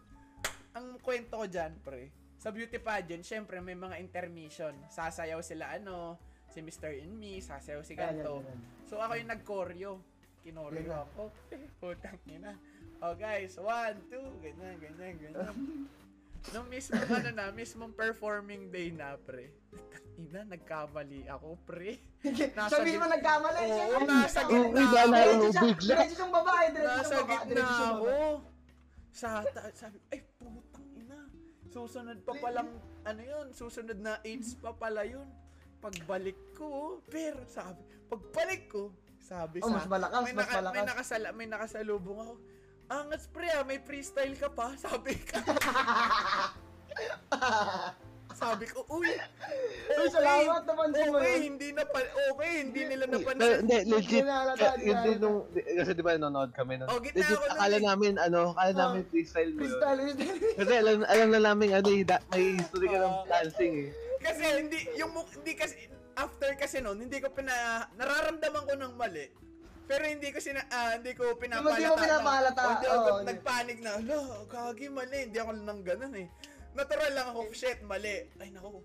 Ang 0.74 0.98
kwento 0.98 1.38
ko 1.38 1.46
dyan, 1.46 1.78
pre. 1.80 2.10
Sa 2.34 2.50
beauty 2.50 2.82
pageant, 2.82 3.22
syempre 3.22 3.62
may 3.62 3.78
mga 3.78 4.02
intermission. 4.02 4.74
Sasayaw 4.90 5.38
sila 5.40 5.78
ano, 5.78 6.18
si 6.50 6.58
Mr. 6.58 6.98
and 6.98 7.14
Me, 7.14 7.38
sasayaw 7.38 7.86
si 7.86 7.94
yan. 7.94 8.18
So 8.82 8.98
ako 8.98 9.14
yung 9.14 9.30
nag-choreo. 9.30 9.92
Kinoreo 10.42 11.06
ako. 11.06 11.30
Putang 11.82 12.18
ina. 12.26 12.58
Oh 12.98 13.14
guys, 13.14 13.54
one, 13.56 13.94
two, 14.08 14.26
ganyan, 14.40 14.74
ganyan, 14.76 15.14
ganyan. 15.16 15.54
Nung 16.54 16.66
mismo, 16.66 16.96
ano 16.96 17.30
na, 17.30 17.50
mismong 17.50 17.92
performing 17.92 18.70
day 18.70 18.90
na, 18.90 19.14
pre. 19.16 19.54
Ina, 20.18 20.42
nagkamali 20.48 21.30
ako, 21.30 21.54
pre. 21.62 21.94
Nasa 22.52 22.82
mismo 22.82 23.06
git- 23.06 23.14
nagkamali. 23.14 23.58
Oo, 23.60 23.70
siya- 23.70 24.02
nasa 24.04 24.40
gitna 24.42 24.82
ako. 24.82 25.06
mo, 25.06 25.14
Diretso 25.14 25.46
siya, 25.48 25.62
bigla. 25.64 25.86
diretso 25.88 26.14
siyang 26.16 26.34
babae, 26.34 26.64
diretso 26.68 26.96
Nasa 26.96 27.16
gitna 27.22 27.64
ako. 27.68 28.06
Sa 29.08 29.28
ta- 29.44 29.72
sabi, 29.72 29.98
ay 30.08 30.20
putang 30.36 30.86
ina. 30.92 31.18
Susunod 31.68 32.18
pa 32.20 32.32
palang, 32.36 32.70
ano 33.04 33.20
yun, 33.20 33.46
susunod 33.52 33.98
na 33.98 34.18
AIDS 34.20 34.58
pa 34.58 34.70
pala 34.72 35.02
yun. 35.04 35.26
Pagbalik 35.78 36.38
ko, 36.52 36.98
pero 37.06 37.38
sabi, 37.46 37.78
pagbalik 38.08 38.66
ko, 38.66 38.90
sabi 39.20 39.62
Oh, 39.62 39.70
sa, 39.70 39.74
mas 39.76 39.86
malakas, 39.86 40.18
may, 40.20 40.34
mas 40.34 40.38
naka- 40.40 40.56
malakas. 40.56 40.74
may, 40.74 40.84
nakasala, 40.84 41.26
may 41.32 41.46
nakasalubong 41.46 42.18
ako. 42.20 42.34
Angas 42.88 43.28
pre 43.28 43.48
ah, 43.50 43.62
may 43.62 43.76
freestyle 43.78 44.32
ka 44.34 44.48
pa, 44.48 44.72
sabi 44.80 45.12
ka. 45.20 45.38
sabi 48.30 48.64
ko, 48.64 48.86
uy, 48.88 49.10
Uy, 49.90 50.06
salamat 50.08 50.62
naman 50.62 50.88
sa 50.88 51.00
okay, 51.00 51.10
mga- 51.10 51.42
hindi 51.42 51.68
na 51.70 51.82
pa, 51.82 51.98
okay, 52.30 52.52
hindi 52.62 52.82
nila 52.86 53.04
napansin. 53.06 53.60
hindi, 53.60 53.76
legit. 53.84 54.22
Hindi 54.22 54.30
halata. 54.30 54.68
nung, 55.18 55.38
kasi 55.50 55.90
di 55.90 56.00
ba 56.00 56.14
nanonood 56.14 56.52
kami 56.52 56.78
nun. 56.78 56.86
Oh, 56.86 56.96
gitna 56.96 57.18
legit, 57.18 57.34
ako 57.34 57.42
nun 57.42 57.52
akala 57.52 57.76
eh. 57.76 57.82
namin, 57.82 58.12
ano, 58.16 58.40
akala 58.52 58.70
Oh. 58.70 58.78
namin 58.86 59.02
freestyle 59.04 59.50
mo. 59.50 59.58
Freestyle, 59.58 59.98
freestyle. 60.06 60.54
Kasi 60.56 60.72
alam, 60.72 60.96
alam 61.04 61.28
na 61.28 61.40
namin, 61.44 61.68
ano, 61.74 61.88
eh, 61.90 62.04
may 62.30 62.44
history 62.56 62.86
ka 62.86 62.98
ng 63.00 63.12
Oh. 63.12 63.26
dancing 63.26 63.74
eh. 63.84 63.90
Kasi 64.18 64.42
hindi 64.44 64.78
yung 64.94 65.12
hindi 65.14 65.52
kasi 65.54 65.74
after 66.14 66.50
kasi 66.54 66.82
noon 66.82 66.98
hindi 66.98 67.22
ko 67.22 67.30
pina 67.30 67.54
nararamdaman 67.94 68.62
ko 68.64 68.74
ng 68.76 68.92
mali. 68.94 69.30
Pero 69.88 70.02
hindi 70.04 70.28
ko 70.28 70.38
sina 70.38 70.60
ah, 70.68 70.94
hindi 70.94 71.16
ko 71.16 71.32
pinapalata. 71.34 71.74
Hindi 71.74 71.88
mo 71.88 71.96
pinapahalata, 71.96 72.60
O, 72.60 72.68
Hindi 72.70 72.86
ako 72.86 73.08
hindi. 73.08 73.26
nagpanik 73.26 73.78
na, 73.80 73.90
"Hala, 73.96 74.18
gagi 74.46 74.86
mali." 74.88 75.18
Hindi 75.24 75.38
ako 75.40 75.50
nang 75.56 75.80
ganun 75.82 76.14
eh. 76.14 76.28
Natural 76.76 77.10
lang 77.10 77.26
ako, 77.32 77.40
shit, 77.50 77.80
mali. 77.82 78.28
Ay 78.36 78.52
nako. 78.52 78.84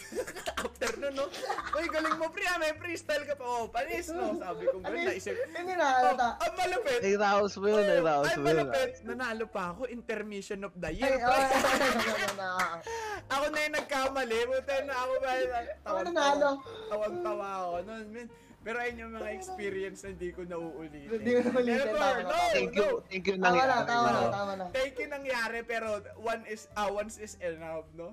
after 0.64 0.96
nun, 0.96 1.12
no? 1.12 1.28
Uy, 1.76 1.84
galing 1.86 2.16
mo, 2.16 2.32
pre, 2.32 2.40
ah, 2.46 2.56
may 2.56 2.72
freestyle 2.72 3.20
ka 3.20 3.36
pa. 3.36 3.44
Oh, 3.44 3.68
panis, 3.68 4.08
no? 4.08 4.32
Sabi 4.32 4.64
ko, 4.64 4.80
ganun, 4.80 5.04
naisip. 5.04 5.36
Hindi 5.52 5.76
na 5.76 5.84
Oh, 5.84 5.92
halata. 6.16 6.28
ang 6.40 6.54
malupit. 6.56 7.00
Nai-rouse 7.04 7.56
mo 7.60 7.66
yun, 7.68 7.84
nai-rouse 7.84 8.26
Ay, 8.26 8.36
mo 8.36 8.40
yun. 8.40 8.48
malupit. 8.64 8.90
Nanalo 9.04 9.44
pa 9.44 9.62
ako, 9.72 9.82
intermission 9.88 10.64
of 10.64 10.72
the 10.74 10.88
Ay, 10.88 10.96
year. 10.96 11.20
oh, 11.20 11.28
pre. 11.28 11.36
ay, 11.36 11.44
ay, 11.44 11.60
ay, 11.60 12.16
ay, 12.16 12.32
ay. 12.32 12.80
Ako 13.28 13.44
na 13.46 13.58
yung 13.60 13.76
nagkamali. 13.76 14.38
Buta 14.48 14.74
na 14.82 14.94
ako 14.96 15.12
ba? 15.20 15.30
Ako 15.84 15.98
nanalo. 16.02 16.50
Tawang-tawa 16.88 17.46
ako 17.60 17.76
nun, 17.84 18.06
man. 18.08 18.28
Pero 18.60 18.76
ayun 18.76 19.08
yung 19.08 19.12
mga 19.16 19.30
experience 19.32 20.04
na 20.04 20.12
hindi 20.12 20.36
ko 20.36 20.44
nauulitin. 20.44 21.08
Hindi 21.08 21.30
ko 21.32 21.40
nauulitin, 21.48 21.80
Never, 21.80 21.96
tama 21.96 22.20
no. 22.20 22.30
Thank 22.52 22.74
you, 22.76 22.84
no. 22.84 23.00
thank 23.08 23.24
you 23.24 23.34
Tama 23.40 23.48
na, 23.48 23.56
nangyari. 23.56 23.88
tama 23.88 24.08
na, 24.12 24.20
tama 24.28 24.52
na. 24.52 24.64
Thank 24.68 24.94
you 25.00 25.08
nangyari, 25.08 25.58
pero 25.64 25.88
one 26.20 26.42
is, 26.44 26.68
ah, 26.76 26.92
once 26.92 27.16
is 27.16 27.40
enough, 27.40 27.88
no? 27.96 28.12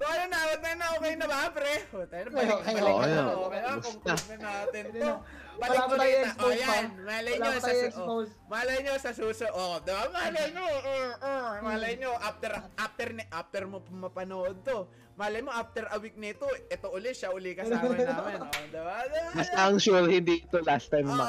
So 0.00 0.08
ano 0.08 0.24
na, 0.32 0.38
wag 0.48 0.60
na 0.64 0.72
na, 0.80 0.86
okay 0.96 1.12
na 1.12 1.26
ba, 1.28 1.52
pre? 1.52 1.74
O, 1.92 2.08
tayo 2.08 2.24
na, 2.24 2.30
balik, 2.32 2.56
Okay, 2.56 2.72
balik 2.72 2.94
okay 2.96 3.10
na. 3.12 3.22
Okay 3.36 3.60
na, 3.60 3.72
conclude 3.84 4.24
na 4.24 4.36
natin 4.40 4.84
to. 4.96 5.12
Balik 5.60 5.80
ko 5.84 5.94
rin 6.00 6.00
na. 6.00 6.30
O 6.40 6.48
expose 6.48 6.56
pa. 6.64 6.72
yan, 6.72 6.86
malay 7.04 7.34
nyo 7.36 7.52
sa 7.60 7.72
oh. 8.00 8.22
Malay 8.48 8.76
nyo 8.80 8.94
sa 8.96 9.10
suso. 9.12 9.46
Oh, 9.52 9.76
diba? 9.84 10.08
Malay 10.08 10.46
nyo. 10.56 10.64
Uh, 10.64 11.12
uh, 11.20 11.48
malay 11.60 11.92
nyo 12.00 12.10
after 12.16 12.50
after 12.80 13.06
after 13.28 13.62
mo 13.68 13.84
mapanood 13.92 14.56
to. 14.64 14.88
Malay 15.20 15.44
mo 15.44 15.52
after 15.52 15.84
a 15.92 16.00
week 16.00 16.16
nito, 16.16 16.48
ito 16.48 16.88
uli 16.88 17.12
siya 17.12 17.36
uli 17.36 17.52
kasama 17.52 17.92
namin. 18.08 18.40
Oh, 18.40 18.66
diba? 18.72 18.96
Basta 19.36 19.58
ang 19.68 19.76
sure, 19.76 20.08
hindi 20.08 20.40
ito 20.40 20.64
last 20.64 20.88
time 20.88 21.12
Oo, 21.12 21.20
mak. 21.20 21.28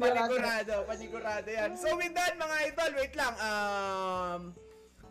panigurado, 0.00 0.88
panigurado 0.88 1.48
yan. 1.52 1.76
So 1.76 1.92
with 2.00 2.16
that 2.16 2.32
mga 2.40 2.56
idol, 2.72 2.90
wait 2.96 3.12
lang. 3.12 3.34
Um, 3.44 4.56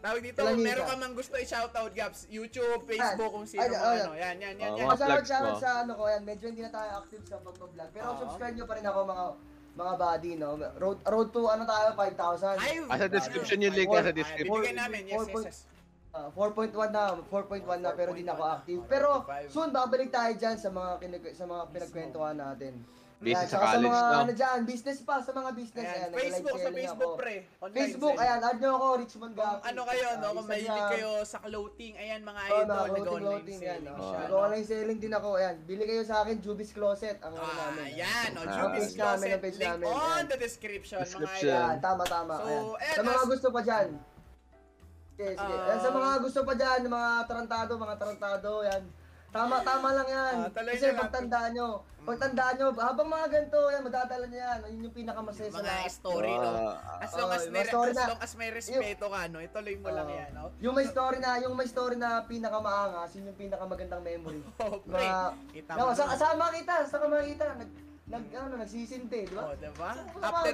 tawag 0.06 0.22
dito, 0.22 0.40
yun 0.40 0.62
meron 0.62 0.86
ka? 0.86 0.96
mang 0.96 1.14
gusto 1.14 1.34
i-shoutout, 1.36 1.92
Gaps. 1.92 2.30
YouTube, 2.30 2.82
Facebook, 2.84 3.32
kung 3.32 3.44
sino 3.44 3.60
Ay, 3.60 3.70
mo, 3.70 3.76
ay, 3.76 3.98
ano. 3.98 4.12
Yan, 4.14 4.36
yan, 4.38 4.56
yan, 4.56 4.72
yan. 4.72 4.72
mga 4.80 4.94
Pasalamat 4.94 5.18
vlogs 5.18 5.30
sa 5.30 5.38
sa 5.58 5.70
ano 5.82 5.92
ko 5.94 6.04
yan, 6.06 6.22
medyo 6.22 6.46
hindi 6.46 6.62
na 6.62 6.70
tayo 6.70 6.90
active 7.00 7.24
sa 7.26 7.38
pag-vlog. 7.40 7.90
Pero 7.90 8.06
Oo. 8.08 8.20
subscribe 8.22 8.54
nyo 8.54 8.66
pa 8.66 8.74
rin 8.76 8.86
ako 8.86 9.00
mga 9.04 9.26
mga 9.76 9.94
body, 10.00 10.32
no? 10.38 10.50
Road, 10.78 10.98
road 11.04 11.30
to 11.30 11.42
ano 11.48 11.64
tayo, 11.66 11.88
5,000. 11.92 12.56
Ay, 12.56 12.80
Ah, 12.86 12.96
sa 12.96 13.08
description 13.10 13.58
yung 13.60 13.76
link, 13.76 13.90
nasa 13.90 14.08
Ay, 14.08 14.16
description. 14.16 14.56
bibigyan 14.56 14.78
namin, 14.78 15.02
yes, 15.04 15.26
yes, 15.26 15.44
yes. 15.44 15.60
Ah, 16.16 16.32
4.1 16.32 16.72
na, 16.90 17.12
4.1 17.28 17.60
na 17.84 17.92
pero 17.92 18.16
di 18.16 18.24
na 18.24 18.32
ako 18.32 18.44
active. 18.48 18.82
Pero 18.88 19.28
soon 19.52 19.76
babalik 19.76 20.08
tayo 20.08 20.32
diyan 20.32 20.56
sa 20.56 20.72
mga 20.72 20.92
kinig- 20.98 21.36
sa 21.36 21.44
mga 21.44 21.64
pinagkwentuhan 21.76 22.40
natin. 22.40 22.80
Business 23.16 23.48
Ayan, 23.48 23.54
sa 23.56 23.64
college, 23.66 23.88
mga 23.88 24.02
no? 24.04 24.20
ano 24.20 24.32
dyan, 24.34 24.60
business 24.66 25.00
pa 25.02 25.16
sa 25.18 25.32
mga 25.32 25.50
business. 25.56 25.88
Ayan, 25.88 25.96
Ayan, 25.96 26.12
Facebook, 26.14 26.52
sa 26.52 26.60
selling 26.60 26.76
Facebook, 26.78 27.08
ako. 27.08 27.18
pre. 27.18 27.36
Online 27.58 27.78
Facebook, 27.80 28.14
selling. 28.14 28.28
ayan, 28.28 28.40
add 28.44 28.58
nyo 28.60 28.72
ako, 28.76 28.88
Richmond 29.00 29.34
Gappi. 29.34 29.64
ano 29.66 29.82
kayo, 29.82 30.06
no? 30.12 30.26
Ah, 30.26 30.34
Kung 30.36 30.46
mahilig 30.46 30.86
kayo 30.92 31.12
sa 31.24 31.38
clothing, 31.40 31.94
ayan 31.96 32.22
mga 32.22 32.42
Oh, 32.42 32.50
idol, 32.52 32.68
nag-online 32.68 33.08
clothing, 33.40 33.58
yan. 33.58 33.72
selling 33.80 33.96
Oh. 33.96 34.04
siya. 34.04 34.12
no? 34.12 34.22
Nag-online 34.22 34.66
selling 34.66 35.00
din 35.00 35.14
ako, 35.16 35.30
ayan. 35.34 35.56
Bili 35.64 35.84
kayo 35.86 36.04
sa 36.04 36.16
akin, 36.22 36.36
Jubis 36.38 36.70
Closet, 36.70 37.18
ang 37.20 37.34
ano 37.34 37.40
Ah, 37.42 37.56
namin. 37.72 37.90
yan, 37.96 38.30
o, 38.32 38.42
Ah. 38.42 38.52
Juby's 38.52 38.90
Closet, 38.92 39.40
link 39.40 39.58
namin, 39.58 39.88
on 39.88 39.96
ayan. 39.96 40.24
the 40.28 40.38
description, 40.38 40.98
mga 40.98 41.08
Description. 41.08 41.50
idol. 41.50 41.64
Ayan, 41.66 41.78
tama, 41.80 42.04
tama. 42.06 42.34
So, 42.36 42.44
ayan. 42.44 42.64
ayan, 42.76 42.96
Sa 42.96 43.02
mga 43.02 43.16
as- 43.18 43.30
gusto 43.32 43.48
pa 43.50 43.62
dyan. 43.62 43.88
Sige, 45.16 45.32
sige. 45.32 45.56
Ah. 45.56 45.66
Ayan, 45.66 45.80
sa 45.80 45.90
mga 45.90 46.10
gusto 46.20 46.40
pa 46.44 46.54
dyan, 46.54 46.80
mga 46.86 47.10
tarantado, 47.24 47.72
mga 47.76 47.96
tarantado, 47.96 48.52
yan. 48.62 48.84
Tama, 49.36 49.56
tama 49.62 49.90
lang 49.92 50.08
yan. 50.08 50.36
Ah, 50.38 50.50
tuloy 50.50 50.72
Kasi 50.72 50.80
nyo 50.80 50.88
lang. 50.88 51.02
pagtandaan 51.02 51.50
nyo, 51.52 51.68
pagtandaan 52.02 52.54
nyo, 52.56 52.68
habang 52.74 53.10
mga 53.10 53.28
ganito, 53.28 53.60
yan, 53.68 53.84
madadala 53.84 54.26
nyo 54.26 54.40
yan. 54.40 54.60
Yun 54.66 54.82
yung 54.88 54.96
pinakamasaya 54.96 55.50
sa 55.50 55.60
Mga 55.60 55.68
lahat. 55.68 55.92
story, 55.92 56.32
no? 56.32 56.52
Ah, 56.72 57.04
As 57.04 57.12
long 57.14 57.30
as, 57.30 57.44
may, 57.46 57.60
mga 57.60 57.68
story 57.68 57.92
as 57.92 57.98
na- 57.98 58.10
long 58.10 58.22
as 58.24 58.32
may 58.34 58.50
respeto 58.50 59.06
ka, 59.06 59.22
no? 59.28 59.38
Ituloy 59.40 59.76
mo 59.76 59.90
lang 59.90 60.08
Oo. 60.08 60.16
yan, 60.16 60.30
no? 60.32 60.44
Yung 60.62 60.72
may 60.74 60.88
story 60.88 61.18
na, 61.20 61.30
yung 61.38 61.52
may 61.54 61.68
story 61.68 61.96
na 61.96 62.24
pinakamaangas, 62.24 63.12
yun 63.14 63.28
yung 63.28 63.40
pinakamagandang 63.42 64.02
memory. 64.02 64.40
Oh, 64.64 64.80
pre. 64.80 65.04
Mga, 65.04 65.20
Kita 65.52 65.72
no, 65.76 65.84
mo. 65.84 65.92
sa, 65.92 66.16
saan 66.16 66.38
makita? 66.38 66.74
Saan 66.88 67.02
ka 67.02 67.08
makita? 67.12 67.46
Nag, 67.60 67.70
nag, 68.06 68.22
ano, 68.38 68.62
nagsisinte, 68.62 69.26
di 69.26 69.34
ba? 69.34 69.50
Oh? 69.50 69.58
Saan 69.58 70.06
ka 70.14 70.30
After, 70.30 70.54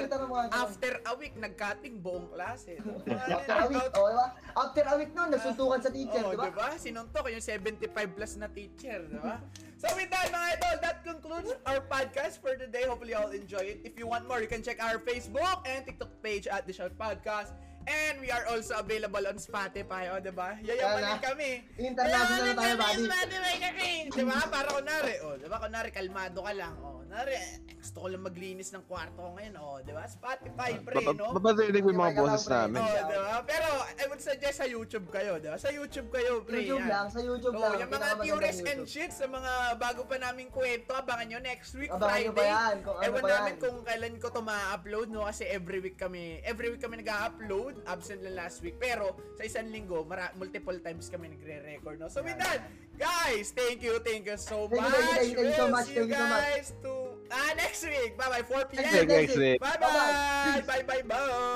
after 0.56 0.92
a 1.04 1.14
week, 1.20 1.36
nag-cutting 1.36 2.00
buong 2.00 2.32
klase. 2.32 2.80
After 3.36 3.56
a 3.60 3.68
week, 3.68 3.92
oh, 3.92 4.08
diba? 4.08 4.28
After 4.56 4.84
a 4.88 4.94
week 4.96 5.12
nun, 5.12 5.36
nagsuntukan 5.36 5.80
sa 5.84 5.92
teacher, 5.92 6.24
Oh, 6.24 6.32
di 6.32 6.40
ba? 6.40 6.48
diba? 6.48 6.68
Sinuntok 6.80 7.28
yung 7.28 7.44
75 7.44 7.92
plus 8.16 8.40
na 8.40 8.48
teacher, 8.48 9.04
diba? 9.04 9.44
So 9.76 9.92
with 10.00 10.08
that, 10.16 10.32
mga 10.32 10.48
idol, 10.56 10.76
that 10.80 10.98
concludes 11.04 11.52
our 11.68 11.84
podcast 11.92 12.40
for 12.40 12.56
today. 12.56 12.88
Hopefully, 12.88 13.12
you 13.12 13.20
all 13.20 13.36
enjoy 13.36 13.66
it. 13.68 13.84
If 13.84 14.00
you 14.00 14.08
want 14.08 14.32
more, 14.32 14.40
you 14.40 14.48
can 14.48 14.64
check 14.64 14.80
our 14.80 15.02
Facebook 15.04 15.68
and 15.68 15.84
TikTok 15.84 16.24
page 16.24 16.48
at 16.48 16.64
The 16.64 16.72
Shout 16.72 16.96
Podcast. 16.96 17.52
And 17.84 18.22
we 18.22 18.30
are 18.30 18.46
also 18.46 18.78
available 18.78 19.26
on 19.26 19.42
Spotify, 19.42 20.08
o, 20.14 20.22
diba? 20.22 20.54
Yayamanin 20.62 21.18
Yan, 21.18 21.20
kami. 21.20 21.52
International 21.82 22.46
Yayamanin 22.46 22.46
na 22.46 22.54
tayo, 22.54 22.76
kami, 22.78 22.86
buddy. 22.86 23.04
Spotify 23.10 23.56
kami. 23.58 23.92
Diba? 24.14 24.38
Para 24.48 24.70
kunwari, 24.70 25.16
o, 25.26 25.28
diba? 25.42 25.58
Kunwari, 25.58 25.90
kalmado 25.90 26.40
ka 26.46 26.54
lang. 26.54 26.78
O, 26.78 27.01
kunwari, 27.01 27.01
eh, 27.12 27.44
gusto 27.76 27.98
ko 27.98 28.08
lang 28.08 28.24
maglinis 28.24 28.72
ng 28.72 28.86
kwarto 28.86 29.18
ko 29.18 29.36
ngayon. 29.36 29.54
O, 29.58 29.82
diba? 29.82 30.06
Spotify, 30.06 30.80
pre, 30.80 31.02
no? 31.12 31.34
Babarinig 31.34 31.82
mo 31.82 31.90
yung 31.90 32.00
mga 32.00 32.16
boses 32.16 32.46
namin. 32.48 32.80
Oh, 32.80 32.88
diba? 32.88 33.36
Pero 33.44 33.68
I 33.98 34.04
would 34.08 34.22
suggest 34.22 34.58
sa 34.58 34.66
YouTube 34.66 35.10
kayo, 35.10 35.36
diba? 35.36 35.58
Sa 35.58 35.68
YouTube 35.68 36.08
kayo, 36.08 36.40
pre. 36.42 36.62
YouTube 36.62 36.80
yan. 36.80 36.88
lang, 36.88 37.06
sa 37.10 37.20
YouTube 37.20 37.52
Oh, 37.52 37.64
lang. 37.68 37.82
yung 37.82 37.92
mga 37.92 38.10
theories 38.22 38.60
and 38.64 38.84
shit 38.86 39.12
sa 39.12 39.26
mga 39.26 39.52
bago 39.76 40.06
pa 40.06 40.16
naming 40.16 40.48
kwento, 40.48 40.94
abangan 40.94 41.28
nyo 41.28 41.40
next 41.42 41.74
week, 41.74 41.90
Abangan 41.90 42.22
nyo 42.22 42.32
Friday. 42.32 42.48
yan, 42.48 42.76
kung 42.80 42.96
ano 42.96 43.04
Ewan 43.04 43.24
namin 43.26 43.54
kung 43.58 43.78
kailan 43.82 44.14
ko 44.16 44.28
to 44.30 44.42
ma-upload, 44.42 45.08
no? 45.10 45.26
Kasi 45.26 45.44
every 45.46 45.80
week 45.80 45.98
kami, 45.98 46.40
every 46.42 46.70
week 46.70 46.80
kami 46.80 47.02
nag-upload, 47.02 47.82
absent 47.86 48.22
lang 48.22 48.38
last 48.38 48.62
week. 48.62 48.78
Pero 48.78 49.18
sa 49.36 49.44
isang 49.44 49.68
linggo, 49.68 50.06
mara- 50.06 50.32
multiple 50.38 50.78
times 50.80 51.10
kami 51.10 51.34
nagre-record, 51.34 51.98
no? 51.98 52.08
So 52.08 52.22
with 52.22 52.38
that, 52.38 52.62
guys, 52.98 53.52
thank 53.56 53.82
you, 53.84 54.00
thank 54.00 54.26
you 54.26 54.38
so 54.38 54.68
Thank 54.68 54.72
you, 54.72 54.78
much. 54.82 54.94
thank 54.94 55.30
you, 55.30 55.36
thank 55.36 55.48
you 55.48 55.54
so 55.54 55.70
much, 55.70 55.86
see 55.86 55.94
you 55.96 56.00
thank 56.02 56.10
you 56.12 56.18
so 56.18 56.28
much. 56.28 56.44
guys 56.44 56.74
to, 56.84 56.92
ah, 57.32 57.54
next 57.56 57.84
week. 57.84 58.18
Bye-bye, 58.18 58.42
4 58.44 58.66
p.m. 58.66 59.08
Next 59.08 59.38
week. 59.38 59.60
Bye-bye. 59.60 60.62
Bye-bye, 60.68 61.02
bye. 61.08 61.56